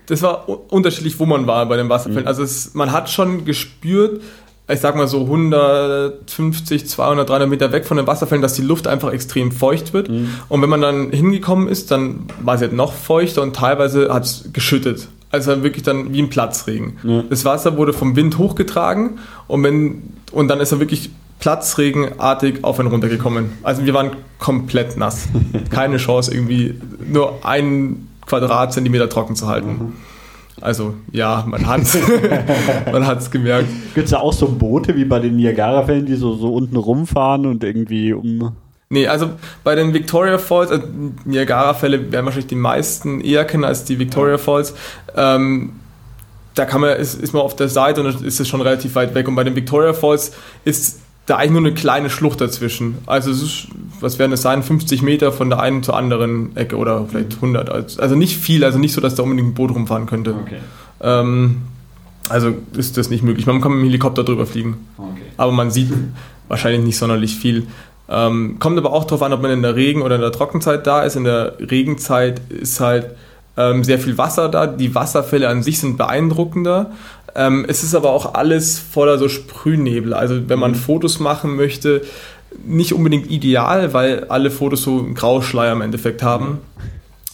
Das 0.05 0.21
war 0.21 0.47
unterschiedlich, 0.71 1.19
wo 1.19 1.25
man 1.25 1.45
war 1.45 1.65
bei 1.67 1.77
den 1.77 1.89
Wasserfällen. 1.89 2.23
Mhm. 2.23 2.27
Also 2.27 2.41
es, 2.43 2.73
man 2.73 2.91
hat 2.91 3.09
schon 3.09 3.45
gespürt, 3.45 4.21
ich 4.69 4.79
sag 4.79 4.95
mal 4.95 5.07
so 5.07 5.21
150, 5.21 6.87
200, 6.87 7.27
300 7.27 7.49
Meter 7.49 7.71
weg 7.71 7.85
von 7.85 7.97
den 7.97 8.07
Wasserfällen, 8.07 8.41
dass 8.41 8.53
die 8.53 8.61
Luft 8.61 8.87
einfach 8.87 9.11
extrem 9.11 9.51
feucht 9.51 9.93
wird. 9.93 10.09
Mhm. 10.09 10.29
Und 10.47 10.61
wenn 10.61 10.69
man 10.69 10.81
dann 10.81 11.11
hingekommen 11.11 11.67
ist, 11.67 11.91
dann 11.91 12.27
war 12.41 12.57
sie 12.57 12.65
halt 12.65 12.73
noch 12.73 12.93
feuchter 12.93 13.41
und 13.41 13.55
teilweise 13.55 14.13
hat 14.13 14.25
es 14.25 14.49
geschüttet. 14.53 15.07
Also 15.31 15.63
wirklich 15.63 15.83
dann 15.83 16.13
wie 16.13 16.21
ein 16.21 16.29
Platzregen. 16.29 16.97
Ja. 17.03 17.23
Das 17.29 17.45
Wasser 17.45 17.77
wurde 17.77 17.93
vom 17.93 18.15
Wind 18.15 18.37
hochgetragen 18.37 19.19
und, 19.47 19.63
wenn, 19.63 20.03
und 20.31 20.47
dann 20.47 20.59
ist 20.59 20.71
er 20.71 20.79
wirklich 20.79 21.09
platzregenartig 21.39 22.63
auf 22.63 22.79
und 22.79 22.87
runter 22.87 23.09
gekommen. 23.09 23.53
Also 23.63 23.85
wir 23.85 23.93
waren 23.93 24.11
komplett 24.37 24.97
nass. 24.97 25.27
Keine 25.69 25.97
Chance, 25.97 26.33
irgendwie 26.33 26.79
nur 27.07 27.45
einen 27.45 28.09
Quadratzentimeter 28.25 29.09
trocken 29.09 29.35
zu 29.35 29.47
halten. 29.47 29.69
Mhm. 29.69 29.93
Also 30.61 30.93
ja, 31.11 31.45
man 31.47 31.65
hat 31.65 31.81
es 31.81 31.97
man 32.91 33.05
hat's 33.05 33.31
gemerkt. 33.31 33.67
Gibt 33.93 34.05
es 34.05 34.11
da 34.11 34.19
auch 34.19 34.33
so 34.33 34.47
Boote 34.47 34.95
wie 34.95 35.05
bei 35.05 35.19
den 35.19 35.35
Niagara-Fällen, 35.35 36.05
die 36.05 36.15
so, 36.15 36.35
so 36.35 36.53
unten 36.53 36.75
rumfahren 36.75 37.45
und 37.45 37.63
irgendwie 37.63 38.13
um... 38.13 38.53
Nee, 38.91 39.07
also 39.07 39.31
bei 39.63 39.75
den 39.75 39.93
Victoria 39.93 40.39
Falls, 40.39 40.71
also 40.71 40.87
Niagara-Fälle 41.25 42.11
werden 42.11 42.25
wahrscheinlich 42.25 42.47
die 42.47 42.55
meisten 42.55 43.21
eher 43.21 43.45
kennen 43.45 43.63
als 43.63 43.83
die 43.83 43.99
Victoria 43.99 44.39
Falls. 44.39 44.73
Ähm, 45.15 45.73
da 46.55 46.65
kann 46.65 46.81
man, 46.81 46.97
ist, 46.97 47.13
ist 47.13 47.33
man 47.33 47.43
auf 47.43 47.55
der 47.55 47.69
Seite 47.69 48.01
und 48.01 48.21
ist 48.23 48.39
es 48.39 48.47
schon 48.47 48.61
relativ 48.61 48.95
weit 48.95 49.13
weg. 49.13 49.27
Und 49.27 49.35
bei 49.35 49.43
den 49.43 49.55
Victoria 49.55 49.93
Falls 49.93 50.33
ist 50.65 50.99
da 51.29 51.37
eigentlich 51.37 51.51
nur 51.51 51.61
eine 51.61 51.73
kleine 51.73 52.09
Schlucht 52.09 52.41
dazwischen. 52.41 52.97
Also 53.05 53.31
es 53.31 53.41
ist, 53.41 53.67
was 53.99 54.19
werden 54.19 54.31
es 54.31 54.41
sein, 54.41 54.63
50 54.63 55.01
Meter 55.01 55.31
von 55.31 55.49
der 55.49 55.59
einen 55.59 55.83
zur 55.83 55.95
anderen 55.95 56.55
Ecke 56.55 56.77
oder 56.77 57.05
vielleicht 57.07 57.35
100. 57.35 57.69
Also, 57.69 58.01
also 58.01 58.15
nicht 58.15 58.37
viel, 58.37 58.63
also 58.63 58.79
nicht 58.79 58.93
so, 58.93 59.01
dass 59.01 59.15
da 59.15 59.23
unbedingt 59.23 59.49
ein 59.49 59.53
Boot 59.53 59.71
rumfahren 59.71 60.05
könnte. 60.05 60.33
Okay. 60.33 60.59
Ähm, 61.01 61.61
also 62.29 62.53
ist 62.75 62.97
das 62.97 63.09
nicht 63.09 63.23
möglich. 63.23 63.45
Man 63.45 63.61
kann 63.61 63.71
mit 63.71 63.81
dem 63.81 63.85
Helikopter 63.85 64.23
drüber 64.23 64.45
fliegen. 64.45 64.87
Okay. 64.97 65.21
Aber 65.37 65.51
man 65.51 65.71
sieht 65.71 65.91
wahrscheinlich 66.47 66.83
nicht 66.83 66.97
sonderlich 66.97 67.35
viel. 67.35 67.67
Ähm, 68.07 68.57
kommt 68.59 68.77
aber 68.77 68.91
auch 68.91 69.03
darauf 69.03 69.21
an, 69.21 69.33
ob 69.33 69.41
man 69.41 69.51
in 69.51 69.61
der 69.61 69.75
Regen- 69.75 70.01
oder 70.01 70.15
in 70.15 70.21
der 70.21 70.31
Trockenzeit 70.31 70.87
da 70.87 71.03
ist. 71.03 71.15
In 71.15 71.23
der 71.23 71.57
Regenzeit 71.59 72.41
ist 72.49 72.79
halt 72.79 73.11
ähm, 73.55 73.83
sehr 73.83 73.99
viel 73.99 74.17
Wasser 74.17 74.49
da. 74.49 74.65
Die 74.65 74.95
Wasserfälle 74.95 75.47
an 75.47 75.61
sich 75.61 75.79
sind 75.79 75.97
beeindruckender. 75.97 76.91
Ähm, 77.35 77.65
es 77.67 77.83
ist 77.83 77.95
aber 77.95 78.11
auch 78.11 78.33
alles 78.33 78.79
voller 78.79 79.17
so 79.17 79.29
Sprühnebel. 79.29 80.13
Also 80.13 80.49
wenn 80.49 80.59
man 80.59 80.71
mhm. 80.71 80.75
Fotos 80.75 81.19
machen 81.19 81.55
möchte, 81.55 82.01
nicht 82.65 82.93
unbedingt 82.93 83.29
ideal, 83.29 83.93
weil 83.93 84.25
alle 84.25 84.51
Fotos 84.51 84.83
so 84.83 84.99
einen 84.99 85.13
Grauschleier 85.13 85.73
im 85.73 85.81
Endeffekt 85.81 86.23
haben. 86.23 86.59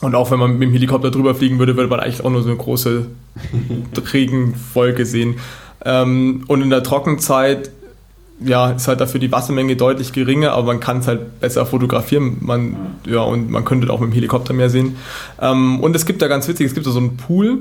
Und 0.02 0.14
auch 0.14 0.30
wenn 0.32 0.40
man 0.40 0.54
mit 0.54 0.64
dem 0.64 0.74
Helikopter 0.74 1.10
drüber 1.10 1.36
fliegen 1.36 1.58
würde, 1.58 1.78
würde 1.78 1.90
man 1.90 2.00
eigentlich 2.00 2.24
auch 2.24 2.30
nur 2.30 2.44
so 2.44 2.50
eine 2.50 2.58
große 2.58 3.08
Regenwolke 4.14 5.06
sehen. 5.06 5.36
Ähm, 5.84 6.44
und 6.48 6.62
in 6.62 6.70
der 6.70 6.84
Trockenzeit 6.84 7.72
ja, 8.44 8.72
ist 8.72 8.88
halt 8.88 9.00
dafür 9.00 9.20
die 9.20 9.32
Wassermenge 9.32 9.78
deutlich 9.78 10.12
geringer, 10.12 10.52
aber 10.52 10.68
man 10.68 10.80
kann 10.82 11.00
es 11.00 11.08
halt 11.08 11.40
besser 11.40 11.66
fotografieren. 11.66 12.38
Man, 12.42 12.76
ja, 13.08 13.22
und 13.22 13.50
man 13.50 13.64
könnte 13.64 13.92
auch 13.92 14.00
mit 14.00 14.12
dem 14.12 14.14
Helikopter 14.14 14.54
mehr 14.54 14.70
sehen. 14.70 14.98
Ähm, 15.42 15.80
und 15.80 15.96
es 15.96 16.06
gibt 16.06 16.22
da 16.22 16.28
ganz 16.28 16.48
witzig, 16.48 16.68
es 16.68 16.74
gibt 16.74 16.86
da 16.86 16.92
so 16.92 17.00
einen 17.00 17.16
Pool, 17.16 17.60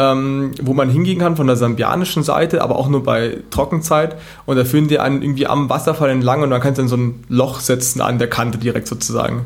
ähm, 0.00 0.52
wo 0.62 0.72
man 0.72 0.88
hingehen 0.88 1.18
kann 1.18 1.36
von 1.36 1.46
der 1.46 1.56
sambianischen 1.56 2.22
Seite, 2.22 2.62
aber 2.62 2.76
auch 2.76 2.88
nur 2.88 3.02
bei 3.02 3.36
Trockenzeit. 3.50 4.16
Und 4.46 4.56
da 4.56 4.64
führen 4.64 4.88
die 4.88 4.98
einen 4.98 5.20
irgendwie 5.20 5.46
am 5.46 5.68
Wasserfall 5.68 6.08
entlang 6.08 6.42
und 6.42 6.48
man 6.48 6.62
kann 6.62 6.72
dann 6.72 6.88
so 6.88 6.96
ein 6.96 7.22
Loch 7.28 7.60
setzen 7.60 8.00
an 8.00 8.18
der 8.18 8.30
Kante 8.30 8.56
direkt 8.56 8.88
sozusagen. 8.88 9.44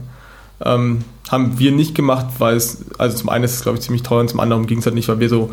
Ähm, 0.65 1.01
haben 1.29 1.59
wir 1.59 1.73
nicht 1.73 1.97
gemacht, 1.97 2.27
weil 2.39 2.55
es, 2.55 2.85
also 2.99 3.17
zum 3.17 3.31
einen 3.31 3.43
ist 3.43 3.55
es 3.55 3.63
glaube 3.63 3.79
ich 3.79 3.85
ziemlich 3.85 4.05
teuer 4.05 4.21
und 4.21 4.31
zum 4.31 4.39
anderen 4.39 4.69
ging 4.69 4.79
es 4.79 4.87
halt 4.87 4.95
nicht, 4.95 5.09
weil 5.09 5.19
wir 5.19 5.29
so 5.29 5.51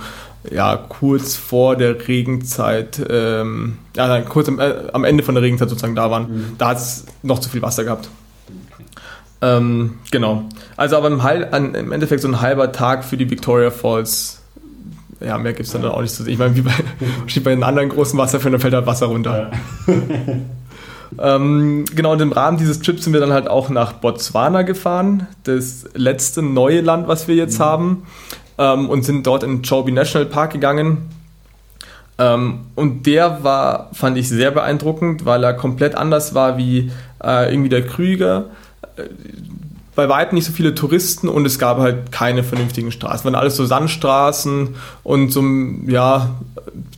ja, 0.52 0.78
kurz 0.78 1.36
vor 1.36 1.76
der 1.76 2.08
Regenzeit, 2.08 3.02
ähm, 3.10 3.80
ja, 3.96 4.08
nein, 4.08 4.26
kurz 4.30 4.50
am, 4.50 4.60
äh, 4.60 4.84
am, 4.94 5.04
Ende 5.04 5.24
von 5.24 5.34
der 5.34 5.44
Regenzeit 5.44 5.70
sozusagen 5.70 5.96
da 5.96 6.12
waren. 6.12 6.32
Mhm. 6.32 6.46
Da 6.60 6.70
hat 6.70 6.78
es 6.78 7.06
noch 7.24 7.40
zu 7.40 7.50
viel 7.50 7.64
Wasser 7.64 7.84
gehabt. 7.84 8.10
Ähm, 9.42 9.96
genau. 10.12 10.44
Also 10.78 10.98
aber 10.98 11.08
im, 11.08 11.24
Heil, 11.24 11.48
an, 11.52 11.74
im 11.74 11.92
Endeffekt 11.92 12.22
so 12.22 12.28
ein 12.28 12.42
halber 12.42 12.72
Tag 12.72 13.04
für 13.04 13.18
die 13.18 13.32
Victoria 13.32 13.72
Falls 13.72 14.41
ja, 15.24 15.38
mehr 15.38 15.54
gibt 15.54 15.68
es 15.68 15.74
dann, 15.74 15.82
dann 15.82 15.92
auch 15.92 16.02
nicht 16.02 16.14
zu 16.14 16.24
sehen. 16.24 16.34
Ich 16.34 16.40
meine, 16.40 16.56
wie 16.56 16.62
bei, 16.62 16.74
bei 17.44 17.52
den 17.52 17.64
anderen 17.64 17.90
großen 17.90 18.18
Wasserfällen, 18.18 18.54
da 18.54 18.60
fällt 18.60 18.74
halt 18.74 18.86
Wasser 18.86 19.08
runter. 19.08 19.52
Ja. 19.88 19.94
Ähm, 21.20 21.86
genau, 21.94 22.14
und 22.14 22.22
im 22.22 22.32
Rahmen 22.32 22.58
dieses 22.58 22.80
Trips 22.80 23.04
sind 23.04 23.14
wir 23.14 23.20
dann 23.20 23.34
halt 23.34 23.48
auch 23.48 23.70
nach 23.70 23.94
Botswana 23.94 24.62
gefahren, 24.62 25.28
das 25.44 25.86
letzte 25.94 26.42
neue 26.42 26.82
Land, 26.82 27.08
was 27.08 27.28
wir 27.28 27.36
jetzt 27.36 27.60
mhm. 27.60 27.64
haben, 27.64 28.08
ähm, 28.58 28.90
und 28.90 29.04
sind 29.04 29.28
dort 29.28 29.44
in 29.44 29.62
Chobe 29.62 29.92
National 29.92 30.26
Park 30.28 30.54
gegangen. 30.54 31.10
Ähm, 32.18 32.62
und 32.76 33.06
der 33.08 33.44
war, 33.44 33.90
fand 33.94 34.18
ich 34.18 34.30
sehr 34.30 34.52
beeindruckend, 34.52 35.26
weil 35.26 35.44
er 35.44 35.54
komplett 35.54 35.96
anders 35.96 36.34
war 36.34 36.58
wie 36.58 36.92
äh, 37.24 37.52
irgendwie 37.52 37.70
der 37.70 37.86
Krüger. 37.86 38.46
Bei 39.94 40.08
weitem 40.08 40.36
nicht 40.36 40.46
so 40.46 40.54
viele 40.54 40.74
Touristen 40.74 41.28
und 41.28 41.46
es 41.46 41.60
gab 41.60 41.80
halt 41.80 42.12
keine 42.12 42.44
vernünftigen 42.44 42.92
Straßen. 42.92 43.18
Es 43.18 43.26
waren 43.26 43.36
alles 43.36 43.58
so 43.58 43.66
Sandstraßen 43.66 44.76
und 45.04 45.32
so 45.32 45.44
ja, 45.88 46.36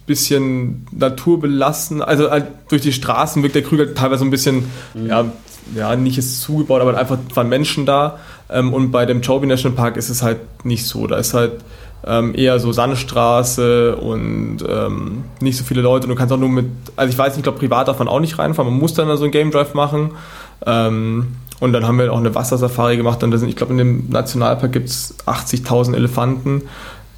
bisschen 0.06 0.86
naturbelassen. 0.92 2.02
Also 2.02 2.30
halt 2.30 2.48
durch 2.70 2.82
die 2.82 2.94
Straßen 2.94 3.42
wirkt 3.42 3.56
der 3.56 3.64
Krüger 3.64 3.94
teilweise 3.94 4.24
ein 4.24 4.32
bisschen, 4.32 4.66
mhm. 4.94 5.08
ja, 5.08 5.26
ja, 5.76 5.96
nicht 5.96 6.18
ist 6.18 6.42
zugebaut, 6.42 6.82
aber 6.82 6.98
einfach 6.98 7.18
waren 7.34 7.50
Menschen 7.50 7.86
da. 7.86 8.20
Ähm, 8.50 8.74
und 8.74 8.92
bei 8.92 9.06
dem 9.06 9.22
Chobe 9.22 9.48
National 9.48 9.76
Park 9.76 9.98
ist 9.98 10.10
es 10.10 10.22
halt 10.22 10.66
nicht 10.66 10.86
so. 10.86 11.08
Da 11.08 11.18
ist 11.18 11.34
halt 11.34 11.54
ähm, 12.06 12.36
eher 12.36 12.60
so 12.60 12.72
Sandstraße 12.72 13.96
und 13.96 14.58
ähm, 14.68 15.24
nicht 15.40 15.58
so 15.58 15.64
viele 15.64 15.82
Leute. 15.82 16.06
Und 16.06 16.10
du 16.10 16.16
kannst 16.16 16.34
auch 16.34 16.38
nur 16.38 16.50
mit, 16.50 16.66
also 16.96 17.12
ich 17.12 17.18
weiß 17.18 17.30
nicht, 17.30 17.38
ich 17.38 17.44
glaube, 17.44 17.60
privat 17.60 17.88
darf 17.88 18.00
man 18.00 18.08
auch 18.08 18.20
nicht 18.20 18.38
reinfahren. 18.38 18.72
Man 18.72 18.80
muss 18.80 18.94
dann 18.94 19.16
so 19.18 19.24
einen 19.24 19.32
Game 19.32 19.52
Drive 19.52 19.74
machen. 19.74 20.12
Ähm, 20.66 21.36
und 21.64 21.72
dann 21.72 21.88
haben 21.88 21.98
wir 21.98 22.12
auch 22.12 22.18
eine 22.18 22.36
Wassersafari 22.36 22.98
gemacht. 22.98 23.24
Und 23.24 23.38
sind, 23.38 23.48
ich 23.48 23.56
glaube, 23.56 23.72
in 23.72 23.78
dem 23.78 24.10
Nationalpark 24.10 24.74
gibt 24.74 24.90
es 24.90 25.16
80.000 25.26 25.96
Elefanten. 25.96 26.64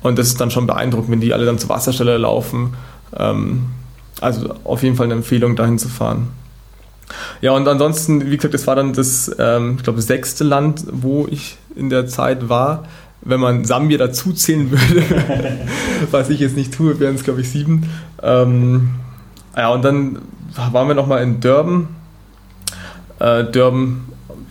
Und 0.04 0.20
das 0.20 0.28
ist 0.28 0.40
dann 0.40 0.52
schon 0.52 0.68
beeindruckend, 0.68 1.10
wenn 1.10 1.20
die 1.20 1.34
alle 1.34 1.48
dann 1.48 1.58
zur 1.58 1.70
Wasserstelle 1.70 2.16
laufen. 2.20 2.76
Ähm, 3.18 3.66
also 4.22 4.54
auf 4.64 4.84
jeden 4.84 4.98
Fall 4.98 5.06
eine 5.06 5.16
Empfehlung, 5.16 5.56
dahin 5.56 5.80
zu 5.80 5.90
fahren. 5.90 6.28
Ja, 7.42 7.54
und 7.54 7.68
ansonsten, 7.68 8.30
wie 8.30 8.38
gesagt, 8.38 8.54
das 8.54 8.68
war 8.68 8.76
dann 8.76 8.94
das, 8.94 9.36
ähm, 9.40 9.78
ich 9.78 9.84
glaube, 9.84 10.00
sechste 10.04 10.44
Land, 10.44 10.84
wo 10.92 11.26
ich 11.28 11.58
in 11.76 11.90
der 11.90 12.06
Zeit 12.06 12.48
war. 12.48 12.84
Wenn 13.22 13.40
man 13.40 13.66
Sambia 13.66 13.98
dazuzählen 13.98 14.70
würde, 14.70 15.04
was 16.12 16.30
ich 16.30 16.40
jetzt 16.40 16.56
nicht 16.56 16.72
tue, 16.72 17.00
wären 17.00 17.16
es, 17.16 17.24
glaube 17.24 17.42
ich, 17.42 17.50
sieben. 17.50 17.90
Ähm, 18.22 18.92
ja, 19.58 19.70
und 19.70 19.84
dann 19.84 20.20
waren 20.72 20.88
wir 20.88 20.94
nochmal 20.94 21.24
in 21.24 21.40
Durban. 21.40 21.88
Äh, 23.18 23.46
Durban, 23.46 24.06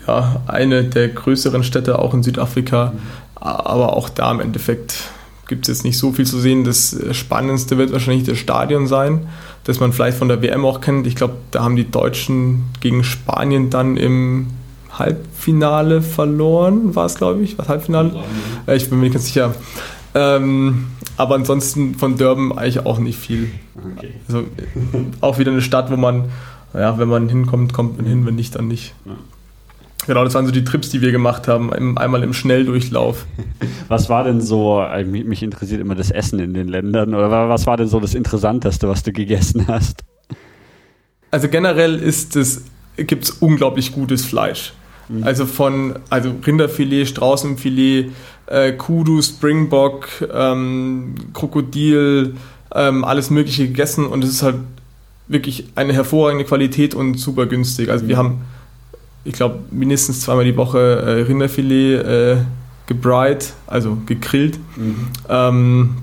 ja, 0.07 0.43
eine 0.47 0.85
der 0.85 1.09
größeren 1.09 1.65
Städte 1.65 1.99
auch 1.99 2.15
in 2.15 2.23
Südafrika, 2.23 2.93
aber 3.35 3.97
auch 3.97 4.09
da 4.09 4.31
im 4.31 4.41
Endeffekt 4.41 5.11
gibt 5.47 5.69
es 5.69 5.77
jetzt 5.77 5.85
nicht 5.85 5.99
so 5.99 6.13
viel 6.13 6.27
zu 6.27 6.39
sehen. 6.39 6.65
Das 6.65 6.97
Spannendste 7.13 7.79
wird 7.79 7.93
wahrscheinlich 7.93 8.25
das 8.25 8.39
Stadion 8.39 8.87
sein, 8.87 9.29
das 9.65 9.81
man 9.81 9.93
vielleicht 9.93 10.19
von 10.19 10.29
der 10.29 10.43
WM 10.43 10.65
auch 10.65 10.81
kennt. 10.81 11.07
Ich 11.07 11.17
glaube, 11.17 11.35
da 11.51 11.63
haben 11.63 11.77
die 11.77 11.91
Deutschen 11.91 12.65
gegen 12.81 13.05
Spanien 13.05 13.71
dann 13.71 13.97
im 13.97 14.49
Halbfinale 14.99 16.03
verloren, 16.03 16.95
war 16.95 17.07
es, 17.07 17.17
glaube 17.17 17.43
ich. 17.43 17.59
Was 17.59 17.69
Halbfinale? 17.69 18.13
Ja. 18.67 18.75
Ich 18.75 18.89
bin 18.89 18.99
mir 18.99 19.05
nicht 19.05 19.15
ganz 19.15 19.27
sicher. 19.27 19.55
Ähm, 20.15 20.87
aber 21.17 21.35
ansonsten 21.35 21.95
von 21.97 22.17
Durban 22.17 22.57
eigentlich 22.57 22.87
auch 22.87 22.99
nicht 22.99 23.19
viel. 23.19 23.51
Okay. 23.97 24.15
Also 24.29 24.45
auch 25.21 25.39
wieder 25.39 25.51
eine 25.51 25.63
Stadt, 25.63 25.91
wo 25.91 25.97
man, 25.97 26.27
ja, 26.73 26.99
wenn 26.99 27.09
man 27.09 27.29
hinkommt, 27.29 27.73
kommt 27.73 27.97
man 27.97 28.07
hin, 28.07 28.25
wenn 28.27 28.37
nicht, 28.37 28.55
dann 28.55 28.69
nicht. 28.69 28.95
Ja. 29.05 29.13
Genau, 30.07 30.25
das 30.25 30.35
waren 30.35 30.47
so 30.47 30.53
die 30.53 30.65
Trips, 30.65 30.91
die 30.91 31.01
wir 31.01 31.13
gemacht 31.13 31.49
haben, 31.49 31.97
einmal 31.97 32.23
im 32.23 32.33
Schnelldurchlauf. 32.33 33.27
Was 33.89 34.09
war 34.09 34.25
denn 34.25 34.41
so, 34.41 34.81
äh, 34.81 35.05
mich 35.05 35.43
interessiert 35.43 35.81
immer 35.81 35.95
das 35.95 36.11
Essen 36.11 36.39
in 36.39 36.55
den 36.55 36.69
Ländern, 36.69 37.15
oder 37.15 37.49
was 37.49 37.67
war 37.67 37.77
denn 37.77 37.89
so 37.89 38.01
das 38.01 38.15
Interessanteste, 38.15 38.89
was 38.89 39.03
du 39.03 39.13
gegessen 39.13 39.67
hast? 39.69 40.03
Also 41.31 41.49
generell 41.49 41.97
ist 41.97 42.37
es, 42.37 42.65
gibt 42.97 43.25
es 43.25 43.31
unglaublich 43.31 43.93
gutes 43.93 44.25
Fleisch. 44.25 44.73
Mhm. 45.09 45.25
Also 45.25 45.47
von 45.47 45.99
also 46.11 46.35
Rinderfilet, 46.45 47.07
Straußenfilet, 47.07 48.11
äh, 48.47 48.73
Kudu, 48.73 49.21
Springbock, 49.23 50.09
ähm, 50.33 51.15
Krokodil, 51.33 52.37
ähm, 52.75 53.05
alles 53.05 53.31
Mögliche 53.31 53.67
gegessen 53.67 54.07
und 54.07 54.25
es 54.25 54.31
ist 54.31 54.43
halt 54.43 54.57
wirklich 55.27 55.69
eine 55.75 55.93
hervorragende 55.93 56.45
Qualität 56.45 56.95
und 56.95 57.19
super 57.19 57.47
günstig. 57.47 57.91
Also 57.91 58.05
mhm. 58.05 58.09
wir 58.09 58.17
haben 58.17 58.41
ich 59.25 59.35
glaube, 59.35 59.61
mindestens 59.71 60.21
zweimal 60.21 60.45
die 60.45 60.57
Woche 60.57 60.79
äh, 60.79 61.23
Rinderfilet 61.23 61.95
äh, 61.95 62.37
gebreit, 62.87 63.55
also 63.67 63.99
gegrillt. 64.07 64.59
Mhm. 64.77 65.09
Ähm, 65.29 65.97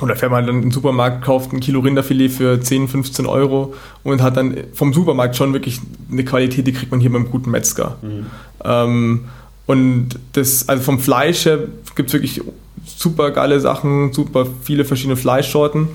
oder 0.00 0.14
fährt 0.14 0.30
man 0.30 0.46
dann 0.46 0.56
in 0.56 0.62
den 0.62 0.70
Supermarkt, 0.72 1.24
kauft 1.24 1.52
ein 1.52 1.60
Kilo 1.60 1.80
Rinderfilet 1.80 2.28
für 2.28 2.60
10, 2.60 2.88
15 2.88 3.24
Euro 3.24 3.74
und 4.02 4.20
hat 4.20 4.36
dann 4.36 4.56
vom 4.74 4.92
Supermarkt 4.92 5.36
schon 5.36 5.54
wirklich 5.54 5.80
eine 6.10 6.24
Qualität, 6.24 6.66
die 6.66 6.72
kriegt 6.72 6.90
man 6.90 7.00
hier 7.00 7.10
beim 7.10 7.30
guten 7.30 7.50
Metzger. 7.50 7.96
Mhm. 8.02 8.26
Ähm, 8.62 9.24
und 9.66 10.18
das, 10.32 10.68
also 10.68 10.82
vom 10.82 10.98
Fleisch 10.98 11.46
her 11.46 11.60
gibt 11.94 12.10
es 12.10 12.12
wirklich 12.12 12.42
super 12.84 13.30
geile 13.30 13.58
Sachen, 13.58 14.12
super 14.12 14.46
viele 14.62 14.84
verschiedene 14.84 15.16
Fleischsorten. 15.16 15.88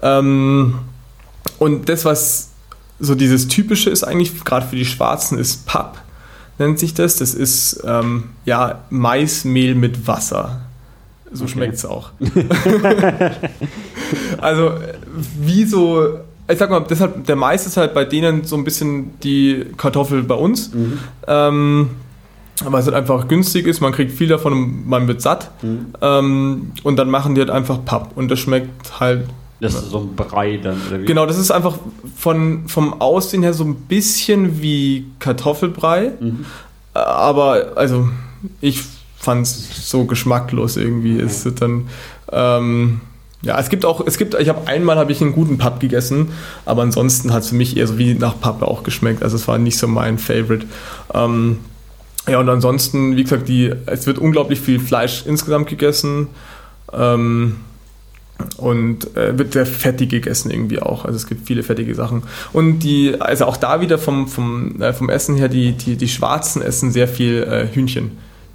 Ähm, 0.00 0.74
und 1.58 1.88
das, 1.88 2.04
was 2.04 2.50
so 3.00 3.14
dieses 3.14 3.48
Typische 3.48 3.90
ist 3.90 4.04
eigentlich, 4.04 4.44
gerade 4.44 4.66
für 4.66 4.76
die 4.76 4.84
Schwarzen, 4.84 5.38
ist 5.38 5.66
Papp 5.66 6.00
nennt 6.60 6.78
sich 6.78 6.94
das. 6.94 7.16
Das 7.16 7.34
ist 7.34 7.82
ähm, 7.84 8.24
ja 8.44 8.82
Maismehl 8.90 9.74
mit 9.74 10.06
Wasser. 10.06 10.60
So 11.32 11.44
okay. 11.44 11.52
schmeckt 11.52 11.74
es 11.74 11.84
auch. 11.84 12.10
also, 14.40 14.72
wie 15.40 15.64
so, 15.64 16.20
ich 16.48 16.58
sag 16.58 16.70
mal, 16.70 16.84
deshalb, 16.88 17.24
der 17.26 17.36
Mais 17.36 17.66
ist 17.66 17.76
halt 17.76 17.94
bei 17.94 18.04
denen 18.04 18.44
so 18.44 18.56
ein 18.56 18.64
bisschen 18.64 19.18
die 19.20 19.66
Kartoffel 19.76 20.22
bei 20.22 20.34
uns. 20.34 20.72
Mhm. 20.72 20.98
Ähm, 21.26 21.90
weil 22.64 22.80
es 22.80 22.86
halt 22.86 22.96
einfach 22.96 23.28
günstig 23.28 23.66
ist, 23.66 23.80
man 23.80 23.92
kriegt 23.92 24.12
viel 24.12 24.28
davon 24.28 24.52
und 24.52 24.88
man 24.88 25.08
wird 25.08 25.22
satt. 25.22 25.50
Mhm. 25.62 25.86
Ähm, 26.00 26.72
und 26.82 26.96
dann 26.96 27.10
machen 27.10 27.34
die 27.34 27.40
halt 27.40 27.50
einfach 27.50 27.84
Papp. 27.84 28.16
Und 28.16 28.30
das 28.30 28.38
schmeckt 28.38 29.00
halt 29.00 29.24
das 29.60 29.74
ist 29.74 29.90
so 29.90 29.98
ein 30.00 30.16
Brei 30.16 30.56
dann. 30.56 30.80
Oder 30.88 31.00
wie? 31.00 31.04
Genau, 31.04 31.26
das 31.26 31.38
ist 31.38 31.50
einfach 31.50 31.78
von, 32.16 32.68
vom 32.68 33.00
Aussehen 33.00 33.42
her 33.42 33.52
so 33.52 33.64
ein 33.64 33.74
bisschen 33.74 34.62
wie 34.62 35.06
Kartoffelbrei. 35.18 36.12
Mhm. 36.18 36.46
Aber 36.94 37.72
also 37.76 38.08
ich 38.60 38.82
fand 39.16 39.46
es 39.46 39.90
so 39.90 40.04
geschmacklos 40.04 40.76
irgendwie. 40.76 41.14
Mhm. 41.14 41.26
Es 41.26 41.44
ist 41.44 41.60
dann. 41.60 41.88
Ähm, 42.32 43.00
ja, 43.42 43.58
es 43.58 43.70
gibt 43.70 43.86
auch, 43.86 44.06
es 44.06 44.18
gibt, 44.18 44.34
ich 44.34 44.50
habe 44.50 44.66
einmal 44.68 44.96
habe 44.96 45.12
ich 45.12 45.22
einen 45.22 45.32
guten 45.32 45.56
Pub 45.56 45.80
gegessen, 45.80 46.28
aber 46.66 46.82
ansonsten 46.82 47.32
hat 47.32 47.42
es 47.42 47.48
für 47.48 47.54
mich 47.54 47.74
eher 47.74 47.86
so 47.86 47.96
wie 47.96 48.12
nach 48.12 48.38
Pappe 48.38 48.68
auch 48.68 48.82
geschmeckt. 48.82 49.22
Also 49.22 49.36
es 49.36 49.48
war 49.48 49.56
nicht 49.56 49.78
so 49.78 49.88
mein 49.88 50.18
Favorite. 50.18 50.66
Ähm, 51.14 51.58
ja, 52.28 52.38
und 52.38 52.48
ansonsten, 52.50 53.16
wie 53.16 53.22
gesagt, 53.22 53.48
die, 53.48 53.72
es 53.86 54.06
wird 54.06 54.18
unglaublich 54.18 54.60
viel 54.60 54.78
Fleisch 54.78 55.24
insgesamt 55.26 55.68
gegessen. 55.68 56.28
Ähm, 56.92 57.56
und 58.56 59.16
äh, 59.16 59.38
wird 59.38 59.52
sehr 59.52 59.66
fettig 59.66 60.10
gegessen 60.10 60.50
irgendwie 60.50 60.80
auch. 60.80 61.04
Also 61.04 61.16
es 61.16 61.26
gibt 61.26 61.46
viele 61.46 61.62
fettige 61.62 61.94
Sachen. 61.94 62.22
Und 62.52 62.80
die, 62.80 63.20
also 63.20 63.46
auch 63.46 63.56
da 63.56 63.80
wieder 63.80 63.98
vom, 63.98 64.28
vom, 64.28 64.80
äh, 64.80 64.92
vom 64.92 65.08
Essen 65.08 65.36
her, 65.36 65.48
die, 65.48 65.72
die, 65.72 65.96
die 65.96 66.08
Schwarzen 66.08 66.62
essen 66.62 66.92
sehr 66.92 67.08
viel 67.08 67.42
äh, 67.42 67.66
Hühnchen. 67.74 68.12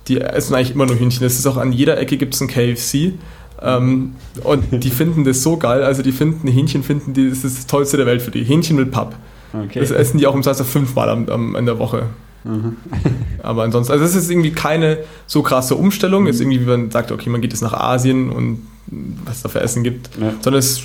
Die 0.08 0.22
essen 0.22 0.56
eigentlich 0.56 0.72
immer 0.72 0.86
nur 0.86 1.00
Hühnchen. 1.00 1.26
Es 1.26 1.40
ist 1.40 1.48
auch 1.48 1.58
an 1.58 1.72
jeder 1.72 1.98
Ecke 1.98 2.18
gibt 2.18 2.36
es 2.36 2.42
ein 2.42 2.48
KFC. 2.48 3.14
Ähm, 3.62 4.16
und 4.44 4.84
die 4.84 4.90
finden 4.92 5.24
das 5.24 5.42
so 5.42 5.58
geil. 5.58 5.84
Also 5.84 6.04
die 6.04 6.12
finden, 6.12 6.48
Hähnchen 6.48 6.84
finden 6.84 7.14
die, 7.14 7.30
das 7.30 7.44
ist 7.44 7.58
das 7.58 7.68
Tollste 7.68 7.98
der 7.98 8.06
Welt 8.06 8.22
für 8.22 8.32
die. 8.32 8.44
Hähnchen 8.44 8.76
mit 8.76 8.92
Papp. 8.92 9.16
Okay. 9.54 9.80
Das 9.80 9.92
essen 9.92 10.18
die 10.18 10.28
auch 10.28 10.36
im 10.36 10.44
Salsa 10.44 10.64
fünfmal 10.64 11.10
am, 11.10 11.30
am, 11.30 11.56
in 11.56 11.66
der 11.66 11.80
Woche. 11.80 12.08
Mhm. 12.46 12.78
Aber 13.44 13.64
ansonsten, 13.64 13.92
also 13.92 14.06
es 14.06 14.16
ist 14.16 14.30
irgendwie 14.30 14.52
keine 14.52 15.00
so 15.28 15.42
krasse 15.42 15.76
Umstellung. 15.76 16.22
Mhm. 16.22 16.28
Jetzt 16.28 16.40
irgendwie, 16.40 16.62
wie 16.62 16.66
man 16.66 16.92
sagt, 16.92 17.12
okay, 17.12 17.30
man 17.30 17.42
geht 17.42 17.52
jetzt 17.52 17.62
nach 17.62 17.74
Asien 17.74 18.30
und 18.30 18.66
was 18.88 19.38
es 19.38 19.42
da 19.42 19.50
für 19.50 19.62
Essen 19.62 19.84
gibt, 19.84 20.10
ja. 20.22 20.32
sondern 20.42 20.60
es 20.60 20.80
ist 20.80 20.84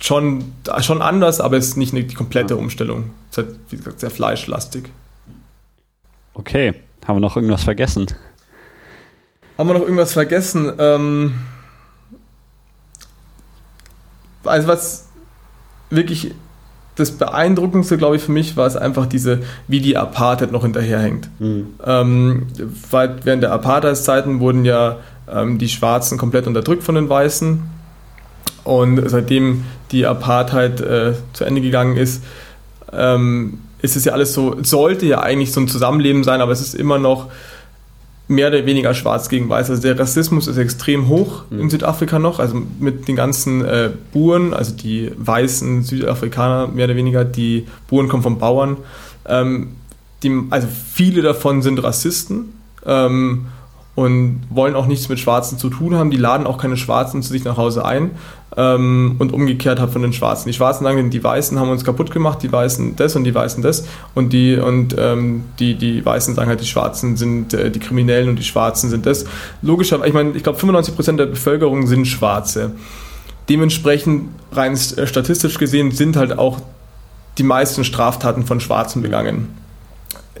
schon, 0.00 0.52
schon 0.80 1.02
anders, 1.02 1.40
aber 1.40 1.56
es 1.56 1.68
ist 1.68 1.76
nicht 1.76 1.92
eine, 1.92 2.04
die 2.04 2.14
komplette 2.14 2.56
Umstellung. 2.56 3.10
Es 3.30 3.38
ist 3.38 3.44
halt, 3.44 3.56
wie 3.70 3.76
gesagt, 3.76 4.00
sehr 4.00 4.10
fleischlastig. 4.10 4.84
Okay, 6.34 6.74
haben 7.06 7.16
wir 7.16 7.20
noch 7.20 7.36
irgendwas 7.36 7.64
vergessen? 7.64 8.06
Haben 9.58 9.68
wir 9.68 9.74
noch 9.74 9.82
irgendwas 9.82 10.12
vergessen? 10.12 10.72
Ähm, 10.78 11.34
also 14.44 14.68
was 14.68 15.08
wirklich 15.90 16.34
das 16.96 17.12
Beeindruckendste, 17.12 17.98
glaube 17.98 18.16
ich, 18.16 18.22
für 18.22 18.32
mich 18.32 18.56
war 18.56 18.66
es 18.66 18.76
einfach 18.76 19.06
diese, 19.06 19.40
wie 19.66 19.80
die 19.80 19.96
Apartheid 19.96 20.52
noch 20.52 20.62
hinterherhängt. 20.62 21.28
Mhm. 21.38 21.74
Ähm, 21.84 22.46
weil 22.90 23.16
während 23.24 23.42
der 23.42 23.52
Apartheidszeiten 23.52 24.40
wurden 24.40 24.64
ja 24.64 24.98
ähm, 25.30 25.58
die 25.58 25.68
Schwarzen 25.68 26.18
komplett 26.18 26.46
unterdrückt 26.46 26.84
von 26.84 26.94
den 26.94 27.08
Weißen. 27.08 27.62
Und 28.62 29.10
seitdem 29.10 29.64
die 29.90 30.06
Apartheid 30.06 30.80
äh, 30.80 31.14
zu 31.32 31.44
Ende 31.44 31.60
gegangen 31.60 31.96
ist, 31.96 32.22
ähm, 32.92 33.58
ist 33.82 33.96
es 33.96 34.04
ja 34.04 34.12
alles 34.12 34.32
so, 34.32 34.56
sollte 34.62 35.04
ja 35.04 35.20
eigentlich 35.20 35.52
so 35.52 35.60
ein 35.60 35.68
Zusammenleben 35.68 36.24
sein, 36.24 36.40
aber 36.40 36.52
es 36.52 36.60
ist 36.60 36.74
immer 36.74 36.98
noch 36.98 37.30
mehr 38.26 38.48
oder 38.48 38.64
weniger 38.64 38.94
schwarz 38.94 39.28
gegen 39.28 39.48
weiß. 39.48 39.70
Also 39.70 39.82
der 39.82 39.98
Rassismus 39.98 40.46
ist 40.46 40.56
extrem 40.56 41.08
hoch 41.08 41.44
mhm. 41.50 41.60
in 41.60 41.70
Südafrika 41.70 42.18
noch, 42.18 42.38
also 42.38 42.62
mit 42.80 43.06
den 43.06 43.16
ganzen 43.16 43.64
äh, 43.64 43.90
Buren, 44.12 44.54
also 44.54 44.74
die 44.74 45.12
weißen 45.16 45.82
Südafrikaner 45.82 46.68
mehr 46.68 46.86
oder 46.86 46.96
weniger, 46.96 47.24
die 47.24 47.66
Buren 47.88 48.08
kommen 48.08 48.22
von 48.22 48.38
Bauern. 48.38 48.78
Ähm, 49.26 49.76
die, 50.22 50.42
also 50.50 50.66
viele 50.68 51.22
davon 51.22 51.60
sind 51.60 51.82
Rassisten 51.82 52.54
ähm, 52.86 53.46
und 53.94 54.42
wollen 54.50 54.74
auch 54.74 54.86
nichts 54.86 55.08
mit 55.08 55.20
Schwarzen 55.20 55.56
zu 55.56 55.70
tun 55.70 55.94
haben. 55.94 56.10
Die 56.10 56.16
laden 56.16 56.46
auch 56.46 56.58
keine 56.58 56.76
Schwarzen 56.76 57.22
zu 57.22 57.30
sich 57.30 57.44
nach 57.44 57.56
Hause 57.56 57.84
ein 57.84 58.10
ähm, 58.56 59.16
und 59.18 59.32
umgekehrt 59.32 59.78
hat 59.78 59.90
von 59.90 60.02
den 60.02 60.12
Schwarzen. 60.12 60.48
Die 60.48 60.54
Schwarzen 60.54 60.84
sagen, 60.84 61.10
die 61.10 61.22
Weißen 61.22 61.58
haben 61.58 61.70
uns 61.70 61.84
kaputt 61.84 62.10
gemacht, 62.10 62.42
die 62.42 62.50
Weißen 62.50 62.96
das 62.96 63.14
und 63.14 63.24
die 63.24 63.34
Weißen 63.34 63.62
das 63.62 63.86
und 64.14 64.32
die 64.32 64.56
und 64.56 64.96
ähm, 64.98 65.44
die 65.58 65.74
die 65.74 66.04
Weißen 66.04 66.34
sagen 66.34 66.48
halt, 66.48 66.60
die 66.60 66.66
Schwarzen 66.66 67.16
sind 67.16 67.54
äh, 67.54 67.70
die 67.70 67.78
Kriminellen 67.78 68.28
und 68.28 68.36
die 68.36 68.44
Schwarzen 68.44 68.90
sind 68.90 69.06
das. 69.06 69.26
Logischerweise, 69.62 70.08
ich 70.08 70.14
meine, 70.14 70.32
ich 70.32 70.42
glaube 70.42 70.58
95 70.58 70.96
Prozent 70.96 71.20
der 71.20 71.26
Bevölkerung 71.26 71.86
sind 71.86 72.06
Schwarze. 72.06 72.72
Dementsprechend 73.48 74.30
rein 74.50 74.72
äh, 74.72 75.06
statistisch 75.06 75.58
gesehen 75.58 75.92
sind 75.92 76.16
halt 76.16 76.36
auch 76.36 76.58
die 77.38 77.42
meisten 77.44 77.84
Straftaten 77.84 78.44
von 78.44 78.60
Schwarzen 78.60 79.02
begangen. 79.02 79.48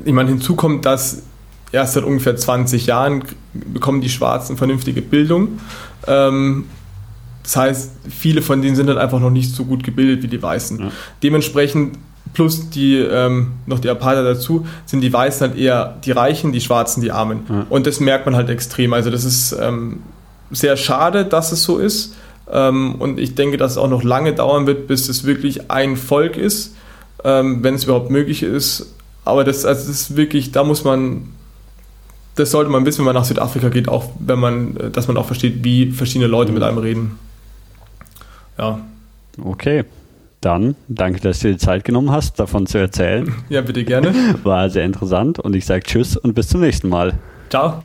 Ich 0.04 0.12
meine, 0.12 0.28
hinzu 0.28 0.56
kommt, 0.56 0.86
dass 0.86 1.22
erst 1.74 1.94
seit 1.94 2.04
ungefähr 2.04 2.36
20 2.36 2.86
Jahren 2.86 3.24
bekommen 3.52 4.00
die 4.00 4.08
Schwarzen 4.08 4.56
vernünftige 4.56 5.02
Bildung. 5.02 5.60
Ähm, 6.06 6.66
das 7.42 7.56
heißt, 7.56 7.90
viele 8.08 8.40
von 8.40 8.62
denen 8.62 8.74
sind 8.74 8.88
halt 8.88 8.98
einfach 8.98 9.20
noch 9.20 9.30
nicht 9.30 9.54
so 9.54 9.64
gut 9.64 9.84
gebildet 9.84 10.22
wie 10.22 10.28
die 10.28 10.42
Weißen. 10.42 10.78
Ja. 10.80 10.90
Dementsprechend 11.22 11.98
plus 12.32 12.70
die 12.70 12.96
ähm, 12.96 13.52
noch 13.66 13.78
die 13.78 13.88
Apartheid 13.88 14.24
dazu, 14.24 14.66
sind 14.86 15.02
die 15.02 15.12
Weißen 15.12 15.48
halt 15.48 15.58
eher 15.58 15.96
die 16.04 16.10
Reichen, 16.12 16.52
die 16.52 16.60
Schwarzen 16.60 17.00
die 17.00 17.12
Armen. 17.12 17.40
Ja. 17.48 17.66
Und 17.68 17.86
das 17.86 18.00
merkt 18.00 18.24
man 18.26 18.34
halt 18.34 18.48
extrem. 18.48 18.92
Also 18.92 19.10
das 19.10 19.24
ist 19.24 19.54
ähm, 19.60 20.02
sehr 20.50 20.76
schade, 20.76 21.24
dass 21.24 21.52
es 21.52 21.62
so 21.62 21.78
ist. 21.78 22.14
Ähm, 22.50 22.96
und 22.96 23.18
ich 23.18 23.34
denke, 23.34 23.56
dass 23.56 23.72
es 23.72 23.78
auch 23.78 23.88
noch 23.88 24.02
lange 24.02 24.32
dauern 24.32 24.66
wird, 24.66 24.86
bis 24.86 25.08
es 25.08 25.24
wirklich 25.24 25.70
ein 25.70 25.96
Volk 25.96 26.36
ist, 26.36 26.74
ähm, 27.24 27.62
wenn 27.62 27.74
es 27.74 27.84
überhaupt 27.84 28.10
möglich 28.10 28.42
ist. 28.42 28.94
Aber 29.24 29.44
das, 29.44 29.64
also 29.64 29.88
das 29.88 29.90
ist 29.90 30.16
wirklich, 30.16 30.52
da 30.52 30.64
muss 30.64 30.84
man 30.84 31.28
das 32.34 32.50
sollte 32.50 32.70
man 32.70 32.84
wissen, 32.84 32.98
wenn 32.98 33.06
man 33.06 33.14
nach 33.14 33.24
Südafrika 33.24 33.68
geht, 33.68 33.88
auch 33.88 34.10
wenn 34.18 34.38
man, 34.38 34.76
äh, 34.76 34.90
dass 34.90 35.08
man 35.08 35.16
auch 35.16 35.26
versteht, 35.26 35.64
wie 35.64 35.90
verschiedene 35.92 36.28
Leute 36.28 36.52
mit 36.52 36.62
einem 36.62 36.78
reden. 36.78 37.18
Ja. 38.58 38.80
Okay. 39.42 39.84
Dann 40.40 40.76
danke, 40.88 41.20
dass 41.20 41.38
du 41.38 41.48
dir 41.48 41.54
die 41.54 41.58
Zeit 41.58 41.84
genommen 41.84 42.10
hast, 42.10 42.38
davon 42.38 42.66
zu 42.66 42.76
erzählen. 42.76 43.34
Ja, 43.48 43.62
bitte 43.62 43.82
gerne. 43.82 44.12
War 44.42 44.68
sehr 44.68 44.84
interessant 44.84 45.38
und 45.38 45.56
ich 45.56 45.64
sage 45.64 45.82
Tschüss 45.84 46.18
und 46.18 46.34
bis 46.34 46.48
zum 46.48 46.60
nächsten 46.60 46.90
Mal. 46.90 47.14
Ciao. 47.48 47.82